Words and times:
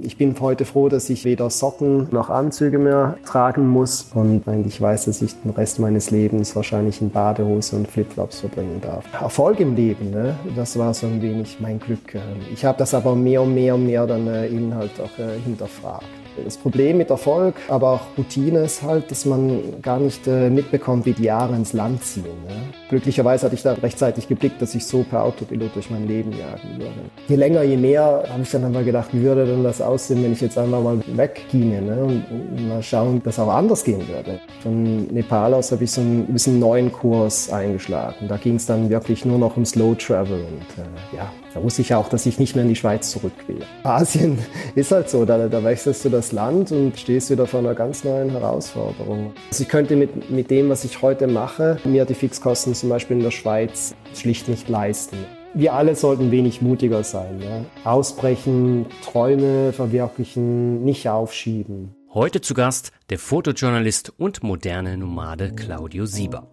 Ich 0.00 0.16
bin 0.16 0.38
heute 0.38 0.64
froh, 0.64 0.88
dass 0.88 1.10
ich 1.10 1.24
weder 1.24 1.50
Socken 1.50 2.06
noch 2.12 2.30
Anzüge 2.30 2.78
mehr 2.78 3.16
tragen 3.24 3.66
muss 3.66 4.06
und 4.14 4.46
eigentlich 4.46 4.80
weiß, 4.80 5.06
dass 5.06 5.22
ich 5.22 5.34
den 5.42 5.50
Rest 5.50 5.80
meines 5.80 6.12
Lebens 6.12 6.54
wahrscheinlich 6.54 7.00
in 7.00 7.10
Badehose 7.10 7.74
und 7.74 7.88
Flipflops 7.88 8.40
verbringen 8.40 8.80
darf. 8.80 9.04
Erfolg 9.20 9.58
im 9.58 9.74
Leben, 9.74 10.10
ne? 10.10 10.36
das 10.54 10.78
war 10.78 10.94
so 10.94 11.08
ein 11.08 11.20
wenig 11.20 11.58
mein 11.60 11.80
Glück. 11.80 12.16
Ich 12.52 12.64
habe 12.64 12.78
das 12.78 12.94
aber 12.94 13.16
mehr 13.16 13.42
und 13.42 13.54
mehr 13.54 13.74
und 13.74 13.86
mehr 13.86 14.06
dann 14.06 14.28
äh, 14.28 14.46
eben 14.46 14.72
halt 14.72 14.92
auch 15.00 15.18
äh, 15.18 15.38
hinterfragt. 15.44 16.04
Das 16.44 16.56
Problem 16.56 16.98
mit 16.98 17.10
Erfolg, 17.10 17.54
aber 17.68 17.92
auch 17.92 18.00
Routine 18.16 18.60
ist 18.60 18.82
halt, 18.82 19.10
dass 19.10 19.24
man 19.24 19.60
gar 19.82 19.98
nicht 19.98 20.26
äh, 20.26 20.50
mitbekommt, 20.50 21.06
wie 21.06 21.12
die 21.12 21.24
Jahre 21.24 21.54
ins 21.54 21.72
Land 21.72 22.04
ziehen. 22.04 22.24
Ne? 22.24 22.54
Glücklicherweise 22.88 23.46
hatte 23.46 23.54
ich 23.54 23.62
da 23.62 23.74
rechtzeitig 23.74 24.28
geblickt, 24.28 24.60
dass 24.62 24.74
ich 24.74 24.86
so 24.86 25.02
per 25.02 25.24
Autopilot 25.24 25.74
durch 25.74 25.90
mein 25.90 26.06
Leben 26.06 26.32
jagen 26.32 26.78
würde. 26.78 26.92
Je 27.28 27.36
länger, 27.36 27.62
je 27.62 27.76
mehr 27.76 28.24
habe 28.28 28.42
ich 28.42 28.50
dann 28.50 28.64
einmal 28.64 28.84
gedacht, 28.84 29.10
wie 29.12 29.22
würde 29.22 29.46
denn 29.46 29.62
das 29.62 29.80
aussehen, 29.80 30.22
wenn 30.22 30.32
ich 30.32 30.40
jetzt 30.40 30.56
einfach 30.56 30.82
mal 30.82 30.98
wegginge 31.06 31.82
ne? 31.82 32.04
und, 32.04 32.68
mal 32.68 32.82
schauen, 32.82 33.22
dass 33.22 33.38
auch 33.38 33.52
anders 33.52 33.84
gehen 33.84 34.06
würde. 34.08 34.40
Von 34.62 35.06
Nepal 35.08 35.54
aus 35.54 35.72
habe 35.72 35.84
ich 35.84 35.90
so 35.90 36.00
einen, 36.00 36.20
ein 36.28 36.32
bisschen 36.32 36.58
neuen 36.58 36.92
Kurs 36.92 37.50
eingeschlagen. 37.50 38.28
Da 38.28 38.36
ging 38.36 38.56
es 38.56 38.66
dann 38.66 38.90
wirklich 38.90 39.24
nur 39.24 39.38
noch 39.38 39.56
um 39.56 39.64
Slow 39.64 39.94
Travel 39.94 40.40
und 40.40 40.82
äh, 40.82 41.16
ja, 41.16 41.30
da 41.54 41.62
wusste 41.62 41.82
ich 41.82 41.94
auch, 41.94 42.08
dass 42.08 42.26
ich 42.26 42.38
nicht 42.38 42.54
mehr 42.54 42.64
in 42.64 42.68
die 42.68 42.76
Schweiz 42.76 43.10
zurück 43.10 43.32
will. 43.46 43.60
Asien 43.82 44.38
ist 44.74 44.92
halt 44.92 45.08
so, 45.08 45.24
da, 45.24 45.48
da 45.48 45.64
wechselst 45.64 46.04
du 46.04 46.08
das 46.08 46.32
Land 46.32 46.72
und 46.72 46.98
stehst 46.98 47.30
wieder 47.30 47.46
vor 47.46 47.60
einer 47.60 47.74
ganz 47.74 48.04
neuen 48.04 48.30
Herausforderung. 48.30 49.32
Also 49.48 49.62
ich 49.62 49.68
könnte 49.68 49.96
mit, 49.96 50.30
mit 50.30 50.50
dem, 50.50 50.68
was 50.68 50.84
ich 50.84 51.02
heute 51.02 51.26
mache, 51.26 51.78
mir 51.84 52.04
die 52.04 52.14
Fixkosten 52.14 52.74
zum 52.74 52.88
Beispiel 52.88 53.16
in 53.16 53.22
der 53.22 53.30
Schweiz 53.30 53.94
schlicht 54.14 54.48
nicht 54.48 54.68
leisten. 54.68 55.16
Wir 55.54 55.72
alle 55.72 55.94
sollten 55.96 56.30
wenig 56.30 56.60
mutiger 56.60 57.02
sein. 57.02 57.40
Ja? 57.40 57.90
Ausbrechen, 57.90 58.86
Träume 59.02 59.72
verwirklichen, 59.72 60.84
nicht 60.84 61.08
aufschieben. 61.08 61.94
Heute 62.12 62.40
zu 62.40 62.54
Gast 62.54 62.92
der 63.10 63.18
Fotojournalist 63.18 64.12
und 64.18 64.42
moderne 64.42 64.96
Nomade 64.96 65.52
Claudio 65.54 66.06
Sieber. 66.06 66.46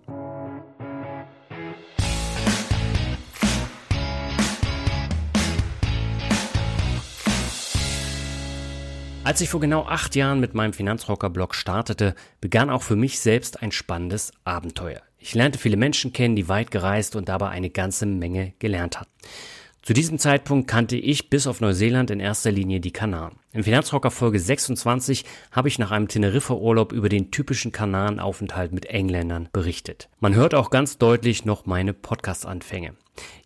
Als 9.26 9.42
ich 9.42 9.50
vor 9.50 9.60
genau 9.60 9.86
acht 9.86 10.16
Jahren 10.16 10.40
mit 10.40 10.54
meinem 10.54 10.72
Finanzrocker-Blog 10.72 11.56
startete, 11.56 12.14
begann 12.42 12.70
auch 12.70 12.84
für 12.84 12.96
mich 12.96 13.20
selbst 13.20 13.64
ein 13.64 13.72
spannendes 13.72 14.32
Abenteuer. 14.44 15.02
Ich 15.18 15.34
lernte 15.34 15.58
viele 15.58 15.78
Menschen 15.78 16.14
kennen, 16.14 16.36
die 16.36 16.48
weit 16.48 16.70
gereist 16.70 17.16
und 17.16 17.28
dabei 17.28 17.50
eine 17.50 17.72
ganze 17.72 18.06
Menge 18.06 18.54
gelernt 18.60 19.00
hatten. 19.00 19.10
Zu 19.82 19.94
diesem 19.94 20.20
Zeitpunkt 20.20 20.68
kannte 20.70 20.96
ich 20.96 21.32
bis 21.32 21.48
auf 21.48 21.60
Neuseeland 21.60 22.12
in 22.12 22.20
erster 22.20 22.52
Linie 22.52 22.80
die 22.80 22.92
Kanaren. 22.92 23.40
In 23.52 23.64
Finanzrocker 23.64 24.12
Folge 24.12 24.40
26 24.40 25.26
habe 25.52 25.70
ich 25.70 25.80
nach 25.80 25.90
einem 25.90 26.08
Teneriffa-Urlaub 26.08 26.92
über 26.92 27.10
den 27.10 27.32
typischen 27.32 27.72
Kanarenaufenthalt 27.72 28.74
mit 28.74 28.86
Engländern 28.86 29.50
berichtet. 29.52 30.08
Man 30.20 30.36
hört 30.36 30.54
auch 30.54 30.70
ganz 30.70 31.00
deutlich 31.00 31.46
noch 31.46 31.66
meine 31.66 31.94
Podcast-Anfänge. 31.94 32.94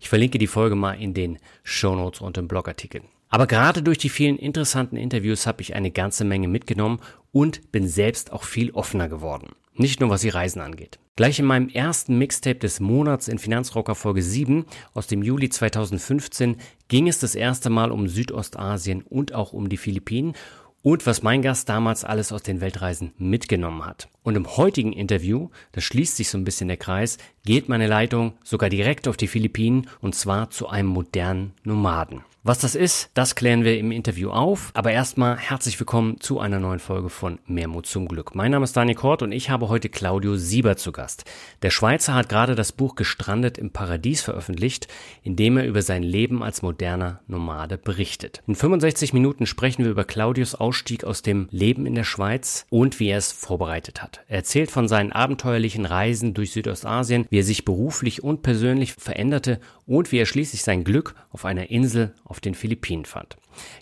Ich 0.02 0.10
verlinke 0.10 0.40
die 0.40 0.48
Folge 0.48 0.76
mal 0.76 1.00
in 1.00 1.14
den 1.14 1.40
Shownotes 1.64 2.20
und 2.20 2.38
im 2.38 2.50
Blogartikel. 2.50 3.02
Aber 3.30 3.46
gerade 3.46 3.84
durch 3.84 4.00
die 4.00 4.10
vielen 4.10 4.38
interessanten 4.38 4.98
Interviews 4.98 5.46
habe 5.46 5.62
ich 5.62 5.76
eine 5.76 5.92
ganze 5.92 6.26
Menge 6.26 6.48
mitgenommen 6.48 7.00
und 7.32 7.72
bin 7.72 7.88
selbst 7.88 8.34
auch 8.34 8.44
viel 8.44 8.72
offener 8.72 9.08
geworden. 9.08 9.54
Nicht 9.76 10.02
nur 10.02 10.10
was 10.10 10.22
die 10.22 10.30
Reisen 10.30 10.62
angeht. 10.62 11.00
Gleich 11.16 11.38
in 11.38 11.46
meinem 11.46 11.70
ersten 11.70 12.18
Mixtape 12.18 12.60
des 12.60 12.80
Monats 12.80 13.28
in 13.28 13.40
Finanzrocker 13.40 13.94
Folge 13.94 14.24
7 14.24 14.66
aus 14.94 15.08
dem 15.08 15.22
Juli 15.22 15.50
2015 15.50 16.58
ging 16.88 17.08
es 17.08 17.20
das 17.20 17.36
erste 17.36 17.70
Mal 17.70 17.92
um 17.92 18.08
Südostasien 18.08 19.04
und 19.04 19.34
auch 19.34 19.54
um 19.54 19.70
die 19.70 19.78
Philippinen 19.78 20.34
und 20.82 21.06
was 21.06 21.24
mein 21.24 21.42
Gast 21.42 21.70
damals 21.70 22.04
alles 22.04 22.32
aus 22.32 22.42
den 22.42 22.62
Weltreisen 22.62 23.14
mitgenommen 23.18 23.86
hat. 23.86 24.08
Und 24.24 24.36
im 24.36 24.58
heutigen 24.58 24.94
Interview, 24.94 25.50
da 25.74 25.82
schließt 25.82 26.16
sich 26.16 26.30
so 26.30 26.38
ein 26.38 26.46
bisschen 26.46 26.70
der 26.70 26.78
Kreis, 26.78 27.18
geht 27.46 27.70
meine 27.70 27.88
Leitung 27.88 28.34
sogar 28.44 28.70
direkt 28.70 29.08
auf 29.08 29.18
die 29.18 29.28
Philippinen 29.28 29.88
und 30.02 30.16
zwar 30.16 30.50
zu 30.50 30.68
einem 30.68 30.88
modernen 30.88 31.54
Nomaden. 31.64 32.24
Was 32.42 32.60
das 32.60 32.74
ist, 32.74 33.12
das 33.16 33.36
klären 33.36 33.66
wir 33.66 33.78
im 33.78 33.92
Interview 33.92 34.30
auf. 34.30 34.72
Aber 34.74 34.94
erstmal 34.94 35.38
herzlich 35.38 35.78
willkommen 35.78 36.22
zu 36.22 36.40
einer 36.40 36.62
neuen 36.62 36.80
Folge 36.80 37.10
von 37.10 37.38
Mehrmut 37.48 37.86
zum 37.86 38.08
Glück. 38.08 38.34
Mein 38.34 38.52
Name 38.52 38.64
ist 38.64 38.78
Daniel 38.78 38.96
Kort 38.96 39.22
und 39.22 39.34
ich 39.34 39.50
habe 39.50 39.68
heute 39.68 39.90
Claudio 39.90 40.38
Sieber 40.38 40.78
zu 40.78 40.94
Gast. 40.94 41.26
Der 41.64 41.70
Schweizer 41.70 42.14
hat 42.14 42.30
gerade 42.30 42.56
das 42.56 42.72
Buch 42.72 42.96
Gestrandet 42.96 43.58
im 43.58 43.72
Paradies 43.72 44.22
veröffentlicht, 44.22 44.88
in 45.22 45.36
dem 45.36 45.58
er 45.58 45.68
über 45.68 45.82
sein 45.82 46.02
Leben 46.02 46.42
als 46.42 46.62
moderner 46.62 47.20
Nomade 47.28 47.78
berichtet. 47.78 48.42
In 48.48 48.56
65 48.56 49.12
Minuten 49.12 49.46
sprechen 49.46 49.84
wir 49.84 49.92
über 49.92 50.06
Claudius 50.06 50.56
Ausstieg 50.56 51.04
aus 51.04 51.22
dem 51.22 51.50
Leben 51.52 51.86
in 51.86 51.96
der 51.96 52.06
Schweiz 52.06 52.66
und 52.70 53.02
wie 53.02 53.10
er 53.10 53.18
es 53.18 53.34
vorbereitet 53.34 54.02
hat. 54.02 54.22
Er 54.30 54.38
erzählt 54.38 54.72
von 54.72 54.88
seinen 54.88 55.12
abenteuerlichen 55.12 55.86
Reisen 55.86 56.34
durch 56.34 56.54
Südostasien, 56.54 57.26
wie 57.30 57.40
er 57.40 57.44
sich 57.44 57.66
beruflich 57.66 58.24
und 58.24 58.44
persönlich 58.44 58.94
veränderte 58.94 59.60
und 59.86 60.14
wie 60.14 60.20
er 60.20 60.26
schließlich 60.26 60.64
sein 60.64 60.86
Glück 60.86 61.16
auf 61.32 61.44
einer 61.44 61.70
Insel 61.70 62.14
auf 62.30 62.40
den 62.40 62.56
Philippinen 62.56 63.06
fand. 63.06 63.36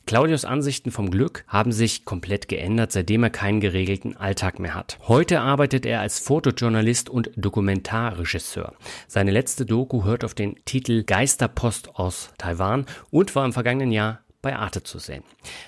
Claudius 0.06 0.46
Ansichten 0.46 0.92
vom 0.92 1.12
Glück 1.12 1.44
haben 1.48 1.72
sich 1.72 2.06
komplett 2.06 2.48
geändert, 2.48 2.92
seitdem 2.92 3.24
er 3.24 3.30
keinen 3.30 3.60
geregelten 3.60 4.18
Alltag 4.18 4.60
mehr 4.60 4.74
hat. 4.74 4.98
Heute 5.08 5.42
arbeitet 5.42 5.86
er 5.86 6.00
als 6.00 6.20
Fotojournalist 6.20 7.10
und 7.10 7.30
Dokumentarregisseur. 7.36 8.74
Seine 9.08 9.32
letzte 9.32 9.66
Doku 9.66 10.06
hört 10.06 10.24
auf 10.24 10.34
den 10.34 10.56
Titel 10.66 11.04
Geisterpost 11.04 11.96
aus 11.96 12.32
Taiwan 12.38 12.86
und 13.12 13.36
war 13.36 13.46
im 13.46 13.54
vergangenen 13.54 13.92
Jahr 13.92 14.22
bei 14.48 14.56
Arte 14.56 14.82
zu 14.82 14.98
sehen. 14.98 15.24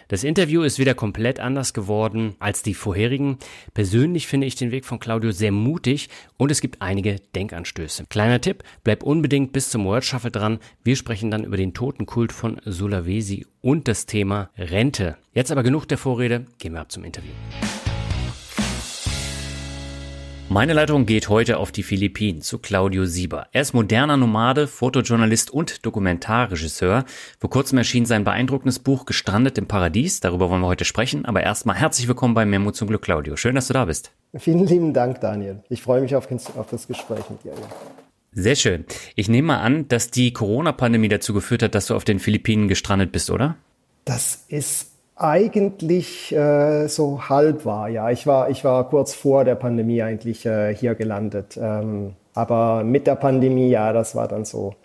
Das 0.07 0.23
Interview 0.23 0.61
ist 0.61 0.79
wieder 0.79 0.93
komplett 0.93 1.41
anders 1.41 1.73
geworden 1.73 2.35
als 2.39 2.63
die 2.63 2.73
vorherigen. 2.73 3.37
Persönlich 3.73 4.25
finde 4.25 4.47
ich 4.47 4.55
den 4.55 4.71
Weg 4.71 4.85
von 4.85 5.01
Claudio 5.01 5.31
sehr 5.31 5.51
mutig 5.51 6.07
und 6.37 6.49
es 6.49 6.61
gibt 6.61 6.81
einige 6.81 7.17
Denkanstöße. 7.35 8.05
Kleiner 8.07 8.39
Tipp, 8.39 8.63
bleib 8.85 9.03
unbedingt 9.03 9.51
bis 9.51 9.69
zum 9.69 9.83
Word 9.83 10.05
Shuffle 10.05 10.31
dran. 10.31 10.59
Wir 10.81 10.95
sprechen 10.95 11.29
dann 11.29 11.43
über 11.43 11.57
den 11.57 11.73
Totenkult 11.73 12.31
von 12.31 12.61
Sulawesi 12.63 13.45
und 13.59 13.89
das 13.89 14.05
Thema 14.05 14.49
Rente. 14.57 15.17
Jetzt 15.33 15.51
aber 15.51 15.63
genug 15.63 15.85
der 15.85 15.97
Vorrede, 15.97 16.45
gehen 16.57 16.71
wir 16.71 16.79
ab 16.79 16.89
zum 16.89 17.03
Interview. 17.03 17.33
Meine 20.51 20.73
Leitung 20.73 21.05
geht 21.05 21.29
heute 21.29 21.57
auf 21.57 21.71
die 21.71 21.83
Philippinen 21.83 22.41
zu 22.41 22.57
Claudio 22.57 23.05
Sieber. 23.05 23.45
Er 23.51 23.61
ist 23.61 23.75
moderner 23.75 24.17
Nomade, 24.17 24.65
Fotojournalist 24.65 25.51
und 25.51 25.85
Dokumentarregisseur. 25.85 27.05
Vor 27.37 27.49
kurzem 27.51 27.77
erschien 27.77 28.07
sein 28.07 28.23
beeindruckendes 28.23 28.79
Buch 28.79 29.05
Gestrandet 29.05 29.59
im 29.59 29.67
Paradies. 29.67 30.21
Darüber 30.21 30.49
wollen 30.49 30.61
wir 30.61 30.67
heute 30.67 30.85
sprechen. 30.85 31.25
Aber 31.25 31.43
erstmal 31.43 31.75
herzlich 31.75 32.07
willkommen 32.07 32.33
bei 32.33 32.47
Memo 32.47 32.71
zum 32.71 32.87
Glück, 32.87 33.03
Claudio. 33.03 33.35
Schön, 33.35 33.53
dass 33.53 33.67
du 33.67 33.75
da 33.75 33.85
bist. 33.85 34.11
Vielen 34.39 34.65
lieben 34.65 34.91
Dank, 34.91 35.21
Daniel. 35.21 35.61
Ich 35.69 35.83
freue 35.83 36.01
mich 36.01 36.15
auf, 36.15 36.27
das 36.27 36.87
Gespräch 36.87 37.29
mit 37.29 37.43
dir. 37.43 37.53
Sehr 38.31 38.55
schön. 38.55 38.85
Ich 39.13 39.29
nehme 39.29 39.49
mal 39.49 39.59
an, 39.59 39.87
dass 39.87 40.09
die 40.09 40.33
Corona-Pandemie 40.33 41.09
dazu 41.09 41.35
geführt 41.35 41.61
hat, 41.61 41.75
dass 41.75 41.85
du 41.85 41.95
auf 41.95 42.05
den 42.05 42.17
Philippinen 42.17 42.67
gestrandet 42.67 43.11
bist, 43.11 43.29
oder? 43.29 43.55
Das 44.03 44.45
ist 44.47 44.93
eigentlich 45.19 46.33
äh, 46.33 46.87
so 46.87 47.29
halb 47.29 47.65
war, 47.65 47.89
ja. 47.89 48.09
Ich 48.09 48.25
war, 48.25 48.49
ich 48.49 48.63
war 48.63 48.89
kurz 48.89 49.13
vor 49.13 49.43
der 49.43 49.55
Pandemie 49.55 50.01
eigentlich 50.01 50.45
äh, 50.45 50.73
hier 50.73 50.95
gelandet. 50.95 51.59
Ähm, 51.61 52.13
aber 52.33 52.83
mit 52.83 53.05
der 53.05 53.15
Pandemie, 53.15 53.69
ja, 53.69 53.91
das 53.91 54.15
war 54.15 54.27
dann 54.29 54.45
so, 54.45 54.75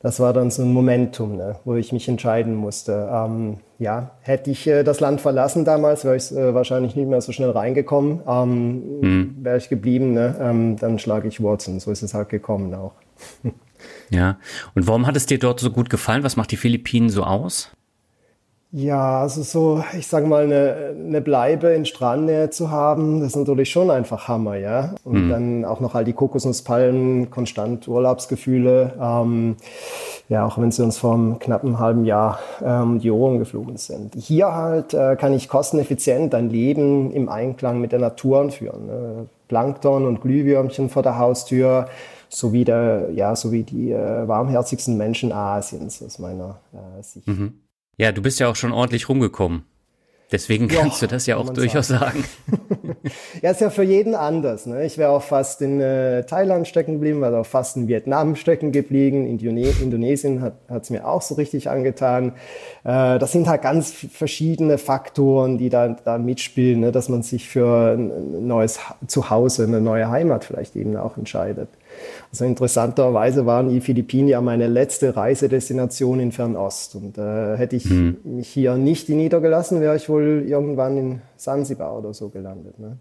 das 0.00 0.20
war 0.20 0.32
dann 0.32 0.50
so 0.50 0.62
ein 0.62 0.72
Momentum, 0.72 1.36
ne, 1.36 1.56
wo 1.64 1.74
ich 1.74 1.92
mich 1.92 2.08
entscheiden 2.08 2.54
musste. 2.54 3.10
Ähm, 3.12 3.58
ja, 3.78 4.12
hätte 4.22 4.50
ich 4.50 4.66
äh, 4.66 4.84
das 4.84 5.00
Land 5.00 5.20
verlassen 5.20 5.66
damals, 5.66 6.04
wäre 6.04 6.16
ich 6.16 6.32
äh, 6.32 6.54
wahrscheinlich 6.54 6.96
nicht 6.96 7.08
mehr 7.08 7.20
so 7.20 7.32
schnell 7.32 7.50
reingekommen. 7.50 8.20
Ähm, 8.26 8.82
hm. 9.00 9.36
Wäre 9.42 9.58
ich 9.58 9.68
geblieben, 9.68 10.14
ne, 10.14 10.34
ähm, 10.40 10.76
dann 10.76 10.98
schlage 10.98 11.28
ich 11.28 11.42
Wurzeln. 11.42 11.78
So 11.78 11.90
ist 11.90 12.02
es 12.02 12.14
halt 12.14 12.30
gekommen 12.30 12.74
auch. 12.74 12.92
ja. 14.10 14.38
Und 14.74 14.86
warum 14.86 15.06
hat 15.06 15.16
es 15.16 15.26
dir 15.26 15.38
dort 15.38 15.60
so 15.60 15.70
gut 15.70 15.90
gefallen? 15.90 16.22
Was 16.22 16.36
macht 16.36 16.52
die 16.52 16.56
Philippinen 16.56 17.10
so 17.10 17.24
aus? 17.24 17.70
Ja, 18.76 19.20
also 19.20 19.44
so, 19.44 19.84
ich 19.96 20.08
sage 20.08 20.26
mal, 20.26 20.42
eine, 20.42 20.96
eine 20.98 21.20
Bleibe 21.20 21.68
in 21.68 21.84
Strandnähe 21.84 22.50
zu 22.50 22.72
haben, 22.72 23.20
das 23.20 23.28
ist 23.28 23.36
natürlich 23.36 23.70
schon 23.70 23.88
einfach 23.88 24.26
Hammer, 24.26 24.56
ja. 24.56 24.96
Und 25.04 25.26
mhm. 25.26 25.30
dann 25.30 25.64
auch 25.64 25.78
noch 25.78 25.94
all 25.94 26.04
die 26.04 26.12
Kokosnusspalmen, 26.12 27.30
konstant 27.30 27.86
Urlaubsgefühle, 27.86 28.94
ähm, 29.00 29.54
ja, 30.28 30.44
auch 30.44 30.58
wenn 30.58 30.72
sie 30.72 30.82
uns 30.82 30.98
vor 30.98 31.14
einem 31.14 31.38
knappen 31.38 31.78
halben 31.78 32.04
Jahr 32.04 32.40
ähm, 32.64 32.98
die 32.98 33.12
Ohren 33.12 33.38
geflogen 33.38 33.76
sind. 33.76 34.16
Hier 34.16 34.52
halt 34.52 34.92
äh, 34.92 35.14
kann 35.14 35.32
ich 35.34 35.48
kosteneffizient 35.48 36.34
ein 36.34 36.50
Leben 36.50 37.12
im 37.12 37.28
Einklang 37.28 37.80
mit 37.80 37.92
der 37.92 38.00
Natur 38.00 38.50
führen. 38.50 38.86
Ne? 38.86 39.26
Plankton 39.46 40.04
und 40.04 40.20
Glühwürmchen 40.20 40.90
vor 40.90 41.04
der 41.04 41.16
Haustür, 41.16 41.86
sowie 42.28 42.64
der, 42.64 43.10
ja, 43.12 43.36
sowie 43.36 43.62
die 43.62 43.92
äh, 43.92 44.26
warmherzigsten 44.26 44.96
Menschen 44.96 45.30
Asiens 45.30 46.02
aus 46.02 46.18
meiner 46.18 46.58
äh, 46.72 47.02
Sicht. 47.04 47.28
Mhm. 47.28 47.60
Ja, 47.96 48.12
du 48.12 48.22
bist 48.22 48.40
ja 48.40 48.48
auch 48.48 48.56
schon 48.56 48.72
ordentlich 48.72 49.08
rumgekommen. 49.08 49.64
Deswegen 50.32 50.68
kannst 50.68 51.00
ja, 51.00 51.06
du 51.06 51.14
das 51.14 51.26
ja 51.26 51.36
auch 51.36 51.50
durchaus 51.50 51.88
sagen. 51.88 52.24
sagen. 52.24 52.96
ja, 53.42 53.50
ist 53.50 53.60
ja 53.60 53.70
für 53.70 53.82
jeden 53.82 54.14
anders. 54.14 54.66
Ne? 54.66 54.84
Ich 54.84 54.98
wäre 54.98 55.10
auch 55.10 55.22
fast 55.22 55.60
in 55.62 55.80
äh, 55.80 56.24
Thailand 56.24 56.66
stecken 56.66 56.94
geblieben, 56.94 57.20
war 57.20 57.38
auch 57.38 57.46
fast 57.46 57.76
in 57.76 57.86
Vietnam 57.86 58.34
stecken 58.34 58.72
geblieben. 58.72 59.26
Indone 59.26 59.68
Indonesien 59.80 60.42
hat 60.42 60.82
es 60.82 60.90
mir 60.90 61.06
auch 61.06 61.22
so 61.22 61.34
richtig 61.34 61.70
angetan. 61.70 62.32
Äh, 62.82 63.18
das 63.18 63.30
sind 63.32 63.46
halt 63.46 63.62
ganz 63.62 63.92
verschiedene 63.92 64.78
Faktoren, 64.78 65.58
die 65.58 65.68
da, 65.68 65.88
da 65.88 66.18
mitspielen, 66.18 66.80
ne? 66.80 66.90
dass 66.90 67.08
man 67.08 67.22
sich 67.22 67.48
für 67.48 67.92
ein 67.92 68.46
neues 68.48 68.80
Zuhause, 69.06 69.64
eine 69.64 69.80
neue 69.80 70.08
Heimat 70.10 70.44
vielleicht 70.44 70.74
eben 70.74 70.96
auch 70.96 71.16
entscheidet. 71.16 71.68
Also 72.30 72.44
interessanterweise 72.44 73.46
waren 73.46 73.68
die 73.68 73.80
Philippinen 73.80 74.28
ja 74.28 74.40
meine 74.40 74.66
letzte 74.66 75.16
Reisedestination 75.16 76.20
in 76.20 76.32
Fernost. 76.32 76.94
Und 76.94 77.18
äh, 77.18 77.56
hätte 77.56 77.76
ich 77.76 77.84
hm. 77.84 78.16
mich 78.24 78.48
hier 78.48 78.76
nicht 78.76 79.08
niedergelassen, 79.08 79.80
wäre 79.80 79.96
ich 79.96 80.08
wohl 80.08 80.44
irgendwann 80.46 80.96
in 80.96 81.22
Sansibar 81.36 81.98
oder 81.98 82.14
so 82.14 82.28
gelandet. 82.28 82.78
Ne? 82.78 82.98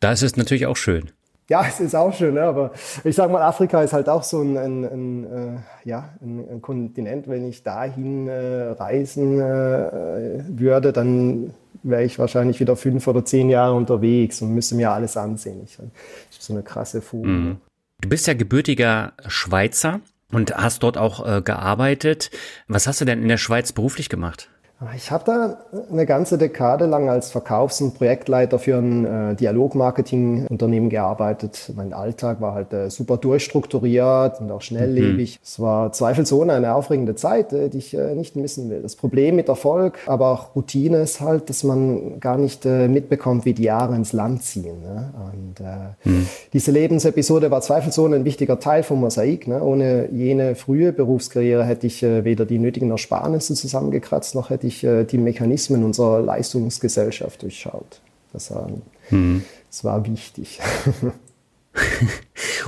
Da 0.00 0.12
ist 0.12 0.22
es 0.22 0.36
natürlich 0.36 0.66
auch 0.66 0.76
schön. 0.76 1.10
Ja, 1.48 1.64
es 1.68 1.80
ist 1.80 1.94
auch 1.94 2.14
schön, 2.14 2.34
ne? 2.34 2.42
aber 2.42 2.72
ich 3.04 3.14
sage 3.14 3.32
mal, 3.32 3.42
Afrika 3.42 3.82
ist 3.82 3.92
halt 3.92 4.08
auch 4.08 4.22
so 4.22 4.40
ein, 4.40 4.56
ein, 4.56 4.84
ein 4.84 5.24
äh, 5.24 5.88
ja, 5.88 6.08
ein, 6.22 6.48
ein, 6.50 6.62
Kontinent. 6.62 7.28
Wenn 7.28 7.46
ich 7.46 7.62
dahin 7.62 8.28
äh, 8.28 8.70
reisen 8.70 9.40
äh, 9.40 10.44
würde, 10.48 10.92
dann 10.92 11.52
wäre 11.82 12.04
ich 12.04 12.18
wahrscheinlich 12.18 12.60
wieder 12.60 12.76
fünf 12.76 13.06
oder 13.06 13.24
zehn 13.24 13.50
Jahre 13.50 13.74
unterwegs 13.74 14.40
und 14.40 14.54
müsste 14.54 14.76
mir 14.76 14.92
alles 14.92 15.16
ansehen. 15.16 15.60
Ich, 15.64 15.72
ich 15.72 15.78
habe 15.78 15.90
so 16.30 16.52
eine 16.52 16.62
krasse 16.62 17.02
Fuge. 17.02 17.28
Mhm. 17.28 17.56
Du 18.02 18.08
bist 18.08 18.26
ja 18.26 18.34
gebürtiger 18.34 19.14
Schweizer 19.28 20.00
und 20.32 20.54
hast 20.56 20.82
dort 20.82 20.98
auch 20.98 21.24
äh, 21.24 21.40
gearbeitet. 21.40 22.30
Was 22.66 22.88
hast 22.88 23.00
du 23.00 23.04
denn 23.04 23.22
in 23.22 23.28
der 23.28 23.38
Schweiz 23.38 23.72
beruflich 23.72 24.08
gemacht? 24.08 24.50
Ich 24.96 25.10
habe 25.10 25.22
da 25.24 25.58
eine 25.90 26.06
ganze 26.06 26.38
Dekade 26.38 26.86
lang 26.86 27.08
als 27.08 27.30
Verkaufs- 27.30 27.80
und 27.80 27.94
Projektleiter 27.94 28.58
für 28.58 28.76
ein 28.76 29.04
äh, 29.04 29.34
Dialogmarketing-Unternehmen 29.36 30.90
gearbeitet. 30.90 31.72
Mein 31.76 31.92
Alltag 31.92 32.40
war 32.40 32.54
halt 32.54 32.72
äh, 32.72 32.90
super 32.90 33.16
durchstrukturiert 33.16 34.40
und 34.40 34.50
auch 34.50 34.62
schnelllebig. 34.62 35.36
Mhm. 35.36 35.42
Es 35.42 35.60
war 35.60 35.92
zweifelsohne 35.92 36.52
eine 36.54 36.74
aufregende 36.74 37.14
Zeit, 37.14 37.52
äh, 37.52 37.68
die 37.68 37.78
ich 37.78 37.94
äh, 37.94 38.14
nicht 38.14 38.34
missen 38.34 38.70
will. 38.70 38.82
Das 38.82 38.96
Problem 38.96 39.36
mit 39.36 39.48
Erfolg, 39.48 39.98
aber 40.06 40.30
auch 40.30 40.56
Routine 40.56 40.98
ist 40.98 41.20
halt, 41.20 41.48
dass 41.48 41.64
man 41.64 42.18
gar 42.18 42.38
nicht 42.38 42.64
mitbekommt, 42.64 43.44
wie 43.44 43.54
die 43.54 43.64
Jahre 43.64 43.94
ins 43.94 44.12
Land 44.12 44.42
ziehen. 44.42 44.80
Ne? 44.82 45.12
Und 45.32 45.60
mhm. 46.04 46.26
diese 46.52 46.70
Lebensepisode 46.70 47.50
war 47.50 47.60
zweifelsohne 47.60 48.16
ein 48.16 48.24
wichtiger 48.24 48.58
Teil 48.58 48.82
vom 48.82 49.00
Mosaik. 49.00 49.46
Ne? 49.46 49.62
Ohne 49.62 50.08
jene 50.12 50.54
frühe 50.54 50.92
Berufskarriere 50.92 51.64
hätte 51.64 51.86
ich 51.86 52.02
weder 52.02 52.44
die 52.44 52.58
nötigen 52.58 52.90
Ersparnisse 52.90 53.54
zusammengekratzt, 53.54 54.34
noch 54.34 54.50
hätte 54.50 54.66
ich 54.66 54.71
wirklich 54.72 54.84
äh, 54.84 55.04
die 55.04 55.18
Mechanismen 55.18 55.84
unserer 55.84 56.20
Leistungsgesellschaft 56.20 57.42
durchschaut. 57.42 58.00
Das 58.32 58.50
war, 58.50 58.70
mhm. 59.10 59.44
das 59.68 59.84
war 59.84 60.06
wichtig. 60.06 60.60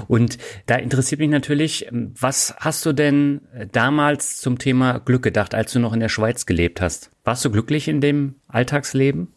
Und 0.09 0.39
da 0.67 0.77
interessiert 0.77 1.21
mich 1.21 1.31
natürlich, 1.31 1.89
was 1.91 2.55
hast 2.59 2.85
du 2.87 2.93
denn 2.93 3.43
damals 3.71 4.39
zum 4.39 4.59
Thema 4.59 4.99
Glück 4.99 5.23
gedacht, 5.23 5.55
als 5.55 5.73
du 5.73 5.79
noch 5.79 5.93
in 5.93 6.01
der 6.01 6.09
Schweiz 6.09 6.47
gelebt 6.47 6.81
hast? 6.81 7.11
Warst 7.23 7.45
du 7.45 7.51
glücklich 7.51 7.87
in 7.87 8.01
dem 8.01 8.37
Alltagsleben? 8.49 9.34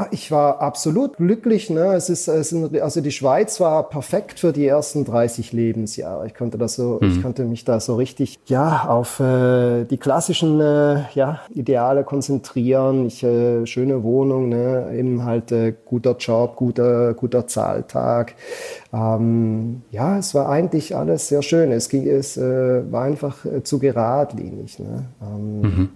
Ah, 0.00 0.06
ich 0.12 0.30
war 0.30 0.60
absolut 0.62 1.16
glücklich. 1.16 1.70
Ne? 1.70 1.92
Es 1.94 2.08
ist, 2.08 2.28
es 2.28 2.52
ist, 2.52 2.80
also 2.80 3.00
die 3.00 3.10
Schweiz 3.10 3.58
war 3.58 3.88
perfekt 3.88 4.38
für 4.38 4.52
die 4.52 4.64
ersten 4.64 5.04
30 5.04 5.52
Lebensjahre. 5.52 6.24
Ich 6.28 6.36
konnte 6.36 6.56
das 6.56 6.76
so, 6.76 7.00
mhm. 7.02 7.08
ich 7.08 7.20
konnte 7.20 7.44
mich 7.44 7.64
da 7.64 7.80
so 7.80 7.96
richtig, 7.96 8.38
ja, 8.46 8.84
auf 8.86 9.18
äh, 9.18 9.86
die 9.86 9.96
klassischen, 9.96 10.60
äh, 10.60 11.00
ja, 11.14 11.40
Ideale 11.52 12.04
konzentrieren. 12.04 13.06
Ich 13.06 13.24
äh, 13.24 13.66
schöne 13.66 14.04
Wohnung, 14.04 14.48
ne? 14.48 14.92
eben 14.96 15.24
halt 15.24 15.50
äh, 15.50 15.74
guter 15.84 16.16
Job, 16.16 16.54
guter, 16.54 17.14
guter 17.14 17.48
Zahltag. 17.48 18.36
Ähm, 18.92 19.82
ja, 19.90 20.16
es 20.16 20.32
war 20.32 20.48
eigentlich 20.48 20.94
alles 20.94 21.26
sehr 21.26 21.42
schön. 21.42 21.72
Es 21.72 21.88
ging, 21.88 22.06
es 22.06 22.36
äh, 22.36 22.92
war 22.92 23.02
einfach 23.02 23.44
äh, 23.44 23.64
zu 23.64 23.80
geradlinig. 23.80 24.78
Ne? 24.78 25.06
Ähm, 25.20 25.60
mhm. 25.60 25.88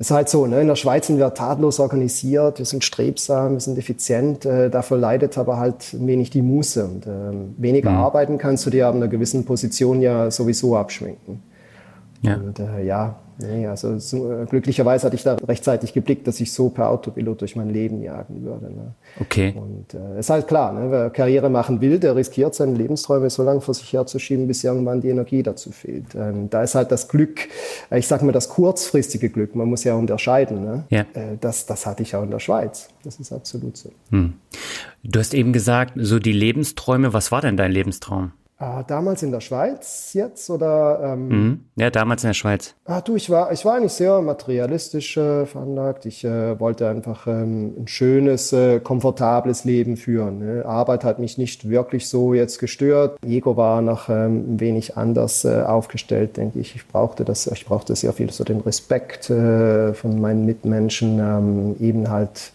Es 0.00 0.10
ist 0.10 0.14
halt 0.14 0.28
so, 0.28 0.46
ne? 0.46 0.60
in 0.60 0.68
der 0.68 0.76
Schweiz 0.76 1.08
sind 1.08 1.18
wir 1.18 1.34
tadellos 1.34 1.80
organisiert, 1.80 2.58
wir 2.58 2.66
sind 2.66 2.84
strebsam, 2.84 3.54
wir 3.54 3.60
sind 3.60 3.78
effizient, 3.78 4.46
äh, 4.46 4.70
dafür 4.70 4.96
leidet 4.96 5.36
aber 5.36 5.58
halt 5.58 5.96
wenig 5.98 6.30
die 6.30 6.42
Muße. 6.42 6.84
Und 6.84 7.06
äh, 7.06 7.10
weniger 7.56 7.90
mhm. 7.90 7.96
arbeiten 7.96 8.38
kannst 8.38 8.64
du 8.64 8.70
dir 8.70 8.86
ab 8.86 8.94
einer 8.94 9.08
gewissen 9.08 9.44
Position 9.44 10.00
ja 10.00 10.30
sowieso 10.30 10.76
abschminken. 10.76 11.42
Ja. 12.22 12.36
Und 12.36 12.60
äh, 12.60 12.84
ja, 12.84 13.16
Nee, 13.40 13.68
also 13.68 13.98
so, 13.98 14.32
äh, 14.32 14.46
glücklicherweise 14.46 15.06
hatte 15.06 15.14
ich 15.14 15.22
da 15.22 15.34
rechtzeitig 15.34 15.92
geblickt, 15.92 16.26
dass 16.26 16.40
ich 16.40 16.52
so 16.52 16.70
per 16.70 16.90
Autopilot 16.90 17.40
durch 17.40 17.54
mein 17.54 17.70
Leben 17.70 18.02
jagen 18.02 18.44
würde. 18.44 18.66
Ne? 18.66 18.94
Okay. 19.20 19.54
Und 19.56 19.94
äh, 19.94 20.18
ist 20.18 20.30
halt 20.30 20.48
klar, 20.48 20.72
ne? 20.72 20.90
wer 20.90 21.10
Karriere 21.10 21.48
machen 21.48 21.80
will, 21.80 22.00
der 22.00 22.16
riskiert 22.16 22.56
seine 22.56 22.74
Lebensträume 22.74 23.30
so 23.30 23.44
lange 23.44 23.60
vor 23.60 23.74
sich 23.74 23.92
herzuschieben, 23.92 24.48
bis 24.48 24.64
irgendwann 24.64 25.00
die 25.00 25.10
Energie 25.10 25.44
dazu 25.44 25.70
fehlt. 25.70 26.16
Ähm, 26.16 26.50
da 26.50 26.64
ist 26.64 26.74
halt 26.74 26.90
das 26.90 27.06
Glück, 27.06 27.48
äh, 27.90 28.00
ich 28.00 28.08
sag 28.08 28.22
mal 28.22 28.32
das 28.32 28.48
kurzfristige 28.48 29.30
Glück, 29.30 29.54
man 29.54 29.68
muss 29.68 29.84
ja 29.84 29.94
unterscheiden. 29.94 30.64
Ne? 30.64 30.84
Ja. 30.90 31.00
Äh, 31.14 31.36
das, 31.40 31.66
das 31.66 31.86
hatte 31.86 32.02
ich 32.02 32.16
auch 32.16 32.24
in 32.24 32.32
der 32.32 32.40
Schweiz. 32.40 32.88
Das 33.04 33.20
ist 33.20 33.32
absolut 33.32 33.76
so. 33.76 33.90
Hm. 34.10 34.34
Du 35.04 35.20
hast 35.20 35.32
eben 35.32 35.52
gesagt, 35.52 35.92
so 35.96 36.18
die 36.18 36.32
Lebensträume, 36.32 37.12
was 37.12 37.30
war 37.30 37.40
denn 37.40 37.56
dein 37.56 37.70
Lebenstraum? 37.70 38.32
Ah, 38.60 38.82
damals 38.82 39.22
in 39.22 39.30
der 39.30 39.40
Schweiz 39.40 40.14
jetzt 40.14 40.50
oder? 40.50 41.12
Ähm, 41.12 41.28
mhm. 41.28 41.60
Ja, 41.76 41.90
damals 41.90 42.24
in 42.24 42.30
der 42.30 42.34
Schweiz. 42.34 42.74
Ah, 42.86 43.00
du, 43.00 43.14
ich 43.14 43.30
war, 43.30 43.52
ich 43.52 43.64
war 43.64 43.76
eigentlich 43.76 43.92
sehr 43.92 44.20
materialistisch 44.20 45.16
äh, 45.16 45.46
veranlagt. 45.46 46.06
Ich 46.06 46.24
äh, 46.24 46.58
wollte 46.58 46.88
einfach 46.88 47.28
ähm, 47.28 47.74
ein 47.78 47.86
schönes, 47.86 48.52
äh, 48.52 48.80
komfortables 48.80 49.64
Leben 49.64 49.96
führen. 49.96 50.40
Ne? 50.40 50.64
Arbeit 50.66 51.04
hat 51.04 51.20
mich 51.20 51.38
nicht 51.38 51.68
wirklich 51.68 52.08
so 52.08 52.34
jetzt 52.34 52.58
gestört. 52.58 53.20
Ego 53.24 53.56
war 53.56 53.80
noch 53.80 54.08
ähm, 54.08 54.54
ein 54.54 54.60
wenig 54.60 54.96
anders 54.96 55.44
äh, 55.44 55.62
aufgestellt, 55.62 56.36
denke 56.36 56.58
ich. 56.58 56.74
Ich 56.74 56.88
brauchte 56.88 57.24
das, 57.24 57.46
ich 57.46 57.64
brauchte 57.64 57.94
sehr 57.94 58.12
viel 58.12 58.32
so 58.32 58.42
den 58.42 58.58
Respekt 58.58 59.30
äh, 59.30 59.94
von 59.94 60.20
meinen 60.20 60.46
Mitmenschen, 60.46 61.20
ähm, 61.20 61.76
eben 61.78 62.10
halt 62.10 62.50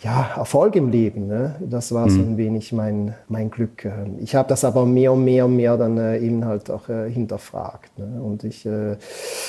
ja, 0.00 0.30
Erfolg 0.36 0.76
im 0.76 0.90
Leben. 0.90 1.26
Ne? 1.26 1.56
Das 1.60 1.92
war 1.92 2.06
mhm. 2.06 2.10
so 2.10 2.20
ein 2.20 2.36
wenig 2.36 2.72
mein, 2.72 3.14
mein 3.28 3.50
Glück. 3.50 3.84
Ähm, 3.84 4.16
ich 4.20 4.34
habe 4.34 4.48
das 4.48 4.64
aber 4.64 4.86
mehr 4.86 5.12
und 5.12 5.24
mehr 5.24 5.27
und 5.28 5.56
mehr 5.56 5.76
dann 5.76 5.98
äh, 5.98 6.18
eben 6.18 6.44
halt 6.44 6.70
auch 6.70 6.88
äh, 6.88 7.10
hinterfragt. 7.10 7.98
Ne? 7.98 8.22
Und 8.22 8.44
ich 8.44 8.66
äh, 8.66 8.96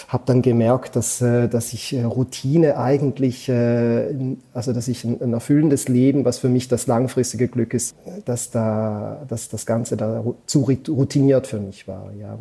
habe 0.08 0.24
dann 0.26 0.42
gemerkt, 0.42 0.96
dass, 0.96 1.20
dass 1.20 1.74
ich 1.74 1.96
Routine 1.96 2.78
eigentlich, 2.78 3.50
also 3.50 4.74
dass 4.74 4.88
ich 4.88 5.04
ein, 5.04 5.22
ein, 5.22 5.34
erfüllendes 5.34 5.88
Leben, 5.88 6.26
was 6.26 6.40
für 6.40 6.50
mich 6.50 6.68
das 6.68 6.88
langfristige 6.88 7.48
Glück 7.48 7.74
ist, 7.74 7.96
dass 8.26 8.52
da, 8.52 9.24
dass 9.28 9.50
das 9.50 9.66
Ganze 9.66 9.98
da 9.98 10.24
zu 10.46 10.62
routiniert 10.62 11.48
für 11.48 11.60
mich 11.60 11.88
war. 11.88 12.12
Ja. 12.20 12.38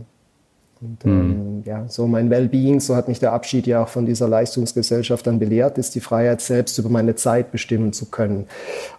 Und 0.80 1.04
mhm. 1.04 1.12
ähm, 1.12 1.62
ja, 1.64 1.84
so 1.88 2.06
mein 2.06 2.30
Wellbeing, 2.30 2.78
so 2.78 2.94
hat 2.94 3.08
mich 3.08 3.18
der 3.18 3.32
Abschied 3.32 3.66
ja 3.66 3.82
auch 3.82 3.88
von 3.88 4.06
dieser 4.06 4.28
Leistungsgesellschaft 4.28 5.26
dann 5.26 5.38
belehrt, 5.38 5.76
ist 5.76 5.94
die 5.94 6.00
Freiheit 6.00 6.40
selbst 6.40 6.78
über 6.78 6.88
meine 6.88 7.16
Zeit 7.16 7.50
bestimmen 7.50 7.92
zu 7.92 8.06
können. 8.06 8.46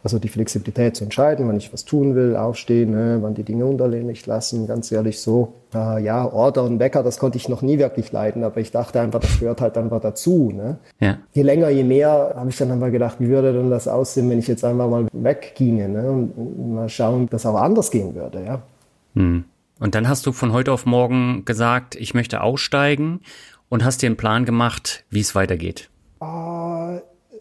Also 0.03 0.19
die 0.19 0.27
Flexibilität 0.27 0.97
zu 0.97 1.05
entscheiden, 1.05 1.47
wann 1.47 1.57
ich 1.57 1.71
was 1.71 1.85
tun 1.85 2.15
will, 2.15 2.35
aufstehen, 2.35 2.91
ne, 2.91 3.19
wann 3.21 3.33
die 3.33 3.43
Dinge 3.43 3.65
unterlehmlich 3.65 4.25
lassen, 4.25 4.67
ganz 4.67 4.91
ehrlich 4.91 5.21
so. 5.21 5.53
Äh, 5.73 6.03
ja, 6.03 6.25
Order 6.25 6.63
und 6.63 6.79
Wecker, 6.79 7.01
das 7.01 7.17
konnte 7.17 7.37
ich 7.37 7.47
noch 7.47 7.61
nie 7.61 7.79
wirklich 7.79 8.11
leiden, 8.11 8.43
aber 8.43 8.57
ich 8.57 8.71
dachte 8.71 8.99
einfach, 8.99 9.21
das 9.21 9.39
gehört 9.39 9.61
halt 9.61 9.77
einfach 9.77 10.01
dazu. 10.01 10.51
Ne? 10.53 10.77
Ja. 10.99 11.17
Je 11.31 11.43
länger, 11.43 11.69
je 11.69 11.83
mehr 11.83 12.33
habe 12.35 12.49
ich 12.49 12.57
dann 12.57 12.71
einmal 12.71 12.91
gedacht, 12.91 13.17
wie 13.19 13.29
würde 13.29 13.53
denn 13.53 13.69
das 13.69 13.87
aussehen, 13.87 14.29
wenn 14.29 14.39
ich 14.39 14.47
jetzt 14.47 14.65
einfach 14.65 14.89
mal 14.89 15.07
wegginge 15.13 15.87
ne? 15.87 16.11
und 16.11 16.73
mal 16.73 16.89
schauen, 16.89 17.29
dass 17.29 17.45
auch 17.45 17.55
anders 17.55 17.89
gehen 17.89 18.15
würde. 18.15 18.43
Ja. 18.43 18.61
Mhm. 19.13 19.45
Und 19.79 19.95
dann 19.95 20.07
hast 20.07 20.25
du 20.25 20.31
von 20.31 20.51
heute 20.51 20.71
auf 20.71 20.85
morgen 20.85 21.45
gesagt, 21.45 21.95
ich 21.95 22.13
möchte 22.13 22.41
aussteigen 22.41 23.21
und 23.69 23.83
hast 23.83 24.01
dir 24.01 24.07
einen 24.07 24.17
Plan 24.17 24.45
gemacht, 24.45 25.05
wie 25.09 25.21
es 25.21 25.35
weitergeht. 25.35 25.89
Uh, 26.21 26.99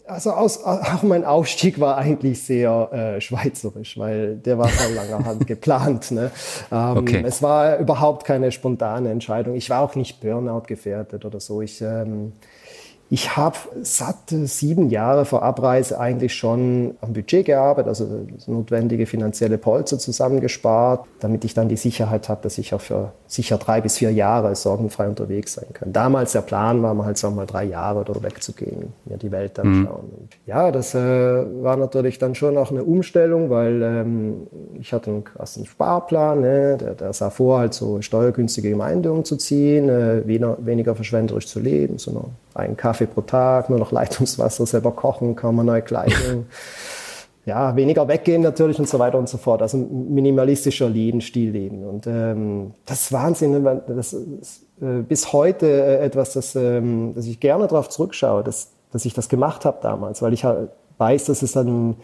also 0.09 0.31
aus, 0.31 0.63
auch 0.63 1.03
mein 1.03 1.23
Aufstieg 1.23 1.79
war 1.79 1.97
eigentlich 1.97 2.43
sehr 2.43 2.89
äh, 2.91 3.21
schweizerisch, 3.21 3.97
weil 3.97 4.37
der 4.37 4.57
war 4.57 4.69
von 4.69 4.95
langer 4.95 5.25
Hand 5.25 5.47
geplant. 5.47 6.11
Ne? 6.11 6.31
Ähm, 6.71 6.97
okay. 6.97 7.23
Es 7.25 7.43
war 7.43 7.77
überhaupt 7.77 8.25
keine 8.25 8.51
spontane 8.51 9.11
Entscheidung. 9.11 9.55
Ich 9.55 9.69
war 9.69 9.81
auch 9.81 9.95
nicht 9.95 10.21
Burnout 10.21 10.63
gefährdet 10.67 11.25
oder 11.25 11.39
so. 11.39 11.61
Ich, 11.61 11.81
ähm, 11.81 12.33
Ich 13.11 13.35
habe 13.35 13.57
satt 13.81 14.29
sieben 14.29 14.91
Jahre 14.91 15.25
vor 15.25 15.41
Abreise 15.41 15.99
eigentlich 15.99 16.35
schon 16.35 16.95
am 17.01 17.13
Budget 17.13 17.47
gearbeitet, 17.47 17.87
also 17.87 18.07
das 18.35 18.47
notwendige 18.47 19.07
finanzielle 19.07 19.57
Polster 19.57 19.97
zusammengespart, 19.97 21.07
damit 21.19 21.43
ich 21.43 21.55
dann 21.55 21.69
die 21.69 21.75
Sicherheit 21.75 22.29
habe, 22.29 22.41
dass 22.43 22.59
ich 22.59 22.71
auch 22.75 22.81
für 22.81 23.13
sicher 23.25 23.57
drei 23.57 23.81
bis 23.81 23.97
vier 23.97 24.11
Jahre 24.11 24.55
sorgenfrei 24.55 25.07
unterwegs 25.07 25.55
sein 25.55 25.65
kann. 25.73 25.91
Damals 25.91 26.33
der 26.33 26.41
Plan 26.41 26.83
war, 26.83 26.93
mal 26.93 27.05
halt 27.05 27.17
sagen 27.17 27.33
wir 27.33 27.41
mal 27.41 27.45
drei 27.47 27.63
Jahre 27.63 28.01
oder 28.01 28.21
wegzugehen, 28.21 28.93
mir 29.05 29.17
die 29.17 29.31
Welt 29.31 29.57
anschauen. 29.57 30.05
Mhm. 30.05 30.27
ja, 30.45 30.71
das 30.71 30.93
äh, 30.93 30.99
war 30.99 31.77
natürlich 31.77 32.19
dann 32.19 32.35
schon 32.35 32.57
auch 32.57 32.69
eine 32.69 32.83
Umstellung, 32.83 33.49
weil 33.49 33.81
ähm, 33.81 34.47
ich 34.79 34.93
hatte 34.93 35.09
einen 35.09 35.23
krassen 35.23 35.65
Sparplan, 35.65 36.41
ne? 36.41 36.77
der, 36.79 36.93
der 36.93 37.13
sah 37.13 37.31
vor, 37.31 37.57
halt 37.57 37.73
so 37.73 38.03
steuergünstige 38.03 38.69
Gemeinde 38.69 39.11
umzuziehen, 39.11 39.89
äh, 39.89 40.27
weniger, 40.27 40.57
weniger 40.59 40.95
verschwenderisch 40.95 41.47
zu 41.47 41.59
leben, 41.59 41.97
sondern 41.97 42.35
einen 42.53 42.77
Kaffee 42.77 43.05
pro 43.05 43.21
Tag, 43.21 43.69
nur 43.69 43.79
noch 43.79 43.91
Leitungswasser 43.91 44.65
selber 44.65 44.91
kochen, 44.91 45.35
kaum 45.35 45.63
neue 45.65 45.81
Kleidung. 45.81 46.45
ja, 47.45 47.75
weniger 47.75 48.07
weggehen 48.07 48.41
natürlich 48.41 48.79
und 48.79 48.87
so 48.87 48.99
weiter 48.99 49.17
und 49.17 49.29
so 49.29 49.37
fort. 49.37 49.61
Also 49.61 49.77
minimalistischer 49.77 50.89
Lebensstil 50.89 51.51
leben. 51.51 51.83
Und 51.83 52.07
ähm, 52.07 52.73
das 52.85 53.01
ist 53.01 53.13
Wahnsinn. 53.13 53.63
Ne, 53.63 53.81
das 53.87 54.13
ist 54.13 54.63
äh, 54.81 55.01
bis 55.01 55.33
heute 55.33 55.65
äh, 55.67 56.05
etwas, 56.05 56.33
das, 56.33 56.55
ähm, 56.55 57.13
dass 57.15 57.25
ich 57.25 57.39
gerne 57.39 57.67
darauf 57.67 57.89
zurückschaue, 57.89 58.43
dass, 58.43 58.71
dass 58.91 59.05
ich 59.05 59.13
das 59.13 59.29
gemacht 59.29 59.65
habe 59.65 59.79
damals, 59.81 60.21
weil 60.21 60.33
ich 60.33 60.43
halt 60.43 60.69
weiß, 60.97 61.25
dass 61.25 61.41
es 61.41 61.53
dann 61.53 61.95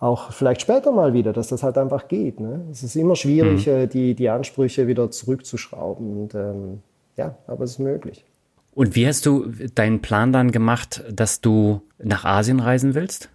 auch 0.00 0.32
vielleicht 0.32 0.62
später 0.62 0.92
mal 0.92 1.12
wieder, 1.12 1.32
dass 1.32 1.48
das 1.48 1.62
halt 1.62 1.76
einfach 1.76 2.08
geht. 2.08 2.40
Ne? 2.40 2.62
Es 2.70 2.82
ist 2.82 2.96
immer 2.96 3.16
schwierig, 3.16 3.66
mhm. 3.66 3.72
Äh, 3.72 3.86
die, 3.86 4.14
die 4.14 4.28
Ansprüche 4.30 4.86
wieder 4.86 5.10
zurückzuschrauben. 5.10 6.22
Und 6.22 6.34
ähm, 6.34 6.82
ja, 7.16 7.34
aber 7.46 7.64
es 7.64 7.72
ist 7.72 7.78
möglich. 7.80 8.24
Und 8.72 8.94
wie 8.94 9.06
hast 9.06 9.26
du 9.26 9.46
deinen 9.74 10.00
Plan 10.00 10.32
dann 10.32 10.52
gemacht, 10.52 11.02
dass 11.10 11.40
du 11.40 11.82
nach 11.98 12.24
Asien 12.24 12.60
reisen 12.60 12.94
willst? 12.94 13.28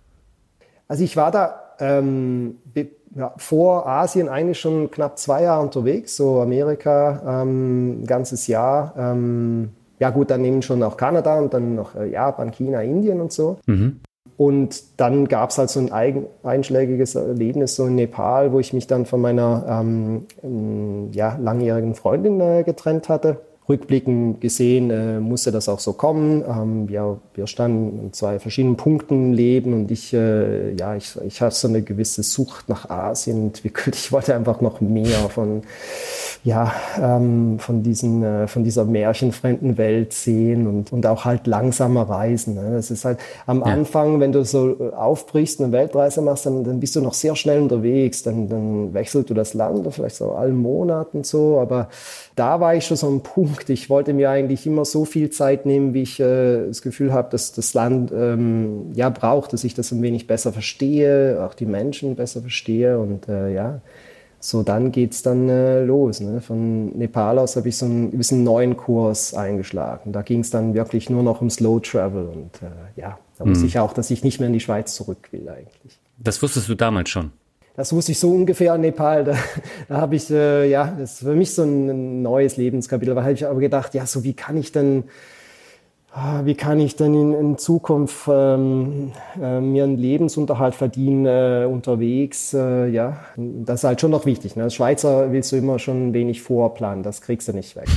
Also 0.87 1.03
ich 1.03 1.17
war 1.17 1.31
da 1.31 1.61
ähm, 1.79 2.57
ja, 3.15 3.33
vor 3.37 3.87
Asien 3.87 4.29
eigentlich 4.29 4.59
schon 4.59 4.91
knapp 4.91 5.17
zwei 5.17 5.43
Jahre 5.43 5.63
unterwegs, 5.63 6.15
so 6.15 6.41
Amerika 6.41 7.41
ähm, 7.43 8.01
ein 8.01 8.05
ganzes 8.05 8.47
Jahr. 8.47 8.93
Ähm, 8.97 9.69
ja 9.99 10.09
gut, 10.09 10.29
dann 10.29 10.43
eben 10.43 10.61
schon 10.61 10.83
auch 10.83 10.97
Kanada 10.97 11.37
und 11.39 11.53
dann 11.53 11.75
noch 11.75 11.95
äh, 11.95 12.09
Japan, 12.09 12.51
China, 12.51 12.81
Indien 12.81 13.21
und 13.21 13.31
so. 13.31 13.57
Mhm. 13.65 14.01
Und 14.37 14.99
dann 14.99 15.29
gab 15.29 15.51
es 15.51 15.57
halt 15.57 15.69
so 15.69 15.79
ein 15.79 15.93
eigen, 15.93 16.25
einschlägiges 16.43 17.15
Erlebnis 17.15 17.77
so 17.77 17.85
in 17.85 17.95
Nepal, 17.95 18.51
wo 18.51 18.59
ich 18.59 18.73
mich 18.73 18.85
dann 18.85 19.05
von 19.05 19.21
meiner 19.21 19.65
ähm, 20.43 21.11
ja, 21.13 21.37
langjährigen 21.41 21.95
Freundin 21.95 22.41
äh, 22.41 22.63
getrennt 22.63 23.07
hatte 23.07 23.39
rückblickend 23.67 24.41
gesehen 24.41 24.91
äh, 24.91 25.19
musste 25.19 25.51
das 25.51 25.67
auch 25.67 25.79
so 25.79 25.93
kommen. 25.93 26.43
Ähm, 26.47 26.87
ja, 26.89 27.17
wir 27.33 27.47
standen 27.47 27.99
in 27.99 28.13
zwei 28.13 28.37
verschiedenen 28.37 28.77
Punkten 28.77 29.29
im 29.29 29.33
Leben 29.33 29.73
und 29.73 29.91
ich, 29.91 30.13
äh, 30.13 30.73
ja, 30.75 30.95
ich, 30.95 31.17
ich 31.25 31.41
hatte 31.41 31.55
so 31.55 31.67
eine 31.67 31.81
gewisse 31.81 32.21
Sucht 32.21 32.69
nach 32.69 32.89
Asien 32.89 33.47
entwickelt. 33.47 33.95
Ich 33.95 34.11
wollte 34.11 34.35
einfach 34.35 34.61
noch 34.61 34.81
mehr 34.81 35.29
von, 35.29 35.63
ja, 36.43 36.73
ähm, 37.01 37.57
von, 37.57 37.81
diesen, 37.81 38.23
äh, 38.23 38.47
von 38.47 38.63
dieser 38.63 38.85
märchenfremden 38.85 39.79
Welt 39.79 40.13
sehen 40.13 40.67
und, 40.67 40.93
und 40.93 41.05
auch 41.07 41.25
halt 41.25 41.47
langsamer 41.47 42.07
reisen. 42.07 42.53
Ne? 42.53 42.73
Das 42.73 42.91
ist 42.91 43.03
halt 43.03 43.17
am 43.47 43.61
ja. 43.61 43.65
Anfang, 43.65 44.19
wenn 44.19 44.31
du 44.31 44.45
so 44.45 44.91
aufbrichst 44.95 45.59
und 45.59 45.65
eine 45.65 45.73
Weltreise 45.73 46.21
machst, 46.21 46.45
dann, 46.45 46.63
dann 46.63 46.79
bist 46.79 46.95
du 46.95 47.01
noch 47.01 47.15
sehr 47.15 47.35
schnell 47.35 47.61
unterwegs. 47.61 48.21
Dann, 48.21 48.47
dann 48.47 48.93
wechselst 48.93 49.29
du 49.31 49.33
das 49.33 49.55
Land, 49.55 49.91
vielleicht 49.91 50.17
so 50.17 50.33
allen 50.33 50.57
Monaten 50.57 51.23
so, 51.23 51.59
aber 51.59 51.89
da 52.35 52.59
war 52.59 52.75
ich 52.75 52.85
schon 52.85 52.97
so 52.97 53.07
ein 53.07 53.21
Punkt. 53.21 53.54
Ich 53.67 53.89
wollte 53.89 54.13
mir 54.13 54.29
eigentlich 54.29 54.65
immer 54.65 54.85
so 54.85 55.05
viel 55.05 55.29
Zeit 55.29 55.65
nehmen, 55.65 55.93
wie 55.93 56.03
ich 56.03 56.19
äh, 56.19 56.67
das 56.67 56.81
Gefühl 56.81 57.13
habe, 57.13 57.29
dass 57.31 57.51
das 57.51 57.73
Land 57.73 58.11
ähm, 58.11 58.91
ja 58.93 59.09
braucht, 59.09 59.53
dass 59.53 59.63
ich 59.63 59.73
das 59.73 59.91
ein 59.91 60.01
wenig 60.01 60.27
besser 60.27 60.53
verstehe, 60.53 61.43
auch 61.45 61.53
die 61.53 61.65
Menschen 61.65 62.15
besser 62.15 62.41
verstehe 62.41 62.99
und 62.99 63.27
äh, 63.27 63.53
ja. 63.53 63.81
So, 64.39 64.61
dann 64.61 64.91
geht's 64.91 65.23
dann 65.23 65.49
äh, 65.49 65.83
los. 65.83 66.21
Ne? 66.21 66.39
Von 66.39 66.95
Nepal 66.95 67.39
aus 67.39 67.55
habe 67.55 67.67
ich 67.69 67.77
so 67.77 67.87
einen 67.87 68.11
gewissen 68.11 68.43
neuen 68.43 68.77
Kurs 68.77 69.33
eingeschlagen. 69.33 70.11
Da 70.11 70.21
ging 70.21 70.41
es 70.41 70.51
dann 70.51 70.75
wirklich 70.75 71.09
nur 71.09 71.23
noch 71.23 71.41
um 71.41 71.49
Slow 71.49 71.79
Travel. 71.79 72.27
Und 72.27 72.61
äh, 72.61 72.99
ja, 73.01 73.17
da 73.39 73.45
wusste 73.47 73.63
mhm. 73.63 73.69
ich 73.69 73.79
auch, 73.79 73.93
dass 73.93 74.11
ich 74.11 74.23
nicht 74.23 74.39
mehr 74.39 74.45
in 74.45 74.53
die 74.53 74.59
Schweiz 74.59 74.93
zurück 74.93 75.29
will 75.31 75.49
eigentlich. 75.49 75.99
Das 76.19 76.43
wusstest 76.43 76.69
du 76.69 76.75
damals 76.75 77.09
schon? 77.09 77.31
Das 77.75 77.91
wusste 77.93 78.13
ich 78.13 78.19
so 78.19 78.31
ungefähr 78.31 78.75
in 78.75 78.81
Nepal. 78.81 79.23
Da, 79.23 79.37
da 79.89 80.01
habe 80.01 80.15
ich, 80.15 80.29
äh, 80.29 80.69
ja, 80.69 80.95
das 80.97 81.13
ist 81.13 81.19
für 81.19 81.35
mich 81.35 81.53
so 81.53 81.63
ein 81.63 82.21
neues 82.21 82.57
Lebenskapitel. 82.57 83.15
Da 83.15 83.21
habe 83.21 83.33
ich 83.33 83.45
aber 83.45 83.59
gedacht, 83.59 83.93
ja, 83.93 84.05
so 84.05 84.23
wie 84.23 84.33
kann 84.33 84.57
ich 84.57 84.71
denn 84.71 85.03
wie 86.45 86.55
kann 86.55 86.79
ich 86.79 86.95
denn 86.95 87.13
in, 87.13 87.33
in 87.33 87.57
Zukunft 87.57 88.29
ähm, 88.31 89.11
äh, 89.41 89.59
mir 89.59 89.83
einen 89.83 89.97
Lebensunterhalt 89.97 90.73
verdienen 90.73 91.25
äh, 91.25 91.67
unterwegs? 91.69 92.53
Äh, 92.53 92.87
ja, 92.87 93.17
das 93.35 93.81
ist 93.81 93.83
halt 93.83 93.99
schon 93.99 94.11
noch 94.11 94.25
wichtig. 94.25 94.55
Ne? 94.55 94.63
Als 94.63 94.75
Schweizer 94.75 95.33
willst 95.33 95.51
du 95.51 95.57
immer 95.57 95.77
schon 95.77 96.07
ein 96.07 96.13
wenig 96.13 96.41
vorplanen, 96.41 97.03
das 97.03 97.19
kriegst 97.19 97.49
du 97.49 97.53
nicht 97.53 97.75
weg. 97.75 97.87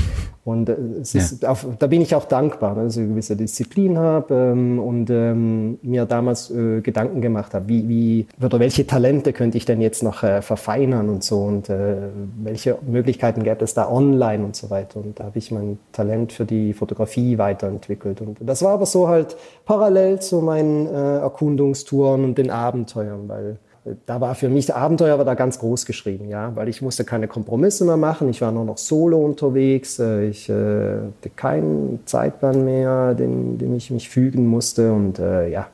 Und 0.44 0.68
äh, 0.68 0.76
es 1.00 1.14
ist, 1.14 1.42
ja. 1.44 1.50
auf, 1.50 1.64
da 1.78 1.86
bin 1.86 2.00
ich 2.00 2.16
auch 2.16 2.24
dankbar, 2.24 2.74
ne? 2.74 2.84
dass 2.84 2.96
ich 2.96 3.02
eine 3.02 3.10
gewisse 3.10 3.36
Disziplin 3.36 3.98
habe 3.98 4.34
ähm, 4.34 4.80
und 4.80 5.10
ähm, 5.10 5.78
mir 5.82 6.04
damals 6.04 6.50
äh, 6.50 6.80
Gedanken 6.80 7.20
gemacht 7.20 7.54
habe, 7.54 7.68
wie, 7.68 7.88
wie 7.88 8.26
oder 8.42 8.58
welche 8.58 8.84
Talente 8.84 9.32
könnte 9.32 9.58
ich 9.58 9.64
denn 9.64 9.80
jetzt 9.80 10.02
noch 10.02 10.24
äh, 10.24 10.42
verfeinern 10.42 11.08
und 11.08 11.22
so 11.22 11.42
und 11.42 11.68
welche 11.68 12.78
Möglichkeiten 12.86 13.42
gäbe 13.42 13.62
es 13.64 13.74
da 13.74 13.88
online 13.90 14.44
und 14.44 14.56
so 14.56 14.70
weiter. 14.70 15.00
Und 15.00 15.20
da 15.20 15.24
habe 15.24 15.38
ich 15.38 15.50
mein 15.50 15.78
Talent 15.92 16.32
für 16.32 16.44
die 16.44 16.72
Fotografie 16.72 17.36
weiterentwickelt 17.36 18.07
entwickelt. 18.10 18.40
Und 18.40 18.46
das 18.48 18.62
war 18.62 18.72
aber 18.72 18.86
so 18.86 19.08
halt 19.08 19.36
parallel 19.64 20.20
zu 20.20 20.40
meinen 20.40 20.86
äh, 20.86 21.18
Erkundungstouren 21.18 22.24
und 22.24 22.38
den 22.38 22.50
Abenteuern, 22.50 23.28
weil 23.28 23.58
äh, 23.84 23.94
da 24.06 24.20
war 24.20 24.34
für 24.34 24.48
mich, 24.48 24.74
Abenteuer 24.74 25.18
war 25.18 25.24
da 25.24 25.34
ganz 25.34 25.58
groß 25.58 25.86
geschrieben, 25.86 26.28
ja, 26.28 26.54
weil 26.56 26.68
ich 26.68 26.82
musste 26.82 27.04
keine 27.04 27.28
Kompromisse 27.28 27.84
mehr 27.84 27.96
machen. 27.96 28.28
Ich 28.28 28.40
war 28.40 28.52
nur 28.52 28.64
noch 28.64 28.78
solo 28.78 29.18
unterwegs. 29.18 29.98
Äh, 29.98 30.26
ich 30.26 30.48
äh, 30.48 30.52
hatte 30.52 31.30
keinen 31.34 32.00
Zeitplan 32.06 32.64
mehr, 32.64 33.14
dem, 33.14 33.58
dem 33.58 33.74
ich 33.74 33.90
mich 33.90 34.08
fügen 34.08 34.46
musste. 34.46 34.92
Und 34.92 35.18
äh, 35.18 35.48
ja, 35.48 35.66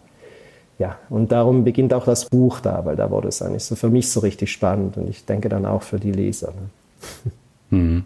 ja, 0.78 0.98
und 1.08 1.30
darum 1.30 1.64
beginnt 1.64 1.94
auch 1.94 2.04
das 2.04 2.28
Buch 2.28 2.60
da, 2.60 2.84
weil 2.84 2.96
da 2.96 3.10
wurde 3.10 3.28
es 3.28 3.40
eigentlich 3.42 3.64
so 3.64 3.76
für 3.76 3.90
mich 3.90 4.10
so 4.10 4.20
richtig 4.20 4.50
spannend 4.50 4.96
und 4.96 5.08
ich 5.08 5.24
denke 5.24 5.48
dann 5.48 5.66
auch 5.66 5.82
für 5.82 6.00
die 6.00 6.12
Leser. 6.12 6.48
Ne? 6.48 7.32
Mhm. 7.70 8.04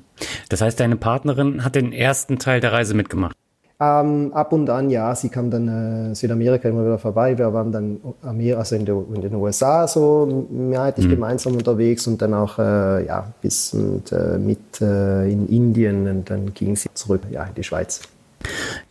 Das 0.48 0.60
heißt, 0.60 0.78
deine 0.80 0.96
Partnerin 0.96 1.64
hat 1.64 1.74
den 1.74 1.92
ersten 1.92 2.38
Teil 2.38 2.60
der 2.60 2.72
Reise 2.72 2.94
mitgemacht? 2.94 3.36
Ähm, 3.80 4.32
ab 4.34 4.52
und 4.52 4.68
an, 4.70 4.90
ja, 4.90 5.14
sie 5.14 5.28
kam 5.28 5.52
dann 5.52 6.10
äh, 6.10 6.14
Südamerika 6.14 6.68
immer 6.68 6.84
wieder 6.84 6.98
vorbei. 6.98 7.38
Wir 7.38 7.52
waren 7.52 7.70
dann 7.70 8.00
also 8.56 8.74
in, 8.74 8.84
der, 8.84 8.96
in 9.14 9.20
den 9.20 9.34
USA 9.36 9.86
so 9.86 10.46
mehrheitlich 10.50 11.06
mhm. 11.06 11.10
gemeinsam 11.10 11.54
unterwegs 11.54 12.08
und 12.08 12.20
dann 12.20 12.34
auch 12.34 12.58
äh, 12.58 13.06
ja, 13.06 13.32
bis 13.40 13.72
und, 13.74 14.10
äh, 14.10 14.36
mit 14.36 14.80
äh, 14.80 15.30
in 15.30 15.46
Indien 15.48 16.08
und 16.08 16.28
dann 16.28 16.52
ging 16.54 16.74
sie 16.74 16.88
zurück 16.92 17.22
ja, 17.30 17.44
in 17.44 17.54
die 17.54 17.62
Schweiz. 17.62 18.00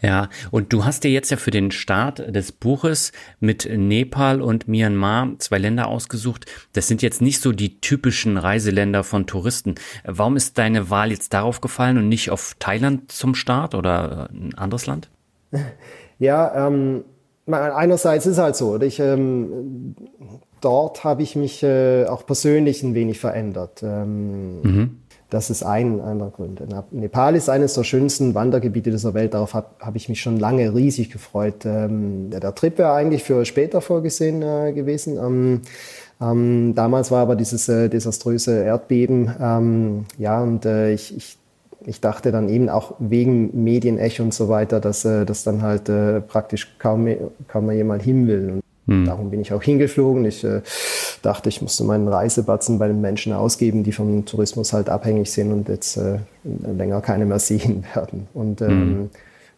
Ja, 0.02 0.30
und 0.52 0.74
du 0.74 0.86
hast 0.86 1.04
dir 1.04 1.12
jetzt 1.12 1.32
ja 1.32 1.38
für 1.38 1.52
den 1.52 1.72
Start 1.72 2.36
des 2.36 2.52
Buches 2.52 3.12
mit 3.40 3.68
Nepal 3.72 4.42
und 4.42 4.68
Myanmar 4.68 5.34
zwei 5.40 5.58
Länder 5.58 5.88
ausgesucht. 5.88 6.46
Das 6.74 6.88
sind 6.88 7.02
jetzt 7.02 7.22
nicht 7.22 7.42
so 7.42 7.52
die 7.52 7.80
typischen 7.80 8.38
Reiseländer 8.38 9.04
von 9.04 9.26
Touristen. 9.26 9.76
Warum 10.04 10.36
ist 10.36 10.58
deine 10.58 10.90
Wahl 10.90 11.12
jetzt 11.12 11.34
darauf 11.34 11.62
gefallen 11.62 11.98
und 11.98 12.10
nicht 12.10 12.30
auf 12.30 12.56
Thailand 12.60 13.12
zum 13.12 13.36
Start 13.36 13.76
oder 13.76 14.30
ein 14.32 14.54
anderes 14.56 14.86
Land? 14.86 15.10
Ja, 16.20 16.68
ähm, 16.68 17.04
einerseits 17.46 18.26
ist 18.26 18.40
halt 18.40 18.56
so, 18.56 18.82
ich, 18.82 19.00
ähm, 19.00 19.96
dort 20.62 21.04
habe 21.04 21.22
ich 21.22 21.36
mich 21.36 21.64
äh, 21.64 22.06
auch 22.06 22.26
persönlich 22.26 22.84
ein 22.84 22.96
wenig 22.96 23.20
verändert. 23.20 23.84
Ähm, 23.84 24.62
mhm. 24.62 25.02
Das 25.30 25.50
ist 25.50 25.64
ein 25.64 26.00
einer 26.00 26.30
Grund. 26.30 26.62
Nepal 26.92 27.36
ist 27.36 27.50
eines 27.50 27.74
der 27.74 27.84
schönsten 27.84 28.34
Wandergebiete 28.34 28.92
dieser 28.92 29.14
Welt. 29.14 29.34
Darauf 29.34 29.54
habe 29.54 29.68
hab 29.80 29.96
ich 29.98 30.08
mich 30.08 30.22
schon 30.22 30.40
lange 30.40 30.74
riesig 30.74 31.12
gefreut. 31.12 31.66
Ähm, 31.66 32.30
der, 32.30 32.56
Trip 32.56 32.78
wäre 32.78 32.94
eigentlich 32.94 33.24
für 33.24 33.44
später 33.44 33.82
vorgesehen 33.82 34.42
äh, 34.42 34.72
gewesen. 34.72 35.18
Ähm, 35.18 35.62
ähm, 36.22 36.76
damals 36.76 37.12
war 37.12 37.22
aber 37.22 37.36
dieses 37.36 37.68
äh, 37.68 37.90
desaströse 37.90 38.64
Erdbeben. 38.64 39.30
Ähm, 39.40 40.06
ja, 40.18 40.42
und 40.42 40.66
äh, 40.66 40.94
ich, 40.94 41.16
ich, 41.18 41.38
ich 41.86 42.00
dachte 42.00 42.32
dann 42.32 42.48
eben 42.48 42.70
auch 42.70 42.96
wegen 43.00 43.64
Medienecho 43.64 44.24
und 44.24 44.34
so 44.34 44.48
weiter, 44.48 44.80
dass 44.80 45.04
äh, 45.04 45.26
das 45.26 45.44
dann 45.44 45.62
halt 45.62 45.90
äh, 45.90 46.22
praktisch 46.22 46.78
kaum, 46.80 47.06
kaum 47.50 47.66
mehr 47.66 47.76
jemand 47.76 48.02
hin 48.02 48.28
will. 48.28 48.62
Hm. 48.88 49.06
Darum 49.06 49.30
bin 49.30 49.42
ich 49.42 49.54
auch 49.54 49.62
hingeflogen. 49.62 50.26
Ich 50.26 50.44
äh, 50.44 50.62
dachte, 51.22 51.50
ich 51.50 51.62
musste 51.62 51.84
meinen 51.84 52.08
Reisebatzen 52.08 52.80
bei 52.80 52.88
den 52.88 53.02
Menschen 53.02 53.34
ausgeben, 53.34 53.84
die 53.84 53.92
vom 53.92 54.26
Tourismus 54.26 54.74
halt 54.74 54.90
abhängig 54.90 55.32
sind 55.32 55.52
und 55.52 55.70
jetzt 55.70 55.98
äh, 55.98 56.20
länger 56.44 57.02
keine 57.02 57.26
mehr 57.26 57.40
sehen 57.48 57.84
werden. 57.94 58.28
Und 58.34 58.62
ähm, 58.62 58.70
hm. 58.70 59.10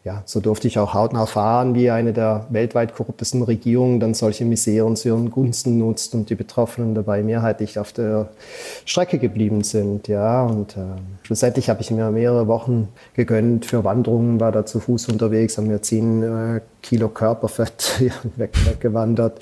Ja, 0.05 0.23
so 0.25 0.39
durfte 0.39 0.69
ich 0.69 0.79
auch 0.79 0.93
hautnah 0.93 1.19
erfahren, 1.19 1.75
wie 1.75 1.91
eine 1.91 2.13
der 2.13 2.47
weltweit 2.49 2.95
korruptesten 2.95 3.43
Regierungen 3.43 3.99
dann 3.99 4.13
solche 4.13 4.45
Miseren 4.45 4.95
zu 4.95 5.09
ihren 5.09 5.29
Gunsten 5.29 5.77
nutzt 5.77 6.15
und 6.15 6.29
die 6.29 6.35
Betroffenen 6.35 6.95
dabei 6.95 7.21
mehrheitlich 7.21 7.77
auf 7.79 7.91
der 7.91 8.29
Strecke 8.85 9.19
geblieben 9.19 9.61
sind. 9.61 10.07
Ja, 10.07 10.45
und 10.45 10.77
äh, 10.77 10.83
schlussendlich 11.23 11.69
habe 11.69 11.81
ich 11.81 11.91
mir 11.91 12.11
mehrere 12.11 12.47
Wochen 12.47 12.87
gegönnt 13.13 13.65
für 13.65 13.83
Wanderungen, 13.83 14.39
war 14.39 14.53
da 14.53 14.65
zu 14.65 14.79
Fuß 14.79 15.09
unterwegs, 15.09 15.57
haben 15.57 15.67
mir 15.67 15.81
zehn 15.81 16.23
äh, 16.23 16.61
Kilo 16.81 17.09
Körperfett 17.09 18.01
weg, 18.37 18.51
weggewandert. 18.65 19.41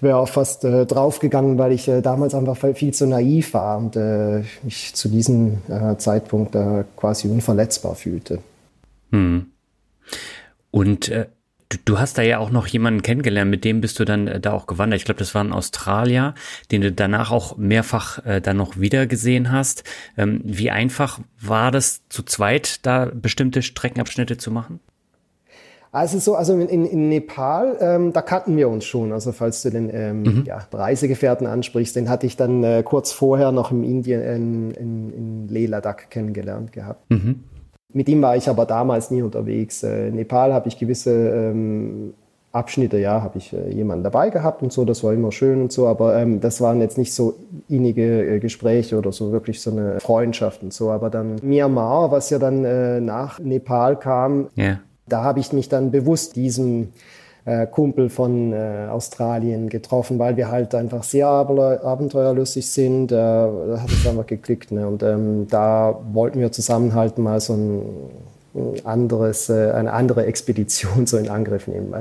Wäre 0.00 0.18
auch 0.18 0.28
fast 0.28 0.64
äh, 0.64 0.86
draufgegangen, 0.86 1.58
weil 1.58 1.72
ich 1.72 1.88
äh, 1.88 2.02
damals 2.02 2.36
einfach 2.36 2.56
viel 2.74 2.94
zu 2.94 3.08
naiv 3.08 3.52
war 3.52 3.78
und 3.78 3.96
äh, 3.96 4.44
mich 4.62 4.94
zu 4.94 5.08
diesem 5.08 5.58
äh, 5.68 5.96
Zeitpunkt 5.96 6.54
äh, 6.54 6.84
quasi 6.96 7.26
unverletzbar 7.26 7.96
fühlte. 7.96 8.38
Hm. 9.10 9.46
Und 10.70 11.08
äh, 11.08 11.26
du, 11.68 11.78
du 11.84 11.98
hast 11.98 12.18
da 12.18 12.22
ja 12.22 12.38
auch 12.38 12.50
noch 12.50 12.66
jemanden 12.66 13.02
kennengelernt, 13.02 13.50
mit 13.50 13.64
dem 13.64 13.80
bist 13.80 13.98
du 13.98 14.04
dann 14.04 14.26
äh, 14.26 14.40
da 14.40 14.52
auch 14.52 14.66
gewandert. 14.66 14.98
Ich 14.98 15.04
glaube, 15.04 15.18
das 15.18 15.34
war 15.34 15.44
ein 15.44 15.52
Australier, 15.52 16.34
den 16.70 16.80
du 16.80 16.92
danach 16.92 17.30
auch 17.30 17.56
mehrfach 17.56 18.24
äh, 18.24 18.40
dann 18.40 18.56
noch 18.56 18.78
wieder 18.78 19.06
gesehen 19.06 19.52
hast. 19.52 19.84
Ähm, 20.16 20.40
wie 20.44 20.70
einfach 20.70 21.20
war 21.40 21.70
das 21.70 22.02
zu 22.08 22.22
zweit, 22.22 22.84
da 22.86 23.10
bestimmte 23.12 23.62
Streckenabschnitte 23.62 24.36
zu 24.36 24.50
machen? 24.50 24.80
Also 25.90 26.18
so, 26.18 26.34
also 26.34 26.58
in, 26.58 26.84
in 26.84 27.08
Nepal, 27.08 27.78
ähm, 27.80 28.12
da 28.12 28.20
kannten 28.20 28.56
wir 28.58 28.68
uns 28.68 28.84
schon. 28.84 29.10
Also 29.10 29.32
falls 29.32 29.62
du 29.62 29.70
den 29.70 29.88
ähm, 29.92 30.22
mhm. 30.22 30.44
ja, 30.46 30.58
Reisegefährten 30.70 31.46
ansprichst, 31.46 31.96
den 31.96 32.10
hatte 32.10 32.26
ich 32.26 32.36
dann 32.36 32.62
äh, 32.62 32.82
kurz 32.84 33.10
vorher 33.10 33.52
noch 33.52 33.70
im 33.70 33.84
Indien 33.84 34.22
in, 34.22 34.70
in, 34.72 35.10
in 35.10 35.48
Leh 35.48 35.64
Ladakh 35.64 36.08
kennengelernt 36.10 36.72
gehabt. 36.72 37.10
Mhm. 37.10 37.44
Mit 37.92 38.08
ihm 38.08 38.20
war 38.20 38.36
ich 38.36 38.48
aber 38.48 38.66
damals 38.66 39.10
nie 39.10 39.22
unterwegs. 39.22 39.82
In 39.82 39.90
äh, 39.90 40.10
Nepal 40.10 40.52
habe 40.52 40.68
ich 40.68 40.78
gewisse 40.78 41.10
ähm, 41.10 42.12
Abschnitte, 42.52 42.98
ja, 42.98 43.22
habe 43.22 43.38
ich 43.38 43.52
äh, 43.52 43.70
jemanden 43.70 44.04
dabei 44.04 44.30
gehabt 44.30 44.62
und 44.62 44.72
so, 44.72 44.84
das 44.84 45.04
war 45.04 45.12
immer 45.12 45.32
schön 45.32 45.62
und 45.62 45.72
so, 45.72 45.86
aber 45.86 46.16
ähm, 46.16 46.40
das 46.40 46.60
waren 46.60 46.80
jetzt 46.80 46.98
nicht 46.98 47.14
so 47.14 47.34
innige 47.68 48.36
äh, 48.36 48.38
Gespräche 48.40 48.98
oder 48.98 49.12
so 49.12 49.32
wirklich 49.32 49.60
so 49.60 49.70
eine 49.70 50.00
Freundschaft 50.00 50.62
und 50.62 50.72
so. 50.72 50.90
Aber 50.90 51.08
dann 51.08 51.36
Myanmar, 51.42 52.10
was 52.10 52.30
ja 52.30 52.38
dann 52.38 52.64
äh, 52.64 53.00
nach 53.00 53.38
Nepal 53.38 53.98
kam, 53.98 54.48
yeah. 54.56 54.80
da 55.06 55.24
habe 55.24 55.40
ich 55.40 55.52
mich 55.52 55.68
dann 55.68 55.90
bewusst 55.90 56.36
diesem 56.36 56.88
äh, 57.48 57.66
Kumpel 57.66 58.10
von 58.10 58.52
äh, 58.52 58.88
Australien 58.90 59.70
getroffen, 59.70 60.18
weil 60.18 60.36
wir 60.36 60.50
halt 60.50 60.74
einfach 60.74 61.02
sehr 61.02 61.26
abenteuerlustig 61.28 62.70
sind. 62.70 63.10
Äh, 63.10 63.16
da 63.16 63.80
hat 63.80 63.90
es 63.90 64.06
einfach 64.06 64.26
geklickt. 64.26 64.70
Ne? 64.70 64.86
Und 64.86 65.02
ähm, 65.02 65.46
da 65.48 65.98
wollten 66.12 66.40
wir 66.40 66.52
zusammenhalten, 66.52 67.22
mal 67.22 67.40
so 67.40 67.54
ein 67.54 67.82
anderes, 68.84 69.48
äh, 69.48 69.72
eine 69.72 69.92
andere 69.92 70.26
Expedition 70.26 71.06
so 71.06 71.18
in 71.18 71.28
Angriff 71.28 71.66
nehmen. 71.66 71.92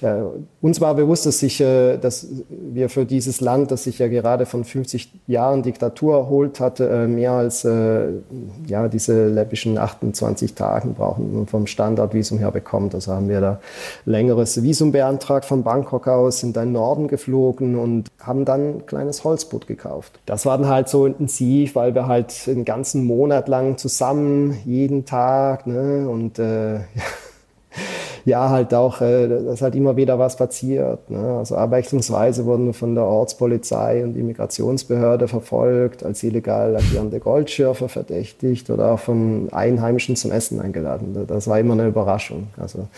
Äh, 0.00 0.14
uns 0.60 0.80
war 0.80 0.94
bewusst, 0.94 1.26
dass, 1.26 1.42
ich, 1.42 1.60
äh, 1.60 1.96
dass 1.98 2.26
wir 2.48 2.88
für 2.88 3.04
dieses 3.04 3.40
Land, 3.40 3.70
das 3.70 3.84
sich 3.84 3.98
ja 3.98 4.08
gerade 4.08 4.46
von 4.46 4.64
50 4.64 5.12
Jahren 5.26 5.62
Diktatur 5.62 6.16
erholt 6.16 6.60
hatte, 6.60 7.06
mehr 7.06 7.32
als 7.32 7.64
ja, 7.64 8.88
diese 8.88 9.28
läppischen 9.28 9.78
28 9.78 10.54
Tagen 10.54 10.94
brauchen 10.94 11.46
vom 11.46 11.66
Standardvisum 11.66 12.38
her 12.38 12.50
bekommt. 12.50 12.94
Also 12.94 13.12
haben 13.12 13.28
wir 13.28 13.40
da 13.40 13.60
längeres 14.04 14.62
Visum 14.62 14.92
beantragt 14.92 15.44
von 15.44 15.62
Bangkok 15.62 16.08
aus, 16.08 16.40
sind 16.40 16.56
dann 16.56 16.64
in 16.64 16.68
den 16.70 16.72
Norden 16.74 17.08
geflogen 17.08 17.76
und 17.76 18.08
haben 18.20 18.44
dann 18.44 18.78
ein 18.78 18.86
kleines 18.86 19.22
Holzboot 19.22 19.66
gekauft. 19.66 20.18
Das 20.26 20.46
war 20.46 20.58
dann 20.58 20.68
halt 20.68 20.88
so 20.88 21.06
intensiv, 21.06 21.74
weil 21.74 21.94
wir 21.94 22.06
halt 22.06 22.34
einen 22.48 22.64
ganzen 22.64 23.04
Monat 23.04 23.48
lang 23.48 23.76
zusammen 23.76 24.56
jeden 24.64 25.04
Tag 25.04 25.66
ne, 25.66 25.93
und 25.98 26.38
äh, 26.38 26.80
ja, 28.24 28.48
halt 28.48 28.72
auch, 28.72 29.00
äh, 29.00 29.28
dass 29.28 29.62
halt 29.62 29.74
immer 29.74 29.96
wieder 29.96 30.18
was 30.18 30.36
passiert. 30.36 31.10
Ne? 31.10 31.38
Also 31.38 31.56
abwechslungsweise 31.56 32.44
wurden 32.44 32.66
wir 32.66 32.74
von 32.74 32.94
der 32.94 33.04
Ortspolizei 33.04 34.02
und 34.04 34.16
Immigrationsbehörde 34.16 35.28
verfolgt, 35.28 36.04
als 36.04 36.22
illegal 36.22 36.76
agierende 36.76 37.20
Goldschürfer 37.20 37.88
verdächtigt 37.88 38.70
oder 38.70 38.92
auch 38.92 39.00
von 39.00 39.48
Einheimischen 39.52 40.16
zum 40.16 40.32
Essen 40.32 40.60
eingeladen. 40.60 41.26
Das 41.26 41.48
war 41.48 41.58
immer 41.58 41.74
eine 41.74 41.88
Überraschung. 41.88 42.48
Also 42.56 42.88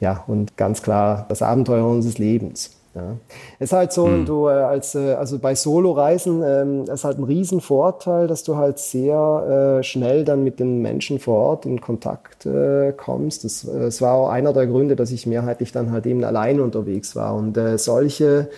ja, 0.00 0.24
und 0.26 0.56
ganz 0.56 0.82
klar 0.82 1.26
das 1.28 1.42
Abenteuer 1.42 1.86
unseres 1.86 2.18
Lebens. 2.18 2.70
Ja. 2.94 3.16
Es 3.58 3.70
ist 3.70 3.72
halt 3.72 3.92
so, 3.92 4.06
hm. 4.06 4.24
du 4.24 4.46
äh, 4.46 4.52
als 4.52 4.94
äh, 4.94 5.14
also 5.14 5.38
bei 5.40 5.54
Solo-Reisen 5.56 6.42
ähm, 6.46 6.84
ist 6.84 7.04
halt 7.04 7.18
ein 7.18 7.24
Riesenvorteil, 7.24 8.28
dass 8.28 8.44
du 8.44 8.56
halt 8.56 8.78
sehr 8.78 9.78
äh, 9.80 9.82
schnell 9.82 10.24
dann 10.24 10.44
mit 10.44 10.60
den 10.60 10.80
Menschen 10.80 11.18
vor 11.18 11.38
Ort 11.38 11.66
in 11.66 11.80
Kontakt 11.80 12.46
äh, 12.46 12.92
kommst. 12.92 13.44
Das, 13.44 13.64
äh, 13.64 13.80
das 13.80 14.00
war 14.00 14.14
auch 14.14 14.28
einer 14.28 14.52
der 14.52 14.68
Gründe, 14.68 14.94
dass 14.94 15.10
ich 15.10 15.26
mehrheitlich 15.26 15.72
dann 15.72 15.90
halt 15.90 16.06
eben 16.06 16.22
allein 16.22 16.60
unterwegs 16.60 17.16
war. 17.16 17.34
Und 17.34 17.56
äh, 17.56 17.78
solche 17.78 18.48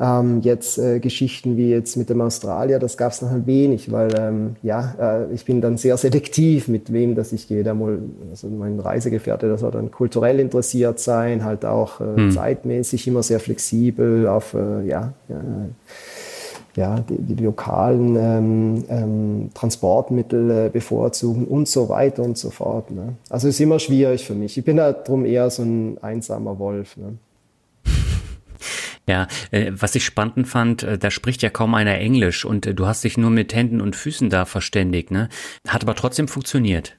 ähm, 0.00 0.40
jetzt 0.42 0.78
äh, 0.78 0.98
Geschichten 0.98 1.56
wie 1.56 1.70
jetzt 1.70 1.96
mit 1.96 2.10
dem 2.10 2.20
Australier, 2.20 2.78
das 2.78 2.96
gab 2.96 3.12
es 3.12 3.22
noch 3.22 3.30
ein 3.30 3.46
wenig, 3.46 3.92
weil 3.92 4.08
ähm, 4.18 4.56
ja, 4.62 4.94
äh, 5.00 5.32
ich 5.32 5.44
bin 5.44 5.60
dann 5.60 5.76
sehr 5.76 5.96
selektiv, 5.96 6.68
mit 6.68 6.92
wem 6.92 7.14
dass 7.14 7.32
ich 7.32 7.48
gehe. 7.48 7.62
Da 7.62 7.74
mal, 7.74 7.98
also 8.30 8.48
mein 8.48 8.80
Reisegefährte, 8.80 9.46
der 9.46 9.58
soll 9.58 9.70
dann 9.70 9.90
kulturell 9.90 10.40
interessiert 10.40 10.98
sein, 10.98 11.44
halt 11.44 11.64
auch 11.64 12.00
äh, 12.00 12.16
hm. 12.16 12.30
zeitmäßig 12.32 13.06
immer 13.06 13.22
sehr 13.22 13.40
flexibel 13.40 14.26
auf 14.26 14.54
äh, 14.54 14.86
ja, 14.86 15.12
ja 15.28 15.40
ja, 16.76 16.98
die, 17.00 17.34
die 17.34 17.44
lokalen 17.44 18.16
ähm, 18.16 18.84
ähm, 18.88 19.50
Transportmittel 19.54 20.50
äh, 20.50 20.70
bevorzugen 20.70 21.46
und 21.46 21.68
so 21.68 21.88
weiter 21.88 22.22
und 22.22 22.36
so 22.36 22.50
fort. 22.50 22.90
Ne? 22.90 23.14
Also 23.30 23.48
ist 23.48 23.60
immer 23.60 23.78
schwierig 23.78 24.26
für 24.26 24.34
mich. 24.34 24.58
Ich 24.58 24.64
bin 24.64 24.78
da 24.78 24.92
drum 24.92 25.24
eher 25.24 25.50
so 25.50 25.62
ein 25.62 25.98
einsamer 26.02 26.58
Wolf. 26.58 26.96
Ne? 26.96 27.16
Ja, 29.06 29.26
äh, 29.50 29.70
was 29.74 29.94
ich 29.94 30.04
spannend 30.04 30.48
fand, 30.48 30.82
äh, 30.82 30.98
da 30.98 31.10
spricht 31.10 31.42
ja 31.42 31.50
kaum 31.50 31.74
einer 31.74 31.98
Englisch 31.98 32.44
und 32.44 32.66
äh, 32.66 32.74
du 32.74 32.86
hast 32.86 33.04
dich 33.04 33.18
nur 33.18 33.30
mit 33.30 33.54
Händen 33.54 33.80
und 33.80 33.96
Füßen 33.96 34.30
da 34.30 34.46
verständigt, 34.46 35.10
ne? 35.10 35.28
Hat 35.68 35.82
aber 35.82 35.94
trotzdem 35.94 36.26
funktioniert. 36.26 36.96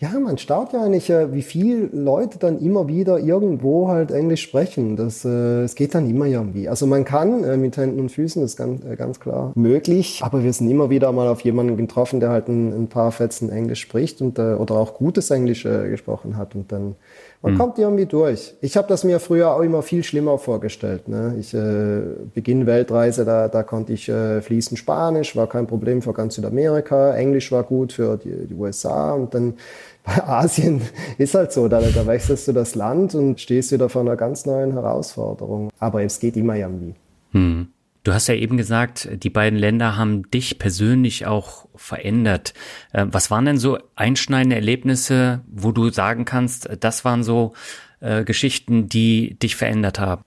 Ja, 0.00 0.10
man 0.18 0.36
staunt 0.36 0.72
ja 0.74 0.82
eigentlich, 0.82 1.08
wie 1.08 1.40
viele 1.40 1.86
Leute 1.92 2.38
dann 2.38 2.58
immer 2.58 2.88
wieder 2.88 3.20
irgendwo 3.20 3.88
halt 3.88 4.10
Englisch 4.10 4.42
sprechen. 4.42 4.96
Das, 4.96 5.24
es 5.24 5.76
geht 5.76 5.94
dann 5.94 6.10
immer 6.10 6.26
irgendwie. 6.26 6.68
Also 6.68 6.86
man 6.86 7.04
kann 7.06 7.58
mit 7.60 7.76
Händen 7.76 8.00
und 8.00 8.10
Füßen, 8.10 8.42
das 8.42 8.50
ist 8.50 8.56
ganz, 8.56 8.82
ganz 8.98 9.20
klar 9.20 9.52
möglich. 9.54 10.20
Aber 10.22 10.42
wir 10.42 10.52
sind 10.52 10.68
immer 10.68 10.90
wieder 10.90 11.10
mal 11.12 11.28
auf 11.28 11.40
jemanden 11.42 11.76
getroffen, 11.78 12.20
der 12.20 12.30
halt 12.30 12.48
ein, 12.48 12.74
ein 12.74 12.88
paar 12.88 13.12
Fetzen 13.12 13.48
Englisch 13.48 13.80
spricht 13.80 14.20
und, 14.20 14.38
oder 14.38 14.74
auch 14.74 14.94
gutes 14.94 15.30
Englisch 15.30 15.62
gesprochen 15.62 16.36
hat. 16.36 16.54
Und 16.54 16.72
dann 16.72 16.96
man 17.44 17.52
hm. 17.52 17.58
kommt 17.58 17.78
irgendwie 17.78 18.06
durch. 18.06 18.54
Ich 18.62 18.78
habe 18.78 18.88
das 18.88 19.04
mir 19.04 19.20
früher 19.20 19.54
auch 19.54 19.60
immer 19.60 19.82
viel 19.82 20.02
schlimmer 20.02 20.38
vorgestellt. 20.38 21.08
Ne? 21.08 21.36
Ich 21.38 21.52
äh, 21.52 22.00
Beginn 22.32 22.64
Weltreise, 22.64 23.26
da, 23.26 23.48
da 23.48 23.62
konnte 23.62 23.92
ich 23.92 24.08
äh, 24.08 24.40
fließend 24.40 24.78
Spanisch, 24.78 25.36
war 25.36 25.46
kein 25.46 25.66
Problem 25.66 26.00
für 26.00 26.14
ganz 26.14 26.36
Südamerika. 26.36 27.14
Englisch 27.14 27.52
war 27.52 27.62
gut 27.62 27.92
für 27.92 28.16
die, 28.16 28.46
die 28.46 28.54
USA 28.54 29.12
und 29.12 29.34
dann 29.34 29.54
bei 30.04 30.24
Asien 30.26 30.80
ist 31.18 31.34
halt 31.34 31.52
so, 31.52 31.68
da, 31.68 31.82
da 31.82 32.06
wechselst 32.06 32.48
du 32.48 32.52
das 32.52 32.76
Land 32.76 33.14
und 33.14 33.38
stehst 33.38 33.72
wieder 33.72 33.90
vor 33.90 34.00
einer 34.00 34.16
ganz 34.16 34.46
neuen 34.46 34.72
Herausforderung. 34.72 35.70
Aber 35.78 36.02
es 36.02 36.20
geht 36.20 36.38
immer 36.38 36.56
irgendwie. 36.56 36.94
Hm. 37.32 37.68
Du 38.04 38.12
hast 38.12 38.28
ja 38.28 38.34
eben 38.34 38.58
gesagt, 38.58 39.08
die 39.12 39.30
beiden 39.30 39.58
Länder 39.58 39.96
haben 39.96 40.30
dich 40.30 40.58
persönlich 40.58 41.26
auch 41.26 41.66
verändert. 41.74 42.52
Äh, 42.92 43.06
was 43.10 43.30
waren 43.30 43.46
denn 43.46 43.56
so 43.56 43.78
einschneidende 43.96 44.56
Erlebnisse, 44.56 45.40
wo 45.50 45.72
du 45.72 45.88
sagen 45.90 46.26
kannst, 46.26 46.68
das 46.80 47.06
waren 47.06 47.24
so 47.24 47.54
äh, 48.00 48.22
Geschichten, 48.24 48.90
die 48.90 49.38
dich 49.38 49.56
verändert 49.56 49.98
haben? 49.98 50.22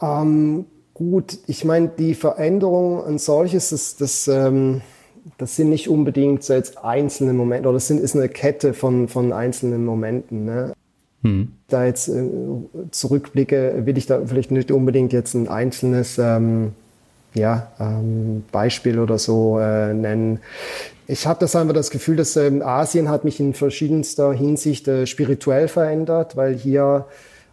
Ähm, 0.00 0.64
gut, 0.94 1.38
ich 1.46 1.66
meine, 1.66 1.88
die 1.88 2.14
Veränderung 2.14 3.04
an 3.04 3.18
solches, 3.18 3.68
das, 3.68 3.96
das, 3.96 4.26
ähm, 4.26 4.80
das 5.36 5.56
sind 5.56 5.68
nicht 5.68 5.90
unbedingt 5.90 6.42
so 6.42 6.54
jetzt 6.54 6.82
einzelne 6.82 7.34
Momente, 7.34 7.68
oder 7.68 7.76
das 7.76 7.86
sind, 7.86 8.00
ist 8.00 8.16
eine 8.16 8.30
Kette 8.30 8.72
von, 8.72 9.08
von 9.08 9.34
einzelnen 9.34 9.84
Momenten. 9.84 10.46
Ne? 10.46 10.72
Hm. 11.20 11.52
Da 11.68 11.84
jetzt 11.84 12.08
äh, 12.08 12.30
zurückblicke, 12.90 13.82
will 13.84 13.98
ich 13.98 14.06
da 14.06 14.24
vielleicht 14.24 14.50
nicht 14.50 14.70
unbedingt 14.70 15.12
jetzt 15.12 15.34
ein 15.34 15.48
einzelnes 15.48 16.16
ähm, 16.16 16.72
ja, 17.34 17.72
ähm, 17.80 18.44
Beispiel 18.50 18.98
oder 18.98 19.18
so 19.18 19.58
äh, 19.58 19.92
nennen. 19.92 20.40
Ich 21.06 21.26
habe 21.26 21.40
das 21.40 21.54
einfach 21.54 21.74
das 21.74 21.90
Gefühl, 21.90 22.16
dass 22.16 22.36
ähm, 22.36 22.62
Asien 22.62 23.10
hat 23.10 23.24
mich 23.24 23.38
in 23.38 23.52
verschiedenster 23.52 24.32
Hinsicht 24.32 24.88
äh, 24.88 25.06
spirituell 25.06 25.68
verändert, 25.68 26.36
weil 26.36 26.54
hier 26.54 27.06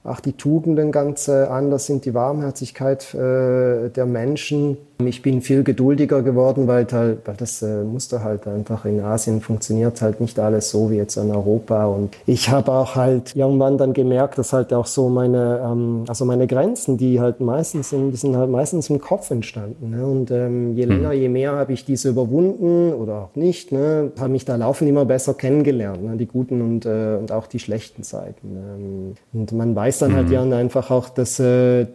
auch 0.04 0.20
die 0.20 0.34
Tugenden 0.34 0.92
ganz 0.92 1.28
äh, 1.28 1.44
anders 1.44 1.86
sind, 1.86 2.06
die 2.06 2.14
Warmherzigkeit 2.14 3.14
äh, 3.14 3.90
der 3.90 4.06
Menschen. 4.06 4.78
Ich 5.08 5.22
bin 5.22 5.42
viel 5.42 5.64
geduldiger 5.64 6.22
geworden, 6.22 6.68
weil, 6.68 6.88
halt, 6.92 7.20
weil 7.26 7.36
das 7.36 7.62
äh, 7.62 7.84
Muster 7.84 8.24
halt 8.24 8.48
einfach 8.48 8.86
in 8.86 9.00
Asien 9.02 9.42
funktioniert 9.42 10.02
halt 10.02 10.22
nicht 10.22 10.40
alles 10.40 10.70
so 10.70 10.92
wie 10.92 10.96
jetzt 10.96 11.18
in 11.18 11.32
Europa. 11.32 11.86
Und 11.86 12.16
ich 12.26 12.50
habe 12.50 12.72
auch 12.72 12.96
halt 12.96 13.36
irgendwann 13.36 13.78
dann 13.78 13.94
gemerkt, 13.94 14.38
dass 14.38 14.54
halt 14.54 14.74
auch 14.74 14.86
so 14.86 15.10
meine, 15.10 15.62
ähm, 15.64 16.04
also 16.08 16.26
meine 16.26 16.48
Grenzen, 16.48 16.98
die 16.98 17.20
halt 17.20 17.40
meistens 17.40 17.90
sind, 17.90 18.12
die 18.12 18.18
sind 18.18 18.36
halt 18.36 18.50
meistens 18.50 18.90
im 18.90 19.00
Kopf 19.00 19.32
entstanden. 19.32 19.90
Ne? 19.90 20.06
Und 20.06 20.32
ähm, 20.32 20.76
je 20.76 20.84
hm. 20.84 20.90
länger, 20.90 21.14
je 21.14 21.30
mehr 21.30 21.54
habe 21.54 21.74
ich 21.74 21.86
diese 21.86 22.10
überwunden 22.10 22.94
oder 22.94 23.24
auch 23.24 23.36
nicht, 23.36 23.72
ne, 23.72 24.12
habe 24.20 24.30
mich 24.30 24.46
da 24.46 24.56
laufen 24.56 24.88
immer 24.88 25.06
besser 25.06 25.34
kennengelernt, 25.34 26.04
ne? 26.04 26.18
die 26.18 26.28
guten 26.28 26.62
und, 26.62 26.86
äh, 26.86 27.18
und 27.20 27.32
auch 27.32 27.48
die 27.48 27.60
schlechten 27.60 28.04
Seiten. 28.04 28.56
Ähm, 28.56 29.14
und 29.34 29.52
man 29.54 29.76
weiß 29.76 30.00
dann 30.00 30.14
halt 30.14 30.30
ja 30.30 30.42
einfach 30.42 30.92
auch, 30.92 31.10
dass 31.10 31.40
äh, 31.40 31.86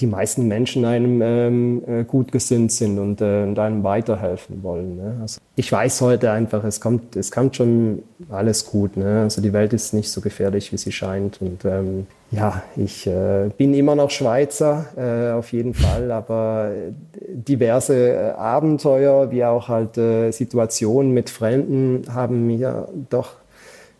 die 0.00 0.06
meisten 0.06 0.46
Menschen 0.46 0.84
einem 0.84 1.20
ähm, 1.22 1.82
äh, 1.86 2.04
gut 2.04 2.30
gesinnt 2.30 2.70
sind 2.70 2.98
und, 2.98 3.20
äh, 3.20 3.42
und 3.42 3.58
einem 3.58 3.82
weiterhelfen 3.82 4.62
wollen. 4.62 4.96
Ne? 4.96 5.18
Also 5.20 5.40
ich 5.56 5.70
weiß 5.72 6.00
heute 6.02 6.30
einfach, 6.30 6.62
es 6.64 6.80
kommt, 6.80 7.16
es 7.16 7.32
kommt 7.32 7.56
schon 7.56 8.02
alles 8.28 8.66
gut. 8.66 8.96
Ne? 8.96 9.22
Also 9.22 9.42
die 9.42 9.52
Welt 9.52 9.72
ist 9.72 9.94
nicht 9.94 10.10
so 10.10 10.20
gefährlich, 10.20 10.72
wie 10.72 10.76
sie 10.76 10.92
scheint. 10.92 11.40
Und 11.40 11.64
ähm, 11.64 12.06
ja, 12.30 12.62
ich 12.76 13.06
äh, 13.06 13.50
bin 13.56 13.74
immer 13.74 13.96
noch 13.96 14.10
Schweizer, 14.10 14.86
äh, 14.96 15.32
auf 15.32 15.52
jeden 15.52 15.74
Fall, 15.74 16.12
aber 16.12 16.70
diverse 17.28 18.12
äh, 18.12 18.30
Abenteuer, 18.30 19.30
wie 19.32 19.44
auch 19.44 19.68
halt 19.68 19.98
äh, 19.98 20.30
Situationen 20.30 21.12
mit 21.12 21.28
Fremden 21.28 22.04
haben 22.14 22.46
mir 22.46 22.88
doch 23.10 23.32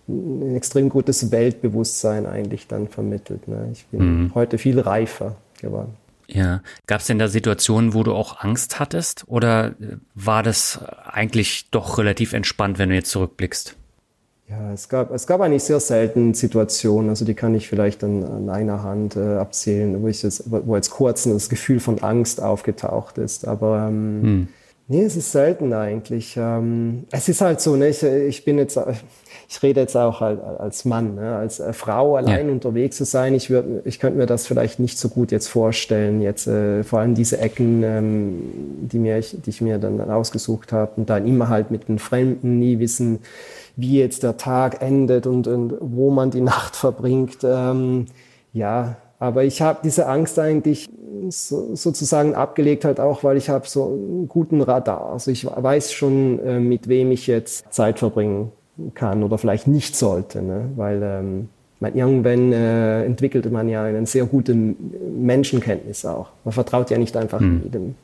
ein 0.09 0.55
extrem 0.57 0.89
gutes 0.89 1.33
Weltbewusstsein 1.33 2.25
eigentlich 2.25 2.67
dann 2.67 2.89
vermittelt. 2.89 3.47
Ne? 3.49 3.69
Ich 3.73 3.85
bin 3.87 4.01
mhm. 4.01 4.35
heute 4.35 4.59
viel 4.59 4.81
reifer 4.81 5.37
geworden. 5.61 5.97
Ja, 6.31 6.63
gab 6.87 7.01
es 7.01 7.07
denn 7.07 7.19
da 7.19 7.29
Situationen, 7.29 7.95
wo 7.95 8.03
du 8.03 8.13
auch 8.13 8.41
Angst 8.41 8.79
hattest 8.79 9.25
oder 9.29 9.75
war 10.15 10.43
das 10.43 10.79
eigentlich 11.07 11.71
doch 11.71 11.97
relativ 11.97 12.35
entspannt, 12.35 12.79
wenn 12.79 12.91
du 12.91 12.95
jetzt 12.95 13.11
zurückblickst? 13.11 13.77
Ja, 14.49 14.73
es 14.73 14.89
gab, 14.89 15.11
es 15.11 15.27
gab 15.27 15.43
eigentlich 15.43 15.65
sehr 15.65 15.81
selten 15.81 16.33
Situationen, 16.33 17.11
also 17.11 17.27
die 17.27 17.35
kann 17.35 17.55
ich 17.55 17.69
vielleicht 17.69 18.03
an, 18.03 18.25
an 18.25 18.49
einer 18.49 18.83
Hand 18.83 19.17
äh, 19.17 19.37
abzählen, 19.37 20.03
wo, 20.03 20.09
ich 20.09 20.23
jetzt, 20.23 20.45
wo 20.47 20.75
jetzt 20.75 20.91
kurz 20.91 21.25
das 21.25 21.51
Gefühl 21.51 21.81
von 21.81 22.03
Angst 22.03 22.43
aufgetaucht 22.43 23.19
ist. 23.19 23.47
Aber 23.47 23.89
ähm, 23.89 24.23
hm. 24.23 24.49
nee, 24.89 25.03
es 25.03 25.17
ist 25.17 25.33
selten 25.33 25.75
eigentlich. 25.75 26.39
Ähm, 26.39 27.05
es 27.11 27.29
ist 27.29 27.43
halt 27.43 27.61
so, 27.61 27.77
ne, 27.77 27.89
ich, 27.89 28.03
ich 28.03 28.45
bin 28.47 28.57
jetzt, 28.57 28.79
ich 29.51 29.63
rede 29.63 29.81
jetzt 29.81 29.97
auch 29.97 30.21
als 30.21 30.85
Mann, 30.85 31.15
ne? 31.15 31.37
als 31.37 31.59
äh, 31.59 31.73
Frau 31.73 32.17
allein 32.17 32.49
ja. 32.49 32.53
unterwegs 32.53 32.99
zu 32.99 33.05
sein, 33.05 33.35
ich, 33.35 33.49
würd, 33.49 33.87
ich 33.87 33.99
könnte 33.99 34.19
mir 34.19 34.27
das 34.27 34.47
vielleicht 34.47 34.79
nicht 34.79 34.99
so 34.99 35.09
gut 35.09 35.33
jetzt 35.33 35.49
vorstellen. 35.49 36.21
Jetzt 36.21 36.47
äh, 36.47 36.85
vor 36.85 36.99
allem 37.01 37.15
diese 37.15 37.39
Ecken, 37.39 37.83
ähm, 37.83 38.43
die, 38.83 38.99
mir, 38.99 39.19
ich, 39.19 39.41
die 39.41 39.49
ich 39.49 39.63
mir 39.63 39.79
dann 39.79 40.03
ausgesucht 40.11 40.71
habe 40.73 40.93
und 40.97 41.09
dann 41.09 41.27
immer 41.27 41.49
halt 41.49 41.71
mit 41.71 41.89
den 41.89 41.99
Fremden, 41.99 42.59
nie 42.59 42.79
wissen, 42.79 43.21
wie 43.75 43.99
jetzt 43.99 44.23
der 44.23 44.37
Tag 44.37 44.83
endet 44.83 45.27
und, 45.27 45.47
und 45.47 45.75
wo 45.81 46.11
man 46.11 46.31
die 46.31 46.41
Nacht 46.43 46.77
verbringt. 46.77 47.39
Ähm, 47.43 48.05
ja, 48.53 48.97
aber 49.19 49.45
ich 49.45 49.63
habe 49.63 49.79
diese 49.83 50.09
Angst 50.09 50.39
eigentlich 50.39 50.91
so, 51.31 51.75
sozusagen 51.75 52.35
abgelegt 52.35 52.85
halt 52.85 53.01
auch, 53.01 53.25
weil 53.25 53.39
ich 53.39 53.49
habe 53.49 53.67
so 53.67 53.87
einen 53.87 54.29
guten 54.29 54.61
Radar. 54.61 55.11
Also 55.11 55.31
ich 55.31 55.47
weiß 55.47 55.91
schon, 55.95 56.39
äh, 56.41 56.61
mit 56.61 56.87
wem 56.87 57.13
ich 57.13 57.27
jetzt 57.27 57.73
Zeit 57.73 57.99
verbringen 57.99 58.53
kann 58.95 59.23
oder 59.23 59.39
vielleicht 59.39 59.67
nicht 59.67 59.97
sollte, 59.97 60.43
ne? 60.43 60.71
weil 60.77 61.03
ähm, 61.03 61.49
man, 61.81 61.95
irgendwann 61.95 62.53
äh, 62.53 63.05
entwickelt 63.05 63.51
man 63.51 63.69
ja 63.69 63.85
eine 63.85 64.07
sehr 64.07 64.27
gute 64.27 64.55
Menschenkenntnis 64.55 66.05
auch. 66.05 66.31
Man 66.45 66.53
vertraut 66.53 66.91
ja 66.91 66.99
nicht 66.99 67.17
einfach 67.17 67.41
hm. 67.41 67.63
jedem. 67.63 67.95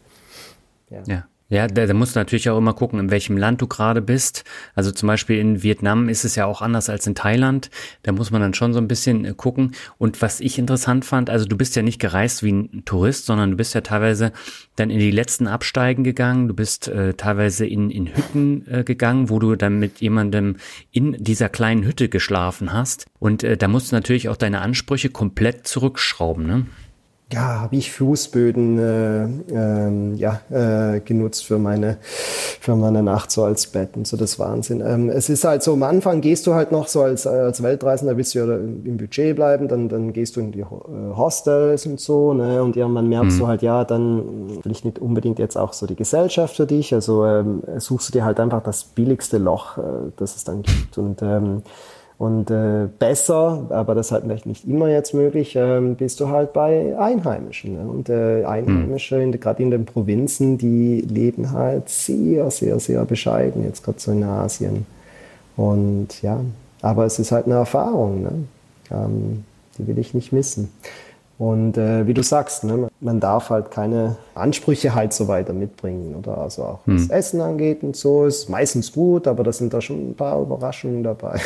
Ja. 0.91 1.03
ja. 1.07 1.25
Ja, 1.51 1.67
da, 1.67 1.85
da 1.85 1.93
musst 1.93 2.17
du 2.17 2.21
natürlich 2.21 2.49
auch 2.49 2.57
immer 2.57 2.73
gucken, 2.73 2.99
in 2.99 3.11
welchem 3.11 3.37
Land 3.37 3.61
du 3.61 3.67
gerade 3.67 4.01
bist. 4.01 4.45
Also 4.75 4.91
zum 4.91 5.07
Beispiel 5.09 5.39
in 5.39 5.63
Vietnam 5.63 6.09
ist 6.09 6.25
es 6.25 6.37
ja 6.37 6.47
auch 6.47 6.63
anders 6.63 6.89
als 6.89 7.07
in 7.07 7.15
Thailand. 7.15 7.71
Da 8.03 8.13
muss 8.13 8.31
man 8.31 8.41
dann 8.41 8.55
schon 8.55 8.73
so 8.73 8.81
ein 8.81 8.89
bisschen 8.89 9.27
äh, 9.27 9.35
gucken. 9.37 9.73
Und 9.99 10.23
was 10.23 10.41
ich 10.41 10.59
interessant 10.59 11.05
fand, 11.05 11.29
also 11.29 11.45
du 11.45 11.57
bist 11.57 11.77
ja 11.77 11.83
nicht 11.83 12.01
gereist 12.01 12.43
wie 12.43 12.53
ein 12.53 12.85
Tourist, 12.87 13.27
sondern 13.27 13.51
du 13.51 13.57
bist 13.59 13.75
ja 13.75 13.83
teilweise 13.83 14.33
dann 14.77 14.89
in 14.89 14.99
die 14.99 15.11
letzten 15.11 15.47
Absteigen 15.47 16.03
gegangen. 16.03 16.49
Du 16.49 16.55
bist 16.55 16.89
äh, 16.89 17.13
teilweise 17.13 17.67
in, 17.67 17.91
in 17.91 18.17
Hütten 18.17 18.67
äh, 18.67 18.83
gegangen, 18.83 19.29
wo 19.29 19.39
du 19.39 19.55
dann 19.55 19.79
mit 19.79 20.01
jemandem 20.01 20.57
in 20.93 21.13
dieser 21.23 21.51
kleinen 21.51 21.85
Hütte 21.85 22.09
geschlafen 22.09 22.73
hast. 22.73 23.05
Und 23.19 23.45
äh, 23.45 23.59
da 23.59 23.69
musst 23.69 23.93
du 23.93 23.97
natürlich 23.97 24.31
auch 24.31 24.37
deine 24.37 24.63
Ansprüche 24.63 25.11
komplett 25.11 25.67
zurückschrauben, 25.67 26.47
ne? 26.47 26.67
Ja, 27.35 27.61
habe 27.63 27.75
ich 27.75 27.93
Fußböden 27.93 28.79
äh, 28.79 29.25
ähm, 29.53 30.15
ja, 30.15 30.41
äh, 30.51 31.01
genutzt 31.01 31.45
für 31.45 31.59
meine, 31.59 31.97
für 32.61 32.77
meine 32.77 33.03
Nacht 33.03 33.33
so 33.33 33.43
als 33.43 33.67
Bett 33.67 33.97
und 33.97 34.07
so, 34.07 34.17
das 34.17 34.39
Wahnsinn. 34.39 34.81
Ähm, 34.81 35.09
es 35.09 35.29
ist 35.29 35.45
halt 35.45 35.63
so, 35.65 35.73
am 35.73 35.83
Anfang 35.83 36.21
gehst 36.21 36.47
du 36.47 36.55
halt 36.55 36.71
noch 36.71 36.87
so 36.87 37.03
als, 37.03 37.27
als 37.27 37.63
Weltreisender, 37.63 38.17
willst 38.17 38.35
du 38.35 38.39
ja 38.39 38.55
im 38.55 38.97
Budget 38.97 39.35
bleiben, 39.35 39.67
dann, 39.67 39.89
dann 39.89 40.13
gehst 40.13 40.37
du 40.37 40.41
in 40.41 40.53
die 40.53 40.61
äh, 40.61 40.65
Hostels 41.17 41.87
und 41.87 41.99
so, 41.99 42.35
ne, 42.35 42.63
und 42.63 42.77
irgendwann 42.77 43.09
merkst 43.09 43.37
mhm. 43.37 43.41
du 43.41 43.47
halt, 43.49 43.63
ja, 43.63 43.85
dann 43.85 44.63
will 44.63 44.73
ich 44.73 44.85
nicht 44.85 45.01
unbedingt 45.01 45.41
jetzt 45.41 45.57
auch 45.57 45.73
so 45.73 45.87
die 45.87 45.97
Gesellschaft 45.97 46.57
für 46.57 46.67
dich, 46.67 46.95
also 46.95 47.27
ähm, 47.27 47.63
suchst 47.79 48.09
du 48.09 48.13
dir 48.13 48.25
halt 48.25 48.39
einfach 48.39 48.63
das 48.63 48.85
billigste 48.85 49.39
Loch, 49.39 49.77
äh, 49.79 49.83
das 50.17 50.37
es 50.37 50.45
dann 50.45 50.63
gibt 50.63 50.99
und 50.99 51.21
ähm, 51.23 51.63
und 52.25 52.51
äh, 52.51 52.89
besser, 52.99 53.67
aber 53.69 53.95
das 53.95 54.07
ist 54.07 54.13
halt 54.13 54.47
nicht 54.47 54.67
immer 54.67 54.89
jetzt 54.89 55.13
möglich, 55.13 55.57
ähm, 55.57 55.95
bist 55.95 56.21
du 56.21 56.29
halt 56.29 56.55
bei 56.55 56.99
Einheimischen. 56.99 57.75
Ne? 57.75 57.87
Und 57.87 58.09
äh, 58.09 58.45
Einheimische, 58.47 59.19
mhm. 59.19 59.33
gerade 59.39 59.63
in 59.63 59.71
den 59.71 59.85
Provinzen, 59.85 60.57
die 60.57 61.03
leben 61.03 61.53
halt 61.53 61.91
sehr, 61.91 62.51
sehr, 62.51 62.81
sehr 62.81 63.05
bescheiden, 63.05 63.63
jetzt 63.63 63.85
gerade 63.85 64.01
so 64.01 64.11
in 64.13 64.25
Asien. 64.25 64.87
Und 65.57 66.23
ja, 66.23 66.41
aber 66.81 67.05
es 67.05 67.19
ist 67.19 67.31
halt 67.31 67.45
eine 67.45 67.57
Erfahrung, 67.57 68.23
ne? 68.23 68.33
ähm, 68.91 69.45
die 69.77 69.87
will 69.87 69.99
ich 69.99 70.15
nicht 70.15 70.33
missen. 70.33 70.71
Und 71.39 71.77
äh, 71.77 72.07
wie 72.07 72.15
du 72.15 72.23
sagst, 72.23 72.65
ne, 72.65 72.89
man 73.01 73.19
darf 73.19 73.51
halt 73.51 73.71
keine 73.71 74.17
Ansprüche 74.35 74.95
halt 74.95 75.13
so 75.13 75.27
weiter 75.27 75.53
mitbringen. 75.53 76.15
Oder 76.17 76.39
also 76.39 76.63
auch 76.63 76.79
was 76.87 77.03
hm. 77.03 77.11
Essen 77.11 77.41
angeht 77.41 77.83
und 77.83 77.97
so 77.97 78.25
ist 78.25 78.49
meistens 78.49 78.93
gut, 78.93 79.27
aber 79.27 79.43
da 79.43 79.53
sind 79.53 79.75
da 79.75 79.81
schon 79.81 80.11
ein 80.11 80.15
paar 80.15 80.41
Überraschungen 80.41 81.03
dabei. 81.03 81.41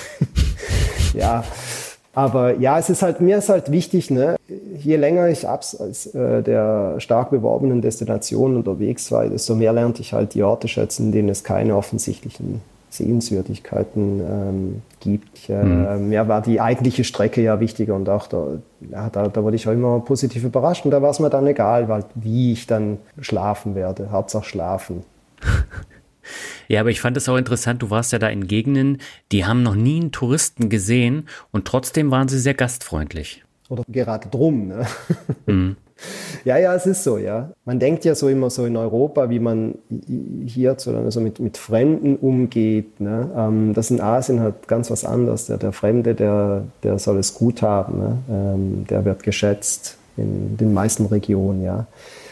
ja. 1.14 1.42
Aber 2.14 2.56
ja, 2.56 2.78
es 2.78 2.90
ist 2.90 3.02
halt, 3.02 3.20
mir 3.20 3.38
ist 3.38 3.48
halt 3.48 3.70
wichtig, 3.70 4.10
ne, 4.10 4.36
je 4.76 4.96
länger 4.96 5.28
ich 5.28 5.46
abseits 5.46 6.06
äh, 6.06 6.42
der 6.42 6.96
stark 6.98 7.30
beworbenen 7.30 7.80
Destination 7.80 8.56
unterwegs 8.56 9.12
war, 9.12 9.26
desto 9.28 9.54
mehr 9.54 9.72
lernte 9.72 10.02
ich 10.02 10.12
halt 10.12 10.34
die 10.34 10.42
Orte 10.42 10.68
schätzen, 10.68 11.06
in 11.06 11.12
denen 11.12 11.28
es 11.28 11.44
keine 11.44 11.76
offensichtlichen 11.76 12.60
Sehenswürdigkeiten 12.90 14.20
ähm, 14.20 14.82
gibt. 15.00 15.48
Äh, 15.48 15.62
mhm. 15.62 16.08
Mir 16.08 16.28
war 16.28 16.42
die 16.42 16.60
eigentliche 16.60 17.04
Strecke 17.04 17.42
ja 17.42 17.60
wichtiger 17.60 17.94
und 17.94 18.08
auch 18.08 18.26
da, 18.26 18.58
ja, 18.90 19.10
da, 19.10 19.28
da 19.28 19.42
wurde 19.42 19.56
ich 19.56 19.68
auch 19.68 19.72
immer 19.72 20.00
positiv 20.00 20.44
überrascht 20.44 20.84
und 20.84 20.90
da 20.90 21.02
war 21.02 21.10
es 21.10 21.20
mir 21.20 21.30
dann 21.30 21.46
egal, 21.46 21.88
weil, 21.88 22.04
wie 22.14 22.52
ich 22.52 22.66
dann 22.66 22.98
schlafen 23.20 23.74
werde. 23.74 24.10
Hauptsache 24.10 24.44
schlafen. 24.44 25.04
Ja, 26.68 26.80
aber 26.80 26.90
ich 26.90 27.00
fand 27.00 27.16
es 27.16 27.26
auch 27.30 27.38
interessant, 27.38 27.80
du 27.80 27.88
warst 27.88 28.12
ja 28.12 28.18
da 28.18 28.28
in 28.28 28.46
Gegenden, 28.46 28.98
die 29.32 29.46
haben 29.46 29.62
noch 29.62 29.74
nie 29.74 29.98
einen 29.98 30.12
Touristen 30.12 30.68
gesehen 30.68 31.26
und 31.50 31.66
trotzdem 31.66 32.10
waren 32.10 32.28
sie 32.28 32.38
sehr 32.38 32.52
gastfreundlich. 32.52 33.42
Oder 33.70 33.84
gerade 33.88 34.28
drum, 34.28 34.68
ne? 34.68 34.86
Mhm. 35.46 35.76
Ja, 36.44 36.56
ja, 36.56 36.74
es 36.74 36.86
ist 36.86 37.04
so, 37.04 37.18
ja. 37.18 37.50
Man 37.64 37.78
denkt 37.78 38.04
ja 38.04 38.14
so 38.14 38.28
immer 38.28 38.50
so 38.50 38.64
in 38.66 38.76
Europa, 38.76 39.30
wie 39.30 39.38
man 39.38 39.74
hierzulande 40.46 41.06
also 41.06 41.20
mit, 41.20 41.40
mit 41.40 41.56
Fremden 41.56 42.16
umgeht. 42.16 43.00
Ne? 43.00 43.30
Ähm, 43.36 43.74
das 43.74 43.90
in 43.90 44.00
Asien 44.00 44.40
halt 44.40 44.68
ganz 44.68 44.90
was 44.90 45.04
anderes. 45.04 45.46
Der, 45.46 45.58
der 45.58 45.72
Fremde, 45.72 46.14
der, 46.14 46.64
der 46.82 46.98
soll 46.98 47.18
es 47.18 47.34
gut 47.34 47.62
haben. 47.62 47.98
Ne? 47.98 48.18
Ähm, 48.30 48.86
der 48.88 49.04
wird 49.04 49.22
geschätzt 49.22 49.96
in 50.16 50.56
den 50.56 50.72
meisten 50.72 51.06
Regionen, 51.06 51.62
ja. 51.62 51.86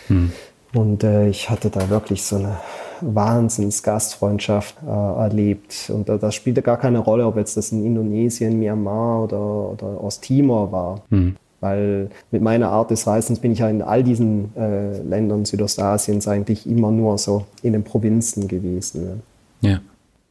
Hm. 0.08 0.32
Und 0.74 1.04
äh, 1.04 1.28
ich 1.28 1.48
hatte 1.48 1.70
da 1.70 1.88
wirklich 1.88 2.22
so 2.22 2.36
eine 2.36 2.58
Wahnsinns-Gastfreundschaft 3.00 4.76
äh, 4.86 4.90
erlebt. 4.90 5.90
Und 5.92 6.08
da, 6.08 6.16
das 6.16 6.34
spielte 6.34 6.62
gar 6.62 6.78
keine 6.78 6.98
Rolle, 6.98 7.26
ob 7.26 7.36
jetzt 7.36 7.56
das 7.56 7.72
in 7.72 7.84
Indonesien, 7.84 8.58
Myanmar 8.58 9.24
oder, 9.24 9.40
oder 9.40 10.04
Osttimor 10.04 10.72
war. 10.72 11.02
Hm. 11.10 11.35
Weil 11.60 12.10
mit 12.30 12.42
meiner 12.42 12.70
Art 12.70 12.90
des 12.90 13.06
Reisens 13.06 13.40
bin 13.40 13.52
ich 13.52 13.60
ja 13.60 13.68
in 13.68 13.82
all 13.82 14.02
diesen 14.02 14.54
äh, 14.56 15.00
Ländern 15.02 15.44
Südostasiens 15.44 16.28
eigentlich 16.28 16.66
immer 16.66 16.90
nur 16.90 17.16
so 17.18 17.46
in 17.62 17.72
den 17.72 17.82
Provinzen 17.82 18.46
gewesen. 18.46 19.04
Ne? 19.04 19.20
Ja. 19.60 19.80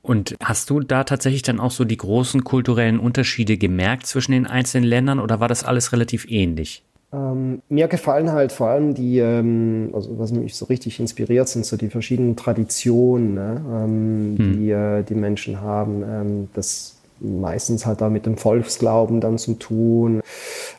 Und 0.01 0.35
hast 0.43 0.69
du 0.69 0.81
da 0.81 1.03
tatsächlich 1.03 1.41
dann 1.41 1.59
auch 1.59 1.71
so 1.71 1.83
die 1.83 1.97
großen 1.97 2.43
kulturellen 2.43 2.99
Unterschiede 2.99 3.57
gemerkt 3.57 4.05
zwischen 4.05 4.33
den 4.33 4.45
einzelnen 4.45 4.87
Ländern 4.87 5.19
oder 5.19 5.39
war 5.39 5.47
das 5.47 5.63
alles 5.63 5.93
relativ 5.93 6.29
ähnlich? 6.29 6.83
Ähm, 7.11 7.61
mir 7.69 7.87
gefallen 7.87 8.31
halt 8.31 8.51
vor 8.51 8.67
allem 8.67 8.93
die, 8.93 9.19
ähm, 9.19 9.89
also 9.93 10.19
was 10.19 10.31
mich 10.31 10.55
so 10.55 10.65
richtig 10.65 10.99
inspiriert, 10.99 11.47
sind 11.47 11.65
so 11.65 11.77
die 11.77 11.89
verschiedenen 11.89 12.35
Traditionen, 12.35 13.33
ne, 13.35 13.61
ähm, 13.67 14.35
hm. 14.37 14.57
die 14.57 14.69
äh, 14.71 15.03
die 15.03 15.15
Menschen 15.15 15.61
haben. 15.61 16.03
Ähm, 16.03 16.47
das 16.53 16.97
meistens 17.19 17.85
halt 17.85 18.01
da 18.01 18.09
mit 18.09 18.25
dem 18.25 18.37
Volksglauben 18.37 19.21
dann 19.21 19.37
zu 19.37 19.53
tun. 19.53 20.21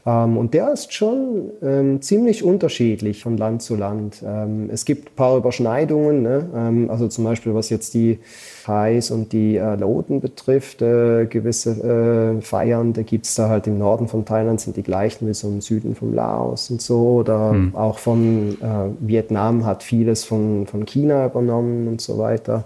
Ähm, 0.07 0.37
und 0.37 0.55
der 0.55 0.73
ist 0.73 0.92
schon 0.92 1.51
ähm, 1.62 2.01
ziemlich 2.01 2.45
unterschiedlich 2.45 3.23
von 3.23 3.37
Land 3.37 3.62
zu 3.62 3.75
Land. 3.75 4.23
Ähm, 4.25 4.71
es 4.73 4.85
gibt 4.85 5.11
ein 5.11 5.14
paar 5.16 5.37
Überschneidungen, 5.37 6.23
ne? 6.23 6.49
Ähm, 6.55 6.90
also 6.90 7.09
zum 7.09 7.25
Beispiel 7.25 7.55
was 7.55 7.71
jetzt 7.71 7.92
die 7.95 8.21
Thais 8.64 9.11
und 9.11 9.33
die 9.33 9.57
äh, 9.57 9.75
Loten 9.75 10.21
betrifft, 10.21 10.81
äh, 10.81 11.27
gewisse 11.27 12.38
äh, 12.38 12.40
Feiern, 12.40 12.92
da 12.92 13.03
gibt 13.03 13.27
es 13.27 13.35
da 13.35 13.49
halt 13.49 13.66
im 13.66 13.79
Norden 13.79 14.07
von 14.07 14.25
Thailand 14.25 14.61
sind 14.61 14.77
die 14.77 14.83
gleichen 14.83 15.27
wie 15.29 15.35
so 15.35 15.49
im 15.49 15.61
Süden 15.61 15.97
von 15.97 16.14
Laos 16.14 16.71
und 16.71 16.81
so. 16.81 17.16
Oder 17.16 17.51
hm. 17.51 17.75
auch 17.75 17.99
von 17.99 18.57
äh, 18.61 18.90
Vietnam 19.01 19.66
hat 19.66 19.83
vieles 19.83 20.25
von, 20.25 20.66
von 20.66 20.85
China 20.87 21.27
übernommen 21.27 21.88
und 21.88 22.01
so 22.01 22.19
weiter. 22.19 22.64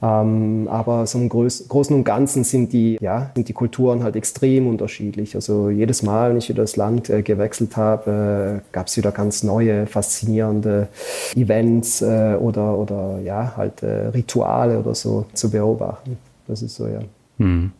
Ähm, 0.00 0.68
aber 0.70 1.06
so 1.06 1.18
im 1.18 1.28
Groß 1.28 1.66
Großen 1.68 1.94
und 1.94 2.04
Ganzen 2.04 2.44
sind 2.44 2.72
die, 2.72 2.98
ja, 3.00 3.30
sind 3.34 3.48
die 3.48 3.52
Kulturen 3.52 4.04
halt 4.04 4.14
extrem 4.14 4.68
unterschiedlich. 4.68 5.34
Also 5.34 5.70
jedes 5.70 6.02
Mal, 6.02 6.30
wenn 6.30 6.36
ich 6.38 6.48
wieder 6.48 6.62
das 6.62 6.76
Land 6.76 7.10
äh, 7.10 7.22
gewechselt 7.22 7.76
habe, 7.76 8.62
äh, 8.62 8.72
gab 8.72 8.86
es 8.86 8.96
wieder 8.96 9.10
ganz 9.10 9.42
neue, 9.42 9.86
faszinierende 9.86 10.88
Events 11.34 12.00
äh, 12.00 12.36
oder, 12.38 12.78
oder 12.78 13.18
ja, 13.24 13.54
halt 13.56 13.82
äh, 13.82 14.08
Rituale 14.08 14.78
oder 14.78 14.94
so 14.94 15.26
zu 15.32 15.50
beobachten. 15.50 16.16
Das 16.46 16.62
ist 16.62 16.76
so, 16.76 16.86
ja. 16.86 17.00
Hm. 17.38 17.72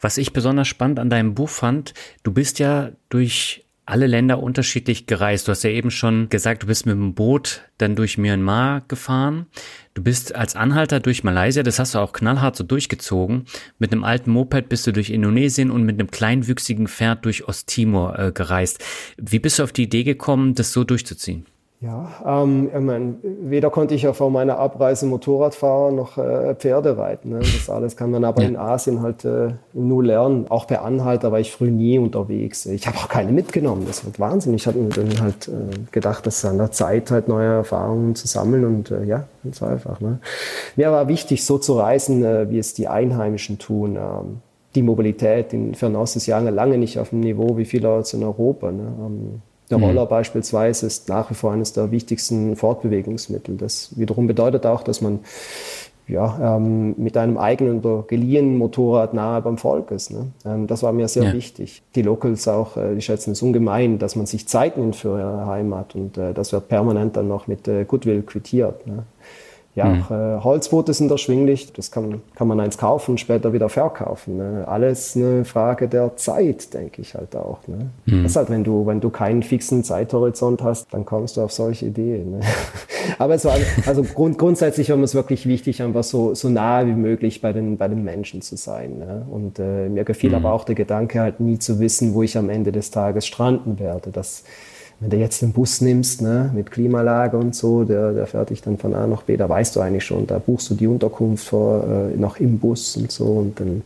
Was 0.00 0.18
ich 0.18 0.32
besonders 0.32 0.66
spannend 0.66 0.98
an 0.98 1.10
deinem 1.10 1.34
Buch 1.34 1.48
fand, 1.48 1.94
du 2.22 2.32
bist 2.32 2.58
ja 2.58 2.90
durch 3.08 3.63
alle 3.86 4.06
Länder 4.06 4.42
unterschiedlich 4.42 5.06
gereist. 5.06 5.46
Du 5.46 5.52
hast 5.52 5.62
ja 5.62 5.70
eben 5.70 5.90
schon 5.90 6.28
gesagt, 6.28 6.62
du 6.62 6.66
bist 6.66 6.86
mit 6.86 6.94
dem 6.94 7.14
Boot 7.14 7.62
dann 7.78 7.96
durch 7.96 8.18
Myanmar 8.18 8.82
gefahren. 8.88 9.46
Du 9.92 10.02
bist 10.02 10.34
als 10.34 10.56
Anhalter 10.56 11.00
durch 11.00 11.22
Malaysia, 11.22 11.62
das 11.62 11.78
hast 11.78 11.94
du 11.94 11.98
auch 11.98 12.12
knallhart 12.12 12.56
so 12.56 12.64
durchgezogen. 12.64 13.44
Mit 13.78 13.92
einem 13.92 14.04
alten 14.04 14.30
Moped 14.30 14.68
bist 14.68 14.86
du 14.86 14.92
durch 14.92 15.10
Indonesien 15.10 15.70
und 15.70 15.84
mit 15.84 16.00
einem 16.00 16.10
kleinwüchsigen 16.10 16.88
Pferd 16.88 17.24
durch 17.24 17.46
Osttimor 17.46 18.18
äh, 18.18 18.32
gereist. 18.32 18.82
Wie 19.16 19.38
bist 19.38 19.58
du 19.58 19.64
auf 19.64 19.72
die 19.72 19.84
Idee 19.84 20.04
gekommen, 20.04 20.54
das 20.54 20.72
so 20.72 20.84
durchzuziehen? 20.84 21.46
Ja, 21.84 22.08
ähm, 22.42 22.70
ich 22.74 22.80
mein, 22.80 23.18
weder 23.22 23.68
konnte 23.68 23.94
ich 23.94 24.02
ja 24.02 24.14
vor 24.14 24.30
meiner 24.30 24.58
Abreise 24.58 25.04
Motorrad 25.04 25.54
fahren 25.54 25.96
noch 25.96 26.16
äh, 26.16 26.54
Pferde 26.54 26.96
reiten. 26.96 27.30
Ne? 27.30 27.40
Das 27.40 27.68
alles 27.68 27.94
kann 27.94 28.10
man 28.10 28.24
aber 28.24 28.40
ja. 28.40 28.48
in 28.48 28.56
Asien 28.56 29.02
halt 29.02 29.26
äh, 29.26 29.50
nur 29.74 30.02
lernen. 30.02 30.46
Auch 30.48 30.66
per 30.66 30.82
Anhalter 30.82 31.30
war 31.30 31.40
ich 31.40 31.52
früh 31.52 31.70
nie 31.70 31.98
unterwegs. 31.98 32.64
Ich 32.64 32.86
habe 32.86 32.96
auch 32.96 33.08
keine 33.08 33.32
mitgenommen. 33.32 33.84
Das 33.86 34.02
wird 34.02 34.18
Wahnsinn. 34.18 34.54
Ich 34.54 34.66
hatte 34.66 34.78
mir 34.78 34.88
dann 34.88 35.20
halt 35.20 35.48
äh, 35.48 35.52
gedacht, 35.92 36.26
dass 36.26 36.42
an 36.46 36.56
der 36.56 36.70
Zeit 36.70 37.10
halt 37.10 37.28
neue 37.28 37.48
Erfahrungen 37.48 38.14
zu 38.14 38.28
sammeln 38.28 38.64
und 38.64 38.90
äh, 38.90 39.04
ja, 39.04 39.24
ganz 39.42 39.62
einfach. 39.62 40.00
Ne? 40.00 40.20
Mir 40.76 40.90
war 40.90 41.06
wichtig, 41.08 41.44
so 41.44 41.58
zu 41.58 41.78
reisen, 41.78 42.24
äh, 42.24 42.48
wie 42.48 42.58
es 42.58 42.72
die 42.72 42.88
Einheimischen 42.88 43.58
tun. 43.58 43.96
Ähm, 43.96 44.40
die 44.74 44.82
Mobilität 44.82 45.52
in 45.52 45.74
Fernost 45.74 46.16
ist 46.16 46.26
ja 46.26 46.38
lange 46.38 46.78
nicht 46.78 46.98
auf 46.98 47.10
dem 47.10 47.20
Niveau 47.20 47.58
wie 47.58 47.66
vielerorts 47.66 48.14
in 48.14 48.24
Europa. 48.24 48.72
Ne? 48.72 48.90
Ähm, 49.00 49.42
der 49.70 49.78
mhm. 49.78 49.84
Roller 49.84 50.04
mhm. 50.04 50.10
beispielsweise 50.10 50.86
ist 50.86 51.08
nach 51.08 51.30
wie 51.30 51.34
vor 51.34 51.52
eines 51.52 51.72
der 51.72 51.90
wichtigsten 51.90 52.56
Fortbewegungsmittel. 52.56 53.56
Das 53.56 53.98
wiederum 53.98 54.26
bedeutet 54.26 54.66
auch, 54.66 54.82
dass 54.82 55.00
man 55.00 55.20
ja, 56.06 56.56
ähm, 56.56 56.94
mit 56.98 57.16
einem 57.16 57.38
eigenen 57.38 57.78
oder 57.78 58.04
geliehenen 58.06 58.58
Motorrad 58.58 59.14
nahe 59.14 59.40
beim 59.40 59.56
Volk 59.56 59.90
ist. 59.90 60.10
Ne? 60.10 60.26
Ähm, 60.44 60.66
das 60.66 60.82
war 60.82 60.92
mir 60.92 61.08
sehr 61.08 61.24
ja. 61.24 61.32
wichtig. 61.32 61.82
Die 61.94 62.02
Locals 62.02 62.46
auch, 62.46 62.76
äh, 62.76 62.94
die 62.94 63.00
schätzen 63.00 63.32
es 63.32 63.40
ungemein, 63.40 63.98
dass 63.98 64.14
man 64.14 64.26
sich 64.26 64.46
Zeit 64.46 64.76
nimmt 64.76 64.96
für 64.96 65.18
ihre 65.18 65.46
Heimat 65.46 65.94
und 65.94 66.18
äh, 66.18 66.34
das 66.34 66.52
wird 66.52 66.68
permanent 66.68 67.16
dann 67.16 67.28
noch 67.28 67.46
mit 67.46 67.66
äh, 67.68 67.84
Goodwill 67.84 68.22
quittiert. 68.22 68.86
Ne? 68.86 69.04
Ja, 69.74 69.86
mhm. 69.86 70.02
auch 70.02 70.10
äh, 70.10 70.44
Holzboote 70.44 70.94
sind 70.94 71.10
erschwinglich. 71.10 71.72
Das 71.72 71.90
kann, 71.90 72.22
kann 72.36 72.46
man 72.46 72.60
eins 72.60 72.78
kaufen 72.78 73.12
und 73.12 73.18
später 73.18 73.52
wieder 73.52 73.68
verkaufen. 73.68 74.36
Ne? 74.36 74.64
Alles 74.68 75.16
eine 75.16 75.44
Frage 75.44 75.88
der 75.88 76.16
Zeit, 76.16 76.72
denke 76.74 77.02
ich 77.02 77.14
halt 77.14 77.34
auch. 77.34 77.58
Ne? 77.66 77.90
Mhm. 78.06 78.22
Das 78.22 78.32
ist 78.32 78.36
halt, 78.36 78.50
wenn 78.50 78.62
du, 78.62 78.86
wenn 78.86 79.00
du 79.00 79.10
keinen 79.10 79.42
fixen 79.42 79.82
Zeithorizont 79.82 80.62
hast, 80.62 80.86
dann 80.92 81.04
kommst 81.04 81.36
du 81.36 81.40
auf 81.40 81.50
solche 81.50 81.86
Ideen. 81.86 82.38
Ne? 82.38 82.40
Aber 83.18 83.42
war, 83.42 83.56
also 83.86 84.04
grund, 84.04 84.38
grundsätzlich 84.38 84.90
war 84.90 84.96
mir 84.96 85.04
es 85.04 85.14
wirklich 85.14 85.46
wichtig, 85.46 85.82
einfach 85.82 86.04
so, 86.04 86.34
so 86.34 86.48
nahe 86.48 86.86
wie 86.86 86.92
möglich 86.92 87.40
bei 87.40 87.52
den, 87.52 87.76
bei 87.76 87.88
den 87.88 88.04
Menschen 88.04 88.42
zu 88.42 88.56
sein. 88.56 88.98
Ne? 88.98 89.26
Und 89.28 89.58
äh, 89.58 89.88
mir 89.88 90.04
gefiel 90.04 90.30
mhm. 90.30 90.36
aber 90.36 90.52
auch 90.52 90.64
der 90.64 90.76
Gedanke 90.76 91.20
halt 91.20 91.40
nie 91.40 91.58
zu 91.58 91.80
wissen, 91.80 92.14
wo 92.14 92.22
ich 92.22 92.38
am 92.38 92.48
Ende 92.48 92.70
des 92.70 92.92
Tages 92.92 93.26
stranden 93.26 93.80
werde. 93.80 94.10
Das, 94.12 94.44
wenn 95.04 95.10
du 95.10 95.16
jetzt 95.18 95.42
den 95.42 95.52
Bus 95.52 95.82
nimmst, 95.82 96.22
ne, 96.22 96.50
mit 96.54 96.70
Klimalage 96.70 97.36
und 97.36 97.54
so, 97.54 97.84
der, 97.84 98.12
der 98.12 98.26
fährt 98.26 98.48
dich 98.48 98.62
dann 98.62 98.78
von 98.78 98.94
A 98.94 99.06
nach 99.06 99.22
B, 99.22 99.36
da 99.36 99.46
weißt 99.46 99.76
du 99.76 99.80
eigentlich 99.80 100.06
schon, 100.06 100.26
da 100.26 100.38
buchst 100.38 100.70
du 100.70 100.74
die 100.74 100.86
Unterkunft 100.86 101.46
vor, 101.46 101.84
äh, 101.84 102.16
noch 102.16 102.38
im 102.38 102.58
Bus 102.58 102.96
und 102.96 103.12
so 103.12 103.26
und 103.26 103.60
dann 103.60 103.82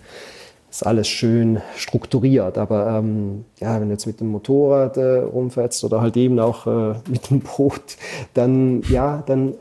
ist 0.70 0.86
alles 0.86 1.08
schön 1.08 1.60
strukturiert. 1.76 2.56
Aber 2.56 2.98
ähm, 2.98 3.46
ja, 3.58 3.80
wenn 3.80 3.88
du 3.88 3.94
jetzt 3.94 4.06
mit 4.06 4.20
dem 4.20 4.28
Motorrad 4.28 4.96
äh, 4.96 5.18
rumfährst 5.18 5.82
oder 5.82 6.00
halt 6.00 6.16
eben 6.16 6.38
auch 6.38 6.68
äh, 6.68 6.94
mit 7.10 7.30
dem 7.30 7.40
Boot, 7.40 7.96
dann 8.34 8.82
ja, 8.88 9.24
dann 9.26 9.54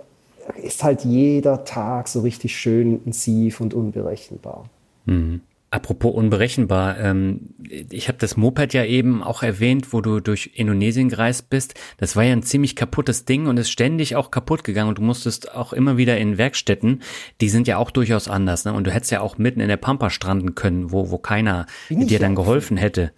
ist 0.62 0.84
halt 0.84 1.06
jeder 1.06 1.65
Tag 1.65 2.08
so 2.08 2.22
richtig 2.22 2.56
schön 2.56 2.93
intensiv 2.93 3.62
und 3.62 3.74
unberechenbar. 3.74 4.65
Mhm. 5.06 5.41
Apropos 5.69 6.15
unberechenbar, 6.15 6.97
ähm, 6.97 7.49
ich 7.89 8.08
habe 8.08 8.17
das 8.17 8.38
Moped 8.38 8.73
ja 8.73 8.86
eben 8.86 9.21
auch 9.21 9.43
erwähnt, 9.43 9.91
wo 9.91 9.99
du 9.99 10.21
durch 10.21 10.51
Indonesien 10.53 11.10
gereist 11.10 11.49
bist. 11.49 11.73
Das 11.97 12.15
war 12.15 12.23
ja 12.23 12.32
ein 12.32 12.43
ziemlich 12.43 12.77
kaputtes 12.77 13.25
Ding 13.25 13.47
und 13.47 13.58
ist 13.58 13.69
ständig 13.69 14.15
auch 14.15 14.32
kaputt 14.32 14.63
gegangen 14.63 14.88
und 14.88 14.99
du 14.99 15.01
musstest 15.01 15.53
auch 15.53 15.73
immer 15.73 15.97
wieder 15.97 16.17
in 16.17 16.38
Werkstätten, 16.38 17.01
die 17.41 17.49
sind 17.49 17.67
ja 17.67 17.77
auch 17.77 17.91
durchaus 17.91 18.30
anders. 18.30 18.63
Ne? 18.63 18.71
Und 18.71 18.86
du 18.86 18.91
hättest 18.91 19.12
ja 19.12 19.19
auch 19.19 19.38
mitten 19.38 19.60
in 19.60 19.67
der 19.67 19.75
Pampa 19.75 20.10
stranden 20.10 20.56
können, 20.56 20.93
wo, 20.93 21.12
wo 21.12 21.17
keiner 21.17 21.65
dir 21.89 22.19
dann 22.19 22.36
geholfen 22.36 22.77
hätte. 22.77 23.12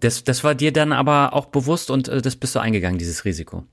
Das, 0.00 0.24
das 0.24 0.44
war 0.44 0.54
dir 0.54 0.72
dann 0.72 0.92
aber 0.92 1.34
auch 1.34 1.46
bewusst 1.46 1.90
und 1.90 2.08
äh, 2.08 2.22
das 2.22 2.36
bist 2.36 2.54
du 2.54 2.58
eingegangen, 2.58 2.98
dieses 2.98 3.26
Risiko. 3.26 3.64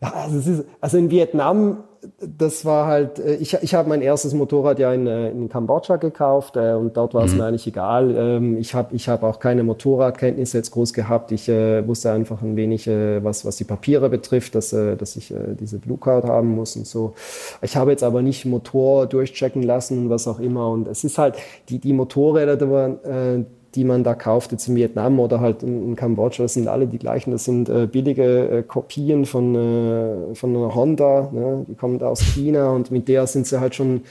Ja, 0.00 0.12
also, 0.12 0.38
ist, 0.38 0.64
also 0.80 0.98
in 0.98 1.10
Vietnam 1.10 1.84
das 2.20 2.64
war 2.64 2.86
halt, 2.86 3.18
äh, 3.18 3.36
ich, 3.36 3.54
ich 3.54 3.74
habe 3.74 3.88
mein 3.88 4.02
erstes 4.02 4.34
Motorrad 4.34 4.78
ja 4.78 4.92
in, 4.92 5.06
äh, 5.06 5.30
in 5.30 5.48
Kambodscha 5.48 5.96
gekauft 5.96 6.56
äh, 6.56 6.74
und 6.74 6.96
dort 6.96 7.14
war 7.14 7.24
es 7.24 7.32
mhm. 7.32 7.38
mir 7.38 7.44
eigentlich 7.46 7.66
egal. 7.66 8.14
Ähm, 8.16 8.56
ich 8.56 8.74
habe 8.74 8.94
ich 8.94 9.08
hab 9.08 9.22
auch 9.22 9.40
keine 9.40 9.62
Motorradkenntnisse 9.62 10.58
jetzt 10.58 10.70
groß 10.70 10.92
gehabt. 10.92 11.32
Ich 11.32 11.48
äh, 11.48 11.86
wusste 11.86 12.12
einfach 12.12 12.42
ein 12.42 12.56
wenig, 12.56 12.86
äh, 12.86 13.22
was, 13.22 13.44
was 13.44 13.56
die 13.56 13.64
Papiere 13.64 14.08
betrifft, 14.08 14.54
dass, 14.54 14.72
äh, 14.72 14.96
dass 14.96 15.16
ich 15.16 15.34
diese 15.60 15.78
Blue 15.78 15.98
Card 15.98 16.24
haben 16.24 16.54
muss 16.54 16.76
und 16.76 16.86
so. 16.86 17.14
Ich 17.62 17.76
habe 17.76 17.90
jetzt 17.90 18.02
aber 18.02 18.22
nicht 18.22 18.44
Motor 18.44 19.06
durchchecken 19.06 19.62
lassen, 19.62 20.10
was 20.10 20.28
auch 20.28 20.40
immer. 20.40 20.70
Und 20.70 20.88
es 20.88 21.04
ist 21.04 21.18
halt, 21.18 21.36
die, 21.68 21.78
die 21.78 21.92
Motorräder, 21.92 22.56
die 22.56 22.70
waren, 22.70 23.46
die 23.74 23.84
man 23.84 24.04
da 24.04 24.14
kauft, 24.14 24.52
jetzt 24.52 24.68
in 24.68 24.76
Vietnam 24.76 25.20
oder 25.20 25.40
halt 25.40 25.62
in, 25.62 25.82
in 25.82 25.96
Kambodscha, 25.96 26.44
das 26.44 26.54
sind 26.54 26.68
alle 26.68 26.86
die 26.86 26.98
gleichen. 26.98 27.30
Das 27.30 27.44
sind 27.44 27.68
äh, 27.68 27.86
billige 27.86 28.48
äh, 28.48 28.62
Kopien 28.62 29.26
von, 29.26 29.54
äh, 29.54 30.34
von 30.34 30.56
einer 30.56 30.74
Honda, 30.74 31.28
ne? 31.32 31.66
die 31.68 31.74
kommen 31.74 31.98
da 31.98 32.08
aus 32.08 32.20
China 32.20 32.70
und 32.70 32.90
mit 32.90 33.08
der 33.08 33.26
sind 33.26 33.46
sie 33.46 33.60
halt 33.60 33.74
schon 33.74 34.02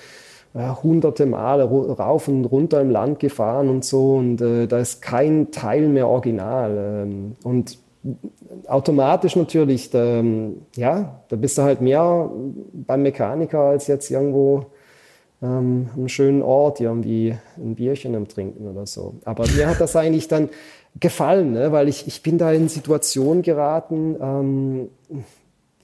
äh, 0.53 0.69
hunderte 0.83 1.25
Male 1.25 1.63
rauf 1.65 2.27
und 2.27 2.45
runter 2.45 2.81
im 2.81 2.89
Land 2.89 3.19
gefahren 3.19 3.69
und 3.69 3.83
so 3.83 4.15
und 4.15 4.41
äh, 4.41 4.67
da 4.67 4.79
ist 4.79 5.01
kein 5.01 5.51
Teil 5.51 5.87
mehr 5.87 6.07
original. 6.07 7.05
Ähm, 7.05 7.35
und 7.43 7.79
automatisch 8.67 9.35
natürlich, 9.35 9.89
da, 9.89 10.23
ja, 10.75 11.21
da 11.27 11.35
bist 11.35 11.57
du 11.57 11.63
halt 11.63 11.81
mehr 11.81 12.29
beim 12.73 13.01
Mechaniker 13.01 13.59
als 13.59 13.87
jetzt 13.87 14.09
irgendwo 14.11 14.67
ähm, 15.41 15.89
einen 15.95 16.09
schönen 16.09 16.41
Ort, 16.41 16.79
irgendwie 16.79 17.35
ein 17.57 17.75
Bierchen 17.75 18.15
am 18.15 18.27
Trinken 18.27 18.67
oder 18.67 18.85
so. 18.85 19.15
Aber 19.25 19.45
mir 19.55 19.67
hat 19.67 19.79
das 19.79 19.95
eigentlich 19.95 20.27
dann 20.27 20.49
gefallen, 20.99 21.53
ne? 21.53 21.71
weil 21.71 21.87
ich, 21.87 22.07
ich 22.07 22.23
bin 22.23 22.37
da 22.37 22.51
in 22.51 22.69
Situationen 22.69 23.43
geraten, 23.43 24.15
ähm, 24.21 24.89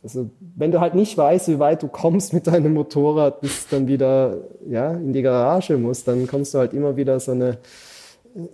also 0.04 0.30
wenn 0.58 0.72
du 0.72 0.82
halt 0.82 0.96
nicht 0.96 1.18
weißt, 1.18 1.48
wie 1.48 1.60
weit 1.60 1.82
du 1.82 1.88
kommst 1.88 2.34
mit 2.34 2.48
deinem 2.48 2.74
Motorrad, 2.74 3.40
bis 3.40 3.68
dann 3.70 3.88
wieder 3.88 4.38
ja, 4.68 4.92
in 4.92 5.14
die 5.14 5.22
Garage 5.22 5.78
musst, 5.78 6.08
dann 6.08 6.28
kommst 6.28 6.54
du 6.54 6.58
halt 6.58 6.74
immer 6.74 6.98
wieder 6.98 7.20
so 7.22 7.32
eine 7.32 7.60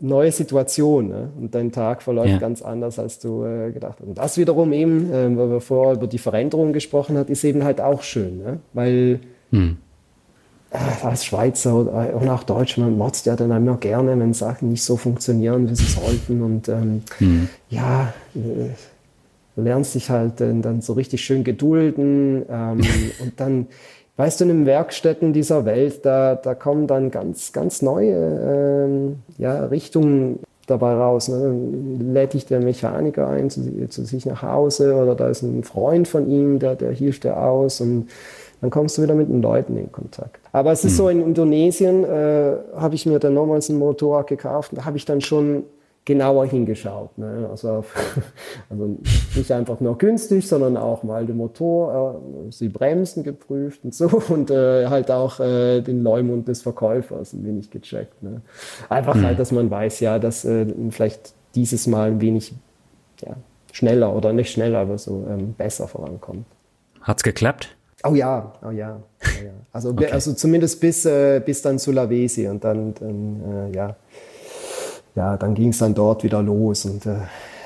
neue 0.01 0.31
Situation 0.31 1.07
ne? 1.07 1.29
und 1.39 1.55
dein 1.55 1.71
Tag 1.71 2.03
verläuft 2.03 2.29
ja. 2.29 2.37
ganz 2.37 2.61
anders, 2.61 2.99
als 2.99 3.19
du 3.19 3.45
äh, 3.45 3.71
gedacht 3.71 3.99
hast. 3.99 4.07
Und 4.07 4.17
das 4.17 4.37
wiederum 4.37 4.73
eben, 4.73 5.11
äh, 5.11 5.37
weil 5.37 5.49
wir 5.49 5.61
vorher 5.61 5.95
über 5.95 6.07
die 6.07 6.17
Veränderungen 6.17 6.73
gesprochen 6.73 7.17
haben, 7.17 7.31
ist 7.31 7.43
eben 7.45 7.63
halt 7.63 7.79
auch 7.79 8.03
schön, 8.03 8.39
ne? 8.39 8.59
weil 8.73 9.21
hm 9.51 9.77
als 10.71 11.25
Schweizer 11.25 11.75
und 11.75 12.29
auch 12.29 12.43
Deutscher, 12.43 12.81
man 12.81 12.97
motzt 12.97 13.25
ja 13.25 13.35
dann 13.35 13.51
immer 13.51 13.77
gerne, 13.77 14.19
wenn 14.19 14.33
Sachen 14.33 14.69
nicht 14.69 14.83
so 14.83 14.97
funktionieren, 14.97 15.69
wie 15.69 15.75
sie 15.75 15.85
sollten. 15.85 16.43
Und 16.43 16.69
ähm, 16.69 17.01
mhm. 17.19 17.49
ja, 17.69 18.13
äh, 18.35 18.69
du 19.55 19.61
lernst 19.61 19.95
dich 19.95 20.09
halt 20.09 20.41
äh, 20.41 20.53
dann 20.61 20.81
so 20.81 20.93
richtig 20.93 21.21
schön 21.21 21.43
gedulden. 21.43 22.45
Ähm, 22.49 22.81
und 23.19 23.33
dann, 23.37 23.67
weißt 24.17 24.39
du, 24.39 24.45
in 24.45 24.49
den 24.49 24.65
Werkstätten 24.67 25.33
dieser 25.33 25.65
Welt, 25.65 26.05
da, 26.05 26.35
da 26.35 26.53
kommen 26.53 26.85
dann 26.85 27.09
ganz, 27.09 27.51
ganz 27.51 27.81
neue 27.81 28.85
ähm, 28.85 29.19
ja, 29.39 29.65
Richtungen 29.65 30.39
dabei 30.67 30.93
raus. 30.93 31.29
Ne? 31.29 31.55
Lädt 32.13 32.33
dich 32.33 32.45
der 32.45 32.59
Mechaniker 32.59 33.27
ein 33.27 33.49
zu, 33.49 33.87
zu, 33.89 34.05
sich 34.05 34.27
nach 34.27 34.43
Hause 34.43 34.93
oder 34.93 35.15
da 35.15 35.29
ist 35.29 35.41
ein 35.41 35.63
Freund 35.63 36.07
von 36.07 36.29
ihm, 36.29 36.59
der, 36.59 36.75
der 36.75 36.91
hilft 36.91 37.23
dir 37.23 37.41
aus 37.41 37.81
und 37.81 38.07
dann 38.61 38.69
kommst 38.69 38.97
du 38.97 39.03
wieder 39.03 39.15
mit 39.15 39.29
den 39.29 39.41
Leuten 39.41 39.77
in 39.77 39.91
Kontakt. 39.91 40.39
Aber 40.51 40.71
es 40.71 40.83
ist 40.83 40.91
hm. 40.91 40.97
so, 40.97 41.09
in 41.09 41.21
Indonesien 41.21 42.03
äh, 42.03 42.55
habe 42.75 42.95
ich 42.95 43.05
mir 43.05 43.19
dann 43.19 43.33
nochmals 43.33 43.69
ein 43.69 43.77
Motorrad 43.77 44.27
gekauft. 44.27 44.71
Da 44.73 44.85
habe 44.85 44.97
ich 44.97 45.05
dann 45.05 45.21
schon 45.21 45.63
genauer 46.09 46.47
hingeschaut. 46.47 47.17
Ne? 47.17 47.47
Also, 47.49 47.69
auf, 47.69 47.93
also 48.69 48.97
nicht 49.35 49.51
einfach 49.51 49.79
nur 49.79 49.97
günstig, 49.97 50.47
sondern 50.47 50.75
auch 50.75 51.03
mal 51.03 51.25
den 51.25 51.37
Motor, 51.37 52.21
äh, 52.47 52.49
die 52.59 52.69
Bremsen 52.69 53.23
geprüft 53.23 53.81
und 53.83 53.93
so 53.93 54.07
und 54.29 54.49
äh, 54.49 54.87
halt 54.87 55.11
auch 55.11 55.39
äh, 55.39 55.81
den 55.81 56.03
Leumund 56.03 56.47
des 56.47 56.61
Verkäufers 56.61 57.33
ein 57.33 57.45
wenig 57.45 57.69
gecheckt. 57.69 58.23
Ne? 58.23 58.41
Einfach 58.89 59.15
mhm. 59.15 59.25
halt, 59.25 59.39
dass 59.39 59.51
man 59.51 59.69
weiß, 59.69 59.99
ja, 59.99 60.19
dass 60.19 60.45
äh, 60.45 60.65
vielleicht 60.89 61.33
dieses 61.55 61.87
Mal 61.87 62.11
ein 62.11 62.21
wenig 62.21 62.53
ja, 63.21 63.35
schneller 63.71 64.15
oder 64.15 64.33
nicht 64.33 64.51
schneller, 64.51 64.79
aber 64.79 64.97
so 64.97 65.25
ähm, 65.29 65.53
besser 65.53 65.87
vorankommt. 65.87 66.45
Hat's 67.01 67.23
geklappt? 67.23 67.75
Oh 68.03 68.15
ja, 68.15 68.53
oh 68.65 68.71
ja. 68.71 69.01
Oh 69.21 69.43
ja. 69.43 69.51
Also, 69.71 69.89
okay. 69.89 70.07
also 70.11 70.33
zumindest 70.33 70.79
bis, 70.79 71.05
äh, 71.05 71.41
bis 71.45 71.61
dann 71.61 71.79
Sulawesi 71.79 72.47
und 72.47 72.63
dann, 72.63 72.93
dann 72.93 73.69
äh, 73.71 73.75
ja, 73.75 73.95
ja, 75.15 75.37
dann 75.37 75.53
ging 75.53 75.69
es 75.69 75.79
dann 75.79 75.93
dort 75.93 76.23
wieder 76.23 76.41
los 76.41 76.85
und 76.85 77.05
äh, 77.05 77.17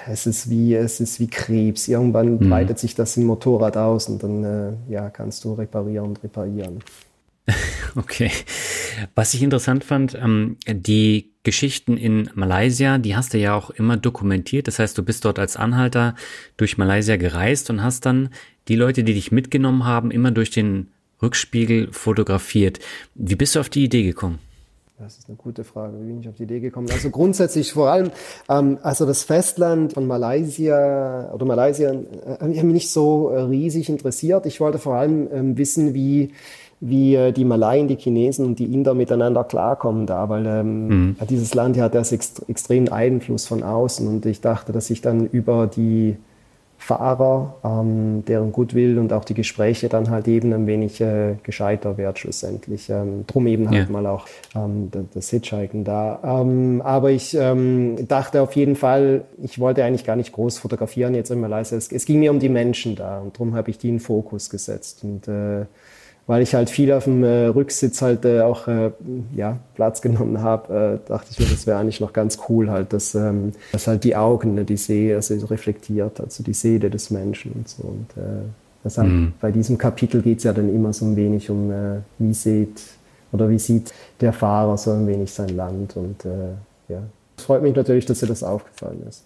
es 0.09 0.25
ist 0.25 0.49
wie 0.49 0.75
es 0.75 0.99
ist 0.99 1.19
wie 1.19 1.27
Krebs. 1.27 1.87
Irgendwann 1.87 2.35
mhm. 2.35 2.49
breitet 2.49 2.79
sich 2.79 2.95
das 2.95 3.15
im 3.17 3.25
Motorrad 3.25 3.77
aus 3.77 4.09
und 4.09 4.23
dann 4.23 4.43
äh, 4.43 4.91
ja 4.91 5.09
kannst 5.09 5.43
du 5.43 5.53
reparieren 5.53 6.09
und 6.09 6.23
reparieren. 6.23 6.79
Okay. 7.95 8.31
Was 9.13 9.35
ich 9.35 9.43
interessant 9.43 9.83
fand, 9.83 10.15
ähm, 10.15 10.57
die 10.67 11.32
Geschichten 11.43 11.97
in 11.97 12.29
Malaysia, 12.35 12.97
die 12.97 13.15
hast 13.15 13.33
du 13.33 13.37
ja 13.37 13.53
auch 13.55 13.69
immer 13.69 13.97
dokumentiert. 13.97 14.67
Das 14.67 14.79
heißt, 14.79 14.97
du 14.97 15.03
bist 15.03 15.25
dort 15.25 15.39
als 15.39 15.57
Anhalter 15.57 16.15
durch 16.57 16.77
Malaysia 16.77 17.17
gereist 17.17 17.69
und 17.69 17.83
hast 17.83 18.05
dann 18.05 18.29
die 18.67 18.75
Leute, 18.75 19.03
die 19.03 19.13
dich 19.13 19.31
mitgenommen 19.31 19.85
haben, 19.85 20.09
immer 20.09 20.31
durch 20.31 20.51
den 20.51 20.91
Rückspiegel 21.21 21.91
fotografiert. 21.91 22.79
Wie 23.15 23.35
bist 23.35 23.55
du 23.55 23.59
auf 23.59 23.69
die 23.69 23.83
Idee 23.83 24.03
gekommen? 24.03 24.39
Das 24.99 25.17
ist 25.17 25.27
eine 25.27 25.35
gute 25.35 25.63
Frage. 25.63 25.99
Wie 25.99 26.05
bin 26.05 26.19
ich 26.21 26.29
auf 26.29 26.35
die 26.35 26.43
Idee 26.43 26.59
gekommen? 26.59 26.87
Also 26.91 27.09
grundsätzlich 27.09 27.73
vor 27.73 27.91
allem, 27.91 28.11
ähm, 28.47 28.77
also 28.83 29.05
das 29.05 29.23
Festland 29.23 29.93
von 29.93 30.07
Malaysia 30.07 31.31
oder 31.33 31.45
Malaysia 31.45 31.91
äh, 31.91 31.97
hat 32.39 32.47
mich 32.47 32.63
nicht 32.63 32.89
so 32.89 33.29
äh, 33.29 33.41
riesig 33.41 33.89
interessiert. 33.89 34.45
Ich 34.45 34.61
wollte 34.61 34.79
vor 34.79 34.95
allem 34.95 35.27
ähm, 35.33 35.57
wissen, 35.57 35.93
wie 35.93 36.31
wie 36.79 37.15
äh, 37.15 37.31
die 37.31 37.45
Malayen, 37.45 37.87
die 37.87 37.95
Chinesen 37.95 38.45
und 38.45 38.59
die 38.59 38.73
Inder 38.73 38.93
miteinander 38.93 39.43
klarkommen 39.43 40.05
da, 40.05 40.29
weil 40.29 40.45
ähm, 40.45 40.87
mhm. 40.87 41.15
dieses 41.29 41.53
Land 41.53 41.77
hat 41.77 41.95
das 41.95 42.11
ext 42.11 42.47
extremen 42.49 42.89
Einfluss 42.89 43.47
von 43.47 43.63
außen 43.63 44.07
und 44.07 44.25
ich 44.25 44.41
dachte, 44.41 44.71
dass 44.71 44.89
ich 44.89 45.01
dann 45.01 45.27
über 45.27 45.67
die 45.67 46.17
Fahrer, 46.83 47.55
ähm, 47.63 48.25
deren 48.25 48.51
Goodwill 48.51 48.99
und 48.99 49.13
auch 49.13 49.23
die 49.23 49.33
Gespräche 49.33 49.87
dann 49.87 50.09
halt 50.09 50.27
eben 50.27 50.51
ein 50.51 50.67
wenig 50.67 50.99
äh, 50.99 51.35
gescheiter 51.41 51.97
wird 51.97 52.19
schlussendlich. 52.19 52.89
Ähm, 52.89 53.23
drum 53.25 53.47
eben 53.47 53.69
halt 53.69 53.87
ja. 53.87 53.91
mal 53.91 54.05
auch 54.05 54.27
ähm, 54.53 54.91
das 55.13 55.29
Hitchhiken 55.29 55.85
da. 55.85 56.19
Ähm, 56.23 56.81
aber 56.83 57.11
ich 57.11 57.37
ähm, 57.39 58.05
dachte 58.09 58.41
auf 58.41 58.57
jeden 58.57 58.75
Fall, 58.75 59.23
ich 59.41 59.59
wollte 59.59 59.85
eigentlich 59.85 60.03
gar 60.03 60.17
nicht 60.17 60.33
groß 60.33 60.57
fotografieren 60.57 61.15
jetzt 61.15 61.31
in 61.31 61.39
Malaysia. 61.39 61.77
Es, 61.77 61.89
es 61.89 62.05
ging 62.05 62.19
mir 62.19 62.31
um 62.31 62.39
die 62.39 62.49
Menschen 62.49 62.97
da 62.97 63.19
und 63.19 63.35
darum 63.35 63.55
habe 63.55 63.69
ich 63.69 63.77
die 63.77 63.87
in 63.87 64.01
Fokus 64.01 64.49
gesetzt 64.49 65.05
und 65.05 65.29
äh, 65.29 65.65
weil 66.25 66.41
ich 66.41 66.55
halt 66.55 66.69
viel 66.69 66.91
auf 66.93 67.03
dem 67.03 67.23
äh, 67.23 67.47
Rücksitz 67.47 68.01
halt 68.01 68.23
äh, 68.25 68.41
auch 68.41 68.67
äh, 68.67 68.91
ja, 69.35 69.57
Platz 69.75 70.01
genommen 70.01 70.41
habe, 70.41 71.01
äh, 71.03 71.09
dachte 71.09 71.27
ich 71.31 71.39
mir, 71.39 71.47
das 71.47 71.67
wäre 71.67 71.79
eigentlich 71.79 71.99
noch 71.99 72.13
ganz 72.13 72.37
cool 72.47 72.69
halt, 72.69 72.93
dass, 72.93 73.13
ähm, 73.15 73.51
dass 73.71 73.87
halt 73.87 74.03
die 74.03 74.15
Augen, 74.15 74.55
ne, 74.55 74.63
die 74.63 74.77
Seele, 74.77 75.15
also 75.15 75.45
reflektiert, 75.47 76.21
also 76.21 76.43
die 76.43 76.53
Seele 76.53 76.89
des 76.89 77.09
Menschen 77.09 77.51
und 77.51 77.67
so. 77.67 77.83
Und 77.83 78.21
äh, 78.21 78.43
deshalb, 78.83 79.09
mhm. 79.09 79.33
bei 79.41 79.51
diesem 79.51 79.77
Kapitel 79.77 80.21
geht 80.21 80.37
es 80.37 80.45
ja 80.45 80.53
dann 80.53 80.73
immer 80.73 80.93
so 80.93 81.05
ein 81.05 81.15
wenig 81.15 81.49
um, 81.49 81.71
äh, 81.71 81.99
wie 82.19 82.33
sieht 82.33 82.81
oder 83.33 83.49
wie 83.49 83.59
sieht 83.59 83.93
der 84.21 84.31
Fahrer 84.31 84.77
so 84.77 84.91
ein 84.91 85.05
wenig 85.07 85.31
sein 85.31 85.49
Land 85.49 85.97
und 85.97 86.17
ja. 86.87 86.99
Es 87.35 87.45
freut 87.45 87.63
mich 87.63 87.75
natürlich, 87.75 88.05
dass 88.05 88.19
dir 88.19 88.27
das 88.27 88.43
aufgefallen 88.43 89.01
ist. 89.09 89.23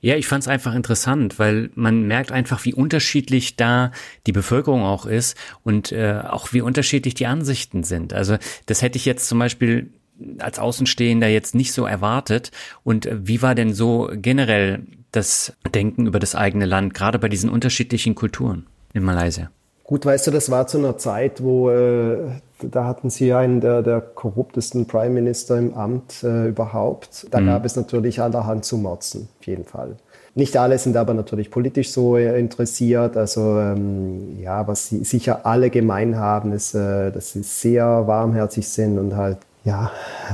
Ja, 0.00 0.16
ich 0.16 0.26
fand 0.26 0.42
es 0.42 0.48
einfach 0.48 0.74
interessant, 0.74 1.38
weil 1.38 1.70
man 1.74 2.06
merkt 2.06 2.32
einfach, 2.32 2.64
wie 2.64 2.74
unterschiedlich 2.74 3.56
da 3.56 3.90
die 4.26 4.32
Bevölkerung 4.32 4.82
auch 4.82 5.06
ist 5.06 5.36
und 5.62 5.92
äh, 5.92 6.20
auch 6.28 6.52
wie 6.52 6.60
unterschiedlich 6.60 7.14
die 7.14 7.26
Ansichten 7.26 7.82
sind. 7.82 8.12
Also 8.12 8.36
das 8.66 8.82
hätte 8.82 8.98
ich 8.98 9.04
jetzt 9.04 9.28
zum 9.28 9.38
Beispiel 9.38 9.90
als 10.38 10.58
Außenstehender 10.58 11.28
jetzt 11.28 11.54
nicht 11.54 11.72
so 11.72 11.86
erwartet. 11.86 12.50
Und 12.84 13.06
äh, 13.06 13.26
wie 13.26 13.42
war 13.42 13.54
denn 13.54 13.74
so 13.74 14.10
generell 14.12 14.86
das 15.12 15.56
Denken 15.74 16.06
über 16.06 16.18
das 16.18 16.34
eigene 16.34 16.66
Land, 16.66 16.94
gerade 16.94 17.18
bei 17.18 17.28
diesen 17.28 17.50
unterschiedlichen 17.50 18.14
Kulturen 18.14 18.66
in 18.92 19.02
Malaysia? 19.02 19.50
Gut, 19.86 20.04
weißt 20.04 20.26
du, 20.26 20.30
das 20.32 20.50
war 20.50 20.66
zu 20.66 20.78
einer 20.78 20.98
Zeit, 20.98 21.42
wo 21.42 21.70
äh, 21.70 22.18
da 22.60 22.86
hatten 22.86 23.08
sie 23.08 23.32
einen 23.32 23.60
der, 23.60 23.82
der 23.82 24.00
korruptesten 24.00 24.86
Prime 24.86 25.10
Minister 25.10 25.58
im 25.58 25.74
Amt 25.74 26.24
äh, 26.24 26.48
überhaupt. 26.48 27.28
Da 27.30 27.40
mhm. 27.40 27.46
gab 27.46 27.64
es 27.64 27.76
natürlich 27.76 28.20
allerhand 28.20 28.64
zu 28.64 28.78
motzen, 28.78 29.28
auf 29.38 29.46
jeden 29.46 29.64
Fall. 29.64 29.96
Nicht 30.34 30.56
alle 30.56 30.78
sind 30.78 30.96
aber 30.96 31.14
natürlich 31.14 31.50
politisch 31.50 31.92
so 31.92 32.16
äh, 32.16 32.38
interessiert. 32.38 33.16
Also 33.16 33.58
ähm, 33.60 34.40
ja, 34.40 34.66
was 34.66 34.88
sie 34.88 35.04
sicher 35.04 35.46
alle 35.46 35.70
gemein 35.70 36.16
haben, 36.16 36.52
ist, 36.52 36.74
äh, 36.74 37.12
dass 37.12 37.32
sie 37.32 37.42
sehr 37.42 38.06
warmherzig 38.08 38.68
sind 38.68 38.98
und 38.98 39.14
halt 39.14 39.38
ja 39.64 39.92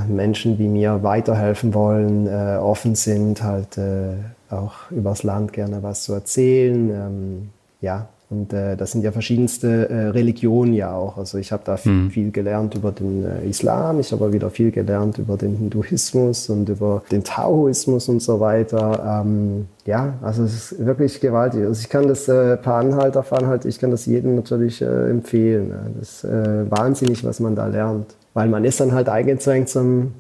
Menschen 0.08 0.58
wie 0.58 0.68
mir 0.68 1.02
weiterhelfen 1.02 1.74
wollen, 1.74 2.26
äh, 2.26 2.56
offen 2.56 2.94
sind, 2.94 3.42
halt 3.42 3.76
äh, 3.76 4.14
auch 4.50 4.90
übers 4.90 5.24
Land 5.24 5.52
gerne 5.52 5.82
was 5.82 6.04
zu 6.04 6.14
erzählen. 6.14 6.90
Ähm, 6.90 7.50
ja, 7.82 8.08
und 8.32 8.52
äh, 8.54 8.76
das 8.76 8.92
sind 8.92 9.04
ja 9.04 9.12
verschiedenste 9.12 9.90
äh, 9.90 10.08
Religionen 10.08 10.72
ja 10.72 10.94
auch. 10.94 11.18
Also 11.18 11.36
ich 11.36 11.52
habe 11.52 11.62
da 11.66 11.76
viel, 11.76 11.92
mhm. 11.92 12.10
viel, 12.10 12.30
gelernt 12.30 12.74
über 12.74 12.90
den 12.90 13.24
äh, 13.24 13.46
Islam, 13.46 14.00
ich 14.00 14.10
habe 14.10 14.32
wieder 14.32 14.48
viel 14.48 14.70
gelernt 14.70 15.18
über 15.18 15.36
den 15.36 15.54
Hinduismus 15.54 16.48
und 16.48 16.70
über 16.70 17.02
den 17.10 17.24
Taoismus 17.24 18.08
und 18.08 18.22
so 18.22 18.40
weiter. 18.40 19.22
Ähm, 19.22 19.66
ja, 19.84 20.14
also 20.22 20.44
es 20.44 20.72
ist 20.72 20.86
wirklich 20.86 21.20
gewaltig. 21.20 21.62
Also 21.66 21.80
ich 21.82 21.90
kann 21.90 22.08
das 22.08 22.26
äh, 22.26 22.56
per 22.56 22.76
Anhalter 22.76 23.22
fahren 23.22 23.46
halt, 23.48 23.66
ich 23.66 23.78
kann 23.78 23.90
das 23.90 24.06
jedem 24.06 24.34
natürlich 24.36 24.80
äh, 24.80 25.10
empfehlen. 25.10 25.68
Ne? 25.68 25.90
Das 25.98 26.08
ist 26.08 26.24
äh, 26.24 26.70
wahnsinnig, 26.70 27.24
was 27.24 27.38
man 27.38 27.54
da 27.54 27.66
lernt. 27.66 28.14
Weil 28.32 28.48
man 28.48 28.64
ist 28.64 28.80
dann 28.80 28.92
halt 28.92 29.10
eingezwängt 29.10 29.68
zum, 29.68 30.14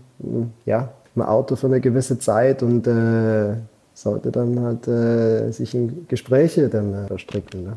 ja, 0.66 0.90
im 1.16 1.22
Auto 1.22 1.56
für 1.56 1.66
eine 1.66 1.80
gewisse 1.80 2.18
Zeit 2.18 2.62
und 2.62 2.86
äh, 2.86 3.54
sollte 3.94 4.30
dann 4.30 4.60
halt 4.60 4.86
äh, 4.86 5.50
sich 5.50 5.74
in 5.74 6.06
Gespräche 6.08 6.68
dann 6.68 6.92
äh, 6.92 7.06
verstricken. 7.06 7.64
Ne? 7.64 7.72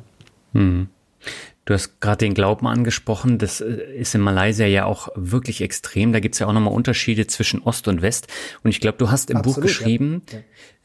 Hm. 0.56 0.88
Du 1.66 1.74
hast 1.74 2.00
gerade 2.00 2.18
den 2.18 2.36
Glauben 2.36 2.68
angesprochen. 2.68 3.40
Das 3.40 3.60
äh, 3.60 3.74
ist 3.96 4.14
in 4.14 4.22
Malaysia 4.22 4.68
ja 4.68 4.86
auch 4.86 5.10
wirklich 5.16 5.62
extrem. 5.62 6.14
Da 6.14 6.20
gibt 6.20 6.36
es 6.36 6.40
ja 6.40 6.48
auch 6.48 6.54
nochmal 6.54 6.74
Unterschiede 6.74 7.26
zwischen 7.26 7.62
Ost 7.64 7.88
und 7.88 8.04
West. 8.04 8.28
Und 8.64 8.70
ich 8.70 8.80
glaube, 8.80 9.00
du 9.00 9.10
hast 9.10 9.32
im 9.32 9.38
Absolut, 9.38 9.56
Buch 9.56 9.62
geschrieben, 9.64 10.22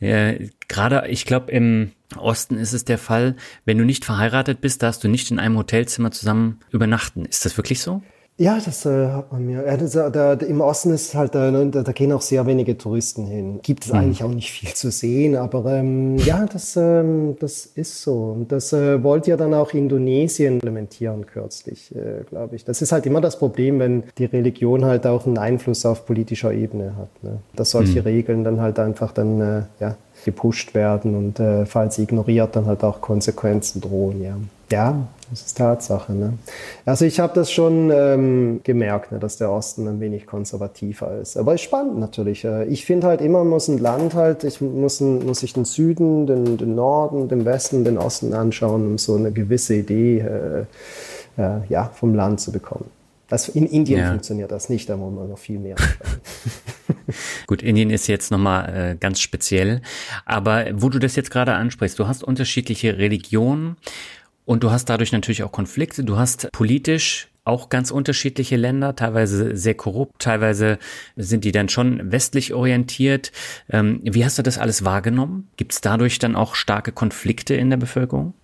ja. 0.00 0.08
äh, 0.08 0.48
gerade, 0.68 1.08
ich 1.08 1.26
glaube, 1.26 1.52
im 1.52 1.92
Osten 2.16 2.56
ist 2.56 2.72
es 2.72 2.84
der 2.84 2.98
Fall, 2.98 3.36
wenn 3.66 3.76
du 3.76 3.84
nicht 3.84 4.06
verheiratet 4.06 4.62
bist, 4.62 4.82
darfst 4.82 5.04
du 5.04 5.08
nicht 5.08 5.30
in 5.30 5.38
einem 5.38 5.58
Hotelzimmer 5.58 6.10
zusammen 6.10 6.60
übernachten. 6.70 7.26
Ist 7.26 7.44
das 7.44 7.56
wirklich 7.58 7.80
so? 7.80 8.02
Ja, 8.40 8.58
das 8.58 8.86
äh, 8.86 9.08
hat 9.08 9.30
man 9.32 9.44
mir. 9.44 9.66
Ja, 9.66 9.76
das, 9.76 9.94
äh, 9.94 10.10
da, 10.10 10.32
Im 10.32 10.62
Osten 10.62 10.94
ist 10.94 11.14
halt, 11.14 11.34
äh, 11.34 11.50
ne, 11.50 11.66
da, 11.66 11.82
da 11.82 11.92
gehen 11.92 12.10
auch 12.10 12.22
sehr 12.22 12.46
wenige 12.46 12.78
Touristen 12.78 13.26
hin. 13.26 13.60
Gibt 13.62 13.84
es 13.84 13.92
mhm. 13.92 13.98
eigentlich 13.98 14.24
auch 14.24 14.30
nicht 14.30 14.50
viel 14.50 14.72
zu 14.72 14.90
sehen, 14.90 15.36
aber 15.36 15.66
ähm, 15.74 16.16
ja, 16.16 16.46
das, 16.46 16.74
ähm, 16.74 17.36
das 17.38 17.66
ist 17.66 18.00
so. 18.00 18.34
Und 18.38 18.50
das 18.50 18.72
äh, 18.72 19.02
wollte 19.02 19.28
ja 19.28 19.36
dann 19.36 19.52
auch 19.52 19.74
Indonesien 19.74 20.54
implementieren 20.54 21.26
kürzlich, 21.26 21.94
äh, 21.94 22.24
glaube 22.30 22.56
ich. 22.56 22.64
Das 22.64 22.80
ist 22.80 22.92
halt 22.92 23.04
immer 23.04 23.20
das 23.20 23.38
Problem, 23.38 23.78
wenn 23.78 24.04
die 24.16 24.24
Religion 24.24 24.86
halt 24.86 25.06
auch 25.06 25.26
einen 25.26 25.36
Einfluss 25.36 25.84
auf 25.84 26.06
politischer 26.06 26.54
Ebene 26.54 26.96
hat. 26.96 27.22
Ne? 27.22 27.40
Dass 27.54 27.72
solche 27.72 28.00
mhm. 28.00 28.06
Regeln 28.06 28.44
dann 28.44 28.62
halt 28.62 28.78
einfach 28.78 29.12
dann 29.12 29.40
äh, 29.42 29.62
ja, 29.80 29.96
gepusht 30.24 30.72
werden 30.72 31.14
und 31.14 31.40
äh, 31.40 31.66
falls 31.66 31.96
sie 31.96 32.04
ignoriert, 32.04 32.56
dann 32.56 32.64
halt 32.64 32.84
auch 32.84 33.02
Konsequenzen 33.02 33.82
drohen. 33.82 34.22
Ja. 34.22 34.36
Ja, 34.70 35.06
das 35.30 35.42
ist 35.42 35.56
Tatsache. 35.56 36.12
Ne? 36.12 36.34
Also 36.84 37.04
ich 37.04 37.20
habe 37.20 37.32
das 37.34 37.50
schon 37.50 37.90
ähm, 37.92 38.60
gemerkt, 38.64 39.12
ne, 39.12 39.18
dass 39.18 39.36
der 39.36 39.50
Osten 39.50 39.86
ein 39.86 40.00
wenig 40.00 40.26
konservativer 40.26 41.18
ist. 41.20 41.36
Aber 41.36 41.54
ist 41.54 41.62
spannend 41.62 41.98
natürlich. 41.98 42.44
Ich 42.68 42.84
finde 42.84 43.06
halt 43.06 43.20
immer, 43.20 43.44
muss 43.44 43.68
ein 43.68 43.78
Land 43.78 44.14
halt, 44.14 44.44
ich 44.44 44.60
muss, 44.60 45.00
ein, 45.00 45.24
muss 45.26 45.42
ich 45.42 45.52
den 45.52 45.64
Süden, 45.64 46.26
den, 46.26 46.56
den 46.56 46.74
Norden, 46.74 47.28
den 47.28 47.44
Westen, 47.44 47.84
den 47.84 47.98
Osten 47.98 48.32
anschauen, 48.32 48.86
um 48.86 48.98
so 48.98 49.16
eine 49.16 49.32
gewisse 49.32 49.74
Idee 49.74 50.18
äh, 50.18 50.64
äh, 51.40 51.60
ja, 51.68 51.90
vom 51.94 52.14
Land 52.14 52.40
zu 52.40 52.52
bekommen. 52.52 52.90
Das, 53.28 53.48
in 53.48 53.66
Indien 53.66 54.00
ja. 54.00 54.08
funktioniert 54.08 54.50
das 54.50 54.68
nicht, 54.68 54.88
da 54.88 54.96
muss 54.96 55.14
man 55.14 55.28
noch 55.28 55.38
viel 55.38 55.60
mehr. 55.60 55.76
Gut, 57.46 57.62
Indien 57.62 57.90
ist 57.90 58.08
jetzt 58.08 58.32
nochmal 58.32 58.74
äh, 58.74 58.96
ganz 58.96 59.20
speziell. 59.20 59.82
Aber 60.26 60.66
wo 60.74 60.88
du 60.88 60.98
das 60.98 61.14
jetzt 61.14 61.30
gerade 61.30 61.54
ansprichst, 61.54 61.96
du 62.00 62.08
hast 62.08 62.24
unterschiedliche 62.24 62.98
Religionen 62.98 63.76
und 64.50 64.64
du 64.64 64.72
hast 64.72 64.86
dadurch 64.86 65.12
natürlich 65.12 65.44
auch 65.44 65.52
Konflikte. 65.52 66.02
Du 66.02 66.18
hast 66.18 66.50
politisch 66.50 67.28
auch 67.44 67.68
ganz 67.68 67.92
unterschiedliche 67.92 68.56
Länder, 68.56 68.96
teilweise 68.96 69.56
sehr 69.56 69.74
korrupt, 69.74 70.20
teilweise 70.20 70.80
sind 71.14 71.44
die 71.44 71.52
dann 71.52 71.68
schon 71.68 72.10
westlich 72.10 72.52
orientiert. 72.52 73.30
Ähm, 73.68 74.00
wie 74.02 74.24
hast 74.24 74.38
du 74.38 74.42
das 74.42 74.58
alles 74.58 74.84
wahrgenommen? 74.84 75.48
Gibt 75.56 75.70
es 75.70 75.80
dadurch 75.80 76.18
dann 76.18 76.34
auch 76.34 76.56
starke 76.56 76.90
Konflikte 76.90 77.54
in 77.54 77.70
der 77.70 77.76
Bevölkerung? 77.76 78.34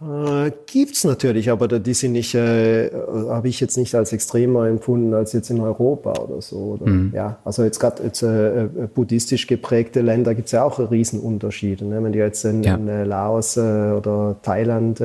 Äh, 0.00 0.52
gibt's 0.66 1.02
natürlich, 1.02 1.50
aber 1.50 1.66
die 1.66 1.94
sind 1.94 2.12
nicht, 2.12 2.32
äh, 2.34 2.88
habe 3.30 3.48
ich 3.48 3.58
jetzt 3.58 3.76
nicht 3.76 3.96
als 3.96 4.12
extremer 4.12 4.68
empfunden 4.68 5.12
als 5.12 5.32
jetzt 5.32 5.50
in 5.50 5.60
Europa 5.60 6.12
oder 6.20 6.40
so. 6.40 6.78
Oder, 6.80 6.86
mhm. 6.86 7.12
Ja, 7.12 7.38
also 7.44 7.64
jetzt 7.64 7.80
gerade 7.80 8.04
jetzt 8.04 8.22
äh, 8.22 8.64
äh, 8.64 8.68
buddhistisch 8.94 9.48
geprägte 9.48 10.00
Länder 10.00 10.36
gibt's 10.36 10.52
ja 10.52 10.62
auch 10.62 10.78
Riesenunterschiede. 10.78 11.84
Ne? 11.84 12.02
Wenn 12.02 12.12
du 12.12 12.18
jetzt 12.20 12.44
in, 12.44 12.62
ja. 12.62 12.76
in 12.76 12.86
äh, 12.86 13.02
Laos 13.02 13.56
äh, 13.56 13.60
oder 13.60 14.36
Thailand 14.42 15.02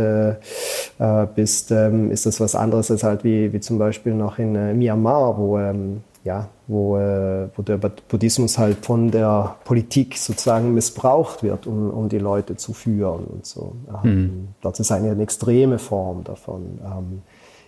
bist, 1.36 1.71
ähm, 1.71 2.12
ist 2.12 2.25
das 2.25 2.39
was 2.39 2.56
anderes 2.56 2.91
als 2.91 3.03
halt 3.03 3.23
wie, 3.23 3.51
wie 3.51 3.60
zum 3.60 3.77
Beispiel 3.77 4.13
noch 4.13 4.38
in 4.38 4.77
Myanmar, 4.77 5.38
wo 5.38 5.58
ähm, 5.58 6.02
ja, 6.24 6.50
wo, 6.67 6.98
äh, 6.98 7.50
wo 7.56 7.62
der 7.62 7.78
Buddhismus 7.78 8.58
halt 8.58 8.86
von 8.86 9.12
der 9.12 9.58
Politik 9.65 10.17
sozusagen 10.17 10.74
missbraucht 10.74 11.44
wird, 11.44 11.67
um, 11.67 11.90
um 11.90 12.10
die 12.10 12.19
Leute 12.19 12.56
zu 12.56 12.74
führen 12.74 13.26
und 13.26 13.46
so. 13.46 13.76
Ähm, 14.04 14.12
mhm. 14.12 14.48
Das 14.62 14.80
ist 14.80 14.92
eine, 14.92 15.12
eine 15.12 15.24
extreme 15.24 15.80
Form 15.80 16.24
davon. 16.24 16.80
Ähm, 16.84 17.21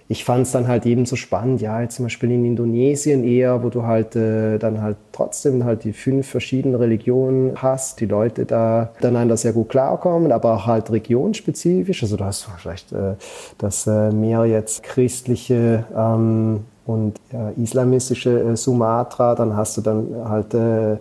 ich 0.07 0.23
fand 0.23 0.45
es 0.45 0.51
dann 0.51 0.67
halt 0.67 0.85
eben 0.85 1.05
so 1.05 1.15
spannend, 1.15 1.61
ja, 1.61 1.81
jetzt 1.81 1.95
zum 1.95 2.05
Beispiel 2.05 2.31
in 2.31 2.45
Indonesien 2.45 3.23
eher, 3.23 3.63
wo 3.63 3.69
du 3.69 3.83
halt 3.83 4.15
äh, 4.15 4.59
dann 4.59 4.81
halt 4.81 4.97
trotzdem 5.11 5.63
halt 5.63 5.83
die 5.83 5.93
fünf 5.93 6.27
verschiedenen 6.27 6.75
Religionen 6.75 7.61
hast, 7.61 7.99
die 7.99 8.05
Leute 8.05 8.45
da 8.45 8.91
miteinander 8.95 9.35
sehr 9.35 9.53
gut 9.53 9.69
klarkommen, 9.69 10.31
aber 10.31 10.53
auch 10.53 10.67
halt 10.67 10.91
regionspezifisch. 10.91 12.03
Also 12.03 12.17
du 12.17 12.23
hast 12.23 12.47
vielleicht 12.57 12.93
äh, 12.93 13.15
das 13.57 13.87
äh, 13.87 14.11
mehr 14.11 14.45
jetzt 14.45 14.83
christliche 14.83 15.85
ähm, 15.97 16.65
und 16.85 17.19
äh, 17.33 17.61
islamistische 17.61 18.39
äh, 18.39 18.55
Sumatra, 18.55 19.35
dann 19.35 19.55
hast 19.55 19.77
du 19.77 19.81
dann 19.81 20.07
halt 20.23 20.53
äh, 20.53 20.97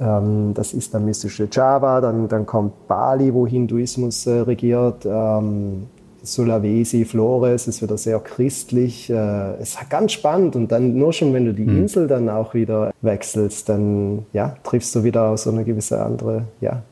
ähm, 0.00 0.52
das 0.54 0.74
islamistische 0.74 1.48
Java, 1.50 2.00
dann, 2.00 2.28
dann 2.28 2.46
kommt 2.46 2.88
Bali, 2.88 3.32
wo 3.32 3.46
Hinduismus 3.46 4.26
äh, 4.26 4.40
regiert, 4.40 5.06
ähm, 5.06 5.86
Sulawesi, 6.22 7.04
Flores 7.04 7.68
ist 7.68 7.80
wieder 7.80 7.96
sehr 7.96 8.18
christlich. 8.20 9.08
Äh, 9.08 9.54
es 9.60 9.70
ist 9.70 9.90
ganz 9.90 10.12
spannend 10.12 10.56
und 10.56 10.70
dann 10.70 10.96
nur 10.96 11.12
schon, 11.12 11.32
wenn 11.32 11.46
du 11.46 11.54
die 11.54 11.64
mhm. 11.64 11.82
Insel 11.82 12.06
dann 12.06 12.28
auch 12.28 12.54
wieder 12.54 12.92
wechselst, 13.00 13.68
dann 13.68 14.26
ja, 14.32 14.56
triffst 14.62 14.94
du 14.94 15.04
wieder 15.04 15.30
auf 15.30 15.38
so 15.38 15.50
eine 15.50 15.64
gewisse 15.64 16.02
andere, 16.02 16.44
ja. 16.60 16.82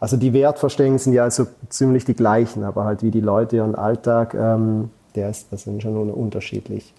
Also 0.00 0.16
die 0.16 0.32
Wertvorstellungen 0.32 0.98
sind 0.98 1.14
ja 1.14 1.24
also 1.24 1.46
ziemlich 1.70 2.04
die 2.04 2.14
gleichen, 2.14 2.62
aber 2.62 2.84
halt 2.84 3.02
wie 3.02 3.10
die 3.10 3.22
Leute 3.22 3.56
ihren 3.56 3.74
Alltag, 3.74 4.34
ähm, 4.34 4.90
der 5.14 5.30
ist, 5.30 5.50
das 5.50 5.62
sind 5.62 5.82
schon 5.82 6.10
unterschiedlich. 6.10 6.92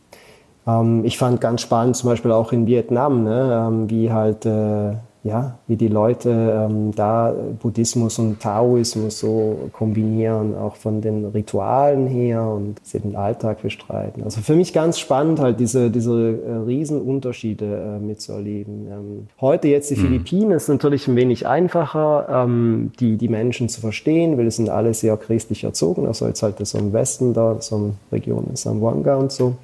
Ähm, 0.67 1.03
ich 1.05 1.17
fand 1.17 1.41
ganz 1.41 1.61
spannend, 1.61 1.95
zum 1.95 2.09
Beispiel 2.09 2.31
auch 2.31 2.51
in 2.51 2.67
Vietnam, 2.67 3.23
ne, 3.23 3.67
ähm, 3.67 3.89
wie 3.89 4.11
halt, 4.11 4.45
äh, 4.45 4.93
ja, 5.23 5.57
wie 5.65 5.75
die 5.75 5.87
Leute 5.87 6.29
ähm, 6.29 6.91
da 6.95 7.33
Buddhismus 7.59 8.19
und 8.19 8.39
Taoismus 8.39 9.21
so 9.21 9.69
kombinieren, 9.73 10.55
auch 10.55 10.75
von 10.75 11.01
den 11.01 11.25
Ritualen 11.25 12.05
her 12.05 12.43
und 12.43 12.75
sie 12.83 12.99
den 12.99 13.15
Alltag 13.15 13.63
bestreiten. 13.63 14.21
Also 14.23 14.41
für 14.41 14.55
mich 14.55 14.71
ganz 14.71 14.99
spannend, 14.99 15.39
halt 15.39 15.59
diese, 15.59 15.89
diese 15.89 16.13
äh, 16.13 16.55
Riesenunterschiede 16.67 17.65
äh, 17.65 17.99
mitzuerleben. 17.99 18.87
Ähm, 18.87 19.27
heute 19.41 19.67
jetzt 19.67 19.89
die 19.89 19.95
mhm. 19.95 20.01
Philippinen 20.01 20.51
ist 20.51 20.69
natürlich 20.69 21.07
ein 21.07 21.15
wenig 21.15 21.47
einfacher, 21.47 22.27
ähm, 22.29 22.91
die, 22.99 23.17
die 23.17 23.29
Menschen 23.29 23.67
zu 23.67 23.81
verstehen, 23.81 24.37
weil 24.37 24.45
es 24.45 24.57
sind 24.57 24.69
alle 24.69 24.93
sehr 24.93 25.17
christlich 25.17 25.63
erzogen, 25.63 26.05
also 26.05 26.27
jetzt 26.27 26.43
halt 26.43 26.63
so 26.63 26.77
im 26.77 26.93
Westen 26.93 27.33
da, 27.33 27.59
so 27.61 27.77
eine 27.77 27.93
Region 28.11 28.55
Zamboanga 28.55 29.15
und 29.15 29.31
so. 29.31 29.55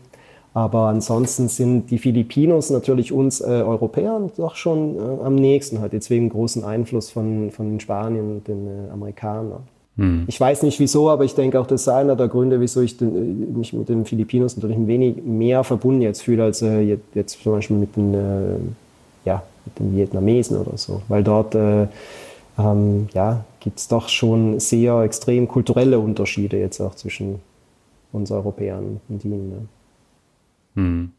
Aber 0.53 0.87
ansonsten 0.87 1.47
sind 1.47 1.91
die 1.91 1.97
Filipinos 1.97 2.69
natürlich 2.69 3.13
uns 3.13 3.39
äh, 3.39 3.45
Europäern 3.45 4.31
doch 4.35 4.55
schon 4.55 4.97
äh, 4.97 5.23
am 5.23 5.35
nächsten, 5.35 5.79
hat 5.79 5.93
jetzt 5.93 6.09
wegen 6.09 6.29
großen 6.29 6.65
Einfluss 6.65 7.09
von, 7.09 7.51
von 7.51 7.79
Spanien 7.79 8.31
und 8.31 8.47
den 8.47 8.67
äh, 8.67 8.91
Amerikanern. 8.91 9.63
Hm. 9.97 10.25
Ich 10.27 10.39
weiß 10.39 10.63
nicht 10.63 10.79
wieso, 10.79 11.09
aber 11.09 11.23
ich 11.23 11.35
denke 11.35 11.59
auch, 11.59 11.67
das 11.67 11.81
ist 11.81 11.87
einer 11.87 12.17
der 12.17 12.27
Gründe, 12.27 12.59
wieso 12.59 12.81
ich 12.81 12.97
den, 12.97 13.15
äh, 13.15 13.57
mich 13.57 13.71
mit 13.71 13.87
den 13.87 14.03
Filipinos 14.03 14.57
natürlich 14.57 14.77
ein 14.77 14.87
wenig 14.87 15.23
mehr 15.23 15.63
verbunden 15.63 16.01
jetzt 16.01 16.23
fühle, 16.23 16.43
als 16.43 16.61
äh, 16.61 16.81
jetzt, 16.81 17.05
jetzt, 17.13 17.41
zum 17.41 17.53
Beispiel 17.53 17.77
mit 17.77 17.95
den, 17.95 18.13
äh, 18.13 18.57
ja, 19.23 19.43
mit 19.65 19.79
den 19.79 19.95
Vietnamesen 19.95 20.57
oder 20.57 20.77
so. 20.77 21.01
Weil 21.07 21.23
dort 21.23 21.55
äh, 21.55 21.87
ähm, 22.59 23.07
ja, 23.13 23.45
gibt 23.61 23.79
es 23.79 23.87
doch 23.87 24.09
schon 24.09 24.59
sehr 24.59 24.99
extrem 25.01 25.47
kulturelle 25.47 25.99
Unterschiede 25.99 26.57
jetzt 26.57 26.81
auch 26.81 26.95
zwischen 26.95 27.39
uns 28.11 28.31
Europäern 28.31 28.99
und 29.07 29.23
ihnen. 29.23 29.49
Ne? 29.49 29.57
Hm. 30.75 31.11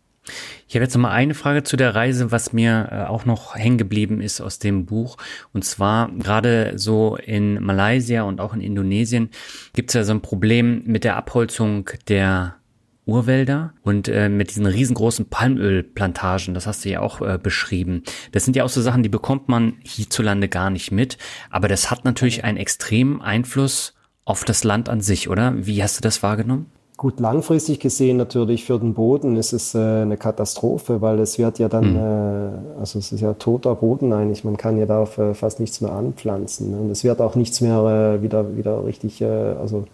Ich 0.69 0.77
habe 0.77 0.85
jetzt 0.85 0.95
noch 0.95 1.03
mal 1.03 1.11
eine 1.11 1.35
Frage 1.35 1.65
zu 1.65 1.77
der 1.77 1.95
Reise, 1.95 2.31
was 2.31 2.53
mir 2.53 2.89
äh, 2.91 3.09
auch 3.09 3.25
noch 3.25 3.57
hängen 3.57 3.79
geblieben 3.79 4.21
ist 4.21 4.41
aus 4.41 4.59
dem 4.59 4.87
Buch. 4.87 5.17
Und 5.53 5.65
zwar 5.65 6.11
gerade 6.13 6.75
so 6.77 7.17
in 7.17 7.63
Malaysia 7.63 8.23
und 8.23 8.41
auch 8.41 8.55
in 8.55 8.61
Indonesien 8.61 9.31
gibt 9.73 9.91
es 9.91 9.95
ja 9.95 10.05
so 10.05 10.13
ein 10.13 10.23
Problem 10.23 10.83
mit 10.87 11.05
der 11.05 11.17
Abholzung 11.17 11.91
der 12.09 12.57
Urwälder 13.05 13.75
und 13.83 14.07
äh, 14.07 14.29
mit 14.29 14.51
diesen 14.51 14.67
riesengroßen 14.67 15.27
Palmölplantagen, 15.27 16.55
das 16.55 16.69
hast 16.69 16.85
du 16.85 16.91
ja 16.91 17.01
auch 17.01 17.21
äh, 17.21 17.37
beschrieben. 17.43 18.05
Das 18.31 18.45
sind 18.45 18.55
ja 18.55 18.63
auch 18.63 18.69
so 18.69 18.81
Sachen, 18.81 19.03
die 19.03 19.09
bekommt 19.09 19.49
man 19.49 19.75
hierzulande 19.83 20.49
gar 20.49 20.71
nicht 20.71 20.93
mit, 20.93 21.19
aber 21.51 21.67
das 21.67 21.91
hat 21.91 22.05
natürlich 22.05 22.45
einen 22.45 22.59
extremen 22.59 23.21
Einfluss 23.21 23.95
auf 24.25 24.45
das 24.45 24.63
Land 24.63 24.89
an 24.89 25.01
sich, 25.01 25.29
oder? 25.29 25.55
Wie 25.67 25.83
hast 25.83 25.99
du 25.99 26.01
das 26.01 26.23
wahrgenommen? 26.23 26.67
Gut, 27.03 27.19
langfristig 27.19 27.81
gesehen 27.81 28.17
natürlich 28.17 28.65
für 28.65 28.79
den 28.79 28.95
Boden 28.95 29.35
ist 29.35 29.53
es 29.53 29.75
äh, 29.75 29.79
eine 29.79 30.17
Katastrophe, 30.17 31.01
weil 31.01 31.19
es 31.19 31.37
wird 31.37 31.59
ja 31.59 31.69
dann, 31.69 31.95
mhm. 31.95 32.77
äh, 32.77 32.79
also 32.79 33.01
es 33.01 33.11
ist 33.11 33.21
ja 33.21 33.33
toter 33.33 33.75
Boden 33.75 34.13
eigentlich, 34.13 34.45
man 34.45 34.57
kann 34.57 34.79
ja 34.79 34.87
da 34.87 35.03
äh, 35.03 35.35
fast 35.35 35.59
nichts 35.59 35.81
mehr 35.81 35.91
anpflanzen. 35.91 36.71
Ne? 36.71 36.77
Und 36.77 36.91
es 36.93 37.03
wird 37.03 37.21
auch 37.21 37.35
nichts 37.35 37.61
mehr 37.61 38.19
äh, 38.21 38.23
wieder, 38.23 38.57
wieder 38.57 38.85
richtig, 38.85 39.21
äh, 39.21 39.27
also 39.27 39.87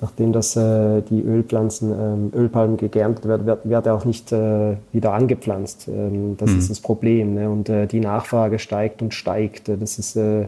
nachdem 0.00 0.32
das 0.32 0.56
äh, 0.56 1.02
die 1.02 1.22
Ölpflanzen, 1.22 1.92
ähm, 1.92 2.32
Ölpalmen 2.34 2.76
geerntet 2.76 3.26
werden, 3.26 3.46
wird, 3.46 3.68
wird 3.68 3.88
auch 3.88 4.04
nicht 4.04 4.30
äh, 4.32 4.76
wieder 4.92 5.12
angepflanzt. 5.12 5.88
Ähm, 5.88 6.36
das 6.36 6.50
mhm. 6.50 6.58
ist 6.58 6.70
das 6.70 6.80
Problem. 6.80 7.34
Ne? 7.34 7.50
Und 7.50 7.68
äh, 7.68 7.86
die 7.86 8.00
Nachfrage 8.00 8.58
steigt 8.58 9.02
und 9.02 9.12
steigt. 9.12 9.68
Das 9.68 9.98
ist, 9.98 10.16
äh, 10.16 10.46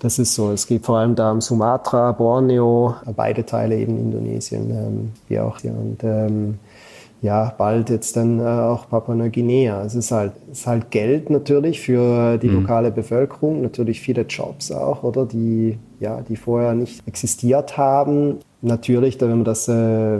das 0.00 0.18
ist 0.18 0.34
so. 0.34 0.50
Es 0.50 0.66
geht 0.66 0.84
vor 0.84 0.98
allem 0.98 1.14
da 1.14 1.30
um 1.30 1.40
Sumatra, 1.40 2.12
Borneo, 2.12 2.96
beide 3.14 3.46
Teile 3.46 3.78
eben 3.78 3.98
Indonesien, 3.98 4.70
ähm, 4.70 5.12
wie 5.28 5.38
auch 5.38 5.58
hier. 5.58 5.72
Und 5.72 6.02
ähm, 6.02 6.58
ja, 7.20 7.54
bald 7.56 7.88
jetzt 7.88 8.16
dann 8.16 8.40
äh, 8.40 8.42
auch 8.42 8.88
Papua-Neuguinea. 8.88 9.84
Es 9.84 9.94
ist 9.94 10.10
halt, 10.10 10.32
es 10.50 10.60
ist 10.60 10.66
halt 10.66 10.90
Geld 10.90 11.30
natürlich 11.30 11.80
für 11.80 12.36
die 12.36 12.48
mhm. 12.48 12.62
lokale 12.62 12.90
Bevölkerung, 12.90 13.62
natürlich 13.62 14.00
viele 14.00 14.22
Jobs 14.22 14.72
auch, 14.72 15.04
oder 15.04 15.24
die, 15.24 15.78
ja, 16.00 16.20
die 16.20 16.34
vorher 16.34 16.74
nicht 16.74 17.06
existiert 17.06 17.76
haben 17.76 18.40
natürlich, 18.62 19.20
wenn 19.20 19.30
man 19.30 19.44
das 19.44 19.68
äh, 19.68 20.18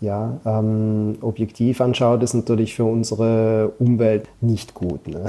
ja, 0.00 0.38
ähm, 0.46 1.18
objektiv 1.20 1.80
anschaut, 1.80 2.22
ist 2.22 2.34
natürlich 2.34 2.74
für 2.74 2.84
unsere 2.84 3.72
Umwelt 3.78 4.28
nicht 4.40 4.74
gut. 4.74 5.06
Ne? 5.06 5.24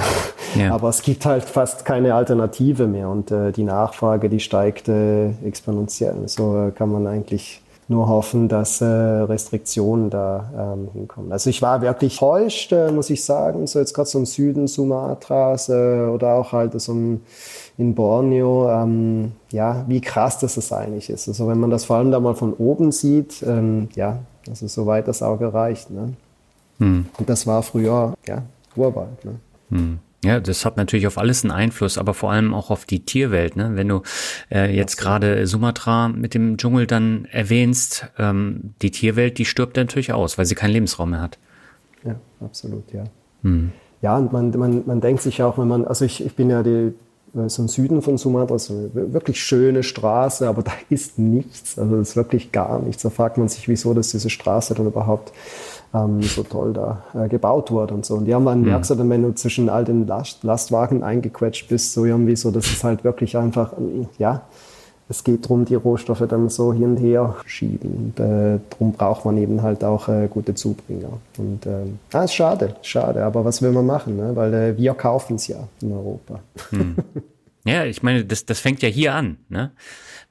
Ja. 0.58 0.74
Aber 0.74 0.90
es 0.90 1.02
gibt 1.02 1.26
halt 1.26 1.44
fast 1.44 1.86
keine 1.86 2.16
Alternative 2.16 2.88
mehr 2.88 3.10
und 3.10 3.32
äh, 3.32 3.52
die 3.52 3.64
Nachfrage, 3.64 4.30
die 4.30 4.40
steigt 4.40 4.88
äh, 4.88 5.30
exponentiell. 5.46 6.28
So 6.28 6.58
äh, 6.68 6.72
kann 6.72 6.92
man 6.92 7.08
eigentlich 7.08 7.62
nur 7.88 8.08
hoffen, 8.08 8.48
dass 8.48 8.80
äh, 8.80 8.86
Restriktionen 8.86 10.10
da 10.10 10.76
ähm, 10.76 10.90
hinkommen. 10.94 11.32
Also 11.34 11.50
ich 11.50 11.62
war 11.62 11.82
wirklich 11.82 12.18
täuscht, 12.18 12.72
äh, 12.72 12.92
muss 12.92 13.10
ich 13.10 13.24
sagen, 13.24 13.68
so 13.68 13.80
jetzt 13.80 13.94
gerade 13.94 14.10
so 14.10 14.20
im 14.20 14.26
Süden 14.26 14.68
Sumatras 14.68 15.70
oder 15.70 16.36
auch 16.36 16.54
halt 16.54 16.80
so 16.80 16.94
im 16.94 17.22
in 17.78 17.96
Borneo, 17.96 18.70
ähm, 18.70 19.32
ja, 19.52 19.86
wie 19.88 20.02
krass 20.02 20.40
das, 20.40 20.56
das 20.56 20.72
eigentlich 20.72 21.10
ist. 21.10 21.28
Also 21.28 21.48
wenn 21.48 21.60
man 21.60 21.70
das 21.70 21.86
vor 21.86 21.98
allem 21.98 22.12
da 22.12 22.20
mal 22.20 22.36
von 22.36 22.54
oben 22.54 22.92
sieht, 22.92 23.44
ähm, 23.44 23.90
ja, 23.96 24.20
das 24.46 24.62
ist 24.62 24.74
soweit 24.74 25.08
das 25.08 25.24
Auge 25.24 25.54
reicht. 25.54 25.90
Ne? 25.90 26.14
Hm. 26.80 27.06
Und 27.18 27.30
das 27.30 27.48
war 27.48 27.64
früher, 27.64 28.14
ja, 28.28 28.44
Urwald. 28.76 29.24
Ne? 29.26 29.36
Hm. 29.70 30.00
Ja, 30.24 30.40
das 30.40 30.66
hat 30.66 30.78
natürlich 30.78 31.08
auf 31.08 31.18
alles 31.18 31.44
einen 31.44 31.52
Einfluss, 31.52 31.98
aber 31.98 32.14
vor 32.14 32.32
allem 32.32 32.54
auch 32.54 32.70
auf 32.70 32.86
die 32.86 33.04
Tierwelt. 33.04 33.56
Ne? 33.56 33.72
Wenn 33.74 33.88
du 33.88 34.04
äh, 34.52 34.76
jetzt 34.76 34.98
gerade 34.98 35.48
Sumatra 35.48 36.10
mit 36.10 36.36
dem 36.36 36.58
Dschungel 36.58 36.86
dann 36.86 37.26
erwähnst, 37.32 38.08
ähm, 38.20 38.76
die 38.84 38.92
Tierwelt, 38.92 39.40
die 39.40 39.46
stirbt 39.46 39.78
natürlich 39.78 40.14
aus, 40.14 40.38
weil 40.38 40.46
sie 40.46 40.54
keinen 40.54 40.74
Lebensraum 40.74 41.12
mehr 41.12 41.22
hat. 41.22 41.40
Ja, 42.04 42.16
absolut, 42.40 42.92
ja. 42.94 43.06
Hm. 43.42 43.72
Ja, 44.04 44.18
und 44.18 44.32
man, 44.32 44.52
man, 44.52 44.84
man 44.86 45.02
denkt 45.02 45.24
sich 45.24 45.42
auch, 45.42 45.58
wenn 45.58 45.68
man, 45.68 45.86
also 45.86 46.06
ich, 46.06 46.24
ich 46.24 46.36
bin 46.36 46.50
ja 46.52 46.62
die, 46.62 46.94
so 47.34 47.62
im 47.62 47.68
Süden 47.68 48.02
von 48.02 48.18
Sumatra, 48.18 48.60
so 48.60 48.74
eine 48.74 49.14
wirklich 49.14 49.42
schöne 49.42 49.84
Straße, 49.84 50.48
aber 50.48 50.64
da 50.64 50.72
ist 50.90 51.18
nichts, 51.18 51.78
also 51.78 51.98
das 51.98 52.10
ist 52.10 52.16
wirklich 52.16 52.52
gar 52.52 52.80
nichts. 52.80 53.04
Da 53.04 53.10
fragt 53.10 53.38
man 53.38 53.48
sich, 53.48 53.68
wieso 53.68 53.94
dass 53.94 54.10
diese 54.10 54.30
Straße 54.30 54.74
dann 54.74 54.88
überhaupt 54.88 55.32
ähm, 55.94 56.22
so 56.22 56.44
toll 56.44 56.74
da 56.74 57.04
äh, 57.14 57.28
gebaut 57.28 57.72
wurde 57.72 57.94
und 57.94 58.06
so. 58.06 58.16
Und 58.16 58.26
die 58.26 58.34
haben 58.34 58.46
dann, 58.46 58.62
mhm. 58.62 59.10
wenn 59.10 59.24
du 59.24 59.34
zwischen 59.34 59.70
all 59.70 59.86
den 59.86 60.08
Last 60.08 60.44
Lastwagen 60.44 61.04
eingequetscht 61.04 61.70
bist, 61.70 61.94
so 61.94 62.06
irgendwie 62.06 62.36
so, 62.36 62.52
das 62.52 62.66
ist 62.66 62.84
halt 62.84 63.04
wirklich 63.04 63.38
einfach, 63.38 63.74
ja, 64.18 64.44
es 65.12 65.26
geht 65.26 65.44
darum, 65.44 65.66
die 65.66 65.76
Rohstoffe 65.76 66.24
dann 66.28 66.50
so 66.50 66.74
hin 66.74 66.96
und 66.96 66.98
her 66.98 67.36
schieben. 67.46 68.14
Und 68.16 68.20
äh, 68.20 68.60
darum 68.70 68.94
braucht 68.94 69.26
man 69.26 69.38
eben 69.38 69.62
halt 69.62 69.84
auch 69.84 70.08
äh, 70.08 70.28
gute 70.30 70.56
Zubringer. 70.56 71.20
Und 71.38 71.66
äh, 71.66 71.86
ah, 72.14 72.24
ist 72.24 72.34
schade, 72.34 72.76
schade. 72.82 73.24
Aber 73.24 73.44
was 73.44 73.62
will 73.62 73.72
man 73.72 73.86
machen? 73.86 74.16
Ne? 74.16 74.36
Weil 74.36 74.54
äh, 74.54 74.78
wir 74.78 74.94
kaufen 74.94 75.36
es 75.36 75.48
ja 75.48 75.68
in 75.82 75.92
Europa. 75.92 76.40
Hm. 76.72 76.96
Ja, 77.64 77.86
ich 77.86 78.02
meine, 78.02 78.26
das, 78.26 78.48
das 78.48 78.60
fängt 78.60 78.82
ja 78.82 78.90
hier 78.90 79.14
an. 79.14 79.38
Ne? 79.48 79.70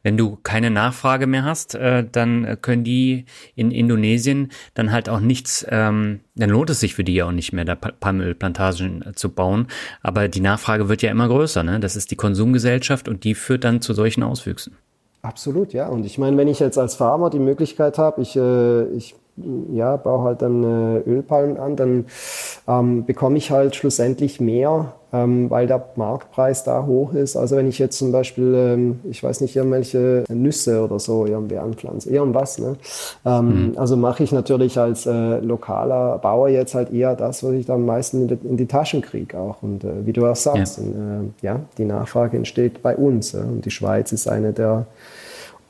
Wenn 0.03 0.17
du 0.17 0.39
keine 0.43 0.71
Nachfrage 0.71 1.27
mehr 1.27 1.45
hast, 1.45 1.75
äh, 1.75 2.05
dann 2.11 2.59
können 2.63 2.85
die 2.85 3.27
in 3.55 3.71
Indonesien 3.71 4.51
dann 4.75 4.93
halt 4.93 5.09
auch 5.09 5.21
nichts, 5.21 5.67
ähm, 5.69 6.21
dann 6.35 6.51
lohnt 6.51 6.71
es 6.71 6.81
sich 6.81 6.95
für 6.95 7.05
die 7.05 7.15
ja 7.15 7.27
auch 7.27 7.33
nicht 7.33 7.53
mehr, 7.53 7.65
da 7.65 7.75
Palmölplantagen 7.75 9.05
äh, 9.07 9.13
zu 9.15 9.31
bauen. 9.31 9.67
Aber 10.03 10.29
die 10.29 10.41
Nachfrage 10.41 10.89
wird 10.89 11.03
ja 11.03 11.11
immer 11.11 11.29
größer. 11.29 11.63
Ne? 11.63 11.81
Das 11.81 11.97
ist 11.97 12.11
die 12.11 12.17
Konsumgesellschaft 12.17 13.09
und 13.09 13.25
die 13.25 13.35
führt 13.35 13.65
dann 13.65 13.81
zu 13.81 13.95
solchen 13.95 14.23
Auswüchsen. 14.23 14.77
Absolut, 15.23 15.73
ja. 15.75 15.89
Und 15.89 16.07
ich 16.07 16.17
meine, 16.17 16.37
wenn 16.37 16.49
ich 16.49 16.61
jetzt 16.61 16.79
als 16.79 16.95
Farmer 16.95 17.29
die 17.29 17.39
Möglichkeit 17.39 17.99
habe, 17.99 18.23
ich, 18.23 18.37
äh, 18.37 18.85
ich 18.95 19.15
ja, 19.73 19.97
baue 19.97 20.25
halt 20.25 20.43
dann 20.43 20.63
äh, 20.63 20.99
Ölpalmen 21.09 21.57
an, 21.59 21.77
dann 21.77 22.07
ähm, 22.67 23.05
bekomme 23.05 23.39
ich 23.39 23.51
halt 23.51 23.77
schlussendlich 23.77 24.41
mehr, 24.41 24.95
ähm, 25.13 25.51
weil 25.51 25.67
der 25.67 25.85
Marktpreis 25.97 26.65
da 26.65 26.87
hoch 26.87 27.13
ist. 27.15 27.37
Also 27.37 27.57
wenn 27.57 27.69
ich 27.69 27.79
jetzt 27.79 27.99
zum 27.99 28.13
Beispiel, 28.13 28.55
ähm, 28.55 29.01
ich 29.11 29.23
weiß 29.23 29.41
nicht, 29.41 29.57
irgendwelche 29.57 30.25
Nüsse 30.29 30.83
oder 30.85 30.99
so 30.99 31.27
irgendwie 31.27 31.59
anpflanze, 31.59 32.11
irgendwas. 32.11 32.59
Ne? 32.59 32.77
Ähm, 33.25 33.71
mhm. 33.71 33.79
Also 33.79 33.97
mache 33.97 34.23
ich 34.23 34.33
natürlich 34.33 34.79
als 34.79 35.07
äh, 35.07 35.39
lokaler 35.39 36.19
Bauer 36.19 36.49
jetzt 36.49 36.75
halt 36.75 36.93
eher 36.93 37.17
das, 37.17 37.43
was 37.43 37.53
ich 37.53 37.67
dann 37.67 37.81
am 37.81 37.87
meisten 37.87 38.23
in 38.23 38.29
die, 38.29 38.49
in 38.49 38.57
die 38.57 38.67
Taschen 38.67 39.03
kriege 39.03 39.39
auch. 39.39 39.63
Und 39.63 39.85
äh, 39.85 40.07
wie 40.07 40.13
du 40.13 40.27
auch 40.27 40.37
sagst, 40.37 40.79
ja. 40.79 40.85
Und, 40.85 41.33
äh, 41.43 41.47
ja, 41.47 41.61
die 41.79 41.85
Nachfrage 41.85 42.37
entsteht 42.37 42.83
bei 42.83 42.97
uns. 42.97 43.33
Ja? 43.33 43.41
Und 43.41 43.65
die 43.65 43.71
Schweiz 43.71 44.13
ist 44.13 44.29
eine 44.29 44.53
der 44.53 44.87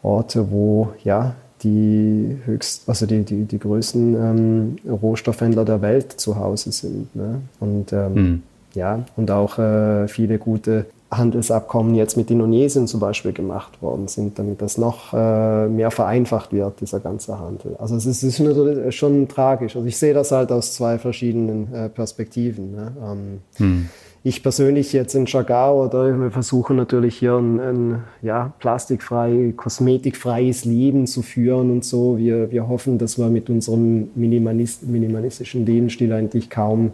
Orte, 0.02 0.50
wo 0.50 0.88
ja 1.04 1.34
die 1.62 2.38
höchst, 2.46 2.88
also 2.88 3.06
die, 3.06 3.22
die, 3.22 3.44
die 3.44 3.58
größten 3.58 4.14
ähm, 4.14 4.76
Rohstoffhändler 4.90 5.64
der 5.64 5.82
Welt 5.82 6.12
zu 6.12 6.36
Hause 6.36 6.72
sind. 6.72 7.14
Ne? 7.14 7.42
Und 7.58 7.92
ähm, 7.92 8.14
mhm. 8.14 8.42
Ja, 8.74 9.04
und 9.16 9.30
auch 9.30 9.58
äh, 9.58 10.08
viele 10.08 10.38
gute 10.38 10.86
Handelsabkommen 11.10 11.96
jetzt 11.96 12.16
mit 12.16 12.30
Indonesien 12.30 12.86
zum 12.86 13.00
Beispiel 13.00 13.32
gemacht 13.32 13.82
worden 13.82 14.06
sind, 14.06 14.38
damit 14.38 14.62
das 14.62 14.78
noch 14.78 15.12
äh, 15.12 15.66
mehr 15.66 15.90
vereinfacht 15.90 16.52
wird, 16.52 16.80
dieser 16.80 17.00
ganze 17.00 17.38
Handel. 17.38 17.74
Also 17.78 17.96
es 17.96 18.06
ist, 18.06 18.22
es 18.22 18.38
ist 18.38 18.40
natürlich 18.40 18.94
schon 18.96 19.26
tragisch. 19.26 19.74
Also 19.74 19.88
ich 19.88 19.98
sehe 19.98 20.14
das 20.14 20.30
halt 20.30 20.52
aus 20.52 20.74
zwei 20.74 20.98
verschiedenen 20.98 21.74
äh, 21.74 21.88
Perspektiven. 21.88 22.72
Ne? 22.72 22.92
Ähm, 23.02 23.38
hm 23.56 23.88
ich 24.22 24.42
persönlich 24.42 24.92
jetzt 24.92 25.14
in 25.14 25.26
Chagau 25.26 25.86
oder 25.86 26.18
wir 26.18 26.30
versuchen 26.30 26.76
natürlich 26.76 27.16
hier 27.16 27.36
ein, 27.36 27.58
ein 27.58 28.04
ja, 28.20 28.52
plastikfrei, 28.58 29.54
kosmetikfreies 29.56 30.66
Leben 30.66 31.06
zu 31.06 31.22
führen 31.22 31.70
und 31.70 31.84
so. 31.84 32.18
Wir, 32.18 32.50
wir 32.50 32.68
hoffen, 32.68 32.98
dass 32.98 33.18
wir 33.18 33.28
mit 33.28 33.48
unserem 33.48 34.10
Minimalist, 34.14 34.86
minimalistischen 34.86 35.64
Lebensstil 35.64 36.12
eigentlich 36.12 36.50
kaum 36.50 36.92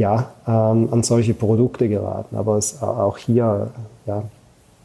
ja, 0.00 0.32
ähm, 0.48 0.88
an 0.90 1.02
solche 1.02 1.34
Produkte 1.34 1.86
geraten. 1.86 2.34
Aber 2.34 2.56
es, 2.56 2.82
auch 2.82 3.18
hier 3.18 3.68
ja, 4.06 4.22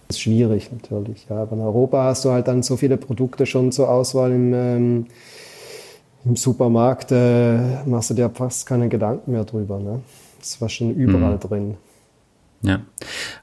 ist 0.10 0.20
schwierig 0.20 0.70
natürlich. 0.74 1.26
Ja. 1.30 1.44
Aber 1.44 1.56
in 1.56 1.62
Europa 1.62 2.04
hast 2.04 2.26
du 2.26 2.32
halt 2.32 2.50
dann 2.50 2.64
so 2.64 2.76
viele 2.76 2.98
Produkte 2.98 3.46
schon 3.46 3.72
zur 3.72 3.90
Auswahl 3.90 4.34
im, 4.34 4.54
ähm, 4.54 5.06
im 6.26 6.36
Supermarkt, 6.36 7.14
äh, 7.14 7.86
machst 7.86 8.10
du 8.10 8.14
dir 8.14 8.30
fast 8.30 8.66
keine 8.66 8.90
Gedanken 8.90 9.32
mehr 9.32 9.46
drüber. 9.46 9.80
Ne? 9.80 10.02
Das 10.40 10.60
war 10.60 10.68
schon 10.68 10.94
überall 10.94 11.36
mhm. 11.36 11.40
drin. 11.40 11.78
Ja, 12.66 12.82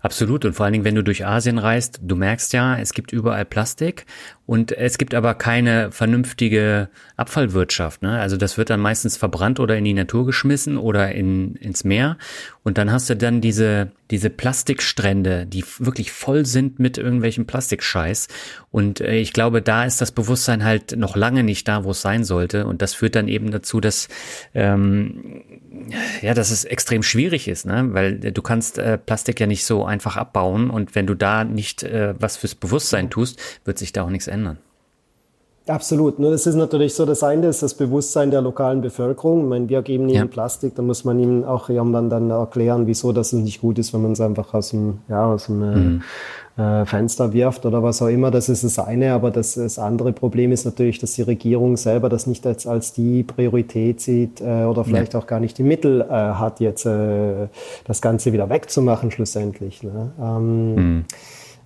absolut. 0.01 0.45
Und 0.45 0.55
vor 0.55 0.65
allen 0.65 0.73
Dingen, 0.73 0.85
wenn 0.85 0.97
du 0.97 1.05
durch 1.05 1.25
Asien 1.25 1.59
reist, 1.59 2.01
du 2.03 2.17
merkst 2.17 2.53
ja, 2.53 2.77
es 2.77 2.93
gibt 2.93 3.13
überall 3.13 3.45
Plastik 3.45 4.05
und 4.47 4.73
es 4.73 4.99
gibt 4.99 5.15
aber 5.15 5.35
keine 5.35 5.93
vernünftige 5.93 6.89
Abfallwirtschaft. 7.17 8.03
Ne? 8.03 8.19
Also 8.19 8.37
das 8.37 8.59
wird 8.59 8.71
dann 8.71 8.81
meistens 8.81 9.17
verbrannt 9.17 9.61
oder 9.61 9.77
in 9.77 9.85
die 9.85 9.95
Natur 9.95 10.27
geschmissen 10.27 10.77
oder 10.77 11.13
in, 11.13 11.55
ins 11.55 11.85
Meer. 11.85 12.19
Und 12.65 12.79
dann 12.79 12.91
hast 12.91 13.11
du 13.11 13.17
dann 13.17 13.41
diese, 13.41 13.93
diese 14.13 14.29
Plastikstrände, 14.29 15.47
die 15.47 15.65
wirklich 15.79 16.13
voll 16.13 16.45
sind 16.45 16.79
mit 16.79 16.99
irgendwelchem 16.99 17.47
Plastikscheiß. 17.47 18.29
Und 18.71 19.01
äh, 19.01 19.17
ich 19.17 19.33
glaube, 19.33 19.63
da 19.63 19.87
ist 19.87 20.03
das 20.03 20.13
Bewusstsein 20.13 20.65
halt 20.65 20.97
noch 20.99 21.17
lange 21.17 21.43
nicht 21.43 21.67
da, 21.67 21.85
wo 21.85 21.93
es 21.93 22.03
sein 22.03 22.23
sollte. 22.23 22.67
Und 22.67 22.83
das 22.83 22.93
führt 22.93 23.17
dann 23.17 23.27
eben 23.27 23.51
dazu, 23.51 23.81
dass 23.81 24.09
ähm, 24.55 25.43
ja, 26.21 26.35
dass 26.35 26.51
es 26.51 26.65
extrem 26.65 27.03
schwierig 27.03 27.49
ist, 27.49 27.65
ne? 27.65 27.89
Weil 27.93 28.19
du 28.19 28.43
kannst 28.43 28.77
äh, 28.77 28.99
Plastik 28.99 29.41
ja 29.41 29.47
nicht 29.47 29.65
so 29.65 29.87
einfach 29.87 30.19
abbauen 30.19 30.69
und 30.69 30.95
wenn 30.95 31.07
du 31.07 31.15
da 31.15 31.45
nicht 31.45 31.83
äh, 31.83 32.15
was 32.19 32.37
fürs 32.37 32.55
Bewusstsein 32.55 33.09
tust, 33.09 33.41
wird 33.65 33.79
sich 33.79 33.93
da 33.93 34.03
auch 34.03 34.11
nichts 34.11 34.29
ändern. 34.29 34.59
Absolut. 35.69 36.19
Nur 36.19 36.33
das 36.33 36.47
ist 36.47 36.57
natürlich 36.57 36.93
so, 36.95 37.07
das 37.07 37.23
eine 37.23 37.47
ist 37.47 37.63
das 37.63 37.75
Bewusstsein 37.75 38.33
der 38.33 38.43
lokalen 38.43 38.81
Bevölkerung. 38.81 39.45
Ich 39.45 39.49
meine, 39.49 39.69
wir 39.69 39.83
geben 39.83 40.09
ihnen 40.09 40.17
ja. 40.17 40.25
Plastik, 40.27 40.75
da 40.75 40.83
muss 40.83 41.05
man 41.05 41.21
ihnen 41.21 41.45
auch 41.45 41.69
irgendwann 41.69 42.11
dann 42.11 42.31
erklären, 42.31 42.89
wieso 42.89 43.13
das 43.13 43.33
nicht 43.33 43.61
gut 43.61 43.79
ist, 43.79 43.95
wenn 43.95 44.03
man 44.03 44.13
es 44.13 44.21
einfach 44.21 44.55
aus 44.55 44.71
dem, 44.71 44.99
ja, 45.09 45.25
aus 45.25 45.47
dem 45.47 45.63
äh, 45.63 45.77
mhm. 45.77 46.03
äh, 46.57 46.85
Fenster 46.85 47.33
wirft 47.33 47.65
oder 47.65 47.81
was 47.81 48.03
auch 48.03 48.09
immer. 48.09 48.33
Das 48.33 48.49
ist 48.49 48.65
das 48.65 48.81
eine. 48.81 49.13
Aber 49.13 49.31
das, 49.31 49.55
das 49.55 49.79
andere 49.79 50.13
Problem 50.13 50.51
ist 50.51 50.65
natürlich, 50.65 50.99
dass 50.99 51.13
die 51.13 51.23
Regierung 51.23 51.77
selber 51.77 52.09
das 52.09 52.27
nicht 52.27 52.45
als, 52.45 52.67
als 52.67 52.93
die 52.93 53.23
Priorität 53.23 54.01
sieht 54.01 54.41
äh, 54.41 54.65
oder 54.65 54.85
vielleicht 54.85 55.15
ja. 55.15 55.21
auch 55.21 55.29
gar 55.29 55.39
nicht 55.39 55.59
die 55.59 55.63
Mittel 55.63 56.01
äh, 56.01 56.13
hat, 56.13 56.59
jetzt 56.59 56.87
äh, 56.87 57.47
das 57.85 58.03
Ganze 58.03 58.33
wieder 58.33 58.51
wegzumachen 58.51 59.13
schlussendlich. 59.13 59.85
Ne? 59.85 60.11
Ähm, 60.21 60.75
mhm 60.75 61.05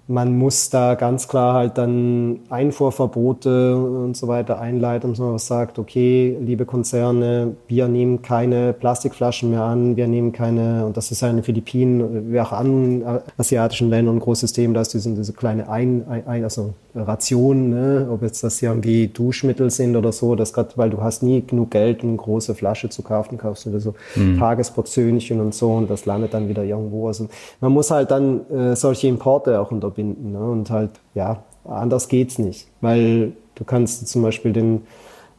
man 0.09 0.37
muss 0.39 0.71
da 0.71 0.95
ganz 0.95 1.27
klar 1.27 1.55
halt 1.55 1.79
dann 1.79 2.41
Einfuhrverbote 2.49 3.77
und 3.77 4.17
so 4.17 4.29
weiter 4.29 4.61
einleiten, 4.61 5.11
dass 5.11 5.19
man 5.19 5.39
sagt, 5.39 5.79
okay, 5.79 6.37
liebe 6.41 6.65
Konzerne, 6.65 7.57
wir 7.67 7.89
nehmen 7.89 8.23
keine 8.23 8.73
Plastikflaschen 8.73 9.51
mehr 9.51 9.63
an, 9.63 9.97
wir 9.97 10.07
nehmen 10.07 10.33
keine, 10.33 10.87
und 10.87 10.97
das 10.97 11.11
ist 11.11 11.23
ja 11.23 11.29
in 11.29 11.37
den 11.37 11.45
Philippinen, 11.45 12.33
wie 12.33 12.41
auch 12.41 12.53
anderen 12.53 13.21
asiatischen 13.37 13.91
Ländern 13.91 14.17
ein 14.17 14.21
großes 14.21 14.53
Thema, 14.53 14.75
da 14.75 14.83
ist 14.83 14.95
diese, 14.95 15.13
diese 15.13 15.33
kleine 15.33 15.69
ein, 15.69 16.05
ein, 16.09 16.45
also 16.45 16.75
Rationen, 16.95 17.71
ne? 17.71 18.09
ob 18.11 18.23
jetzt 18.23 18.43
das 18.43 18.63
irgendwie 18.63 19.09
Duschmittel 19.09 19.71
sind 19.71 19.97
oder 19.97 20.13
so, 20.13 20.35
das 20.35 20.53
gerade, 20.53 20.71
weil 20.77 20.91
du 20.91 21.03
hast 21.03 21.23
nie 21.23 21.43
genug 21.47 21.71
Geld, 21.71 22.03
um 22.03 22.11
eine 22.11 22.17
große 22.19 22.55
Flasche 22.55 22.89
zu 22.89 23.03
kaufen, 23.03 23.39
kaufst 23.39 23.67
du 23.67 23.79
so 23.81 23.95
mhm. 24.15 24.39
Tagesportionchen 24.39 25.41
und 25.41 25.55
so 25.55 25.73
und 25.73 25.91
das 25.91 26.07
landet 26.07 26.33
dann 26.33 26.49
wieder 26.49 26.65
irgendwo. 26.65 27.09
Also 27.09 27.29
man 27.61 27.73
muss 27.73 27.91
halt 27.91 28.11
dann 28.11 28.49
äh, 28.51 28.77
solche 28.77 29.09
Importe 29.09 29.61
auch 29.61 29.73
unterbinden 29.97 30.33
ne? 30.33 30.51
und 30.51 30.71
halt, 30.71 30.91
ja, 31.15 31.43
anders 31.65 32.09
geht's 32.09 32.39
nicht, 32.39 32.69
weil 32.81 33.33
du 33.55 33.65
kannst 33.65 34.07
zum 34.09 34.23
Beispiel 34.23 34.53
den 34.53 34.83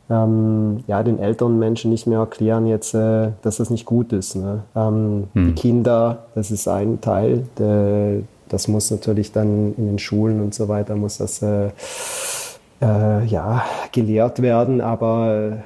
ähm, 0.09 0.85
ja, 0.87 1.03
den 1.03 1.19
älteren 1.19 1.59
Menschen 1.59 1.91
nicht 1.91 2.07
mehr 2.07 2.19
erklären 2.19 2.65
jetzt, 2.65 2.93
äh, 2.93 3.31
dass 3.41 3.57
das 3.57 3.69
nicht 3.69 3.85
gut 3.85 4.13
ist. 4.13 4.35
Ne? 4.35 4.63
Ähm, 4.73 5.27
hm. 5.33 5.47
Die 5.47 5.53
Kinder, 5.53 6.27
das 6.33 6.49
ist 6.49 6.65
ein 6.69 7.01
Teil, 7.01 7.43
der, 7.57 8.21
das 8.47 8.69
muss 8.69 8.89
natürlich 8.89 9.33
dann 9.33 9.73
in 9.75 9.87
den 9.87 9.99
Schulen 9.99 10.39
und 10.39 10.53
so 10.53 10.69
weiter, 10.69 10.95
muss 10.95 11.17
das 11.17 11.41
äh, 11.41 11.71
äh, 12.81 13.25
ja, 13.25 13.65
gelehrt 13.91 14.41
werden, 14.41 14.79
aber 14.79 15.57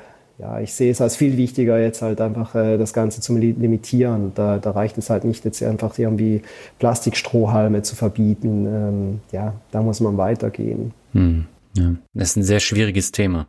ja, 0.42 0.60
ich 0.60 0.74
sehe 0.74 0.92
es 0.92 1.00
als 1.02 1.16
viel 1.16 1.38
wichtiger, 1.38 1.80
jetzt 1.80 2.02
halt 2.02 2.20
einfach 2.20 2.56
äh, 2.56 2.78
das 2.78 2.94
Ganze 2.94 3.22
zu 3.22 3.38
limitieren. 3.38 4.32
Da, 4.34 4.58
da 4.58 4.72
reicht 4.72 4.98
es 4.98 5.12
halt 5.12 5.24
nicht, 5.24 5.46
jetzt 5.46 5.62
einfach 5.62 5.98
irgendwie 6.00 6.42
Plastikstrohhalme 6.80 7.84
zu 7.84 7.96
verbieten. 7.96 8.66
Ähm, 8.66 9.20
ja, 9.32 9.54
da 9.70 9.84
muss 9.84 10.00
man 10.00 10.18
weitergehen. 10.18 10.94
Hm, 11.14 11.46
ja. 11.78 11.94
Das 12.14 12.30
ist 12.30 12.38
ein 12.38 12.44
sehr 12.44 12.60
schwieriges 12.60 13.12
Thema. 13.12 13.46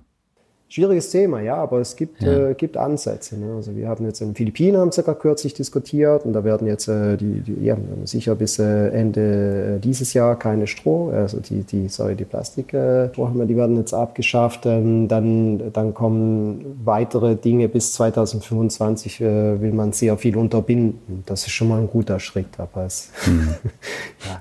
Schwieriges 0.72 1.10
Thema, 1.10 1.42
ja, 1.42 1.56
aber 1.56 1.80
es 1.80 1.96
gibt, 1.96 2.22
ja. 2.22 2.48
äh, 2.48 2.54
gibt 2.54 2.78
Ansätze. 2.78 3.38
Ne? 3.38 3.56
Also 3.56 3.76
wir 3.76 3.90
haben 3.90 4.06
jetzt 4.06 4.22
in 4.22 4.30
den 4.30 4.34
Philippinen 4.34 4.78
haben 4.78 4.90
circa 4.90 5.12
kürzlich 5.12 5.52
diskutiert 5.52 6.24
und 6.24 6.32
da 6.32 6.44
werden 6.44 6.66
jetzt 6.66 6.88
äh, 6.88 7.18
die, 7.18 7.42
die 7.42 7.62
ja, 7.62 7.76
sicher 8.04 8.34
bis 8.36 8.58
äh, 8.58 8.88
Ende 8.88 9.76
äh, 9.76 9.80
dieses 9.80 10.14
Jahr 10.14 10.38
keine 10.38 10.66
Stroh, 10.66 11.10
also 11.10 11.40
die, 11.40 11.62
die 11.64 11.88
sorry, 11.90 12.14
die 12.14 12.24
Plastikstrohhalme, 12.24 13.44
äh, 13.44 13.46
die 13.48 13.54
werden 13.54 13.76
jetzt 13.76 13.92
abgeschafft. 13.92 14.64
Ähm, 14.64 15.08
dann, 15.08 15.74
dann 15.74 15.92
kommen 15.92 16.80
weitere 16.82 17.36
Dinge 17.36 17.68
bis 17.68 17.92
2025 17.92 19.20
äh, 19.20 19.60
will 19.60 19.72
man 19.72 19.92
sehr 19.92 20.16
viel 20.16 20.38
unterbinden. 20.38 21.22
Das 21.26 21.42
ist 21.42 21.52
schon 21.52 21.68
mal 21.68 21.80
ein 21.80 21.88
guter 21.88 22.18
Schritt, 22.18 22.58
aber 22.58 22.86
es 22.86 23.10
mhm. 23.26 23.56
ja. 24.24 24.38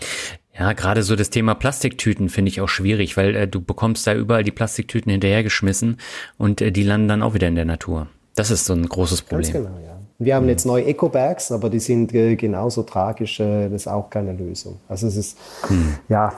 Ja, 0.62 0.74
gerade 0.74 1.01
so 1.01 1.16
das 1.16 1.32
Thema 1.32 1.55
Plastiktüten 1.55 2.30
finde 2.30 2.49
ich 2.49 2.62
auch 2.62 2.68
schwierig, 2.70 3.18
weil 3.18 3.36
äh, 3.36 3.47
du 3.47 3.62
bekommst 3.62 4.05
da 4.05 4.14
überall 4.14 4.43
die 4.43 4.51
Plastiktüten 4.51 5.12
hinterhergeschmissen 5.12 5.97
und 6.38 6.62
äh, 6.62 6.72
die 6.72 6.84
landen 6.84 7.07
dann 7.07 7.24
auch 7.24 7.34
wieder 7.34 7.47
in 7.47 7.55
der 7.55 7.66
Natur. 7.66 8.05
Das 8.36 8.51
ist 8.51 8.66
so 8.66 8.74
ein 8.74 8.88
großes 8.88 9.24
Problem. 9.24 9.51
Ganz 9.51 9.66
genau, 9.66 9.80
ja. 9.84 9.97
Wir 10.20 10.36
haben 10.36 10.47
jetzt 10.49 10.66
neue 10.66 10.86
Eco-Bags, 10.86 11.51
aber 11.51 11.72
die 11.72 11.80
sind 11.80 12.14
äh, 12.14 12.36
genauso 12.36 12.84
tragisch. 12.84 13.39
Äh, 13.39 13.70
das 13.70 13.82
ist 13.82 13.88
auch 13.88 14.12
keine 14.12 14.34
Lösung. 14.34 14.80
Also 14.88 15.07
es 15.07 15.16
ist, 15.16 15.38
hm. 15.68 15.95
ja, 16.09 16.32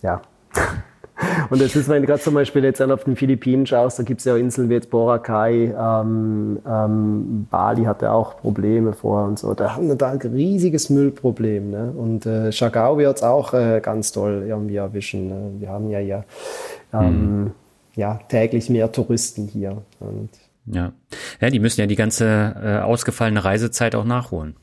ja. 0.00 0.22
Und 1.50 1.60
das 1.60 1.76
ist, 1.76 1.88
wenn 1.88 2.02
du 2.02 2.08
gerade 2.08 2.22
zum 2.22 2.34
Beispiel 2.34 2.64
jetzt 2.64 2.80
auf 2.80 3.04
den 3.04 3.16
Philippinen 3.16 3.66
schaust, 3.66 3.98
da 3.98 4.02
gibt 4.02 4.20
es 4.20 4.24
ja 4.24 4.36
Inseln 4.36 4.68
wie 4.68 4.74
jetzt 4.74 4.90
Boracay, 4.90 5.74
ähm, 5.78 6.58
ähm, 6.66 7.46
Bali 7.50 7.84
hatte 7.84 8.12
auch 8.12 8.36
Probleme 8.38 8.92
vor 8.92 9.24
und 9.24 9.38
so. 9.38 9.54
Da 9.54 9.76
haben 9.76 9.88
wir 9.88 9.96
da 9.96 10.10
ein 10.10 10.18
riesiges 10.18 10.90
Müllproblem. 10.90 11.70
Ne? 11.70 11.92
Und 11.96 12.26
äh, 12.26 12.50
Chagau 12.52 12.98
wird 12.98 13.16
es 13.16 13.22
auch 13.22 13.54
äh, 13.54 13.80
ganz 13.82 14.12
toll 14.12 14.44
irgendwie 14.46 14.76
erwischen. 14.76 15.28
Ne? 15.28 15.50
Wir 15.60 15.68
haben 15.68 15.90
ja, 15.90 16.00
ja, 16.00 16.24
ähm, 16.92 17.44
mhm. 17.44 17.50
ja 17.94 18.20
täglich 18.28 18.70
mehr 18.70 18.90
Touristen 18.90 19.48
hier. 19.48 19.82
Und 20.00 20.30
ja. 20.66 20.92
ja, 21.40 21.50
die 21.50 21.58
müssen 21.58 21.80
ja 21.80 21.86
die 21.86 21.96
ganze 21.96 22.54
äh, 22.62 22.78
ausgefallene 22.78 23.44
Reisezeit 23.44 23.94
auch 23.94 24.04
nachholen. 24.04 24.56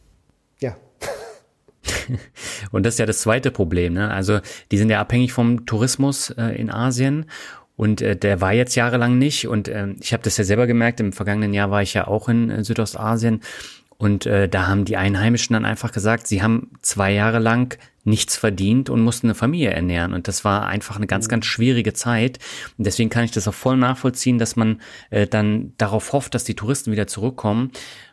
Ja. 0.60 0.76
Und 2.72 2.86
das 2.86 2.96
ist 2.96 3.00
ja 3.00 3.06
das 3.06 3.22
zweite 3.22 3.52
Problem. 3.52 3.94
Ne? 3.94 4.12
Also 4.12 4.40
die 4.72 4.78
sind 4.78 4.90
ja 4.90 5.00
abhängig 5.00 5.34
vom 5.34 5.66
Tourismus 5.66 6.32
äh, 6.32 6.56
in 6.60 6.70
Asien. 6.70 7.26
Und 7.76 8.02
äh, 8.02 8.16
der 8.16 8.42
war 8.42 8.54
jetzt 8.54 8.76
jahrelang 8.76 9.18
nicht. 9.18 9.48
Und 9.48 9.68
äh, 9.68 9.88
ich 10.02 10.12
habe 10.14 10.24
das 10.24 10.38
ja 10.38 10.44
selber 10.44 10.68
gemerkt, 10.68 11.00
im 11.00 11.14
vergangenen 11.14 11.54
Jahr 11.54 11.72
war 11.72 11.82
ich 11.82 11.94
ja 11.94 12.08
auch 12.08 12.28
in 12.28 12.50
äh, 12.50 12.64
Südostasien. 12.64 13.42
Und 13.98 14.26
äh, 14.26 14.48
da 14.48 14.68
haben 14.68 14.86
die 14.86 14.96
Einheimischen 14.96 15.54
dann 15.54 15.66
einfach 15.66 15.92
gesagt, 15.92 16.26
sie 16.26 16.42
haben 16.42 16.72
zwei 16.82 17.12
Jahre 17.12 17.40
lang 17.40 17.78
nichts 18.06 18.38
verdient 18.38 18.90
und 18.90 19.02
mussten 19.02 19.28
eine 19.28 19.36
Familie 19.36 19.72
ernähren. 19.72 20.14
Und 20.14 20.28
das 20.28 20.46
war 20.46 20.68
einfach 20.68 20.96
eine 20.96 21.08
ganz, 21.08 21.28
ganz 21.28 21.46
schwierige 21.46 21.94
Zeit. 21.94 22.40
Und 22.78 22.88
deswegen 22.88 23.10
kann 23.10 23.26
ich 23.26 23.32
das 23.32 23.48
auch 23.48 23.54
voll 23.54 23.78
nachvollziehen, 23.78 24.38
dass 24.40 24.56
man 24.56 24.82
äh, 25.10 25.28
dann 25.28 25.74
darauf 25.78 26.14
hofft, 26.14 26.34
dass 26.34 26.46
die 26.46 26.56
Touristen 26.56 26.92
wieder 26.92 27.08
zurückkommen. 27.08 27.72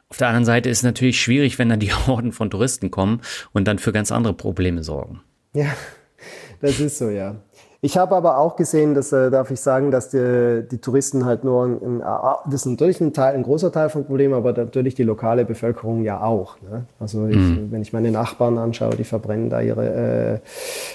Auf 0.09 0.19
der 0.19 0.29
anderen 0.29 0.45
Seite 0.45 0.69
ist 0.69 0.79
es 0.79 0.85
natürlich 0.85 1.21
schwierig, 1.21 1.59
wenn 1.59 1.69
dann 1.69 1.81
die 1.81 1.93
Horden 2.07 2.33
von 2.33 2.51
Touristen 2.51 2.91
kommen 2.91 3.21
und 3.53 3.67
dann 3.67 3.79
für 3.79 3.93
ganz 3.93 4.13
andere 4.13 4.35
Probleme 4.35 4.83
sorgen. 4.83 5.21
Ja, 5.53 5.73
das 6.61 6.81
ist 6.81 6.99
so, 6.99 7.09
ja. 7.09 7.37
Ich 7.83 7.99
habe 7.99 8.17
aber 8.17 8.39
auch 8.39 8.57
gesehen, 8.57 8.95
dass 8.95 9.13
äh, 9.13 9.31
darf 9.31 9.51
ich 9.51 9.61
sagen, 9.61 9.91
dass 9.91 10.09
die, 10.09 10.65
die 10.69 10.79
Touristen 10.79 11.25
halt 11.25 11.45
nur 11.45 11.67
ein, 11.67 12.03
das 12.47 12.63
ist 12.63 12.67
natürlich 12.67 13.01
ein 13.01 13.13
Teil, 13.13 13.35
ein 13.35 13.43
großer 13.43 13.71
Teil 13.71 13.91
vom 13.91 14.05
Problem, 14.05 14.33
aber 14.33 14.53
natürlich 14.55 14.95
die 14.95 15.03
lokale 15.03 15.45
Bevölkerung 15.45 16.03
ja 16.03 16.23
auch. 16.23 16.57
Ne? 16.63 16.87
Also 16.99 17.27
ich, 17.27 17.37
mhm. 17.37 17.71
wenn 17.71 17.83
ich 17.83 17.93
meine 17.93 18.11
Nachbarn 18.11 18.59
anschaue, 18.59 18.97
die 18.97 19.05
verbrennen 19.05 19.51
da 19.51 19.61
ihre 19.61 19.87
äh, 19.87 20.39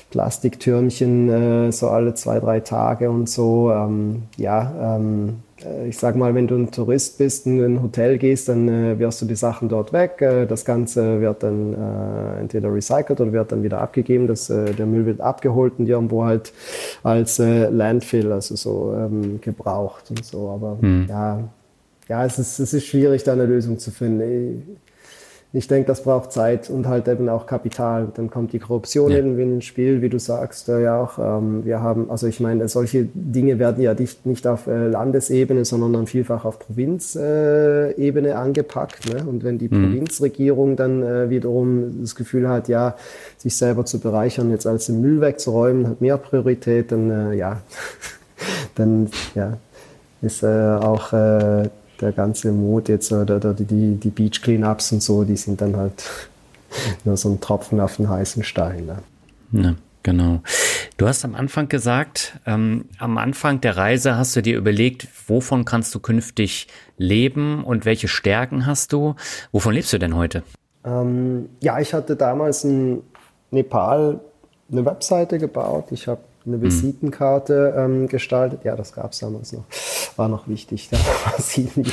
Plastiktürmchen 0.09 1.29
äh, 1.67 1.71
so 1.71 1.87
alle 1.89 2.15
zwei 2.15 2.39
drei 2.39 2.59
Tage 2.59 3.09
und 3.09 3.29
so. 3.29 3.71
Ähm, 3.71 4.23
ja. 4.37 4.97
Ähm, 4.97 5.29
äh, 5.29 5.50
ich 5.87 5.97
sag 5.97 6.15
mal, 6.15 6.33
wenn 6.35 6.47
du 6.47 6.55
ein 6.55 6.71
Tourist 6.71 7.17
bist 7.17 7.45
und 7.45 7.59
in 7.59 7.75
ein 7.75 7.83
Hotel 7.83 8.17
gehst, 8.17 8.49
dann 8.49 8.67
äh, 8.67 8.99
wirst 8.99 9.21
du 9.21 9.25
die 9.25 9.35
Sachen 9.35 9.69
dort 9.69 9.93
weg. 9.93 10.21
Äh, 10.21 10.45
das 10.45 10.65
Ganze 10.65 11.21
wird 11.21 11.43
dann 11.43 11.73
äh, 11.73 12.39
entweder 12.39 12.73
recycelt 12.73 13.21
oder 13.21 13.31
wird 13.31 13.51
dann 13.51 13.63
wieder 13.63 13.79
abgegeben. 13.79 14.27
Das, 14.27 14.49
äh, 14.49 14.73
der 14.73 14.85
Müll 14.85 15.05
wird 15.05 15.21
abgeholt 15.21 15.73
und 15.77 15.87
irgendwo 15.87 16.25
halt 16.25 16.53
als 17.03 17.39
äh, 17.39 17.69
Landfill, 17.69 18.31
also 18.31 18.55
so 18.55 18.93
ähm, 18.95 19.39
gebraucht 19.41 20.09
und 20.09 20.25
so. 20.25 20.49
Aber 20.49 20.77
hm. 20.81 21.05
ja, 21.09 21.43
ja, 22.07 22.25
es 22.25 22.39
ist, 22.39 22.59
es 22.59 22.73
ist 22.73 22.85
schwierig, 22.85 23.23
da 23.23 23.33
eine 23.33 23.45
Lösung 23.45 23.79
zu 23.79 23.91
finden 23.91 24.21
ich 24.21 24.90
denke, 25.67 25.87
das 25.87 26.03
braucht 26.03 26.31
Zeit 26.31 26.69
und 26.69 26.87
halt 26.87 27.09
eben 27.09 27.27
auch 27.27 27.45
Kapital. 27.45 28.07
Dann 28.13 28.29
kommt 28.29 28.53
die 28.53 28.59
Korruption 28.59 29.11
ja. 29.11 29.17
irgendwie 29.17 29.41
ins 29.41 29.65
Spiel, 29.65 30.01
wie 30.01 30.07
du 30.07 30.17
sagst, 30.17 30.69
äh, 30.69 30.83
ja 30.83 31.01
auch. 31.01 31.19
Ähm, 31.19 31.65
wir 31.65 31.81
haben, 31.81 32.09
also 32.09 32.25
ich 32.27 32.39
meine, 32.39 32.69
solche 32.69 33.09
Dinge 33.13 33.59
werden 33.59 33.83
ja 33.83 33.93
nicht, 33.93 34.25
nicht 34.25 34.47
auf 34.47 34.67
äh, 34.67 34.87
Landesebene, 34.87 35.65
sondern 35.65 35.91
dann 35.91 36.07
vielfach 36.07 36.45
auf 36.45 36.57
Provinzebene 36.57 38.29
äh, 38.29 38.31
angepackt. 38.31 39.13
Ne? 39.13 39.25
Und 39.27 39.43
wenn 39.43 39.57
die 39.57 39.67
mhm. 39.67 39.83
Provinzregierung 39.83 40.77
dann 40.77 41.03
äh, 41.03 41.29
wiederum 41.29 41.99
das 41.99 42.15
Gefühl 42.15 42.47
hat, 42.47 42.69
ja, 42.69 42.95
sich 43.37 43.57
selber 43.57 43.85
zu 43.85 43.99
bereichern, 43.99 44.51
jetzt 44.51 44.65
als 44.65 44.85
den 44.85 45.01
Müll 45.01 45.19
wegzuräumen, 45.19 45.89
hat 45.89 45.99
mehr 45.99 46.17
Priorität, 46.17 46.93
dann 46.93 47.11
äh, 47.11 47.33
ja, 47.35 47.61
dann 48.75 49.09
ja, 49.35 49.57
ist 50.21 50.43
äh, 50.43 50.47
auch 50.47 51.11
der 52.01 52.11
ganze 52.11 52.51
Mut 52.51 52.89
jetzt 52.89 53.11
oder, 53.11 53.37
oder 53.37 53.53
die, 53.53 53.95
die 53.95 54.09
Beach 54.09 54.41
Cleanups 54.41 54.91
und 54.91 55.03
so, 55.03 55.23
die 55.23 55.37
sind 55.37 55.61
dann 55.61 55.75
halt 55.75 56.03
nur 57.03 57.17
so 57.17 57.29
ein 57.29 57.39
Tropfen 57.39 57.79
auf 57.79 57.97
den 57.97 58.09
heißen 58.09 58.43
Stein. 58.43 58.85
Ne? 59.51 59.63
Ja, 59.63 59.75
genau. 60.03 60.41
Du 60.97 61.07
hast 61.07 61.25
am 61.25 61.35
Anfang 61.35 61.67
gesagt, 61.67 62.39
ähm, 62.45 62.85
am 62.99 63.17
Anfang 63.17 63.61
der 63.61 63.77
Reise 63.77 64.15
hast 64.15 64.35
du 64.35 64.41
dir 64.41 64.57
überlegt, 64.57 65.07
wovon 65.27 65.65
kannst 65.65 65.93
du 65.95 65.99
künftig 65.99 66.67
leben 66.97 67.63
und 67.63 67.85
welche 67.85 68.07
Stärken 68.07 68.65
hast 68.65 68.93
du? 68.93 69.15
Wovon 69.51 69.73
lebst 69.73 69.93
du 69.93 69.97
denn 69.97 70.15
heute? 70.15 70.43
Ähm, 70.83 71.49
ja, 71.61 71.79
ich 71.79 71.93
hatte 71.93 72.15
damals 72.15 72.63
in 72.63 73.01
Nepal 73.51 74.19
eine 74.71 74.85
Webseite 74.85 75.37
gebaut. 75.37 75.85
Ich 75.91 76.07
habe 76.07 76.21
eine 76.45 76.55
hm. 76.55 76.63
Visitenkarte 76.63 77.73
ähm, 77.77 78.07
gestaltet. 78.07 78.63
Ja, 78.63 78.75
das 78.75 78.93
gab 78.93 79.11
es 79.11 79.19
damals 79.19 79.53
noch. 79.53 79.65
War 80.17 80.27
noch 80.27 80.47
wichtig. 80.47 80.89
Da 80.89 80.97
war 81.25 81.39
sieben 81.39 81.83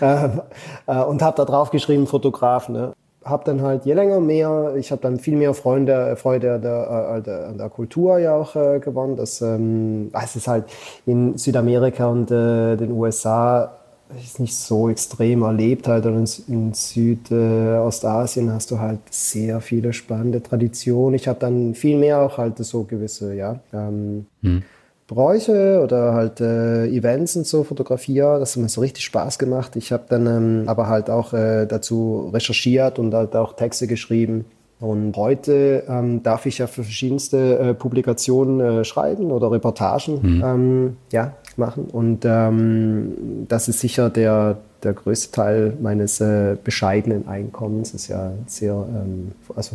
ähm, 0.00 0.40
äh, 0.86 1.02
und 1.02 1.22
habe 1.22 1.36
da 1.36 1.44
drauf 1.44 1.70
geschrieben, 1.70 2.06
Fotograf. 2.06 2.68
Ne? 2.68 2.92
Habe 3.24 3.44
dann 3.44 3.62
halt 3.62 3.84
je 3.84 3.92
länger 3.92 4.20
mehr, 4.20 4.74
ich 4.76 4.90
habe 4.90 5.02
dann 5.02 5.18
viel 5.18 5.36
mehr 5.36 5.52
Freunde, 5.54 6.16
Freude 6.16 6.54
an 6.54 6.62
der, 6.62 7.14
äh, 7.16 7.22
der, 7.22 7.52
der 7.52 7.68
Kultur 7.68 8.18
ja 8.18 8.34
auch 8.34 8.56
äh, 8.56 8.80
gewonnen. 8.80 9.16
Das, 9.16 9.42
ähm, 9.42 10.10
es 10.12 10.36
ist 10.36 10.48
halt 10.48 10.64
in 11.06 11.36
Südamerika 11.36 12.06
und 12.06 12.30
äh, 12.30 12.76
den 12.76 12.92
USA 12.92 13.72
ist 14.18 14.40
nicht 14.40 14.54
so 14.54 14.88
extrem 14.88 15.42
erlebt 15.42 15.88
halt. 15.88 16.06
Und 16.06 16.42
in 16.48 16.72
Südostasien 16.74 18.48
äh, 18.48 18.52
hast 18.52 18.70
du 18.70 18.78
halt 18.78 19.00
sehr 19.10 19.60
viele 19.60 19.92
spannende 19.92 20.42
Traditionen. 20.42 21.14
Ich 21.14 21.28
habe 21.28 21.38
dann 21.38 21.74
viel 21.74 21.98
mehr 21.98 22.20
auch 22.20 22.38
halt 22.38 22.58
so 22.58 22.84
gewisse, 22.84 23.34
ja, 23.34 23.60
ähm, 23.72 24.26
hm. 24.42 24.62
Bräuche 25.10 25.80
oder 25.82 26.14
halt 26.14 26.40
äh, 26.40 26.86
Events 26.86 27.34
und 27.34 27.44
so 27.44 27.64
fotografiert. 27.64 28.40
Das 28.40 28.54
hat 28.54 28.62
mir 28.62 28.68
so 28.68 28.80
richtig 28.80 29.04
Spaß 29.04 29.40
gemacht. 29.40 29.74
Ich 29.74 29.90
habe 29.90 30.04
dann 30.08 30.26
ähm, 30.28 30.62
aber 30.68 30.86
halt 30.86 31.10
auch 31.10 31.32
äh, 31.32 31.66
dazu 31.66 32.30
recherchiert 32.32 33.00
und 33.00 33.12
halt 33.12 33.34
auch 33.34 33.54
Texte 33.56 33.88
geschrieben. 33.88 34.44
Und 34.78 35.16
heute 35.16 35.82
ähm, 35.88 36.22
darf 36.22 36.46
ich 36.46 36.58
ja 36.58 36.68
für 36.68 36.84
verschiedenste 36.84 37.58
äh, 37.58 37.74
Publikationen 37.74 38.60
äh, 38.60 38.84
schreiben 38.84 39.32
oder 39.32 39.50
Reportagen 39.50 40.20
mhm. 40.22 40.44
ähm, 40.44 40.96
ja, 41.12 41.34
machen. 41.56 41.88
Und 41.90 42.24
ähm, 42.24 43.46
das 43.48 43.68
ist 43.68 43.80
sicher 43.80 44.10
der, 44.10 44.58
der 44.82 44.92
größte 44.92 45.32
Teil 45.32 45.76
meines 45.80 46.20
äh, 46.20 46.56
bescheidenen 46.62 47.28
Einkommens. 47.28 47.94
Ist 47.94 48.08
ja 48.08 48.32
sehr, 48.46 48.72
ähm, 48.72 49.32
also 49.54 49.74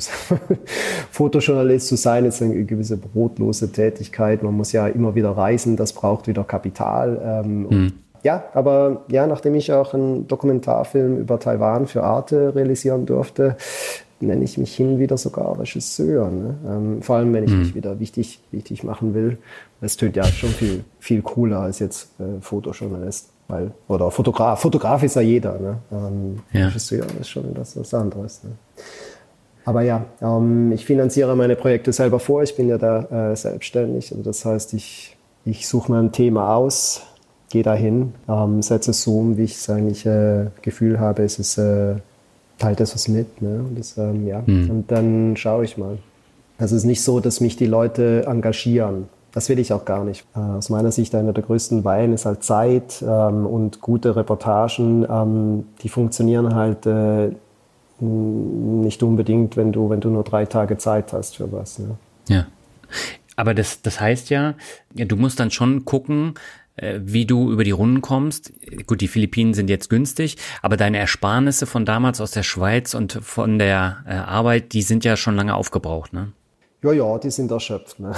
Fotojournalist 1.12 1.88
zu 1.88 1.95
sein, 1.95 2.26
ist 2.26 2.41
eine 2.41 2.64
gewisse 2.66 2.97
brotlose 2.97 3.72
Tätigkeit. 3.72 4.43
Man 4.43 4.56
muss 4.56 4.72
ja 4.72 4.88
immer 4.88 5.16
wieder 5.16 5.32
reisen, 5.32 5.78
das 5.78 5.93
braucht 5.93 6.28
wieder 6.28 6.43
Kapital. 6.43 7.43
Ähm, 7.45 7.68
mhm. 7.70 7.93
Ja, 8.24 8.45
aber 8.53 9.03
ja, 9.08 9.28
nachdem 9.28 9.53
ich 9.53 9.72
auch 9.72 9.93
einen 9.93 10.28
Dokumentarfilm 10.28 11.20
über 11.20 11.39
Taiwan 11.39 11.86
für 11.86 12.03
Arte 12.03 12.56
realisieren 12.56 13.06
durfte, 13.06 13.56
nenne 14.20 14.43
ich 14.43 14.58
mich 14.58 14.76
hin 14.76 14.97
wieder 14.97 15.18
sogar 15.18 15.60
Regisseur. 15.60 16.30
Ne? 16.32 16.56
Ähm, 16.68 17.01
vor 17.01 17.18
allem, 17.18 17.34
wenn 17.34 17.43
ich 17.43 17.51
mhm. 17.51 17.60
mich 17.60 17.76
wieder 17.76 17.99
wichtig, 17.99 18.39
wichtig 18.51 18.84
machen 18.84 19.14
will. 19.14 19.38
Das 19.82 19.97
tönt 19.97 20.16
ja 20.16 20.24
schon 20.24 20.49
viel, 20.49 20.84
viel 20.99 21.22
cooler 21.22 21.60
als 21.60 21.80
jetzt 21.80 22.20
äh, 22.20 22.41
Fotojournalist. 22.41 23.30
Weil, 23.48 23.72
oder 23.88 24.10
Fotograf. 24.10 24.62
Fotograf 24.62 25.04
ist 25.04 25.16
ja 25.16 25.22
jeder. 25.22 25.60
Ne? 25.60 25.78
Ähm, 25.91 26.39
ja. 26.52 26.68
Regisseur 26.68 27.06
ist 27.20 27.30
schon 27.30 27.54
das, 27.54 27.78
was 27.78 27.93
anderes. 27.93 28.43
Ne? 28.43 28.52
Aber 29.66 29.82
ja, 29.82 30.06
ähm, 30.22 30.72
ich 30.72 30.86
finanziere 30.86 31.36
meine 31.36 31.56
Projekte 31.56 31.93
selber 31.93 32.20
vor. 32.20 32.43
Ich 32.43 32.56
bin 32.56 32.70
ja 32.70 32.78
da 32.78 33.32
äh, 33.32 33.36
selbstständig. 33.36 34.12
Also 34.12 34.24
das 34.24 34.46
heißt, 34.46 34.74
ich, 34.74 35.16
ich 35.43 35.68
suche 35.68 35.91
mir 35.91 36.00
ein 36.00 36.12
Thema 36.12 36.56
aus, 36.56 37.04
gehe 37.50 37.64
dahin, 37.64 38.14
ähm, 38.28 38.62
setze 38.62 38.91
es 38.91 39.04
so 39.04 39.20
um, 39.20 39.38
wie 39.38 39.43
ich 39.43 39.56
es 39.56 39.70
eigentlich 39.70 40.06
äh, 40.06 40.48
Gefühl 40.62 41.00
habe, 41.00 41.24
es 41.24 41.39
ist 41.39 41.58
äh, 41.58 41.96
teilt 42.58 42.80
das 42.80 42.93
was 42.93 43.08
mit. 43.08 43.41
Ne? 43.41 43.64
Und, 43.68 43.78
das, 43.78 43.98
ähm, 43.98 44.28
ja. 44.28 44.43
Mhm. 44.46 44.70
und 44.70 44.91
dann 44.91 45.36
schaue 45.38 45.66
ich 45.66 45.78
mal. 45.78 45.98
Also 46.58 46.76
es 46.76 46.84
ist 46.84 46.88
nicht 46.88 47.04
so, 47.04 47.20
dass 47.20 47.41
mich 47.41 47.58
die 47.58 47.66
Leute 47.66 48.26
engagieren. 48.28 49.10
Das 49.36 49.50
will 49.50 49.60
ich 49.60 49.74
auch 49.74 49.84
gar 49.84 50.06
nicht. 50.06 50.26
Äh, 50.34 50.40
aus 50.40 50.70
meiner 50.70 50.94
Sicht 50.94 51.14
einer 51.14 51.34
der 51.34 51.44
größten 51.44 51.84
Weihen 51.84 52.14
ist 52.14 52.26
halt 52.26 52.42
Zeit 52.42 53.04
ähm, 53.06 53.46
und 53.46 53.82
gute 53.82 54.16
Reportagen. 54.16 55.06
Ähm, 55.10 55.66
die 55.84 55.90
funktionieren 55.90 56.56
halt 56.56 56.86
äh, 56.86 57.32
nicht 58.00 59.04
unbedingt, 59.04 59.58
wenn 59.58 59.74
du, 59.74 59.90
wenn 59.90 60.00
du 60.00 60.10
nur 60.10 60.24
drei 60.24 60.46
Tage 60.46 60.78
Zeit 60.78 61.12
hast 61.12 61.36
für 61.36 61.52
was. 61.52 61.80
Ne? 61.80 61.98
Ja. 62.30 62.48
Aber 63.36 63.54
das, 63.54 63.82
das 63.82 64.00
heißt 64.00 64.30
ja, 64.30 64.56
ja, 64.94 65.04
du 65.04 65.18
musst 65.18 65.38
dann 65.42 65.52
schon 65.52 65.84
gucken, 65.84 66.36
äh, 66.78 67.02
wie 67.04 67.26
du 67.26 67.52
über 67.52 67.66
die 67.66 67.72
Runden 67.72 68.00
kommst. 68.00 68.54
Gut, 68.88 69.02
die 69.02 69.10
Philippinen 69.10 69.54
sind 69.54 69.70
jetzt 69.70 69.90
günstig, 69.90 70.38
aber 70.62 70.78
deine 70.78 70.98
Ersparnisse 70.98 71.66
von 71.66 71.84
damals 71.84 72.22
aus 72.22 72.32
der 72.32 72.44
Schweiz 72.44 72.94
und 72.94 73.20
von 73.22 73.60
der 73.60 73.98
äh, 74.08 74.14
Arbeit, 74.14 74.72
die 74.72 74.82
sind 74.82 75.04
ja 75.04 75.18
schon 75.18 75.36
lange 75.36 75.56
aufgebraucht, 75.56 76.14
ne? 76.14 76.32
Ja, 76.84 76.91
ja, 76.91 77.17
die 77.17 77.32
sind 77.32 77.51
erschöpft. 77.51 77.99
Ne? 77.99 78.11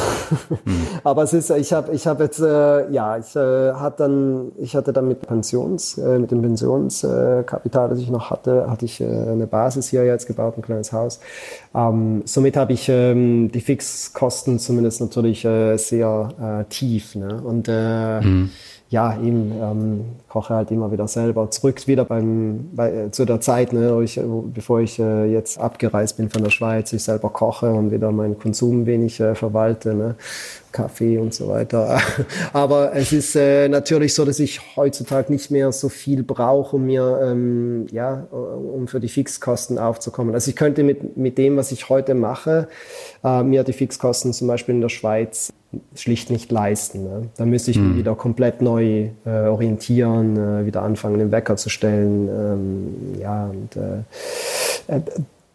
Hm. 0.50 0.88
Aber 1.04 1.24
es 1.24 1.34
ist, 1.34 1.50
ich 1.52 1.72
habe, 1.72 1.94
ich 1.94 2.06
habe 2.06 2.26
jetzt, 2.26 2.40
äh, 2.40 2.90
ja, 2.92 3.18
ich 3.18 3.36
äh, 3.36 3.74
hatte 3.74 4.04
dann, 4.04 4.52
ich 4.58 4.76
hatte 4.76 4.92
dann 4.92 5.08
mit 5.08 5.22
Pensions, 5.22 5.98
äh, 5.98 6.20
mit 6.20 6.32
dem 6.32 6.42
Pensionskapital, 6.42 7.90
das 7.90 8.00
ich 8.00 8.10
noch 8.10 8.30
hatte, 8.30 8.70
hatte 8.70 8.86
ich 8.86 9.00
äh, 9.00 9.06
eine 9.06 9.48
Basis 9.48 9.90
hier 9.90 10.06
jetzt 10.06 10.28
gebaut, 10.28 10.58
ein 10.58 10.62
kleines 10.62 10.92
Haus. 10.92 11.20
Ähm, 11.74 12.24
somit 12.26 12.58
habe 12.58 12.74
ich 12.74 12.90
ähm, 12.90 13.52
die 13.52 13.62
Fixkosten 13.62 14.60
zumindest 14.60 15.00
natürlich 15.00 15.46
äh, 15.46 15.78
sehr 15.78 16.30
äh, 16.40 16.66
tief. 16.70 17.16
Ne? 17.16 17.42
Und 17.42 17.70
äh, 17.70 18.22
hm 18.22 18.50
ja, 18.90 19.18
eben 19.22 19.52
ähm, 19.62 20.06
koche 20.30 20.56
halt 20.56 20.72
immer 20.72 20.92
wieder 20.92 21.08
selber. 21.08 21.52
Zurück 21.52 21.86
wieder 21.88 22.06
beim, 22.06 22.70
bei, 22.74 22.92
äh, 22.92 23.12
zu 23.12 23.26
der 23.26 23.42
Zeit, 23.42 23.74
ne, 23.74 23.94
wo 23.94 24.02
ich, 24.02 24.18
wo, 24.18 24.42
bevor 24.42 24.80
ich 24.80 24.98
äh, 24.98 25.26
jetzt 25.26 25.60
abgereist 25.60 26.18
bin 26.18 26.30
von 26.30 26.44
der 26.44 26.52
Schweiz, 26.52 26.94
ich 26.94 27.04
selber 27.04 27.30
koche 27.30 27.70
und 27.72 27.92
wieder 27.92 28.12
meinen 28.12 28.40
Konsum 28.40 28.86
wenig 28.86 29.20
äh, 29.20 29.36
verwalte. 29.36 29.94
Ne. 29.94 30.16
Kaffee 30.72 31.18
und 31.18 31.34
so 31.34 31.48
weiter. 31.48 32.00
Aber 32.54 32.96
es 32.96 33.14
ist 33.14 33.36
äh, 33.36 33.68
natürlich 33.68 34.14
so, 34.14 34.26
dass 34.26 34.40
ich 34.40 34.62
heutzutage 34.76 35.32
nicht 35.32 35.52
mehr 35.52 35.72
so 35.72 35.90
viel 35.90 36.24
brauche, 36.24 36.76
um 36.76 36.86
mir, 36.86 37.20
ähm, 37.24 37.88
ja, 37.92 38.28
um 38.32 38.88
für 38.88 39.00
die 39.00 39.10
Fixkosten 39.10 39.78
aufzukommen. 39.78 40.34
Also 40.34 40.50
ich 40.50 40.56
könnte 40.56 40.84
mit, 40.84 41.18
mit 41.18 41.38
dem, 41.38 41.58
was 41.58 41.72
ich 41.72 41.90
heute 41.90 42.14
mache, 42.14 42.68
äh, 43.24 43.44
mir 43.44 43.64
die 43.64 43.74
Fixkosten 43.74 44.34
zum 44.34 44.48
Beispiel 44.48 44.76
in 44.76 44.82
der 44.82 44.90
Schweiz 44.90 45.54
schlicht 45.96 46.30
nicht 46.30 46.52
leisten. 46.52 47.04
Ne? 47.04 47.30
Da 47.36 47.46
müsste 47.46 47.72
ich 47.72 47.78
mich 47.78 47.90
hm. 47.90 47.98
wieder 47.98 48.16
komplett 48.16 48.62
neu 48.62 49.10
äh, 49.26 49.30
orientieren, 49.30 50.38
äh, 50.38 50.66
wieder 50.66 50.82
anfangen, 50.82 51.20
den 51.20 51.32
Wecker 51.32 51.58
zu 51.58 51.70
stellen. 51.70 52.30
Ähm, 52.30 53.20
ja, 53.20 53.48
und 53.48 53.76
äh, 53.76 54.96
äh 54.96 55.02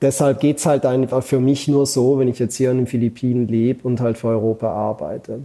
deshalb 0.03 0.41
geht 0.41 0.59
es 0.59 0.67
halt 0.67 0.85
einfach 0.85 1.23
für 1.23 1.41
mich 1.41 1.69
nur 1.69 1.87
so, 1.87 2.19
wenn 2.19 2.29
ich 2.29 2.39
jetzt 2.39 2.57
hier 2.57 2.71
in 2.71 2.79
den 2.79 2.87
Philippinen 2.87 3.49
lebe 3.49 3.87
und 3.87 4.01
halt 4.01 4.19
für 4.19 4.29
Europa 4.29 4.71
arbeite. 4.71 5.41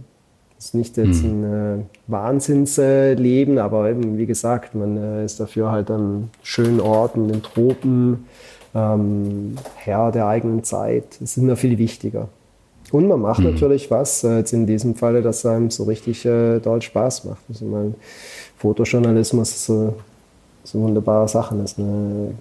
Das 0.56 0.66
ist 0.66 0.74
nicht 0.74 0.96
jetzt 0.96 1.22
hm. 1.22 1.44
ein 1.44 1.78
äh, 1.78 1.82
Wahnsinnsleben, 2.08 3.58
aber 3.58 3.88
eben, 3.88 4.18
wie 4.18 4.26
gesagt, 4.26 4.74
man 4.74 4.96
äh, 4.96 5.24
ist 5.24 5.38
dafür 5.38 5.70
halt 5.70 5.90
an 5.90 6.30
schönen 6.42 6.80
Orten, 6.80 7.26
in 7.26 7.28
den 7.28 7.42
Tropen, 7.42 8.26
ähm, 8.74 9.56
Herr 9.76 10.10
der 10.10 10.26
eigenen 10.26 10.64
Zeit. 10.64 11.04
Das 11.20 11.36
ist 11.36 11.42
mir 11.42 11.56
viel 11.56 11.78
wichtiger. 11.78 12.28
Und 12.90 13.06
man 13.06 13.20
macht 13.20 13.38
hm. 13.38 13.52
natürlich 13.52 13.90
was, 13.90 14.24
äh, 14.24 14.38
jetzt 14.38 14.52
in 14.52 14.66
diesem 14.66 14.96
Falle, 14.96 15.22
das 15.22 15.46
einem 15.46 15.70
so 15.70 15.84
richtig 15.84 16.26
äh, 16.26 16.58
doll 16.58 16.82
Spaß 16.82 17.24
macht. 17.26 17.42
Also 17.48 17.64
mein 17.64 17.94
Fotojournalismus 18.56 19.50
ist 19.50 19.66
so, 19.66 19.94
so 20.64 20.80
wunderbare 20.80 21.28
Sache. 21.28 21.54
Das 21.54 21.72
ist 21.72 21.78
eine 21.78 22.32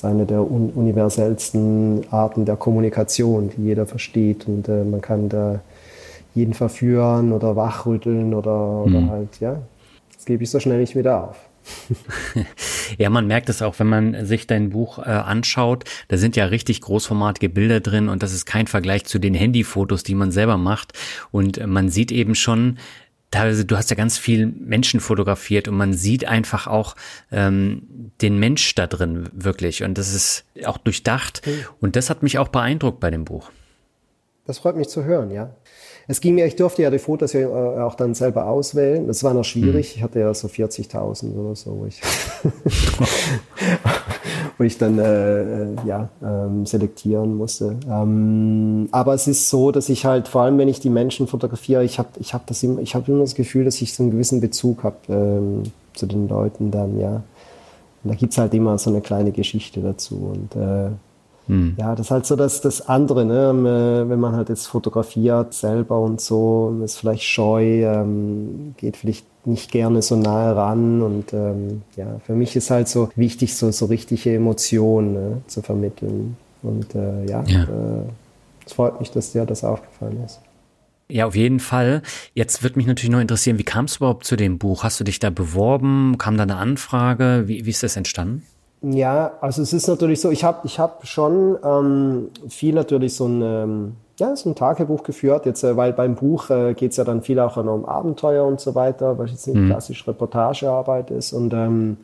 ist 0.00 0.04
eine 0.06 0.24
der 0.24 0.50
un 0.50 0.70
universellsten 0.70 2.06
Arten 2.10 2.46
der 2.46 2.56
Kommunikation, 2.56 3.50
die 3.50 3.64
jeder 3.64 3.86
versteht. 3.86 4.48
Und 4.48 4.66
äh, 4.68 4.82
man 4.82 5.02
kann 5.02 5.28
da 5.28 5.60
jeden 6.34 6.54
verführen 6.54 7.32
oder 7.32 7.54
wachrütteln 7.54 8.32
oder, 8.32 8.84
oder 8.84 9.00
mhm. 9.00 9.10
halt, 9.10 9.40
ja, 9.40 9.60
das 10.14 10.24
gebe 10.24 10.42
ich 10.42 10.50
so 10.50 10.58
schnell 10.58 10.78
nicht 10.78 10.96
wieder 10.96 11.24
auf. 11.24 11.36
ja, 12.98 13.10
man 13.10 13.26
merkt 13.26 13.50
es 13.50 13.60
auch, 13.60 13.78
wenn 13.78 13.88
man 13.88 14.24
sich 14.24 14.46
dein 14.46 14.70
Buch 14.70 14.98
äh, 14.98 15.02
anschaut. 15.02 15.84
Da 16.08 16.16
sind 16.16 16.34
ja 16.34 16.46
richtig 16.46 16.80
großformatige 16.80 17.50
Bilder 17.50 17.80
drin 17.80 18.08
und 18.08 18.22
das 18.22 18.32
ist 18.32 18.46
kein 18.46 18.66
Vergleich 18.68 19.04
zu 19.04 19.18
den 19.18 19.34
Handyfotos, 19.34 20.02
die 20.02 20.14
man 20.14 20.30
selber 20.32 20.56
macht. 20.56 20.94
Und 21.30 21.64
man 21.66 21.90
sieht 21.90 22.10
eben 22.10 22.34
schon, 22.34 22.78
teilweise, 23.30 23.64
du 23.64 23.76
hast 23.76 23.90
ja 23.90 23.96
ganz 23.96 24.18
viel 24.18 24.46
Menschen 24.46 25.00
fotografiert 25.00 25.68
und 25.68 25.76
man 25.76 25.92
sieht 25.92 26.26
einfach 26.26 26.66
auch 26.66 26.96
ähm, 27.30 28.10
den 28.20 28.38
Mensch 28.38 28.74
da 28.74 28.86
drin 28.86 29.28
wirklich. 29.32 29.82
Und 29.82 29.98
das 29.98 30.14
ist 30.14 30.44
auch 30.64 30.78
durchdacht. 30.78 31.42
Und 31.80 31.96
das 31.96 32.10
hat 32.10 32.22
mich 32.22 32.38
auch 32.38 32.48
beeindruckt 32.48 33.00
bei 33.00 33.10
dem 33.10 33.24
Buch. 33.24 33.50
Das 34.46 34.58
freut 34.58 34.76
mich 34.76 34.88
zu 34.88 35.04
hören, 35.04 35.30
ja. 35.30 35.54
Es 36.08 36.20
ging 36.20 36.34
mir, 36.34 36.44
ich 36.44 36.56
durfte 36.56 36.82
ja 36.82 36.90
die 36.90 36.98
Fotos 36.98 37.34
ja 37.34 37.42
äh, 37.42 37.80
auch 37.82 37.94
dann 37.94 38.14
selber 38.14 38.46
auswählen. 38.46 39.06
Das 39.06 39.22
war 39.22 39.32
noch 39.32 39.44
schwierig. 39.44 39.94
Mhm. 39.94 39.98
Ich 39.98 40.02
hatte 40.02 40.18
ja 40.18 40.34
so 40.34 40.48
40.000 40.48 41.36
oder 41.36 41.54
so, 41.54 41.80
wo 44.60 44.64
ich, 44.64 44.76
dann 44.76 44.98
äh, 44.98 45.42
äh, 45.42 45.76
ja, 45.86 46.10
ähm, 46.22 46.66
selektieren 46.66 47.34
musste. 47.34 47.76
Ähm, 47.90 48.90
aber 48.92 49.14
es 49.14 49.26
ist 49.26 49.48
so, 49.48 49.72
dass 49.72 49.88
ich 49.88 50.04
halt, 50.04 50.28
vor 50.28 50.42
allem 50.42 50.58
wenn 50.58 50.68
ich 50.68 50.80
die 50.80 50.90
Menschen 50.90 51.26
fotografiere, 51.26 51.82
ich 51.82 51.98
habe 51.98 52.10
ich 52.18 52.34
hab 52.34 52.42
immer, 52.62 52.82
habe 52.82 53.10
immer 53.10 53.22
das 53.22 53.34
Gefühl, 53.34 53.64
dass 53.64 53.80
ich 53.80 53.94
so 53.94 54.02
einen 54.02 54.12
gewissen 54.12 54.42
Bezug 54.42 54.84
habe 54.84 54.96
ähm, 55.08 55.62
zu 55.94 56.04
den 56.04 56.28
Leuten 56.28 56.70
dann, 56.70 57.00
ja. 57.00 57.22
Und 58.02 58.10
da 58.10 58.14
gibt's 58.14 58.36
halt 58.36 58.52
immer 58.52 58.76
so 58.76 58.90
eine 58.90 59.00
kleine 59.00 59.32
Geschichte 59.32 59.80
dazu. 59.80 60.30
Und 60.34 60.54
äh, 60.60 60.90
hm. 61.50 61.74
Ja, 61.78 61.96
das 61.96 62.06
ist 62.06 62.10
halt 62.12 62.26
so 62.26 62.36
das, 62.36 62.60
das 62.60 62.88
andere, 62.88 63.24
ne? 63.24 63.50
Ähm, 63.50 63.66
äh, 63.66 64.08
wenn 64.08 64.20
man 64.20 64.36
halt 64.36 64.50
jetzt 64.50 64.68
fotografiert 64.68 65.52
selber 65.52 65.98
und 65.98 66.20
so, 66.20 66.80
ist 66.84 66.96
vielleicht 66.96 67.24
scheu, 67.24 67.82
ähm, 67.82 68.76
geht 68.76 68.96
vielleicht 68.96 69.26
nicht 69.44 69.72
gerne 69.72 70.00
so 70.00 70.14
nahe 70.14 70.54
ran 70.54 71.02
und 71.02 71.32
ähm, 71.32 71.82
ja, 71.96 72.20
für 72.24 72.34
mich 72.34 72.54
ist 72.54 72.70
halt 72.70 72.86
so 72.86 73.10
wichtig, 73.16 73.56
so, 73.56 73.72
so 73.72 73.86
richtige 73.86 74.32
Emotionen 74.32 75.12
ne, 75.12 75.42
zu 75.48 75.60
vermitteln 75.60 76.36
und 76.62 76.94
äh, 76.94 77.26
ja, 77.28 77.42
ja. 77.42 77.62
Äh, 77.64 78.04
es 78.64 78.74
freut 78.74 79.00
mich, 79.00 79.10
dass 79.10 79.32
dir 79.32 79.44
das 79.44 79.64
aufgefallen 79.64 80.22
ist. 80.24 80.40
Ja, 81.08 81.26
auf 81.26 81.34
jeden 81.34 81.58
Fall. 81.58 82.02
Jetzt 82.34 82.62
wird 82.62 82.76
mich 82.76 82.86
natürlich 82.86 83.10
noch 83.10 83.18
interessieren, 83.18 83.58
wie 83.58 83.64
kam 83.64 83.86
es 83.86 83.96
überhaupt 83.96 84.24
zu 84.24 84.36
dem 84.36 84.58
Buch? 84.58 84.84
Hast 84.84 85.00
du 85.00 85.04
dich 85.04 85.18
da 85.18 85.30
beworben? 85.30 86.16
Kam 86.18 86.36
da 86.36 86.44
eine 86.44 86.54
Anfrage? 86.54 87.44
Wie, 87.46 87.66
wie 87.66 87.70
ist 87.70 87.82
das 87.82 87.96
entstanden? 87.96 88.44
Ja, 88.82 89.32
also 89.40 89.60
es 89.60 89.72
ist 89.74 89.88
natürlich 89.88 90.20
so, 90.20 90.30
ich 90.30 90.42
habe 90.42 90.60
ich 90.64 90.78
hab 90.78 91.06
schon 91.06 91.58
ähm, 91.62 92.30
viel 92.48 92.74
natürlich 92.74 93.14
so 93.14 93.26
ein, 93.26 93.42
ähm, 93.42 93.96
ja, 94.18 94.34
so 94.34 94.48
ein 94.48 94.54
Tagebuch 94.54 95.02
geführt, 95.02 95.44
jetzt, 95.44 95.62
äh, 95.64 95.76
weil 95.76 95.92
beim 95.92 96.14
Buch 96.14 96.48
äh, 96.48 96.72
geht 96.72 96.92
es 96.92 96.96
ja 96.96 97.04
dann 97.04 97.20
viel 97.20 97.40
auch 97.40 97.58
um 97.58 97.84
Abenteuer 97.84 98.46
und 98.46 98.58
so 98.58 98.74
weiter, 98.74 99.18
weil 99.18 99.26
es 99.26 99.32
jetzt 99.32 99.46
nicht 99.48 99.56
mhm. 99.56 99.66
klassisch 99.68 100.06
Reportagearbeit 100.08 101.10
ist. 101.10 101.34
Und 101.34 101.52
ähm, 101.52 101.98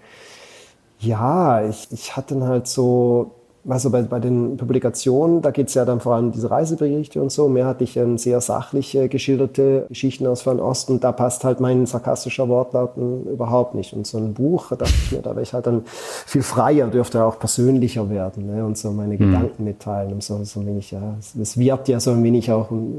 ja, 0.99 1.65
ich, 1.67 1.89
ich 1.93 2.15
hatte 2.15 2.35
dann 2.35 2.49
halt 2.49 2.67
so 2.67 3.31
also 3.69 3.91
bei, 3.91 4.03
bei 4.03 4.21
den 4.21 4.57
Publikationen, 4.57 5.43
da 5.43 5.51
geht 5.51 5.69
es 5.69 5.75
ja 5.75 5.85
dann 5.85 6.01
vor 6.01 6.15
allem 6.15 6.27
um 6.27 6.33
diese 6.33 6.51
Reiseberichte 6.51 7.21
und 7.21 7.33
so. 7.33 7.49
Mehr 7.49 7.67
hatte 7.67 7.85
ich 7.85 7.97
ähm, 7.97 8.19
sehr 8.19 8.41
sachlich 8.41 8.95
äh, 8.95 9.09
geschilderte 9.09 9.87
Geschichten 9.89 10.27
aus 10.27 10.43
Fernost 10.43 10.91
und 10.91 11.03
da 11.03 11.13
passt 11.13 11.45
halt 11.45 11.61
mein 11.61 11.87
sarkastischer 11.87 12.49
Wortlaut 12.49 12.97
überhaupt 12.97 13.75
nicht. 13.75 13.93
Und 13.93 14.07
so 14.07 14.19
ein 14.19 14.35
Buch, 14.35 14.69
da 14.71 14.87
da 15.23 15.31
wäre 15.31 15.43
ich 15.43 15.53
halt 15.53 15.67
dann 15.67 15.83
viel 15.85 16.43
freier, 16.43 16.89
dürfte 16.89 17.25
auch 17.25 17.39
persönlicher 17.39 18.09
werden 18.09 18.47
ne? 18.47 18.65
und 18.65 18.79
so 18.79 18.91
meine 18.91 19.15
mhm. 19.15 19.19
Gedanken 19.19 19.65
mitteilen. 19.65 20.13
Und 20.13 20.23
so, 20.23 20.43
so 20.45 20.61
ein 20.61 20.67
wenig, 20.67 20.91
ja, 20.91 21.17
es 21.41 21.59
wirbt 21.59 21.89
ja 21.89 22.01
so 22.01 22.13
ein 22.13 22.23
wenig 22.23 22.51
auch 22.53 22.71
um 22.71 22.95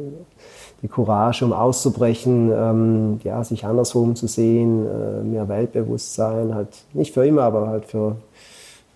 die 0.82 0.88
Courage, 0.88 1.44
um 1.44 1.54
auszubrechen, 1.54 2.52
ähm, 2.54 3.20
ja, 3.24 3.44
sich 3.44 3.66
andersrum 3.66 4.16
zu 4.16 4.28
sehen, 4.28 4.86
äh, 4.86 5.24
mehr 5.24 5.48
Weltbewusstsein, 5.48 6.54
halt 6.54 6.70
nicht 6.94 7.14
für 7.14 7.26
immer, 7.26 7.44
aber 7.44 7.68
halt 7.68 7.86
für 7.86 8.18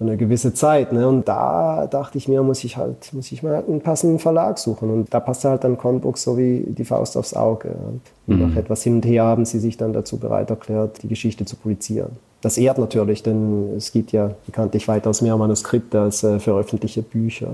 eine 0.02 0.18
gewisse 0.18 0.54
Zeit. 0.54 0.91
Ne? 0.91 1.08
Und 1.08 1.28
da 1.28 1.88
dachte 1.88 2.18
ich 2.18 2.28
mir, 2.28 2.43
muss 2.43 2.64
ich 2.64 2.78
halt, 2.78 3.14
muss 3.14 3.32
ich 3.32 3.43
mal 3.43 3.64
einen 3.68 3.82
passenden 3.82 4.20
Verlag 4.20 4.58
suchen. 4.58 4.89
Und 4.89 5.14
da 5.14 5.20
passte 5.20 5.49
halt 5.49 5.64
dann 5.64 5.78
Conbooks 5.78 6.24
so 6.24 6.38
wie 6.38 6.66
die 6.68 6.86
Faust 6.86 7.16
aufs 7.16 7.34
Auge. 7.34 7.70
Und 7.70 8.02
mhm. 8.28 8.49
nach 8.49 8.56
etwas 8.56 8.84
hin 8.84 8.95
und 8.95 9.06
her 9.06 9.24
haben 9.24 9.45
sie 9.45 9.60
sich 9.60 9.78
dann 9.78 9.93
dazu 9.93 10.18
bereit 10.18 10.49
erklärt, 10.49 11.04
die 11.04 11.08
Geschichte 11.08 11.45
zu 11.45 11.56
publizieren. 11.56 12.12
Das 12.41 12.58
ehrt 12.58 12.80
natürlich, 12.80 13.22
denn 13.22 13.76
es 13.78 13.91
gibt 13.91 14.12
ja 14.12 14.32
bekanntlich 14.45 14.88
weitaus 14.88 15.22
mehr 15.22 15.38
Manuskripte 15.38 16.02
als 16.02 16.24
äh, 16.24 16.39
veröffentlichte 16.39 17.04
Bücher. 17.04 17.49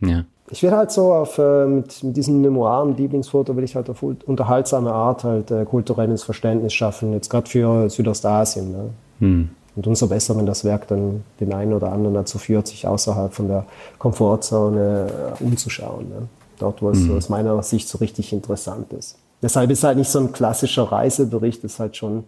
Ja. 0.00 0.24
Ich 0.50 0.62
will 0.62 0.70
halt 0.70 0.90
so 0.90 1.12
auf, 1.12 1.36
äh, 1.38 1.66
mit, 1.66 2.02
mit 2.02 2.16
diesen 2.16 2.40
Memoiren, 2.40 2.96
Lieblingsfoto, 2.96 3.54
will 3.56 3.64
ich 3.64 3.76
halt 3.76 3.90
auf 3.90 4.02
unterhaltsame 4.02 4.92
Art 4.92 5.24
halt 5.24 5.50
äh, 5.50 5.64
kulturelles 5.64 6.22
Verständnis 6.22 6.72
schaffen, 6.72 7.12
jetzt 7.12 7.28
gerade 7.28 7.50
für 7.50 7.90
Südostasien. 7.90 8.72
Ne? 8.72 8.90
Hm. 9.18 9.48
Und 9.78 9.86
umso 9.86 10.08
besser, 10.08 10.36
wenn 10.36 10.44
das 10.44 10.64
Werk 10.64 10.88
dann 10.88 11.22
den 11.38 11.52
einen 11.52 11.72
oder 11.72 11.92
anderen 11.92 12.14
dazu 12.14 12.38
führt, 12.38 12.66
sich 12.66 12.88
außerhalb 12.88 13.32
von 13.32 13.46
der 13.46 13.64
Komfortzone 14.00 15.36
äh, 15.38 15.44
umzuschauen. 15.44 16.08
Ne? 16.08 16.28
Dort, 16.58 16.82
wo 16.82 16.90
es 16.90 16.98
mhm. 16.98 17.16
aus 17.16 17.28
meiner 17.28 17.62
Sicht 17.62 17.88
so 17.88 17.98
richtig 17.98 18.32
interessant 18.32 18.92
ist. 18.92 19.18
Deshalb 19.40 19.70
ist 19.70 19.84
halt 19.84 19.96
nicht 19.96 20.10
so 20.10 20.18
ein 20.18 20.32
klassischer 20.32 20.82
Reisebericht, 20.82 21.62
ist 21.62 21.78
halt 21.78 21.96
schon 21.96 22.24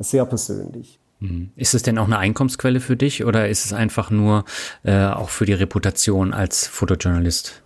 sehr 0.00 0.24
persönlich. 0.24 0.98
Mhm. 1.20 1.50
Ist 1.54 1.74
es 1.74 1.84
denn 1.84 1.98
auch 1.98 2.06
eine 2.06 2.18
Einkommensquelle 2.18 2.80
für 2.80 2.96
dich 2.96 3.24
oder 3.24 3.48
ist 3.48 3.64
es 3.64 3.72
einfach 3.72 4.10
nur 4.10 4.44
äh, 4.82 5.06
auch 5.06 5.28
für 5.28 5.46
die 5.46 5.52
Reputation 5.52 6.34
als 6.34 6.66
Fotojournalist? 6.66 7.62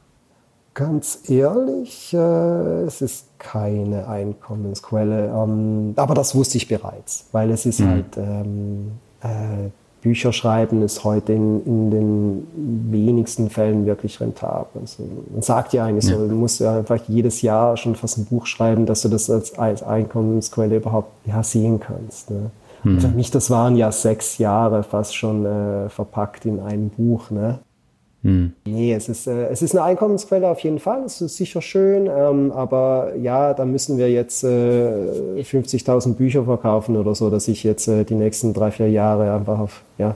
Ganz 0.81 1.29
ehrlich, 1.29 2.15
äh, 2.15 2.85
es 2.85 3.03
ist 3.03 3.39
keine 3.39 4.09
Einkommensquelle. 4.09 5.27
Ähm, 5.27 5.93
aber 5.97 6.15
das 6.15 6.35
wusste 6.35 6.57
ich 6.57 6.69
bereits, 6.69 7.27
weil 7.33 7.51
es 7.51 7.67
ist 7.67 7.81
mhm. 7.81 7.89
halt, 7.91 8.17
ähm, 8.17 8.93
äh, 9.21 9.69
Bücher 10.01 10.33
schreiben 10.33 10.81
ist 10.81 11.05
heute 11.05 11.35
in, 11.35 11.63
in, 11.67 11.91
den 11.91 12.91
wenigsten 12.91 13.51
Fällen 13.51 13.85
wirklich 13.85 14.23
rentabel. 14.23 14.81
Also 14.81 15.03
man 15.31 15.43
sagt 15.43 15.75
ja 15.75 15.85
eigentlich 15.85 16.11
ja. 16.11 16.17
so, 16.17 16.27
du 16.27 16.35
musst 16.35 16.61
ja 16.61 16.79
einfach 16.79 16.99
jedes 17.09 17.43
Jahr 17.43 17.77
schon 17.77 17.95
fast 17.95 18.17
ein 18.17 18.25
Buch 18.25 18.47
schreiben, 18.47 18.87
dass 18.87 19.03
du 19.03 19.11
das 19.11 19.29
als, 19.29 19.59
als 19.59 19.83
Einkommensquelle 19.83 20.77
überhaupt 20.77 21.11
ja, 21.27 21.43
sehen 21.43 21.79
kannst. 21.79 22.31
Ne? 22.31 22.51
Mhm. 22.85 23.01
Für 23.01 23.09
mich, 23.09 23.31
das 23.31 23.51
waren 23.51 23.77
ja 23.77 23.93
sechs 23.93 24.39
Jahre 24.39 24.83
fast 24.83 25.15
schon 25.15 25.45
äh, 25.45 25.91
verpackt 25.91 26.47
in 26.47 26.61
einem 26.61 26.89
Buch. 26.89 27.31
Ne? 27.31 27.59
Hm. 28.23 28.53
Nee, 28.67 28.95
es 28.95 29.09
ist, 29.09 29.27
äh, 29.27 29.49
es 29.49 29.63
ist 29.63 29.75
eine 29.75 29.85
Einkommensquelle 29.85 30.49
auf 30.49 30.61
jeden 30.61 30.79
Fall. 30.79 31.05
Es 31.05 31.21
ist 31.21 31.37
sicher 31.37 31.63
schön, 31.63 32.07
ähm, 32.07 32.53
aber 32.53 33.15
ja, 33.17 33.55
da 33.55 33.65
müssen 33.65 33.97
wir 33.97 34.11
jetzt 34.11 34.45
äh, 34.45 35.41
50.000 35.41 36.15
Bücher 36.15 36.45
verkaufen 36.45 36.97
oder 36.97 37.15
so, 37.15 37.31
dass 37.31 37.49
ich 37.49 37.65
jetzt 37.65 37.89
äh, 37.89 38.05
die 38.05 38.15
nächsten 38.15 38.53
drei, 38.53 38.71
vier 38.71 38.91
Jahre 38.91 39.33
einfach 39.33 39.59
auf, 39.59 39.83
ja, 39.97 40.15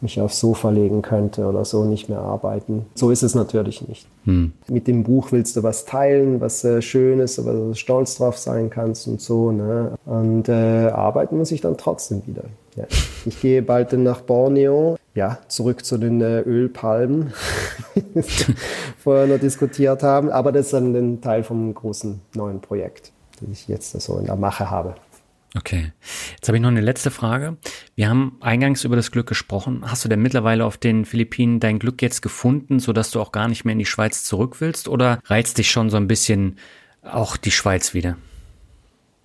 mich 0.00 0.18
aufs 0.18 0.40
Sofa 0.40 0.70
legen 0.70 1.02
könnte 1.02 1.44
oder 1.46 1.66
so, 1.66 1.84
nicht 1.84 2.08
mehr 2.08 2.20
arbeiten. 2.20 2.86
So 2.94 3.10
ist 3.10 3.22
es 3.22 3.34
natürlich 3.34 3.86
nicht. 3.86 4.06
Hm. 4.24 4.52
Mit 4.68 4.86
dem 4.86 5.02
Buch 5.02 5.30
willst 5.30 5.56
du 5.56 5.62
was 5.62 5.84
teilen, 5.84 6.40
was 6.40 6.64
äh, 6.64 6.80
schön 6.80 7.20
ist, 7.20 7.38
aber 7.38 7.52
du 7.52 7.74
stolz 7.74 8.16
drauf 8.16 8.38
sein 8.38 8.70
kannst 8.70 9.06
und 9.08 9.20
so. 9.20 9.52
Ne? 9.52 9.92
Und 10.06 10.48
äh, 10.48 10.88
arbeiten 10.88 11.36
muss 11.36 11.52
ich 11.52 11.60
dann 11.60 11.76
trotzdem 11.76 12.22
wieder. 12.26 12.44
Ja. 12.76 12.84
Ich 13.26 13.40
gehe 13.40 13.62
bald 13.62 13.92
nach 13.92 14.22
Borneo 14.22 14.96
ja, 15.14 15.38
zurück 15.48 15.84
zu 15.84 15.98
den 15.98 16.20
äh, 16.20 16.40
Ölpalmen, 16.40 17.32
die 17.94 18.54
vorher 18.98 19.26
noch 19.26 19.40
diskutiert 19.40 20.02
haben. 20.02 20.30
Aber 20.30 20.52
das 20.52 20.66
ist 20.66 20.72
dann 20.72 20.94
ein 20.94 21.20
Teil 21.20 21.42
vom 21.42 21.74
großen 21.74 22.20
neuen 22.34 22.60
Projekt, 22.60 23.12
das 23.40 23.50
ich 23.50 23.68
jetzt 23.68 23.92
so 24.00 24.18
in 24.18 24.26
der 24.26 24.36
Mache 24.36 24.70
habe. 24.70 24.94
Okay. 25.56 25.92
Jetzt 26.36 26.46
habe 26.46 26.58
ich 26.58 26.62
noch 26.62 26.68
eine 26.68 26.80
letzte 26.80 27.10
Frage. 27.10 27.56
Wir 27.96 28.08
haben 28.08 28.36
eingangs 28.40 28.84
über 28.84 28.94
das 28.94 29.10
Glück 29.10 29.26
gesprochen. 29.26 29.82
Hast 29.84 30.04
du 30.04 30.08
denn 30.08 30.22
mittlerweile 30.22 30.64
auf 30.64 30.78
den 30.78 31.04
Philippinen 31.04 31.58
dein 31.58 31.80
Glück 31.80 32.02
jetzt 32.02 32.22
gefunden, 32.22 32.78
sodass 32.78 33.10
du 33.10 33.20
auch 33.20 33.32
gar 33.32 33.48
nicht 33.48 33.64
mehr 33.64 33.72
in 33.72 33.80
die 33.80 33.86
Schweiz 33.86 34.22
zurück 34.22 34.60
willst? 34.60 34.86
Oder 34.86 35.18
reizt 35.24 35.58
dich 35.58 35.70
schon 35.70 35.90
so 35.90 35.96
ein 35.96 36.06
bisschen 36.06 36.56
auch 37.02 37.36
die 37.36 37.50
Schweiz 37.50 37.94
wieder? 37.94 38.16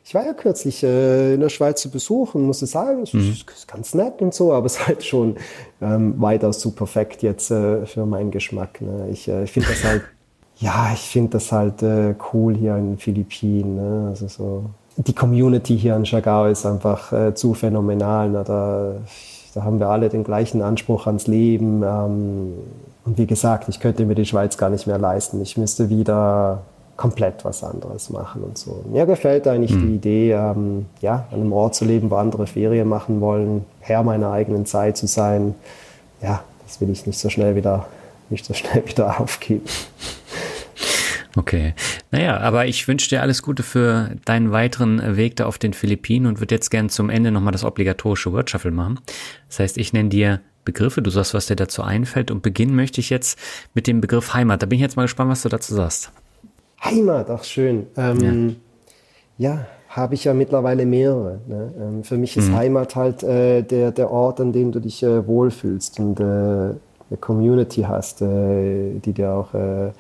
Ich 0.08 0.14
war 0.14 0.24
ja 0.24 0.34
kürzlich 0.34 0.84
äh, 0.84 1.34
in 1.34 1.40
der 1.40 1.50
Schweiz 1.50 1.82
zu 1.82 1.90
besuchen 1.90 2.42
und 2.42 2.48
musste 2.48 2.68
sagen, 2.68 3.02
es 3.02 3.14
mhm. 3.14 3.32
ist 3.32 3.68
ganz 3.68 3.96
nett 3.96 4.22
und 4.22 4.36
so, 4.36 4.54
aber 4.54 4.66
es 4.68 4.76
ist 4.76 4.88
halt 4.88 5.04
schon 5.04 5.36
ähm, 5.82 6.14
weitaus 6.22 6.60
zu 6.60 6.72
perfekt 6.72 7.24
jetzt 7.24 7.50
äh, 7.50 7.88
für 7.88 8.06
meinen 8.06 8.30
Geschmack. 8.30 8.82
Ne? 8.82 9.10
Ich, 9.12 9.28
äh, 9.28 9.44
ich 9.44 9.52
finde 9.52 9.70
das 9.70 9.84
halt, 9.84 10.04
ja, 10.58 10.92
ich 10.94 11.02
finde 11.02 11.32
das 11.32 11.52
halt 11.52 11.82
äh, 11.82 12.14
cool 12.32 12.56
hier 12.56 12.78
in 12.78 12.92
den 12.92 12.98
Philippinen. 13.00 13.76
Ne? 13.78 14.08
Also 14.10 14.28
so 14.28 14.66
die 14.98 15.14
Community 15.14 15.78
hier 15.78 15.96
in 15.96 16.06
Chagao 16.06 16.46
ist 16.46 16.68
einfach 16.68 17.12
äh, 17.12 17.34
zu 17.34 17.56
phänomenal. 17.56 18.30
Ne? 18.30 18.44
Da, 18.46 18.96
da 19.56 19.64
haben 19.64 19.80
wir 19.80 19.90
alle 19.90 20.10
den 20.10 20.24
gleichen 20.24 20.62
Anspruch 20.62 21.08
ans 21.08 21.26
Leben. 21.26 21.82
Ähm, 21.82 22.54
und 23.06 23.18
wie 23.18 23.26
gesagt, 23.26 23.70
ich 23.70 23.80
könnte 23.80 24.06
mir 24.06 24.16
die 24.16 24.26
Schweiz 24.26 24.56
gar 24.56 24.70
nicht 24.70 24.86
mehr 24.86 25.00
leisten. 25.00 25.42
Ich 25.42 25.58
müsste 25.58 25.90
wieder 25.90 26.62
komplett 26.98 27.44
was 27.44 27.64
anderes 27.64 28.10
machen 28.10 28.44
und 28.44 28.58
so. 28.58 28.84
Mir 28.90 29.06
gefällt 29.06 29.48
eigentlich 29.48 29.74
mhm. 29.74 29.88
die 29.88 29.96
Idee, 29.96 30.32
ähm, 30.32 30.86
ja, 31.02 31.28
an 31.32 31.42
einem 31.42 31.54
Ort 31.54 31.76
zu 31.76 31.86
leben, 31.86 32.10
wo 32.10 32.16
andere 32.16 32.48
Ferien 32.48 32.88
machen 32.88 33.22
wollen, 33.22 33.66
Herr 33.80 34.04
meiner 34.04 34.32
eigenen 34.32 34.66
Zeit 34.66 34.98
zu 34.98 35.08
sein. 35.08 35.56
Ja, 36.22 36.44
das 36.66 36.80
will 36.80 36.90
ich 36.90 37.06
nicht 37.06 37.20
so 37.20 37.30
schnell 37.30 37.56
wieder, 37.56 37.88
nicht 38.30 38.46
so 38.46 38.54
schnell 38.54 38.84
wieder 38.88 39.20
aufgeben. 39.20 39.66
Okay. 41.38 41.74
Naja, 42.12 42.38
aber 42.38 42.66
ich 42.66 42.88
wünsche 42.88 43.10
dir 43.10 43.22
alles 43.22 43.42
Gute 43.42 43.62
für 43.62 44.12
deinen 44.24 44.52
weiteren 44.52 45.18
Weg 45.18 45.36
da 45.36 45.46
auf 45.46 45.58
den 45.58 45.74
Philippinen 45.74 46.28
und 46.28 46.40
würde 46.40 46.56
jetzt 46.56 46.72
gern 46.72 46.88
zum 46.88 47.10
Ende 47.10 47.30
nochmal 47.32 47.52
das 47.52 47.66
obligatorische 47.66 48.32
Word 48.32 48.50
Shuffle 48.50 48.72
machen. 48.72 49.00
Das 49.50 49.60
heißt, 49.60 49.78
ich 49.78 49.92
nenne 49.92 50.10
dir 50.10 50.40
Begriffe, 50.64 51.02
du 51.02 51.12
sagst, 51.12 51.34
was 51.34 51.46
dir 51.46 51.58
dazu 51.58 51.84
einfällt 51.84 52.32
und 52.32 52.42
beginnen 52.42 52.76
möchte 52.76 53.02
ich 53.02 53.10
jetzt 53.10 53.38
mit 53.74 53.86
dem 53.86 54.02
Begriff 54.02 54.34
Heimat. 54.34 54.62
Da 54.62 54.66
bin 54.66 54.78
ich 54.78 54.82
jetzt 54.82 54.96
mal 54.96 55.04
gespannt, 55.04 55.30
was 55.30 55.44
du 55.44 55.50
dazu 55.50 55.76
sagst. 55.76 56.12
Heimat, 56.84 57.30
ach 57.30 57.44
schön. 57.44 57.88
Ähm, 57.98 58.58
ja, 59.38 59.50
ja 59.54 59.66
habe 59.96 60.14
ich 60.14 60.26
ja 60.26 60.34
mittlerweile 60.34 60.86
mehrere. 60.86 61.40
Ne? 61.48 61.74
Ähm, 61.80 62.04
für 62.04 62.18
mich 62.18 62.36
ist 62.36 62.50
mhm. 62.50 62.56
Heimat 62.56 62.96
halt 62.96 63.24
äh, 63.24 63.62
der, 63.62 63.92
der 63.92 64.12
Ort, 64.12 64.42
an 64.42 64.52
dem 64.52 64.72
du 64.72 64.80
dich 64.82 65.02
äh, 65.04 65.26
wohlfühlst 65.26 66.00
und 66.00 66.20
äh, 66.20 66.24
eine 66.24 67.18
Community 67.20 67.84
hast, 67.84 68.22
äh, 68.22 69.00
die 69.00 69.14
dir 69.14 69.32
auch 69.32 69.54
äh, 69.54 69.92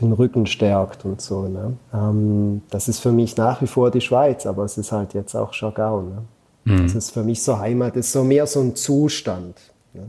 den 0.00 0.12
Rücken 0.12 0.46
stärkt 0.46 1.04
und 1.04 1.20
so. 1.20 1.48
Ne? 1.48 1.76
Ähm, 1.92 2.62
das 2.70 2.88
ist 2.88 3.00
für 3.00 3.12
mich 3.12 3.36
nach 3.36 3.60
wie 3.60 3.66
vor 3.66 3.90
die 3.90 4.00
Schweiz, 4.00 4.46
aber 4.46 4.64
es 4.64 4.78
ist 4.78 4.90
halt 4.92 5.12
jetzt 5.12 5.34
auch 5.34 5.52
Schagau. 5.52 6.02
Ne? 6.02 6.22
Mhm. 6.64 6.82
Das 6.84 6.94
ist 6.94 7.10
für 7.10 7.22
mich 7.22 7.42
so 7.42 7.58
Heimat, 7.58 7.96
ist 7.96 8.12
so 8.12 8.24
mehr 8.24 8.46
so 8.46 8.60
ein 8.60 8.74
Zustand. 8.74 9.56
Ne? 9.92 10.04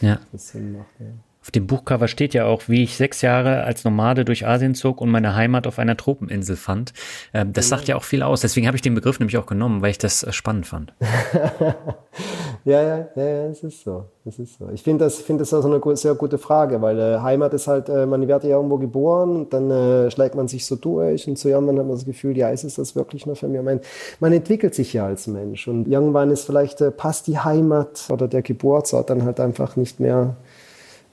Ja. 0.00 0.18
Das 0.32 0.48
Sinn 0.48 0.72
macht, 0.72 0.86
ja. 0.98 1.06
Auf 1.44 1.50
dem 1.50 1.66
Buchcover 1.66 2.08
steht 2.08 2.32
ja 2.32 2.46
auch, 2.46 2.70
wie 2.70 2.84
ich 2.84 2.96
sechs 2.96 3.20
Jahre 3.20 3.64
als 3.64 3.84
Nomade 3.84 4.24
durch 4.24 4.46
Asien 4.46 4.74
zog 4.74 5.02
und 5.02 5.10
meine 5.10 5.36
Heimat 5.36 5.66
auf 5.66 5.78
einer 5.78 5.94
Tropeninsel 5.94 6.56
fand. 6.56 6.94
Ähm, 7.34 7.52
das 7.52 7.68
sagt 7.68 7.86
ja 7.86 7.96
auch 7.96 8.02
viel 8.02 8.22
aus. 8.22 8.40
Deswegen 8.40 8.66
habe 8.66 8.78
ich 8.78 8.82
den 8.82 8.94
Begriff 8.94 9.18
nämlich 9.18 9.36
auch 9.36 9.44
genommen, 9.44 9.82
weil 9.82 9.90
ich 9.90 9.98
das 9.98 10.22
äh, 10.22 10.32
spannend 10.32 10.66
fand. 10.66 10.94
ja, 12.64 12.82
ja, 12.82 13.08
ja, 13.14 13.24
ja, 13.26 13.46
es 13.48 13.62
ist 13.62 13.84
so. 13.84 14.06
Es 14.24 14.38
ist 14.38 14.58
so. 14.58 14.70
Ich 14.72 14.82
finde 14.82 15.04
das, 15.04 15.16
finde 15.18 15.42
das 15.42 15.52
also 15.52 15.70
eine 15.70 15.96
sehr 15.98 16.14
gute 16.14 16.38
Frage, 16.38 16.80
weil 16.80 16.98
äh, 16.98 17.18
Heimat 17.20 17.52
ist 17.52 17.66
halt, 17.66 17.90
äh, 17.90 18.06
man 18.06 18.26
wird 18.26 18.42
ja 18.44 18.56
irgendwo 18.56 18.78
geboren 18.78 19.36
und 19.36 19.52
dann 19.52 19.70
äh, 19.70 20.10
schlägt 20.10 20.34
man 20.36 20.48
sich 20.48 20.64
so 20.64 20.76
durch 20.76 21.28
und 21.28 21.38
so 21.38 21.50
irgendwann 21.50 21.78
hat 21.78 21.84
man 21.84 21.94
das 21.94 22.06
Gefühl, 22.06 22.38
ja, 22.38 22.48
ist 22.48 22.64
es 22.64 22.76
das 22.76 22.96
wirklich 22.96 23.26
nur 23.26 23.36
für 23.36 23.48
mich? 23.48 23.60
Man, 23.60 23.80
man 24.18 24.32
entwickelt 24.32 24.74
sich 24.74 24.94
ja 24.94 25.04
als 25.04 25.26
Mensch 25.26 25.68
und 25.68 25.88
irgendwann 25.88 26.30
ist 26.30 26.46
vielleicht, 26.46 26.80
äh, 26.80 26.90
passt 26.90 27.26
die 27.26 27.38
Heimat 27.38 28.06
oder 28.08 28.26
der 28.26 28.40
Geburtsort 28.40 29.10
dann 29.10 29.24
halt 29.24 29.40
einfach 29.40 29.76
nicht 29.76 30.00
mehr 30.00 30.36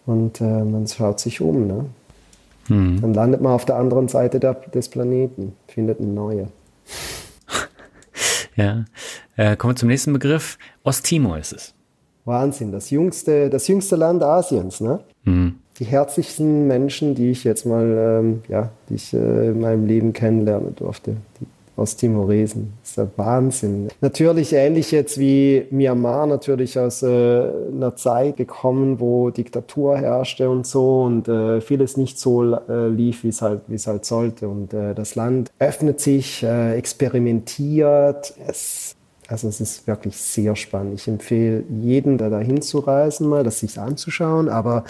und 0.06 0.41
äh, 0.41 0.64
man 0.64 0.88
schaut 0.88 1.20
sich 1.20 1.41
um. 1.41 1.68
Ne? 1.68 1.86
Mhm. 2.70 3.02
Dann 3.02 3.14
landet 3.14 3.41
man 3.41 3.54
auf 3.54 3.66
der 3.66 3.78
anderen 3.78 4.08
Seite 4.08 4.39
der, 4.39 4.54
des 4.54 4.89
Planeten, 4.89 5.54
findet 5.68 5.99
eine 5.99 6.10
neue. 6.10 6.47
ja. 8.56 8.86
Äh, 9.38 9.56
kommen 9.56 9.74
wir 9.74 9.78
zum 9.78 9.89
nächsten 9.89 10.14
Begriff. 10.14 10.58
Osttimor 10.84 11.38
ist 11.38 11.54
es. 11.54 11.74
Wahnsinn, 12.26 12.72
das 12.72 12.89
jüngste, 12.89 13.49
das 13.49 13.68
jüngste 13.68 13.95
Land 13.95 14.22
Asiens, 14.24 14.80
ne? 14.80 14.99
Mhm. 15.24 15.56
Die 15.80 15.86
herzlichsten 15.86 16.68
Menschen, 16.68 17.16
die 17.16 17.32
ich 17.32 17.43
jetzt 17.43 17.66
mal, 17.66 18.20
ähm, 18.22 18.43
ja, 18.47 18.70
die 18.89 18.95
ich 18.95 19.14
äh, 19.14 19.47
in 19.47 19.62
meinem 19.62 19.88
Leben 19.88 20.14
kennenlernen 20.14 20.76
durfte. 20.76 21.16
Die 21.39 21.47
aus 21.82 21.96
Timoresen. 21.96 22.74
Das 22.82 22.90
ist 22.90 22.98
der 22.98 23.08
Wahnsinn. 23.18 23.90
Natürlich 24.00 24.54
ähnlich 24.54 24.92
jetzt 24.92 25.20
wie 25.20 25.66
Myanmar, 25.72 26.28
natürlich 26.28 26.78
aus 26.80 27.04
äh, 27.04 27.08
einer 27.08 27.96
Zeit 27.96 28.38
gekommen, 28.38 29.00
wo 29.00 29.30
Diktatur 29.30 29.98
herrschte 29.98 30.50
und 30.50 30.66
so 30.66 31.04
und 31.04 31.28
äh, 31.28 31.60
vieles 31.62 31.98
nicht 31.98 32.20
so 32.20 32.56
äh, 32.56 32.88
lief, 32.88 33.24
wie 33.24 33.30
es 33.30 33.42
halt, 33.42 33.62
es 33.70 33.88
halt 33.88 34.06
sollte. 34.06 34.48
Und 34.48 34.74
äh, 34.74 34.94
das 34.94 35.16
Land 35.16 35.52
öffnet 35.60 36.00
sich, 36.00 36.44
äh, 36.44 36.78
experimentiert. 36.78 38.34
Es 38.48 38.91
also 39.32 39.48
es 39.48 39.62
ist 39.62 39.88
wirklich 39.88 40.18
sehr 40.18 40.56
spannend. 40.56 41.00
Ich 41.00 41.08
empfehle 41.08 41.64
jedem, 41.70 42.18
da 42.18 42.30
dahin 42.30 42.62
zu 42.62 42.80
reisen, 42.80 43.28
mal 43.28 43.44
das 43.44 43.60
sich 43.60 43.80
anzuschauen, 43.80 44.50
aber 44.50 44.84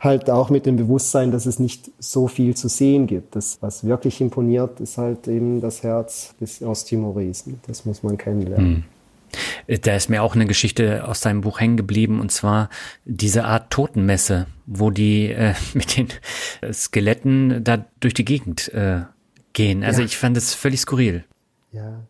halt 0.00 0.30
auch 0.30 0.50
mit 0.50 0.66
dem 0.66 0.76
Bewusstsein, 0.76 1.30
dass 1.32 1.46
es 1.46 1.58
nicht 1.58 1.90
so 1.98 2.28
viel 2.28 2.56
zu 2.56 2.68
sehen 2.68 3.06
gibt. 3.06 3.34
Das, 3.36 3.58
was 3.60 3.84
wirklich 3.84 4.20
imponiert, 4.20 4.80
ist 4.80 4.98
halt 4.98 5.26
eben 5.28 5.60
das 5.60 5.82
Herz 5.82 6.34
des 6.40 6.62
Osttimoresen. 6.62 7.60
Das 7.66 7.84
muss 7.84 8.02
man 8.02 8.16
kennenlernen. 8.16 8.84
Hm. 9.66 9.80
Da 9.80 9.96
ist 9.96 10.10
mir 10.10 10.22
auch 10.22 10.34
eine 10.34 10.46
Geschichte 10.46 11.08
aus 11.08 11.20
deinem 11.20 11.40
Buch 11.40 11.58
hängen 11.58 11.76
geblieben 11.76 12.20
und 12.20 12.30
zwar 12.30 12.68
diese 13.04 13.44
Art 13.44 13.70
Totenmesse, 13.70 14.46
wo 14.66 14.90
die 14.90 15.30
äh, 15.30 15.54
mit 15.74 15.96
den 15.96 16.08
Skeletten 16.72 17.64
da 17.64 17.84
durch 18.00 18.14
die 18.14 18.24
Gegend 18.24 18.72
äh, 18.74 19.02
gehen. 19.52 19.84
Also 19.84 20.00
ja. 20.00 20.06
ich 20.06 20.16
fand 20.16 20.36
es 20.36 20.54
völlig 20.54 20.80
skurril. 20.80 21.24
Ja. 21.72 22.02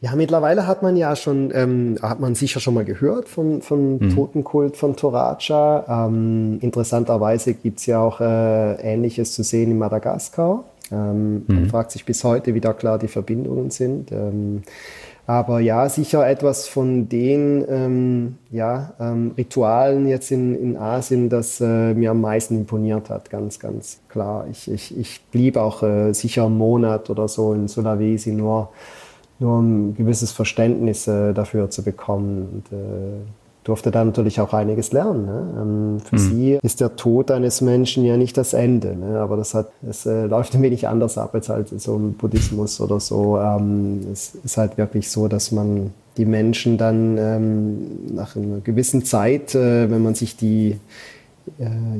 ja, 0.00 0.16
mittlerweile 0.16 0.66
hat 0.66 0.82
man 0.82 0.96
ja 0.96 1.14
schon, 1.14 1.50
ähm, 1.54 1.98
hat 2.00 2.20
man 2.20 2.34
sicher 2.34 2.58
schon 2.58 2.72
mal 2.72 2.86
gehört 2.86 3.28
von, 3.28 3.60
von 3.60 3.98
mhm. 3.98 4.14
Totenkult 4.14 4.78
von 4.78 4.96
Toraja. 4.96 6.06
Ähm, 6.06 6.58
interessanterweise 6.62 7.52
gibt's 7.52 7.84
ja 7.84 8.00
auch 8.00 8.20
äh, 8.22 8.74
Ähnliches 8.76 9.34
zu 9.34 9.42
sehen 9.42 9.72
in 9.72 9.78
Madagaskar. 9.78 10.64
Ähm, 10.90 11.34
mhm. 11.34 11.44
Man 11.46 11.68
fragt 11.68 11.90
sich 11.90 12.06
bis 12.06 12.24
heute, 12.24 12.54
wie 12.54 12.60
da 12.60 12.72
klar 12.72 12.98
die 12.98 13.08
Verbindungen 13.08 13.70
sind. 13.70 14.10
Ähm, 14.10 14.62
aber 15.26 15.60
ja, 15.60 15.88
sicher 15.88 16.28
etwas 16.28 16.66
von 16.66 17.08
den 17.08 17.64
ähm, 17.68 18.38
ja, 18.50 18.94
ähm, 18.98 19.32
Ritualen 19.36 20.08
jetzt 20.08 20.32
in, 20.32 20.60
in 20.60 20.76
Asien, 20.76 21.28
das 21.28 21.60
äh, 21.60 21.94
mir 21.94 22.12
am 22.12 22.20
meisten 22.20 22.56
imponiert 22.56 23.10
hat, 23.10 23.30
ganz, 23.30 23.60
ganz 23.60 24.00
klar. 24.08 24.46
Ich, 24.50 24.68
ich, 24.68 24.98
ich 24.98 25.20
blieb 25.30 25.56
auch 25.56 25.82
äh, 25.82 26.12
sicher 26.14 26.46
einen 26.46 26.58
Monat 26.58 27.10
oder 27.10 27.28
so 27.28 27.52
in 27.52 27.68
Sulawesi 27.68 28.32
nur 28.32 28.70
nur 29.40 29.58
um 29.58 29.90
ein 29.90 29.94
gewisses 29.96 30.32
Verständnis 30.32 31.08
äh, 31.08 31.32
dafür 31.32 31.70
zu 31.70 31.82
bekommen. 31.82 32.48
Und, 32.70 32.78
äh, 32.78 33.20
durfte 33.64 33.90
da 33.90 34.04
natürlich 34.04 34.40
auch 34.40 34.54
einiges 34.54 34.92
lernen. 34.92 35.26
Ne? 35.26 35.54
Ähm, 35.60 36.00
für 36.00 36.16
mhm. 36.16 36.18
sie 36.18 36.58
ist 36.62 36.80
der 36.80 36.96
Tod 36.96 37.30
eines 37.30 37.60
Menschen 37.60 38.04
ja 38.04 38.16
nicht 38.16 38.36
das 38.36 38.52
Ende, 38.52 38.96
ne? 38.96 39.20
aber 39.20 39.36
das 39.36 39.54
hat, 39.54 39.70
es 39.88 40.06
äh, 40.06 40.26
läuft 40.26 40.54
ein 40.54 40.62
wenig 40.62 40.88
anders 40.88 41.18
ab 41.18 41.34
als 41.34 41.48
halt 41.48 41.68
so 41.80 41.96
im 41.96 42.14
Buddhismus 42.14 42.80
oder 42.80 43.00
so. 43.00 43.38
Ähm, 43.38 44.00
es 44.12 44.34
ist 44.34 44.56
halt 44.56 44.78
wirklich 44.78 45.10
so, 45.10 45.28
dass 45.28 45.52
man 45.52 45.92
die 46.16 46.24
Menschen 46.24 46.78
dann 46.78 47.18
ähm, 47.18 48.14
nach 48.14 48.34
einer 48.34 48.60
gewissen 48.60 49.04
Zeit, 49.04 49.54
äh, 49.54 49.90
wenn 49.90 50.02
man 50.02 50.14
sich 50.14 50.36
die 50.36 50.78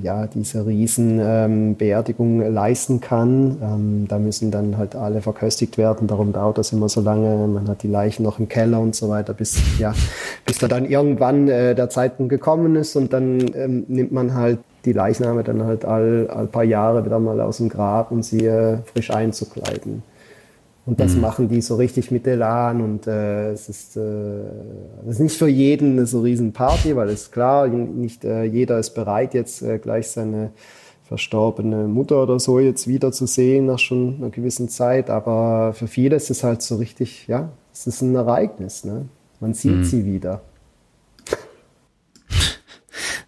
ja, 0.03 0.26
diese 0.26 0.66
Riesenbeerdigung 0.66 2.42
ähm, 2.42 2.55
leisten 2.55 3.01
kann. 3.01 3.59
Ähm, 3.62 4.07
da 4.09 4.18
müssen 4.18 4.51
dann 4.51 4.76
halt 4.76 4.94
alle 4.94 5.20
verköstigt 5.20 5.78
werden. 5.78 6.07
Darum 6.07 6.32
dauert 6.32 6.59
das 6.59 6.72
immer 6.72 6.88
so 6.88 7.01
lange. 7.01 7.46
Man 7.46 7.68
hat 7.68 7.82
die 7.82 7.88
Leichen 7.88 8.22
noch 8.22 8.38
im 8.38 8.48
Keller 8.48 8.80
und 8.80 8.94
so 8.94 9.09
weiter, 9.09 9.34
bis, 9.34 9.59
ja, 9.78 9.94
bis 10.46 10.59
da 10.59 10.68
dann 10.68 10.84
irgendwann 10.84 11.48
äh, 11.48 11.74
der 11.74 11.90
Zeitpunkt 11.90 12.30
gekommen 12.30 12.76
ist 12.76 12.96
und 12.96 13.12
dann 13.12 13.40
ähm, 13.55 13.84
nimmt 13.88 14.12
man 14.12 14.34
halt 14.34 14.59
die 14.84 14.92
Leichname 14.92 15.44
dann 15.44 15.64
halt 15.64 15.84
all, 15.84 16.28
all 16.30 16.46
paar 16.46 16.64
Jahre 16.64 17.05
wieder 17.05 17.18
mal 17.18 17.40
aus 17.40 17.59
dem 17.59 17.68
Grab, 17.68 18.11
um 18.11 18.22
sie 18.22 18.46
äh, 18.46 18.78
frisch 18.92 19.11
einzukleiden. 19.11 20.03
Und 20.91 20.99
das 20.99 21.14
mhm. 21.14 21.20
machen 21.20 21.49
die 21.49 21.61
so 21.61 21.76
richtig 21.76 22.11
mit 22.11 22.26
Elan 22.26 22.80
und 22.80 23.07
äh, 23.07 23.53
es 23.53 23.68
ist, 23.68 23.97
äh, 23.97 24.01
das 25.05 25.14
ist 25.14 25.20
nicht 25.20 25.38
für 25.38 25.47
jeden 25.47 25.93
eine 25.93 26.05
so 26.05 26.22
riesen 26.22 26.53
Party, 26.53 26.97
weil 26.97 27.11
es 27.11 27.30
klar, 27.30 27.68
nicht 27.68 28.24
äh, 28.24 28.43
jeder 28.43 28.76
ist 28.76 28.91
bereit, 28.91 29.32
jetzt 29.32 29.62
äh, 29.62 29.78
gleich 29.78 30.09
seine 30.09 30.51
verstorbene 31.05 31.86
Mutter 31.86 32.20
oder 32.20 32.41
so 32.41 32.59
jetzt 32.59 32.88
wieder 32.88 33.12
zu 33.12 33.26
sehen 33.26 33.66
nach 33.66 33.78
schon 33.78 34.16
einer 34.16 34.30
gewissen 34.30 34.68
Zeit. 34.68 35.11
Aber 35.11 35.74
für 35.74 35.86
viele 35.86 36.16
ist 36.16 36.28
es 36.28 36.43
halt 36.43 36.61
so 36.61 36.74
richtig, 36.74 37.28
ja, 37.28 37.51
es 37.72 37.86
ist 37.86 38.03
ein 38.03 38.16
Ereignis. 38.16 38.82
Ne? 38.82 39.07
Man 39.38 39.55
sieht 39.55 39.76
mhm. 39.76 39.84
sie 39.84 40.05
wieder. 40.05 40.41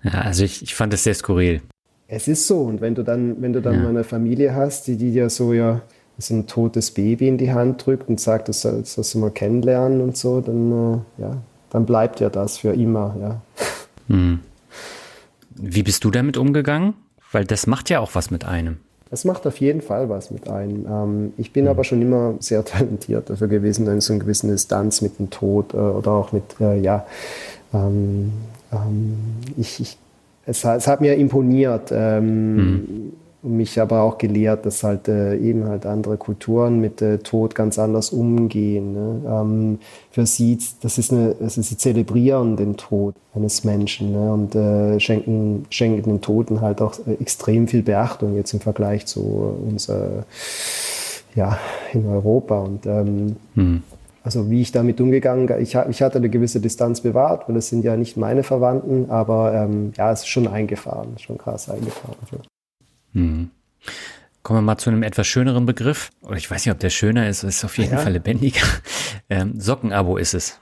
Ja, 0.02 0.22
also 0.22 0.42
ich, 0.42 0.64
ich 0.64 0.74
fand 0.74 0.92
es 0.94 1.04
sehr 1.04 1.14
skurril. 1.14 1.62
Es 2.08 2.26
ist 2.26 2.48
so. 2.48 2.62
Und 2.62 2.80
wenn 2.80 2.96
du 2.96 3.04
dann, 3.04 3.40
wenn 3.40 3.52
du 3.52 3.62
dann 3.62 3.74
ja. 3.74 3.82
mal 3.82 3.90
eine 3.90 4.02
Familie 4.02 4.52
hast, 4.52 4.88
die, 4.88 4.96
die 4.96 5.12
dir 5.12 5.30
so 5.30 5.52
ja 5.52 5.82
so 6.18 6.34
ein 6.34 6.46
totes 6.46 6.90
Baby 6.90 7.28
in 7.28 7.38
die 7.38 7.52
Hand 7.52 7.84
drückt 7.86 8.08
und 8.08 8.20
sagt, 8.20 8.48
das 8.48 8.60
sollst, 8.60 8.98
das 8.98 9.12
du 9.12 9.18
mal 9.18 9.30
kennenlernen 9.30 10.00
und 10.00 10.16
so, 10.16 10.40
dann, 10.40 10.72
äh, 11.18 11.22
ja, 11.22 11.36
dann 11.70 11.86
bleibt 11.86 12.20
ja 12.20 12.28
das 12.30 12.58
für 12.58 12.72
immer, 12.72 13.16
ja. 13.20 13.40
Hm. 14.08 14.40
Wie 15.54 15.82
bist 15.82 16.04
du 16.04 16.10
damit 16.10 16.36
umgegangen? 16.36 16.94
Weil 17.30 17.44
das 17.44 17.66
macht 17.66 17.88
ja 17.88 18.00
auch 18.00 18.14
was 18.14 18.30
mit 18.30 18.44
einem. 18.44 18.78
Es 19.10 19.24
macht 19.24 19.46
auf 19.46 19.58
jeden 19.58 19.82
Fall 19.82 20.08
was 20.08 20.30
mit 20.30 20.48
einem. 20.48 20.86
Ähm, 20.86 21.32
ich 21.36 21.52
bin 21.52 21.64
mhm. 21.64 21.70
aber 21.70 21.84
schon 21.84 22.00
immer 22.02 22.34
sehr 22.40 22.64
talentiert 22.64 23.30
dafür 23.30 23.48
gewesen, 23.48 23.86
in 23.86 24.00
so 24.00 24.12
einer 24.12 24.20
gewissen 24.20 24.50
Distanz 24.50 25.00
mit 25.02 25.18
dem 25.18 25.30
Tod 25.30 25.74
äh, 25.74 25.76
oder 25.76 26.10
auch 26.10 26.32
mit, 26.32 26.44
äh, 26.60 26.80
ja, 26.80 27.06
ähm, 27.72 28.32
ähm, 28.72 29.16
ich, 29.56 29.80
ich, 29.80 29.98
es, 30.44 30.64
es, 30.64 30.86
hat 30.86 31.00
mir 31.00 31.14
imponiert. 31.16 31.90
Ähm, 31.92 32.56
mhm 32.56 33.12
und 33.42 33.56
mich 33.56 33.80
aber 33.80 34.02
auch 34.02 34.18
gelehrt, 34.18 34.66
dass 34.66 34.84
halt 34.84 35.08
äh, 35.08 35.36
eben 35.36 35.66
halt 35.66 35.86
andere 35.86 36.16
Kulturen 36.16 36.80
mit 36.80 37.02
äh, 37.02 37.18
Tod 37.18 37.54
ganz 37.54 37.78
anders 37.78 38.10
umgehen. 38.10 38.92
Ne? 38.92 39.22
Ähm, 39.26 39.78
für 40.10 40.26
sie, 40.26 40.58
das 40.80 40.98
ist 40.98 41.12
eine, 41.12 41.34
also 41.40 41.60
sie 41.60 41.76
zelebrieren 41.76 42.56
den 42.56 42.76
Tod 42.76 43.14
eines 43.34 43.64
Menschen 43.64 44.12
ne? 44.12 44.32
und 44.32 44.54
äh, 44.54 45.00
schenken, 45.00 45.66
schenken 45.70 46.02
den 46.02 46.20
Toten 46.20 46.60
halt 46.60 46.80
auch 46.80 46.94
äh, 47.06 47.14
extrem 47.20 47.68
viel 47.68 47.82
Beachtung 47.82 48.36
jetzt 48.36 48.52
im 48.52 48.60
Vergleich 48.60 49.06
zu 49.06 49.20
uns 49.20 49.90
ja, 51.34 51.58
in 51.92 52.06
Europa. 52.06 52.60
Und 52.60 52.86
ähm, 52.86 53.36
hm. 53.54 53.82
Also 54.24 54.50
wie 54.50 54.60
ich 54.62 54.70
damit 54.70 55.00
umgegangen, 55.00 55.48
ich, 55.60 55.74
ich 55.74 56.02
hatte 56.02 56.18
eine 56.18 56.30
gewisse 56.30 56.60
Distanz 56.60 57.00
bewahrt, 57.00 57.48
weil 57.48 57.56
das 57.56 57.68
sind 57.68 57.84
ja 57.84 57.96
nicht 57.96 58.16
meine 58.16 58.44
Verwandten, 58.44 59.10
aber 59.10 59.52
ähm, 59.52 59.92
ja, 59.96 60.12
es 60.12 60.20
ist 60.20 60.28
schon 60.28 60.46
eingefahren, 60.46 61.18
schon 61.18 61.38
krass 61.38 61.68
eingefahren. 61.68 62.14
So. 62.30 62.38
Hm. 63.12 63.50
Kommen 64.42 64.58
wir 64.58 64.62
mal 64.62 64.78
zu 64.78 64.90
einem 64.90 65.02
etwas 65.02 65.26
schöneren 65.26 65.66
Begriff. 65.66 66.10
Oder 66.22 66.36
ich 66.36 66.50
weiß 66.50 66.64
nicht, 66.66 66.72
ob 66.72 66.80
der 66.80 66.90
schöner 66.90 67.28
ist, 67.28 67.44
ist 67.44 67.64
auf 67.64 67.78
jeden 67.78 67.92
ja. 67.92 67.98
Fall 67.98 68.12
lebendiger. 68.12 68.66
Ähm, 69.30 69.58
Sockenabo 69.58 70.18
ist 70.18 70.34
es. 70.34 70.58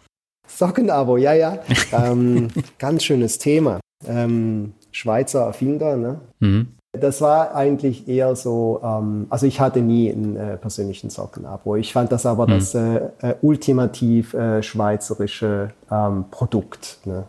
Sockenabo, 0.47 1.17
ja, 1.17 1.33
ja. 1.33 1.59
ähm, 1.93 2.49
ganz 2.79 3.03
schönes 3.03 3.39
Thema. 3.39 3.81
Ähm, 4.07 4.75
Schweizer 4.93 5.47
Erfinder, 5.47 5.97
ne? 5.97 6.21
Mhm. 6.39 6.69
Das 6.93 7.21
war 7.21 7.55
eigentlich 7.55 8.09
eher 8.09 8.35
so, 8.35 8.81
ähm, 8.83 9.27
also 9.31 9.47
ich 9.47 9.61
hatte 9.61 9.81
nie 9.81 10.13
einen 10.13 10.37
äh, 10.37 10.57
persönlichen 10.57 11.09
Sockenabo. 11.09 11.77
Ich 11.77 11.93
fand 11.93 12.11
das 12.11 12.27
aber 12.27 12.47
mhm. 12.47 12.51
das 12.51 12.75
äh, 12.75 13.01
äh, 13.23 13.35
ultimativ 13.43 14.35
äh, 14.35 14.63
schweizerische 14.63 15.71
ähm, 15.91 16.25
Produkt. 16.31 16.99
Ne? 17.05 17.25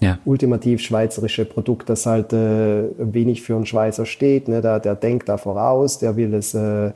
Ja. 0.00 0.18
ultimativ 0.24 0.80
schweizerische 0.80 1.44
Produkt, 1.44 1.88
das 1.88 2.06
halt 2.06 2.32
äh, 2.32 2.84
wenig 2.98 3.42
für 3.42 3.54
einen 3.54 3.66
Schweizer 3.66 4.06
steht. 4.06 4.48
Ne? 4.48 4.60
Der, 4.60 4.80
der 4.80 4.94
denkt 4.94 5.28
da 5.28 5.36
voraus, 5.36 5.98
der 5.98 6.16
will 6.16 6.34
es, 6.34 6.54
äh, 6.54 6.92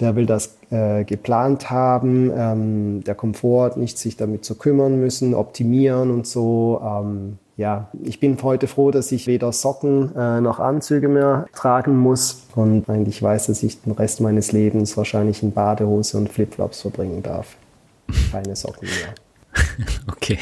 der 0.00 0.16
will 0.16 0.26
das 0.26 0.56
äh, 0.70 1.04
geplant 1.04 1.70
haben, 1.70 2.32
ähm, 2.34 3.04
der 3.04 3.14
Komfort, 3.14 3.76
nicht 3.76 3.98
sich 3.98 4.16
damit 4.16 4.44
zu 4.44 4.56
kümmern 4.56 4.98
müssen, 4.98 5.34
optimieren 5.34 6.10
und 6.10 6.26
so. 6.26 6.80
Ähm, 6.84 7.38
ja, 7.58 7.90
ich 8.02 8.18
bin 8.18 8.38
heute 8.42 8.66
froh, 8.66 8.90
dass 8.90 9.12
ich 9.12 9.26
weder 9.26 9.52
Socken 9.52 10.16
äh, 10.16 10.40
noch 10.40 10.58
Anzüge 10.58 11.08
mehr 11.08 11.46
tragen 11.54 11.98
muss 11.98 12.46
und 12.54 12.88
eigentlich 12.88 13.22
weiß, 13.22 13.48
dass 13.48 13.62
ich 13.62 13.82
den 13.82 13.92
Rest 13.92 14.22
meines 14.22 14.52
Lebens 14.52 14.96
wahrscheinlich 14.96 15.42
in 15.42 15.52
Badehose 15.52 16.16
und 16.16 16.30
Flipflops 16.30 16.80
verbringen 16.80 17.22
darf. 17.22 17.56
Keine 18.32 18.56
Socken 18.56 18.88
mehr. 18.88 19.14
Okay, 20.10 20.38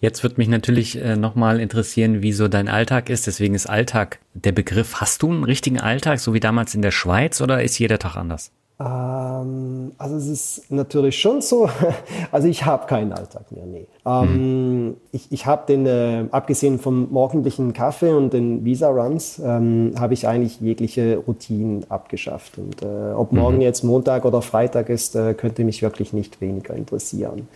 jetzt 0.00 0.22
wird 0.22 0.38
mich 0.38 0.48
natürlich 0.48 0.96
äh, 0.96 1.16
nochmal 1.16 1.60
interessieren, 1.60 2.22
wie 2.22 2.32
so 2.32 2.48
dein 2.48 2.68
Alltag 2.68 3.10
ist. 3.10 3.26
Deswegen 3.26 3.54
ist 3.54 3.68
Alltag 3.68 4.20
der 4.34 4.52
Begriff. 4.52 4.96
Hast 4.96 5.22
du 5.22 5.30
einen 5.30 5.44
richtigen 5.44 5.80
Alltag, 5.80 6.20
so 6.20 6.34
wie 6.34 6.40
damals 6.40 6.74
in 6.74 6.82
der 6.82 6.92
Schweiz, 6.92 7.40
oder 7.40 7.62
ist 7.62 7.78
jeder 7.78 7.98
Tag 7.98 8.16
anders? 8.16 8.52
Ähm, 8.80 9.90
also 9.98 10.16
es 10.16 10.28
ist 10.28 10.70
natürlich 10.70 11.18
schon 11.18 11.40
so, 11.40 11.68
also 12.30 12.46
ich 12.46 12.64
habe 12.64 12.86
keinen 12.86 13.12
Alltag 13.12 13.50
mehr, 13.50 13.66
nee. 13.66 13.88
Ähm, 14.06 14.86
mhm. 14.86 14.96
Ich, 15.10 15.32
ich 15.32 15.46
habe 15.46 15.66
den, 15.66 15.84
äh, 15.86 16.26
abgesehen 16.30 16.78
vom 16.78 17.10
morgendlichen 17.10 17.72
Kaffee 17.72 18.12
und 18.12 18.32
den 18.32 18.64
Visa-Runs, 18.64 19.40
ähm, 19.44 19.94
habe 19.98 20.14
ich 20.14 20.28
eigentlich 20.28 20.60
jegliche 20.60 21.16
Routinen 21.16 21.90
abgeschafft. 21.90 22.58
Und 22.58 22.82
äh, 22.82 23.12
ob 23.14 23.32
morgen 23.32 23.56
mhm. 23.56 23.62
jetzt 23.62 23.82
Montag 23.82 24.24
oder 24.24 24.42
Freitag 24.42 24.90
ist, 24.90 25.16
äh, 25.16 25.34
könnte 25.34 25.64
mich 25.64 25.82
wirklich 25.82 26.12
nicht 26.12 26.40
weniger 26.40 26.74
interessieren 26.74 27.48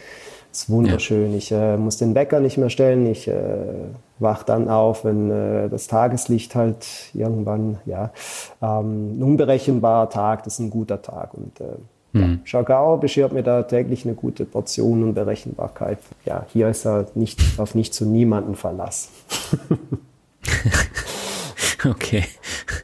ist 0.53 0.70
wunderschön. 0.70 1.32
Ja. 1.32 1.38
Ich 1.38 1.53
äh, 1.53 1.76
muss 1.76 1.96
den 1.96 2.14
Wecker 2.14 2.40
nicht 2.40 2.59
mehr 2.59 2.70
stellen. 2.70 3.07
Ich 3.07 3.26
äh, 3.26 3.34
wach 4.18 4.42
dann 4.42 4.68
auf, 4.68 5.05
wenn 5.05 5.30
äh, 5.30 5.68
das 5.68 5.86
Tageslicht 5.86 6.55
halt 6.55 6.86
irgendwann, 7.14 7.78
ja, 7.86 8.11
ähm, 8.61 9.18
ein 9.18 9.22
unberechenbarer 9.22 10.11
Tag, 10.11 10.44
das 10.44 10.55
ist 10.55 10.61
ein 10.61 10.70
guter 10.70 11.03
Tag. 11.03 11.34
Und 11.34 11.61
äh, 11.61 11.64
hm. 12.12 12.20
ja, 12.20 12.38
Chagau 12.44 12.98
beschert 12.98 13.32
mir 13.32 13.42
da 13.42 13.62
täglich 13.62 14.05
eine 14.05 14.14
gute 14.14 14.44
Portion 14.44 15.03
und 15.03 15.14
Berechenbarkeit. 15.14 15.98
Ja, 16.24 16.46
hier 16.53 16.68
ist 16.68 16.84
er 16.84 17.07
nicht 17.14 17.40
auf 17.59 17.74
nicht 17.74 17.94
zu 17.94 18.05
niemanden 18.05 18.55
Verlass. 18.55 19.09
okay. 21.91 22.24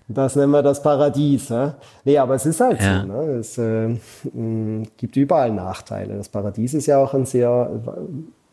Das 0.09 0.37
nennen 0.37 0.53
wir 0.53 0.63
das 0.63 0.83
Paradies. 0.83 1.49
Ja? 1.49 1.77
Nee, 2.05 2.19
aber 2.19 2.35
es 2.35 2.47
ist 2.47 2.61
halt 2.61 2.81
ja. 2.81 3.03
so. 3.03 3.07
Ne? 3.07 3.23
Es 3.39 3.59
äh, 3.59 3.97
gibt 4.97 5.17
überall 5.17 5.53
Nachteile. 5.53 6.17
Das 6.17 6.29
Paradies 6.29 6.75
ist 6.75 6.87
ja 6.87 6.99
auch 6.99 7.15
ein 7.15 7.27
sehr 7.27 7.71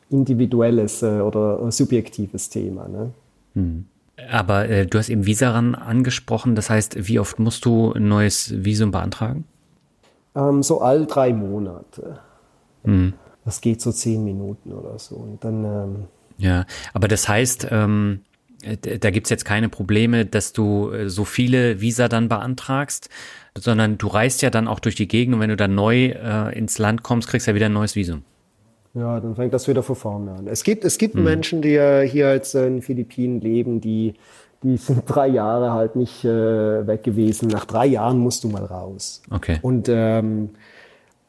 individuelles 0.09 1.01
äh, 1.01 1.19
oder 1.19 1.71
subjektives 1.71 2.49
Thema. 2.49 2.87
Ne? 2.87 3.11
Hm. 3.53 3.85
Aber 4.29 4.69
äh, 4.69 4.85
du 4.85 4.97
hast 4.97 5.09
eben 5.09 5.25
Visaran 5.25 5.75
angesprochen. 5.75 6.55
Das 6.55 6.69
heißt, 6.69 7.07
wie 7.07 7.19
oft 7.19 7.39
musst 7.39 7.65
du 7.65 7.93
ein 7.93 8.07
neues 8.07 8.53
Visum 8.63 8.91
beantragen? 8.91 9.45
Ähm, 10.35 10.63
so 10.63 10.81
all 10.81 11.05
drei 11.05 11.33
Monate. 11.33 12.19
Hm. 12.83 13.13
Das 13.43 13.61
geht 13.61 13.81
so 13.81 13.91
zehn 13.91 14.23
Minuten 14.23 14.71
oder 14.71 14.97
so. 14.99 15.15
Und 15.15 15.43
dann, 15.43 15.63
ähm, 15.63 15.95
ja, 16.37 16.65
aber 16.93 17.07
das 17.07 17.27
heißt, 17.27 17.67
ähm, 17.71 18.21
äh, 18.21 18.34
da 18.61 19.11
gibt's 19.11 19.29
jetzt 19.29 19.45
keine 19.45 19.69
Probleme, 19.69 20.25
dass 20.25 20.53
du 20.53 20.91
äh, 20.91 21.09
so 21.09 21.25
viele 21.25 21.81
Visa 21.81 22.07
dann 22.07 22.29
beantragst, 22.29 23.09
sondern 23.57 23.97
du 23.97 24.07
reist 24.07 24.41
ja 24.41 24.49
dann 24.49 24.67
auch 24.67 24.79
durch 24.79 24.95
die 24.95 25.07
Gegend 25.07 25.35
und 25.35 25.41
wenn 25.41 25.49
du 25.49 25.57
dann 25.57 25.75
neu 25.75 26.07
äh, 26.07 26.57
ins 26.57 26.77
Land 26.77 27.03
kommst, 27.03 27.27
kriegst 27.29 27.47
du 27.47 27.51
ja 27.51 27.55
wieder 27.55 27.67
ein 27.67 27.73
neues 27.73 27.95
Visum. 27.95 28.23
Ja, 28.93 29.19
dann 29.19 29.35
fängt 29.35 29.53
das 29.53 29.67
wieder 29.67 29.83
von 29.83 29.95
vorne 29.95 30.31
an. 30.31 30.47
Es 30.47 30.63
gibt, 30.63 30.85
es 30.85 30.97
gibt 30.97 31.15
hm. 31.15 31.23
Menschen, 31.23 31.61
die 31.61 31.71
hier 32.07 32.33
jetzt 32.33 32.55
in 32.55 32.75
den 32.75 32.81
Philippinen 32.81 33.41
leben, 33.41 33.81
die, 33.81 34.13
die 34.63 34.77
sind 34.77 35.03
drei 35.07 35.27
Jahre 35.27 35.73
halt 35.73 35.95
nicht 35.95 36.23
äh, 36.23 36.87
weg 36.87 37.03
gewesen. 37.03 37.49
Nach 37.49 37.65
drei 37.65 37.85
Jahren 37.87 38.19
musst 38.19 38.43
du 38.45 38.47
mal 38.47 38.63
raus. 38.63 39.21
Okay. 39.29 39.59
Und 39.61 39.89
ähm, 39.89 40.51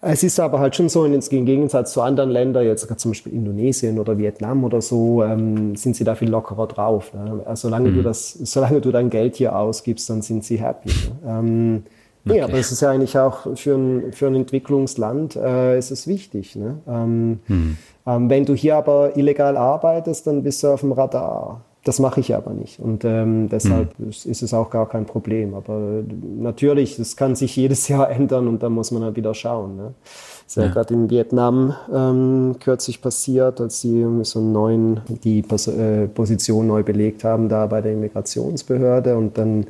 es 0.09 0.23
ist 0.23 0.39
aber 0.39 0.61
halt 0.61 0.77
schon 0.77 0.89
so, 0.89 1.05
im 1.05 1.21
Gegensatz 1.21 1.93
zu 1.93 2.01
anderen 2.01 2.31
Ländern, 2.31 2.65
jetzt 2.65 2.87
zum 2.99 3.11
Beispiel 3.11 3.33
Indonesien 3.33 3.99
oder 3.99 4.17
Vietnam 4.19 4.65
oder 4.65 4.81
so, 4.81 5.23
ähm, 5.25 5.75
sind 5.75 5.97
sie 5.97 6.05
da 6.05 6.15
viel 6.15 6.31
lockerer 6.31 6.67
drauf. 6.67 7.13
Ne? 7.13 7.43
Also 7.45 7.69
solange, 7.69 7.91
mhm. 7.91 7.97
du 7.97 8.03
das, 8.03 8.33
solange 8.33 8.81
du 8.81 8.93
dein 8.93 9.11
Geld 9.11 9.37
hier 9.37 9.57
ausgibst, 9.57 10.09
dann 10.09 10.23
sind 10.23 10.45
sie 10.45 10.59
happy. 10.59 10.89
Ne? 10.89 11.19
Ähm, 11.27 11.83
okay. 12.25 12.39
Ja, 12.39 12.45
aber 12.45 12.55
es 12.55 12.71
ist 12.71 12.83
ja 12.83 12.91
eigentlich 12.91 13.19
auch 13.19 13.57
für 13.57 13.75
ein, 13.75 14.13
für 14.13 14.29
ein 14.29 14.37
Entwicklungsland 14.37 15.37
äh, 15.37 15.79
ist 15.79 15.91
es 15.91 16.07
wichtig. 16.07 16.57
Ne? 16.57 16.79
Ähm, 16.87 17.41
mhm. 17.49 17.77
ähm, 18.07 18.31
wenn 18.31 18.45
du 18.45 18.55
hier 18.55 18.77
aber 18.77 19.17
illegal 19.17 19.57
arbeitest, 19.57 20.27
dann 20.27 20.43
bist 20.43 20.63
du 20.63 20.69
auf 20.69 20.81
dem 20.81 20.93
Radar. 20.93 21.63
Das 21.87 22.01
mache 22.01 22.19
ich 22.19 22.35
aber 22.35 22.53
nicht. 22.53 22.81
Und 22.81 23.05
ähm, 23.05 23.49
deshalb 23.49 23.97
mhm. 23.97 24.09
ist 24.09 24.27
es 24.27 24.53
auch 24.53 24.71
gar 24.71 24.89
kein 24.89 25.07
Problem. 25.07 25.55
Aber 25.55 26.03
natürlich, 26.37 26.97
das 26.97 27.17
kann 27.17 27.37
sich 27.37 27.55
jedes 27.55 27.87
Jahr 27.89 28.11
ändern 28.11 28.49
und 28.49 28.61
da 28.61 28.69
muss 28.69 28.91
man 28.91 29.05
halt 29.05 29.15
wieder 29.15 29.35
schauen. 29.35 29.77
Ne? 29.77 29.95
Das 30.03 30.49
ist 30.49 30.57
ja, 30.57 30.65
ja 30.65 30.73
gerade 30.73 30.95
in 30.95 31.09
Vietnam 31.11 31.77
ähm, 31.95 32.57
kürzlich 32.59 33.01
passiert, 33.01 33.61
als 33.61 33.81
sie 33.81 34.05
so 34.23 34.41
einen 34.41 34.51
neuen, 34.51 35.01
die 35.23 35.43
Pos 35.43 35.69
äh, 35.69 36.09
Position 36.09 36.67
neu 36.67 36.83
belegt 36.83 37.23
haben, 37.23 37.49
da 37.49 37.67
bei 37.67 37.81
der 37.81 37.93
Immigrationsbehörde. 37.93 39.17
Und 39.17 39.39
dann 39.39 39.67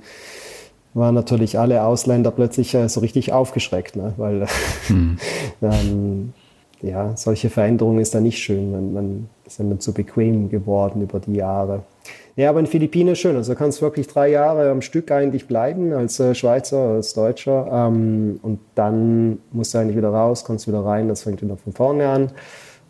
waren 0.94 1.14
natürlich 1.14 1.58
alle 1.58 1.84
Ausländer 1.84 2.30
plötzlich 2.30 2.72
äh, 2.72 2.88
so 2.88 3.00
richtig 3.00 3.34
aufgeschreckt, 3.34 3.94
ne? 3.96 4.14
weil 4.16 4.46
mhm. 4.88 5.18
ähm, 5.60 6.32
ja, 6.80 7.14
solche 7.14 7.50
Veränderungen 7.50 8.00
ist 8.00 8.14
da 8.14 8.20
nicht 8.20 8.38
schön. 8.38 8.70
Man, 8.70 8.94
man 8.94 9.28
ist 9.46 9.60
dann 9.60 9.80
zu 9.80 9.92
bequem 9.92 10.48
geworden 10.48 11.02
über 11.02 11.20
die 11.20 11.34
Jahre. 11.34 11.82
Ja, 12.36 12.50
aber 12.50 12.60
in 12.60 12.66
Philippinen 12.66 13.12
ist 13.12 13.20
schön. 13.20 13.34
Also 13.36 13.52
du 13.52 13.58
kannst 13.58 13.80
wirklich 13.80 14.06
drei 14.06 14.28
Jahre 14.28 14.70
am 14.70 14.82
Stück 14.82 15.10
eigentlich 15.10 15.46
bleiben 15.46 15.92
als 15.94 16.20
äh, 16.20 16.34
Schweizer, 16.34 16.78
als 16.78 17.14
Deutscher. 17.14 17.66
Ähm, 17.72 18.38
und 18.42 18.60
dann 18.74 19.38
musst 19.52 19.72
du 19.72 19.78
eigentlich 19.78 19.96
wieder 19.96 20.10
raus, 20.10 20.44
kommst 20.44 20.68
wieder 20.68 20.84
rein, 20.84 21.08
das 21.08 21.22
fängt 21.22 21.40
wieder 21.40 21.56
von 21.56 21.72
vorne 21.72 22.08
an. 22.08 22.30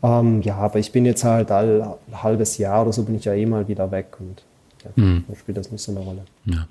Ähm, 0.02 0.42
ja, 0.42 0.56
aber 0.56 0.78
ich 0.80 0.90
bin 0.90 1.06
jetzt 1.06 1.22
halt 1.22 1.50
all 1.50 1.96
ein 2.08 2.22
halbes 2.22 2.58
Jahr 2.58 2.82
oder 2.82 2.92
so 2.92 3.04
bin 3.04 3.14
ich 3.14 3.24
ja 3.24 3.34
eh 3.34 3.46
mal 3.46 3.68
wieder 3.68 3.90
weg 3.90 4.16
und 4.18 4.42
ja, 4.84 4.90
mhm. 4.96 5.24
dann 5.26 5.36
spielt 5.36 5.56
das 5.58 5.70
nicht 5.70 5.82
so 5.82 5.92
eine 5.92 6.00
Rolle. 6.00 6.22
Ja. 6.44 6.66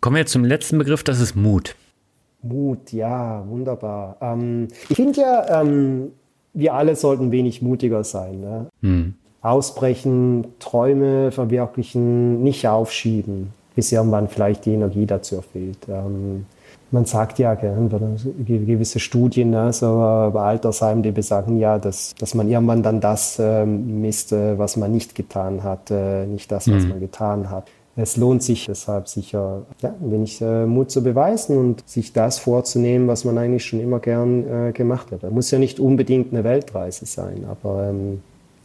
Kommen 0.00 0.16
wir 0.16 0.20
jetzt 0.20 0.32
zum 0.32 0.44
letzten 0.44 0.78
Begriff, 0.78 1.02
das 1.02 1.20
ist 1.20 1.34
Mut. 1.34 1.74
Mut, 2.42 2.92
ja, 2.92 3.42
wunderbar. 3.48 4.16
Ähm, 4.20 4.68
ich 4.88 4.96
finde 4.96 5.20
ja, 5.20 5.60
ähm, 5.60 6.12
wir 6.54 6.74
alle 6.74 6.96
sollten 6.96 7.30
wenig 7.30 7.60
mutiger 7.62 8.04
sein. 8.04 8.40
Ne? 8.40 8.66
Mhm. 8.80 9.14
ausbrechen, 9.42 10.46
Träume 10.58 11.30
verwirklichen, 11.30 12.42
nicht 12.42 12.66
aufschieben, 12.66 13.52
bis 13.74 13.92
irgendwann 13.92 14.28
vielleicht 14.28 14.64
die 14.64 14.72
Energie 14.72 15.04
dazu 15.04 15.42
fehlt. 15.42 15.78
Ähm, 15.88 16.46
man 16.90 17.04
sagt 17.04 17.38
ja, 17.38 17.54
gewisse 17.54 19.00
Studien, 19.00 19.50
ne, 19.50 19.72
so 19.72 19.86
bei 20.32 20.40
Altersheim, 20.40 21.02
die 21.02 21.10
besagen 21.10 21.58
ja, 21.58 21.78
dass, 21.78 22.14
dass 22.14 22.34
man 22.34 22.48
irgendwann 22.48 22.82
dann 22.82 23.00
das 23.00 23.38
ähm, 23.40 24.00
misst, 24.00 24.32
äh, 24.32 24.56
was 24.58 24.76
man 24.76 24.92
nicht 24.92 25.14
getan 25.14 25.62
hat, 25.64 25.90
äh, 25.90 26.24
nicht 26.24 26.52
das, 26.52 26.70
was 26.70 26.84
mhm. 26.84 26.90
man 26.90 27.00
getan 27.00 27.50
hat. 27.50 27.66
Es 27.96 28.16
lohnt 28.16 28.42
sich 28.42 28.66
deshalb 28.66 29.06
sicher, 29.08 29.66
ja, 29.80 29.94
ein 30.00 30.10
wenig 30.10 30.40
äh, 30.40 30.66
Mut 30.66 30.90
zu 30.90 31.02
beweisen 31.02 31.56
und 31.56 31.88
sich 31.88 32.12
das 32.12 32.40
vorzunehmen, 32.40 33.06
was 33.06 33.24
man 33.24 33.38
eigentlich 33.38 33.64
schon 33.64 33.80
immer 33.80 34.00
gern 34.00 34.68
äh, 34.68 34.72
gemacht 34.72 35.12
hat. 35.12 35.22
Das 35.22 35.32
muss 35.32 35.50
ja 35.50 35.58
nicht 35.58 35.78
unbedingt 35.78 36.32
eine 36.32 36.42
Weltreise 36.42 37.06
sein, 37.06 37.44
aber 37.48 37.88
ähm, 37.90 38.22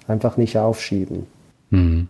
einfach 0.07 0.37
nicht 0.37 0.57
aufschieben. 0.57 1.27
Mhm. 1.69 2.07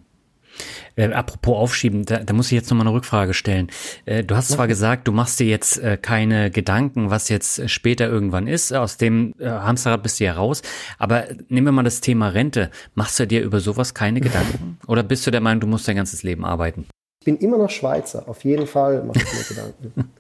Äh, 0.95 1.11
apropos 1.11 1.57
Aufschieben, 1.57 2.05
da, 2.05 2.24
da 2.24 2.34
muss 2.34 2.47
ich 2.47 2.53
jetzt 2.53 2.70
nochmal 2.70 2.88
eine 2.88 2.95
Rückfrage 2.95 3.34
stellen. 3.34 3.67
Äh, 4.05 4.24
du 4.24 4.36
hast 4.36 4.49
zwar 4.49 4.67
gesagt, 4.67 5.07
du 5.07 5.11
machst 5.11 5.39
dir 5.39 5.47
jetzt 5.47 5.78
äh, 5.78 5.97
keine 5.97 6.51
Gedanken, 6.51 7.09
was 7.09 7.30
jetzt 7.30 7.70
später 7.70 8.07
irgendwann 8.07 8.47
ist. 8.47 8.74
Aus 8.74 8.97
dem 8.97 9.34
äh, 9.39 9.47
Hamsterrad 9.47 10.03
bist 10.03 10.20
du 10.20 10.26
ja 10.26 10.34
raus. 10.34 10.61
Aber 10.97 11.26
nehmen 11.47 11.67
wir 11.67 11.72
mal 11.72 11.84
das 11.84 12.01
Thema 12.01 12.30
Rente. 12.30 12.72
Machst 12.95 13.20
du 13.20 13.28
dir 13.28 13.43
über 13.43 13.59
sowas 13.59 13.93
keine 13.93 14.22
Gedanken? 14.22 14.78
Oder 14.88 15.03
bist 15.03 15.26
du 15.26 15.32
der 15.32 15.41
Meinung, 15.41 15.61
du 15.61 15.67
musst 15.67 15.88
dein 15.88 15.95
ganzes 15.95 16.24
Leben 16.24 16.45
arbeiten? 16.45 16.86
Ich 17.22 17.26
bin 17.26 17.38
immer 17.38 17.57
noch 17.57 17.70
Schweizer. 17.70 18.24
Auf 18.28 18.45
jeden 18.45 18.65
Fall 18.65 19.03
mache 19.03 19.20
ich 19.20 19.34
mir 19.34 19.55
Gedanken. 19.55 20.11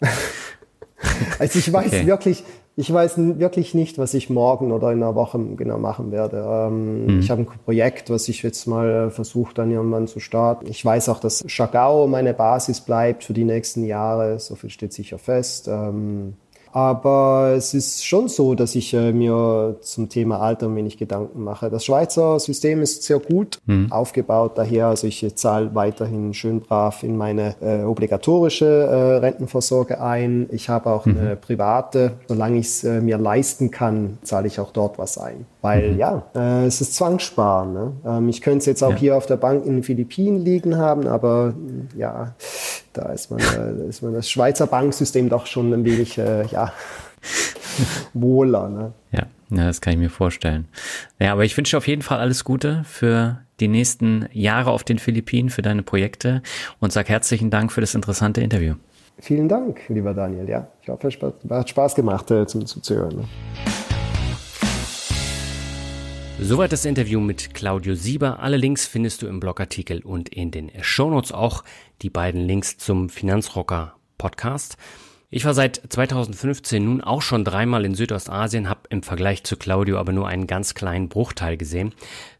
also 1.38 1.58
ich 1.58 1.70
weiß 1.70 1.88
okay. 1.88 2.06
wirklich, 2.06 2.44
ich 2.76 2.90
weiß 2.90 3.18
wirklich 3.38 3.74
nicht, 3.74 3.98
was 3.98 4.14
ich 4.14 4.30
morgen 4.30 4.72
oder 4.72 4.90
in 4.90 5.02
einer 5.02 5.14
Woche 5.14 5.38
genau 5.54 5.78
machen 5.78 6.12
werde. 6.12 6.38
Ähm, 6.38 7.04
mhm. 7.04 7.20
Ich 7.20 7.30
habe 7.30 7.42
ein 7.42 7.46
Projekt, 7.46 8.08
was 8.08 8.26
ich 8.28 8.42
jetzt 8.42 8.66
mal 8.66 9.10
versuche, 9.10 9.52
dann 9.52 9.70
irgendwann 9.70 10.06
zu 10.06 10.18
starten. 10.18 10.66
Ich 10.66 10.82
weiß 10.82 11.10
auch, 11.10 11.20
dass 11.20 11.44
Chagau 11.46 12.06
meine 12.06 12.32
Basis 12.32 12.80
bleibt 12.80 13.24
für 13.24 13.34
die 13.34 13.44
nächsten 13.44 13.84
Jahre. 13.84 14.38
So 14.38 14.54
viel 14.54 14.70
steht 14.70 14.94
sicher 14.94 15.18
fest. 15.18 15.68
Ähm, 15.68 16.34
aber 16.74 17.52
es 17.56 17.72
ist 17.72 18.04
schon 18.04 18.26
so, 18.26 18.56
dass 18.56 18.74
ich 18.74 18.92
äh, 18.94 19.12
mir 19.12 19.76
zum 19.80 20.08
Thema 20.08 20.40
Alter 20.40 20.66
ein 20.66 20.74
wenig 20.74 20.98
Gedanken 20.98 21.44
mache. 21.44 21.70
Das 21.70 21.84
Schweizer 21.84 22.40
System 22.40 22.82
ist 22.82 23.04
sehr 23.04 23.20
gut 23.20 23.60
mhm. 23.66 23.92
aufgebaut, 23.92 24.58
daher, 24.58 24.88
also 24.88 25.06
ich 25.06 25.24
zahle 25.36 25.72
weiterhin 25.76 26.34
schön 26.34 26.60
brav 26.60 27.04
in 27.04 27.16
meine 27.16 27.54
äh, 27.62 27.84
obligatorische 27.84 28.66
äh, 28.66 29.16
Rentenvorsorge 29.18 30.00
ein. 30.00 30.48
Ich 30.50 30.68
habe 30.68 30.90
auch 30.90 31.06
mhm. 31.06 31.16
eine 31.16 31.36
private, 31.36 32.14
solange 32.26 32.58
ich 32.58 32.66
es 32.66 32.82
äh, 32.82 33.00
mir 33.00 33.18
leisten 33.18 33.70
kann, 33.70 34.18
zahle 34.22 34.48
ich 34.48 34.58
auch 34.58 34.72
dort 34.72 34.98
was 34.98 35.16
ein. 35.16 35.46
Weil 35.62 35.92
mhm. 35.92 35.98
ja, 35.98 36.22
äh, 36.34 36.66
es 36.66 36.80
ist 36.80 36.96
Zwangssparen. 36.96 37.72
Ne? 37.72 37.92
Ähm, 38.04 38.28
ich 38.28 38.40
könnte 38.40 38.58
es 38.58 38.66
jetzt 38.66 38.82
auch 38.82 38.90
ja. 38.90 38.96
hier 38.96 39.16
auf 39.16 39.26
der 39.26 39.36
Bank 39.36 39.64
in 39.64 39.74
den 39.74 39.82
Philippinen 39.84 40.44
liegen 40.44 40.76
haben, 40.76 41.06
aber 41.06 41.54
ja, 41.96 42.34
da 42.94 43.12
ist 43.12 43.30
man, 43.30 43.40
äh, 43.40 43.88
ist 43.88 44.02
man 44.02 44.14
das 44.14 44.30
Schweizer 44.30 44.66
Banksystem 44.66 45.28
doch 45.28 45.46
schon 45.46 45.72
ein 45.72 45.84
wenig, 45.84 46.18
äh, 46.18 46.46
ja, 46.46 46.72
wohler. 48.14 48.68
Ne? 48.68 48.92
Ja, 49.12 49.26
ja, 49.50 49.66
das 49.66 49.80
kann 49.80 49.94
ich 49.94 49.98
mir 49.98 50.10
vorstellen. 50.10 50.66
Ja, 51.18 51.32
aber 51.32 51.44
ich 51.44 51.56
wünsche 51.56 51.76
auf 51.76 51.86
jeden 51.86 52.02
Fall 52.02 52.18
alles 52.18 52.44
Gute 52.44 52.82
für 52.84 53.40
die 53.60 53.68
nächsten 53.68 54.28
Jahre 54.32 54.70
auf 54.70 54.82
den 54.82 54.98
Philippinen, 54.98 55.50
für 55.50 55.62
deine 55.62 55.82
Projekte 55.82 56.42
und 56.80 56.92
sag 56.92 57.08
herzlichen 57.08 57.50
Dank 57.50 57.72
für 57.72 57.80
das 57.80 57.94
interessante 57.94 58.40
Interview. 58.40 58.74
Vielen 59.18 59.48
Dank, 59.48 59.80
lieber 59.88 60.12
Daniel. 60.12 60.48
Ja, 60.48 60.66
ich 60.82 60.88
hoffe, 60.88 61.08
es 61.08 61.50
hat 61.50 61.68
Spaß 61.68 61.94
gemacht, 61.94 62.30
äh, 62.30 62.46
zum, 62.46 62.66
zum 62.66 62.82
Zuhören. 62.82 63.16
Ne? 63.16 63.24
Soweit 66.40 66.72
das 66.72 66.84
Interview 66.84 67.20
mit 67.20 67.54
Claudio 67.54 67.94
Sieber. 67.94 68.40
Alle 68.40 68.56
Links 68.56 68.86
findest 68.86 69.22
du 69.22 69.28
im 69.28 69.38
Blogartikel 69.38 70.02
und 70.02 70.28
in 70.28 70.50
den 70.50 70.70
Shownotes 70.82 71.32
auch 71.32 71.64
die 72.02 72.10
beiden 72.10 72.40
Links 72.40 72.76
zum 72.76 73.08
Finanzrocker 73.08 73.94
Podcast. 74.18 74.76
Ich 75.30 75.44
war 75.44 75.54
seit 75.54 75.80
2015 75.88 76.84
nun 76.84 77.00
auch 77.00 77.22
schon 77.22 77.44
dreimal 77.44 77.84
in 77.84 77.94
Südostasien, 77.94 78.68
habe 78.68 78.82
im 78.90 79.02
Vergleich 79.02 79.44
zu 79.44 79.56
Claudio 79.56 79.98
aber 79.98 80.12
nur 80.12 80.28
einen 80.28 80.46
ganz 80.46 80.74
kleinen 80.74 81.08
Bruchteil 81.08 81.56
gesehen. 81.56 81.94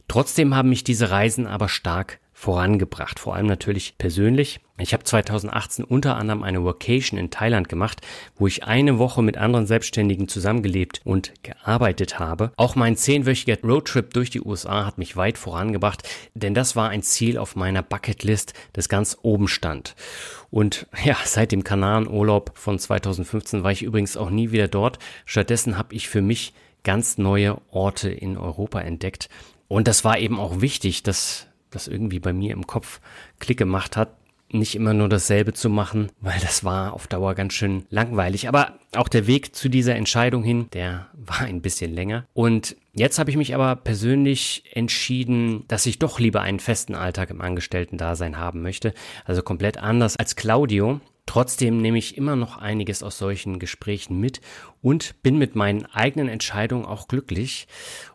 Trotzdem 0.08 0.54
haben 0.54 0.68
mich 0.68 0.84
diese 0.84 1.10
Reisen 1.10 1.46
aber 1.46 1.68
stark 1.68 2.20
vorangebracht, 2.44 3.18
vor 3.18 3.34
allem 3.34 3.46
natürlich 3.46 3.96
persönlich. 3.96 4.60
Ich 4.76 4.92
habe 4.92 5.02
2018 5.02 5.82
unter 5.82 6.16
anderem 6.16 6.42
eine 6.42 6.62
Workation 6.62 7.18
in 7.18 7.30
Thailand 7.30 7.70
gemacht, 7.70 8.02
wo 8.36 8.46
ich 8.46 8.64
eine 8.64 8.98
Woche 8.98 9.22
mit 9.22 9.38
anderen 9.38 9.66
Selbstständigen 9.66 10.28
zusammengelebt 10.28 11.00
und 11.04 11.32
gearbeitet 11.42 12.18
habe. 12.18 12.52
Auch 12.56 12.74
mein 12.74 12.96
zehnwöchiger 12.96 13.56
Roadtrip 13.62 14.12
durch 14.12 14.28
die 14.28 14.42
USA 14.42 14.84
hat 14.84 14.98
mich 14.98 15.16
weit 15.16 15.38
vorangebracht, 15.38 16.06
denn 16.34 16.52
das 16.52 16.76
war 16.76 16.90
ein 16.90 17.02
Ziel 17.02 17.38
auf 17.38 17.56
meiner 17.56 17.82
Bucketlist, 17.82 18.52
das 18.74 18.90
ganz 18.90 19.16
oben 19.22 19.48
stand. 19.48 19.94
Und 20.50 20.86
ja, 21.02 21.16
seit 21.24 21.50
dem 21.50 21.64
Kanarenurlaub 21.64 22.52
von 22.54 22.78
2015 22.78 23.62
war 23.62 23.72
ich 23.72 23.82
übrigens 23.82 24.18
auch 24.18 24.28
nie 24.28 24.50
wieder 24.50 24.68
dort. 24.68 24.98
Stattdessen 25.24 25.78
habe 25.78 25.94
ich 25.94 26.10
für 26.10 26.20
mich 26.20 26.52
ganz 26.82 27.16
neue 27.16 27.56
Orte 27.70 28.10
in 28.10 28.36
Europa 28.36 28.80
entdeckt. 28.80 29.30
Und 29.66 29.88
das 29.88 30.04
war 30.04 30.18
eben 30.18 30.38
auch 30.38 30.60
wichtig, 30.60 31.02
dass 31.04 31.46
das 31.74 31.88
irgendwie 31.88 32.20
bei 32.20 32.32
mir 32.32 32.52
im 32.52 32.66
Kopf 32.66 33.00
Klick 33.38 33.58
gemacht 33.58 33.96
hat, 33.96 34.16
nicht 34.54 34.74
immer 34.74 34.94
nur 34.94 35.08
dasselbe 35.08 35.52
zu 35.52 35.68
machen, 35.68 36.10
weil 36.20 36.38
das 36.40 36.64
war 36.64 36.92
auf 36.92 37.06
Dauer 37.06 37.34
ganz 37.34 37.54
schön 37.54 37.84
langweilig. 37.90 38.48
Aber 38.48 38.78
auch 38.94 39.08
der 39.08 39.26
Weg 39.26 39.54
zu 39.54 39.68
dieser 39.68 39.96
Entscheidung 39.96 40.42
hin, 40.42 40.68
der 40.72 41.08
war 41.14 41.40
ein 41.40 41.60
bisschen 41.60 41.92
länger. 41.92 42.26
Und 42.32 42.76
jetzt 42.94 43.18
habe 43.18 43.30
ich 43.30 43.36
mich 43.36 43.54
aber 43.54 43.76
persönlich 43.76 44.64
entschieden, 44.72 45.64
dass 45.68 45.86
ich 45.86 45.98
doch 45.98 46.20
lieber 46.20 46.40
einen 46.40 46.60
festen 46.60 46.94
Alltag 46.94 47.30
im 47.30 47.40
Angestellten-Dasein 47.40 48.38
haben 48.38 48.62
möchte. 48.62 48.94
Also 49.24 49.42
komplett 49.42 49.78
anders 49.78 50.16
als 50.16 50.36
Claudio. 50.36 51.00
Trotzdem 51.26 51.78
nehme 51.78 51.98
ich 51.98 52.16
immer 52.16 52.36
noch 52.36 52.58
einiges 52.58 53.02
aus 53.02 53.18
solchen 53.18 53.58
Gesprächen 53.58 54.20
mit 54.20 54.40
und 54.82 55.22
bin 55.22 55.38
mit 55.38 55.56
meinen 55.56 55.86
eigenen 55.86 56.28
Entscheidungen 56.28 56.84
auch 56.84 57.08
glücklich. 57.08 57.66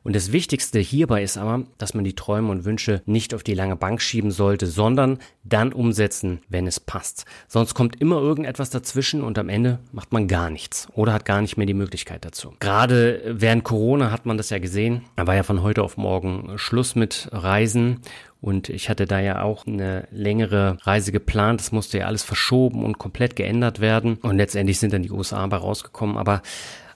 Und 0.04 0.16
das 0.16 0.32
Wichtigste 0.32 0.80
hierbei 0.80 1.24
ist 1.24 1.38
aber, 1.38 1.64
dass 1.80 1.96
man 1.96 2.04
die 2.04 2.16
Träume 2.16 2.52
und 2.52 2.66
Wünsche 2.66 3.02
nicht 3.06 3.34
auf 3.34 3.42
die 3.42 3.56
lange 3.56 3.76
Bank 3.76 4.02
schieben 4.02 4.30
sollte, 4.30 4.68
sondern 4.68 5.18
dann 5.44 5.74
umsetzen, 5.74 6.42
wenn 6.48 6.68
es 6.68 6.80
passt. 6.80 7.26
Sonst 7.48 7.74
kommt 7.74 8.00
immer 8.00 8.18
irgendetwas 8.18 8.70
dazwischen 8.70 9.24
und 9.24 9.40
am 9.40 9.50
Ende 9.50 9.80
macht 9.92 10.14
man 10.14 10.28
gar 10.28 10.52
nichts 10.52 10.88
oder 10.94 11.12
hat 11.14 11.26
gar 11.26 11.42
nicht 11.42 11.58
mehr 11.58 11.66
die 11.66 11.74
Möglichkeit 11.74 12.24
dazu. 12.24 12.54
Gerade 12.60 13.22
während 13.26 13.64
Corona 13.64 14.12
hat 14.12 14.28
man 14.28 14.38
das 14.38 14.52
ja 14.52 14.60
gesehen. 14.60 15.06
Da 15.16 15.26
war 15.26 15.36
ja 15.36 15.44
von 15.44 15.64
heute 15.64 15.82
auf 15.82 15.98
morgen 15.98 16.58
Schluss 16.58 16.96
mit 16.96 17.30
Reisen 17.32 18.02
und 18.42 18.70
ich 18.70 18.90
hatte 18.90 19.06
da 19.06 19.20
ja 19.20 19.42
auch 19.42 19.68
eine 19.68 20.08
längere 20.12 20.78
Reise 20.82 21.12
geplant. 21.12 21.60
Das 21.60 21.72
musste 21.72 22.00
ja 22.00 22.06
alles 22.06 22.24
verschoben 22.24 22.86
und 22.86 22.98
komplett 22.98 23.36
geändert 23.36 23.82
werden. 23.82 24.18
Und 24.22 24.38
letztendlich 24.38 24.80
sind 24.80 24.94
dann 24.94 25.04
die 25.04 25.12
USA 25.12 25.46
bei 25.48 25.58
rausgekommen. 25.58 26.18
Aber 26.18 26.42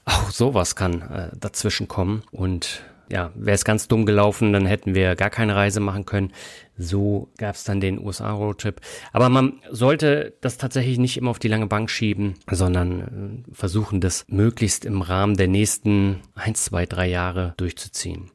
auch 0.06 0.32
sowas 0.32 0.76
kann 0.76 1.02
äh, 1.02 1.30
dazwischen 1.38 1.88
kommen. 1.90 2.24
Und 2.32 2.84
ja, 3.10 3.32
wäre 3.36 3.56
es 3.56 3.66
ganz 3.66 3.90
dumm 3.90 4.06
gelaufen, 4.06 4.54
dann 4.54 4.66
hätten 4.66 4.96
wir 4.96 5.16
gar 5.16 5.30
keine 5.30 5.56
Reise 5.56 5.82
machen 5.82 6.06
können. 6.06 6.32
So 6.78 7.30
gab 7.38 7.56
es 7.56 7.66
dann 7.66 7.82
den 7.82 8.04
USA-Roadtrip. 8.04 8.80
Aber 9.12 9.28
man 9.30 9.60
sollte 9.70 10.34
das 10.40 10.58
tatsächlich 10.58 10.98
nicht 10.98 11.18
immer 11.18 11.30
auf 11.30 11.40
die 11.40 11.50
lange 11.50 11.68
Bank 11.68 11.90
schieben, 11.90 12.36
sondern 12.50 13.44
äh, 13.50 13.54
versuchen, 13.54 14.00
das 14.00 14.26
möglichst 14.30 14.86
im 14.86 15.02
Rahmen 15.02 15.36
der 15.36 15.50
nächsten 15.50 16.22
eins, 16.36 16.64
zwei, 16.64 16.86
drei 16.86 17.08
Jahre 17.08 17.54
durchzuziehen. 17.58 18.32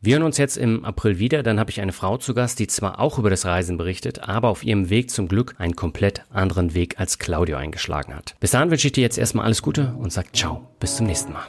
Wir 0.00 0.14
hören 0.14 0.24
uns 0.24 0.36
jetzt 0.36 0.56
im 0.56 0.84
April 0.84 1.18
wieder, 1.18 1.42
dann 1.42 1.58
habe 1.58 1.70
ich 1.70 1.80
eine 1.80 1.92
Frau 1.92 2.18
zu 2.18 2.34
Gast, 2.34 2.58
die 2.58 2.66
zwar 2.66 3.00
auch 3.00 3.18
über 3.18 3.30
das 3.30 3.46
Reisen 3.46 3.78
berichtet, 3.78 4.20
aber 4.20 4.48
auf 4.48 4.62
ihrem 4.62 4.90
Weg 4.90 5.10
zum 5.10 5.26
Glück 5.26 5.54
einen 5.58 5.74
komplett 5.74 6.24
anderen 6.30 6.74
Weg 6.74 7.00
als 7.00 7.18
Claudio 7.18 7.56
eingeschlagen 7.56 8.14
hat. 8.14 8.36
Bis 8.38 8.50
dahin 8.50 8.70
wünsche 8.70 8.88
ich 8.88 8.92
dir 8.92 9.02
jetzt 9.02 9.18
erstmal 9.18 9.46
alles 9.46 9.62
Gute 9.62 9.94
und 9.98 10.12
sag 10.12 10.36
ciao, 10.36 10.68
bis 10.80 10.96
zum 10.96 11.06
nächsten 11.06 11.32
Mal. 11.32 11.46